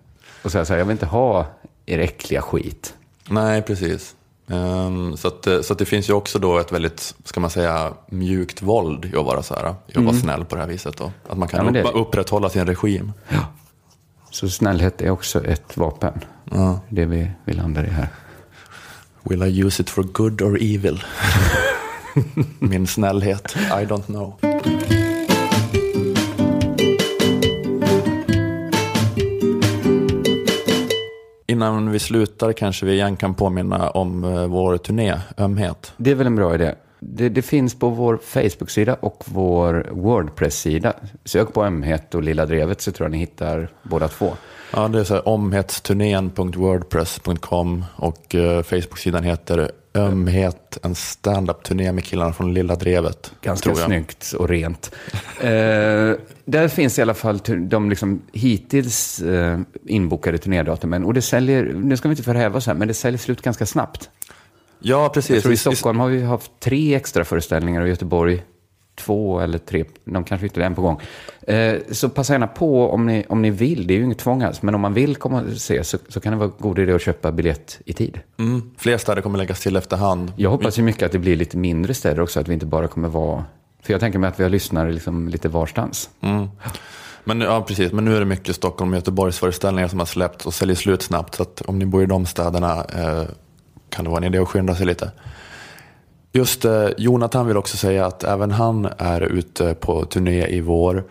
Och 0.43 0.53
säga 0.53 0.65
så 0.65 0.73
här, 0.73 0.79
jag 0.79 0.87
vill 0.87 0.93
inte 0.93 1.07
ha 1.07 1.47
er 1.87 1.99
äckliga 1.99 2.43
skit. 2.43 2.95
Nej, 3.29 3.63
precis. 3.63 4.15
Um, 4.51 5.17
så, 5.17 5.29
att, 5.29 5.49
så 5.65 5.73
att 5.73 5.79
det 5.79 5.85
finns 5.85 6.09
ju 6.09 6.13
också 6.13 6.39
då 6.39 6.59
ett 6.59 6.73
väldigt, 6.73 7.15
ska 7.25 7.41
man 7.41 7.51
säga, 7.51 7.93
mjukt 8.07 8.63
våld 8.63 9.05
i 9.05 9.17
att 9.17 9.25
vara 9.25 9.43
så 9.43 9.55
här, 9.55 9.65
i 9.65 9.69
att 9.69 9.97
mm. 9.97 10.07
vara 10.07 10.17
snäll 10.17 10.45
på 10.45 10.57
det 10.57 10.61
här 10.61 10.69
viset. 10.69 10.97
Då. 10.97 11.13
Att 11.29 11.39
man 11.39 11.49
kan 11.49 11.67
ja, 11.67 11.73
det... 11.73 11.83
upp, 11.83 11.91
upprätthålla 11.95 12.49
sin 12.51 12.67
regim. 12.67 13.13
Ja. 13.29 13.47
Så 14.31 14.49
snällhet 14.49 15.01
är 15.01 15.11
också 15.11 15.45
ett 15.45 15.77
vapen. 15.77 16.13
Ja. 16.45 16.81
Det 16.89 17.05
vi, 17.05 17.31
vi 17.45 17.53
landar 17.53 17.85
i 17.85 17.91
här. 17.91 18.09
Will 19.23 19.43
I 19.43 19.63
use 19.65 19.83
it 19.83 19.91
for 19.91 20.03
good 20.03 20.43
or 20.43 20.59
evil? 20.61 21.05
Min 22.59 22.87
snällhet, 22.87 23.57
I 23.57 23.85
don't 23.85 24.07
know. 24.07 24.35
Innan 31.59 31.91
vi 31.91 31.99
slutar 31.99 32.53
kanske 32.53 32.87
vi 32.87 32.93
igen 32.93 33.17
kan 33.17 33.35
påminna 33.35 33.91
om 33.91 34.25
eh, 34.25 34.47
vår 34.47 34.77
turné, 34.77 35.15
Ömhet. 35.39 35.93
Det 35.97 36.11
är 36.11 36.15
väl 36.15 36.27
en 36.27 36.37
bra 36.37 36.55
idé. 36.55 36.75
Det, 37.01 37.29
det 37.29 37.43
finns 37.43 37.79
på 37.79 37.89
vår 37.89 38.19
Facebook-sida 38.23 38.97
och 39.01 39.25
vår 39.27 39.87
Wordpress-sida. 39.91 40.93
Sök 41.25 41.53
på 41.53 41.65
Ömhet 41.65 42.15
och 42.15 42.23
Lilla 42.23 42.47
Drevet 42.47 42.81
så 42.81 42.93
tror 42.93 43.05
jag 43.05 43.13
ni 43.13 43.19
hittar 43.19 43.69
båda 43.83 44.09
två. 44.09 44.33
Ja, 44.73 44.89
det 44.89 45.01
är 45.01 45.05
så 45.05 45.15
här, 45.15 45.29
omhetsturnén.wordpress.com 45.29 47.85
och 47.97 48.35
uh, 48.35 48.63
Facebook-sidan 48.63 49.25
heter 49.25 49.71
Ömhet, 49.99 50.79
en 50.83 50.95
stand-up-turné 50.95 51.93
med 51.93 52.05
killarna 52.05 52.33
från 52.33 52.55
Lilla 52.55 52.75
Drevet. 52.75 53.33
Ganska 53.43 53.75
snyggt 53.75 54.33
och 54.33 54.49
rent. 54.49 54.95
eh, 55.41 55.49
där 56.45 56.69
finns 56.69 56.99
i 56.99 57.03
alla 57.03 57.15
fall 57.15 57.41
de 57.69 57.91
liksom 57.91 58.23
hittills 58.33 59.21
eh, 59.21 59.59
inbokade 59.87 60.39
turnédatumen. 60.39 61.05
Och 61.05 61.15
det 61.15 61.23
säljer, 61.23 61.73
nu 61.75 61.97
ska 61.97 62.09
vi 62.09 62.13
inte 62.13 62.23
förhäva 62.23 62.59
oss 62.59 62.67
här, 62.67 62.75
men 62.75 62.89
det 62.89 62.95
säljer 62.95 63.19
slut 63.19 63.43
ganska 63.43 63.67
snabbt. 63.67 64.11
Ja, 64.81 65.09
precis. 65.15 65.31
Jag 65.31 65.43
tror 65.43 65.53
I 65.53 65.57
Stockholm 65.57 65.99
har 65.99 66.09
vi 66.09 66.23
haft 66.23 66.51
tre 66.61 66.95
extra 66.95 67.25
föreställningar 67.25 67.81
och 67.81 67.87
i 67.87 67.91
Göteborg 67.91 68.43
två 68.99 69.41
eller 69.41 69.59
tre, 69.59 69.85
de 70.05 70.25
kanske 70.25 70.47
ytterligare 70.47 70.71
en 70.71 70.75
på 70.75 70.83
gång. 70.83 71.01
Eh, 71.43 71.77
så 71.91 72.09
passa 72.09 72.33
gärna 72.33 72.47
på 72.47 72.91
om 72.91 73.07
ni, 73.07 73.25
om 73.29 73.43
ni 73.43 73.51
vill, 73.51 73.87
det 73.87 73.95
är 73.95 73.99
ju 73.99 74.05
inget 74.05 74.19
tvång 74.19 74.43
alls, 74.43 74.63
men 74.63 74.75
om 74.75 74.81
man 74.81 74.95
vill 74.95 75.17
komma 75.17 75.43
och 75.43 75.57
se 75.57 75.85
så, 75.85 75.99
så 76.09 76.21
kan 76.21 76.33
det 76.33 76.39
vara 76.39 76.51
god 76.59 76.79
idé 76.79 76.93
att 76.93 77.03
köpa 77.03 77.33
biljett 77.33 77.81
i 77.85 77.93
tid. 77.93 78.21
Mm. 78.39 78.71
Fler 78.77 78.99
städer 78.99 79.23
kommer 79.23 79.39
läggas 79.39 79.61
till 79.61 79.77
efterhand. 79.77 80.33
Jag 80.37 80.51
hoppas 80.51 80.79
ju 80.79 80.83
mycket 80.83 81.03
att 81.03 81.13
det 81.13 81.19
blir 81.19 81.37
lite 81.37 81.57
mindre 81.57 81.95
städer 81.95 82.21
också, 82.21 82.41
att 82.41 82.49
vi 82.49 82.55
inte 82.55 82.67
bara 82.67 82.89
kommer 82.89 83.09
vara, 83.09 83.45
för 83.83 83.93
jag 83.93 84.01
tänker 84.01 84.19
mig 84.19 84.29
att 84.29 84.41
vi 84.41 84.43
har 84.43 84.51
lyssnare 84.51 84.93
liksom 84.93 85.29
lite 85.29 85.49
varstans. 85.49 86.11
Mm. 86.21 86.49
Men, 87.25 87.41
ja, 87.41 87.63
precis. 87.63 87.93
Men 87.93 88.05
nu 88.05 88.17
är 88.17 88.21
det 88.21 88.27
mycket 88.27 88.57
Stockholm 88.57 88.91
och 88.91 88.97
Göteborgs 88.97 89.39
föreställningar 89.39 89.89
som 89.89 89.99
har 89.99 90.07
släppts 90.07 90.47
och 90.47 90.55
säljer 90.55 90.77
slut 90.77 91.03
snabbt. 91.03 91.35
Så 91.35 91.45
om 91.67 91.79
ni 91.79 91.87
bor 91.87 92.03
i 92.03 92.07
de 92.07 92.27
städerna 92.27 92.85
eh, 92.85 93.23
kan 93.91 94.05
det 94.05 94.11
vara 94.11 94.19
en 94.19 94.35
idé 94.35 94.39
att 94.39 94.49
skynda 94.49 94.75
sig 94.75 94.87
lite. 94.87 95.11
Just 96.33 96.65
eh, 96.65 96.89
Jonathan 96.97 97.47
vill 97.47 97.57
också 97.57 97.77
säga 97.77 98.07
att 98.07 98.25
även 98.25 98.51
han 98.51 98.89
är 98.99 99.21
ute 99.21 99.75
på 99.75 100.05
turné 100.05 100.47
i 100.47 100.61
vår 100.61 101.05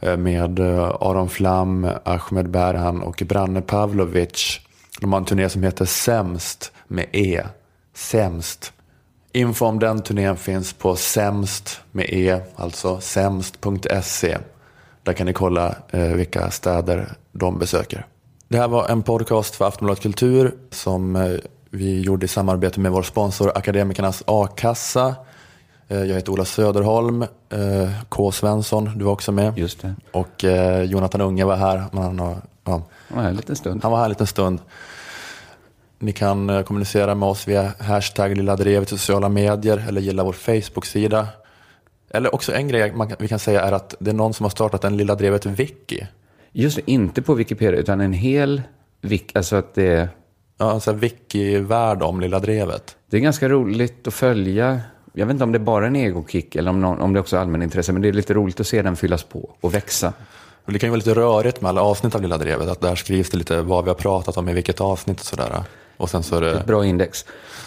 eh, 0.00 0.16
med 0.16 0.58
eh, 0.58 0.96
Aron 1.00 1.28
Flam, 1.28 1.88
Ahmed 2.04 2.50
Berhan 2.50 3.02
och 3.02 3.22
Branne 3.28 3.62
Pavlovic. 3.62 4.60
De 5.00 5.12
har 5.12 5.20
en 5.20 5.24
turné 5.24 5.48
som 5.48 5.62
heter 5.62 5.84
Sämst 5.84 6.72
med 6.88 7.06
E. 7.12 7.42
Sämst. 7.94 8.72
Info 9.32 9.66
om 9.66 9.78
den 9.78 10.02
turnén 10.02 10.36
finns 10.36 10.72
på 10.72 10.96
sämst 10.96 11.80
med 11.92 12.06
E, 12.08 12.40
alltså 12.56 13.00
sämst.se. 13.00 14.38
Där 15.02 15.12
kan 15.12 15.26
ni 15.26 15.32
kolla 15.32 15.74
eh, 15.90 16.12
vilka 16.12 16.50
städer 16.50 17.12
de 17.32 17.58
besöker. 17.58 18.06
Det 18.48 18.58
här 18.58 18.68
var 18.68 18.88
en 18.88 19.02
podcast 19.02 19.54
för 19.54 19.64
Aftonbladet 19.64 20.02
Kultur 20.02 20.54
som 20.70 21.16
eh, 21.16 21.34
vi 21.72 22.00
gjorde 22.00 22.24
i 22.24 22.28
samarbete 22.28 22.80
med 22.80 22.92
vår 22.92 23.02
sponsor 23.02 23.52
Akademikernas 23.54 24.22
A-kassa. 24.26 25.14
Eh, 25.88 25.98
jag 26.04 26.14
heter 26.14 26.32
Ola 26.32 26.44
Söderholm, 26.44 27.22
eh, 27.22 27.90
K. 28.08 28.32
Svensson, 28.32 28.98
du 28.98 29.04
var 29.04 29.12
också 29.12 29.32
med. 29.32 29.58
Just 29.58 29.82
det. 29.82 29.94
Och 30.12 30.44
eh, 30.44 30.82
Jonathan 30.82 31.20
Unge 31.20 31.44
var 31.44 31.56
här. 31.56 31.76
Han, 31.92 32.18
har- 32.18 32.36
ja, 32.64 32.72
Han 33.08 33.16
var 33.16 33.22
här 33.22 33.28
en 33.30 33.36
liten 33.36 33.56
stund. 33.56 33.82
han 33.82 33.90
var 33.92 33.98
här 33.98 34.04
en 34.04 34.10
liten 34.10 34.26
stund. 34.26 34.58
Ni 35.98 36.12
kan 36.12 36.64
kommunicera 36.64 37.14
med 37.14 37.28
oss 37.28 37.48
via 37.48 37.72
hashtag 37.78 38.36
Lilla 38.36 38.56
Drevet 38.56 38.88
i 38.88 38.90
sociala 38.98 39.28
medier 39.28 39.84
eller 39.88 40.00
gilla 40.00 40.24
vår 40.24 40.32
Facebook-sida. 40.32 41.28
Eller 42.10 42.34
också 42.34 42.54
en 42.54 42.68
grej 42.68 42.92
man 42.92 43.10
vi 43.18 43.28
kan 43.28 43.38
säga 43.38 43.60
är 43.62 43.72
att 43.72 43.94
det 43.98 44.10
är 44.10 44.14
någon 44.14 44.34
som 44.34 44.44
har 44.44 44.50
startat 44.50 44.84
en 44.84 44.96
Lilla 44.96 45.14
Drevet 45.14 45.46
Wiki. 45.46 46.06
Just 46.52 46.76
det, 46.76 46.90
inte 46.90 47.22
på 47.22 47.34
Wikipedia, 47.34 47.80
utan 47.80 48.00
en 48.00 48.12
hel 48.12 48.62
wiki. 49.00 49.38
Alltså 49.38 49.56
att 49.56 49.74
det 49.74 49.86
är, 49.86 50.08
Ja, 50.62 50.70
alltså 50.72 50.92
wiki-värld 50.92 52.02
om 52.02 52.20
Lilla 52.20 52.38
Drevet. 52.38 52.96
det 53.10 53.16
är 53.16 53.20
ganska 53.20 53.48
roligt 53.48 54.06
att 54.06 54.14
följa. 54.14 54.80
Jag 55.12 55.26
vet 55.26 55.32
inte 55.34 55.44
om 55.44 55.52
det 55.52 55.56
är 55.58 55.60
bara 55.60 55.86
en 55.86 55.96
egokick 55.96 56.56
eller 56.56 56.70
om, 56.70 56.80
någon, 56.80 57.00
om 57.00 57.12
det 57.12 57.20
också 57.20 57.36
är 57.36 57.40
allmänintresse, 57.40 57.92
men 57.92 58.02
det 58.02 58.08
är 58.08 58.12
lite 58.12 58.34
roligt 58.34 58.60
att 58.60 58.66
se 58.66 58.82
den 58.82 58.96
fyllas 58.96 59.22
på 59.22 59.50
och 59.60 59.74
växa. 59.74 60.12
Och 60.64 60.72
det 60.72 60.78
kan 60.78 60.86
ju 60.86 60.90
vara 60.90 60.96
lite 60.98 61.14
rörigt 61.14 61.60
med 61.60 61.68
alla 61.68 61.82
avsnitt 61.82 62.14
av 62.14 62.22
Lilla 62.22 62.38
Drevet. 62.38 62.68
Att 62.68 62.80
där 62.80 62.94
skrivs 62.94 63.30
det 63.30 63.36
lite 63.38 63.60
vad 63.62 63.84
vi 63.84 63.90
har 63.90 63.94
pratat 63.94 64.36
om 64.36 64.48
i 64.48 64.52
vilket 64.52 64.80
avsnitt 64.80 65.20
och 65.20 65.26
sådär. 65.26 65.62
Och 65.96 66.10
sen 66.10 66.22
så 66.22 66.36
är 66.36 66.40
det... 66.40 66.50
Ett 66.52 66.66
bra 66.66 66.84
index. 66.86 67.24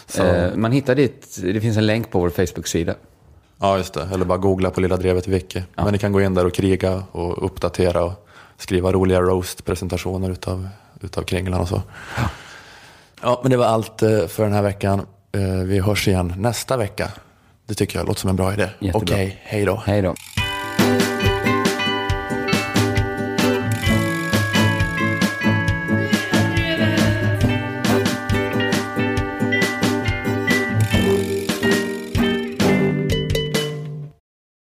Så- 0.07 0.23
Eh, 0.23 0.55
man 0.55 0.71
hittar 0.71 0.95
dit, 0.95 1.37
det 1.41 1.61
finns 1.61 1.77
en 1.77 1.85
länk 1.85 2.11
på 2.11 2.19
vår 2.19 2.29
Facebook-sida. 2.29 2.95
Ja, 3.59 3.77
just 3.77 3.93
det. 3.93 4.07
Eller 4.13 4.25
bara 4.25 4.37
googla 4.37 4.69
på 4.69 4.81
Lilla 4.81 4.97
Drevet 4.97 5.27
Wiki. 5.27 5.63
Men 5.75 5.91
ni 5.91 5.97
kan 5.97 6.11
gå 6.11 6.21
in 6.21 6.33
där 6.33 6.45
och 6.45 6.53
kriga 6.53 7.03
och 7.11 7.45
uppdatera 7.45 8.03
och 8.03 8.27
skriva 8.57 8.91
roliga 8.91 9.21
roast-presentationer 9.21 10.31
utav, 10.31 10.67
utav 11.01 11.21
Kringlan 11.21 11.61
och 11.61 11.67
så. 11.67 11.81
Ja, 12.17 12.23
men 13.41 13.51
det 13.51 13.57
var 13.57 13.65
allt 13.65 14.01
eh, 14.01 14.27
för 14.27 14.43
den 14.43 14.53
här 14.53 14.61
veckan. 14.61 15.05
Eh, 15.31 15.41
Vi 15.41 15.79
hörs 15.79 16.07
igen 16.07 16.33
nästa 16.37 16.77
vecka. 16.77 17.11
Det 17.67 17.73
tycker 17.73 17.99
jag 17.99 18.07
låter 18.07 18.19
som 18.21 18.29
en 18.29 18.35
bra 18.35 18.53
idé. 18.53 18.69
Jättebra. 18.79 19.15
Okej, 19.15 19.39
hej 19.43 19.65
då. 19.65 19.83
Hej 19.85 20.01
då. 20.01 20.15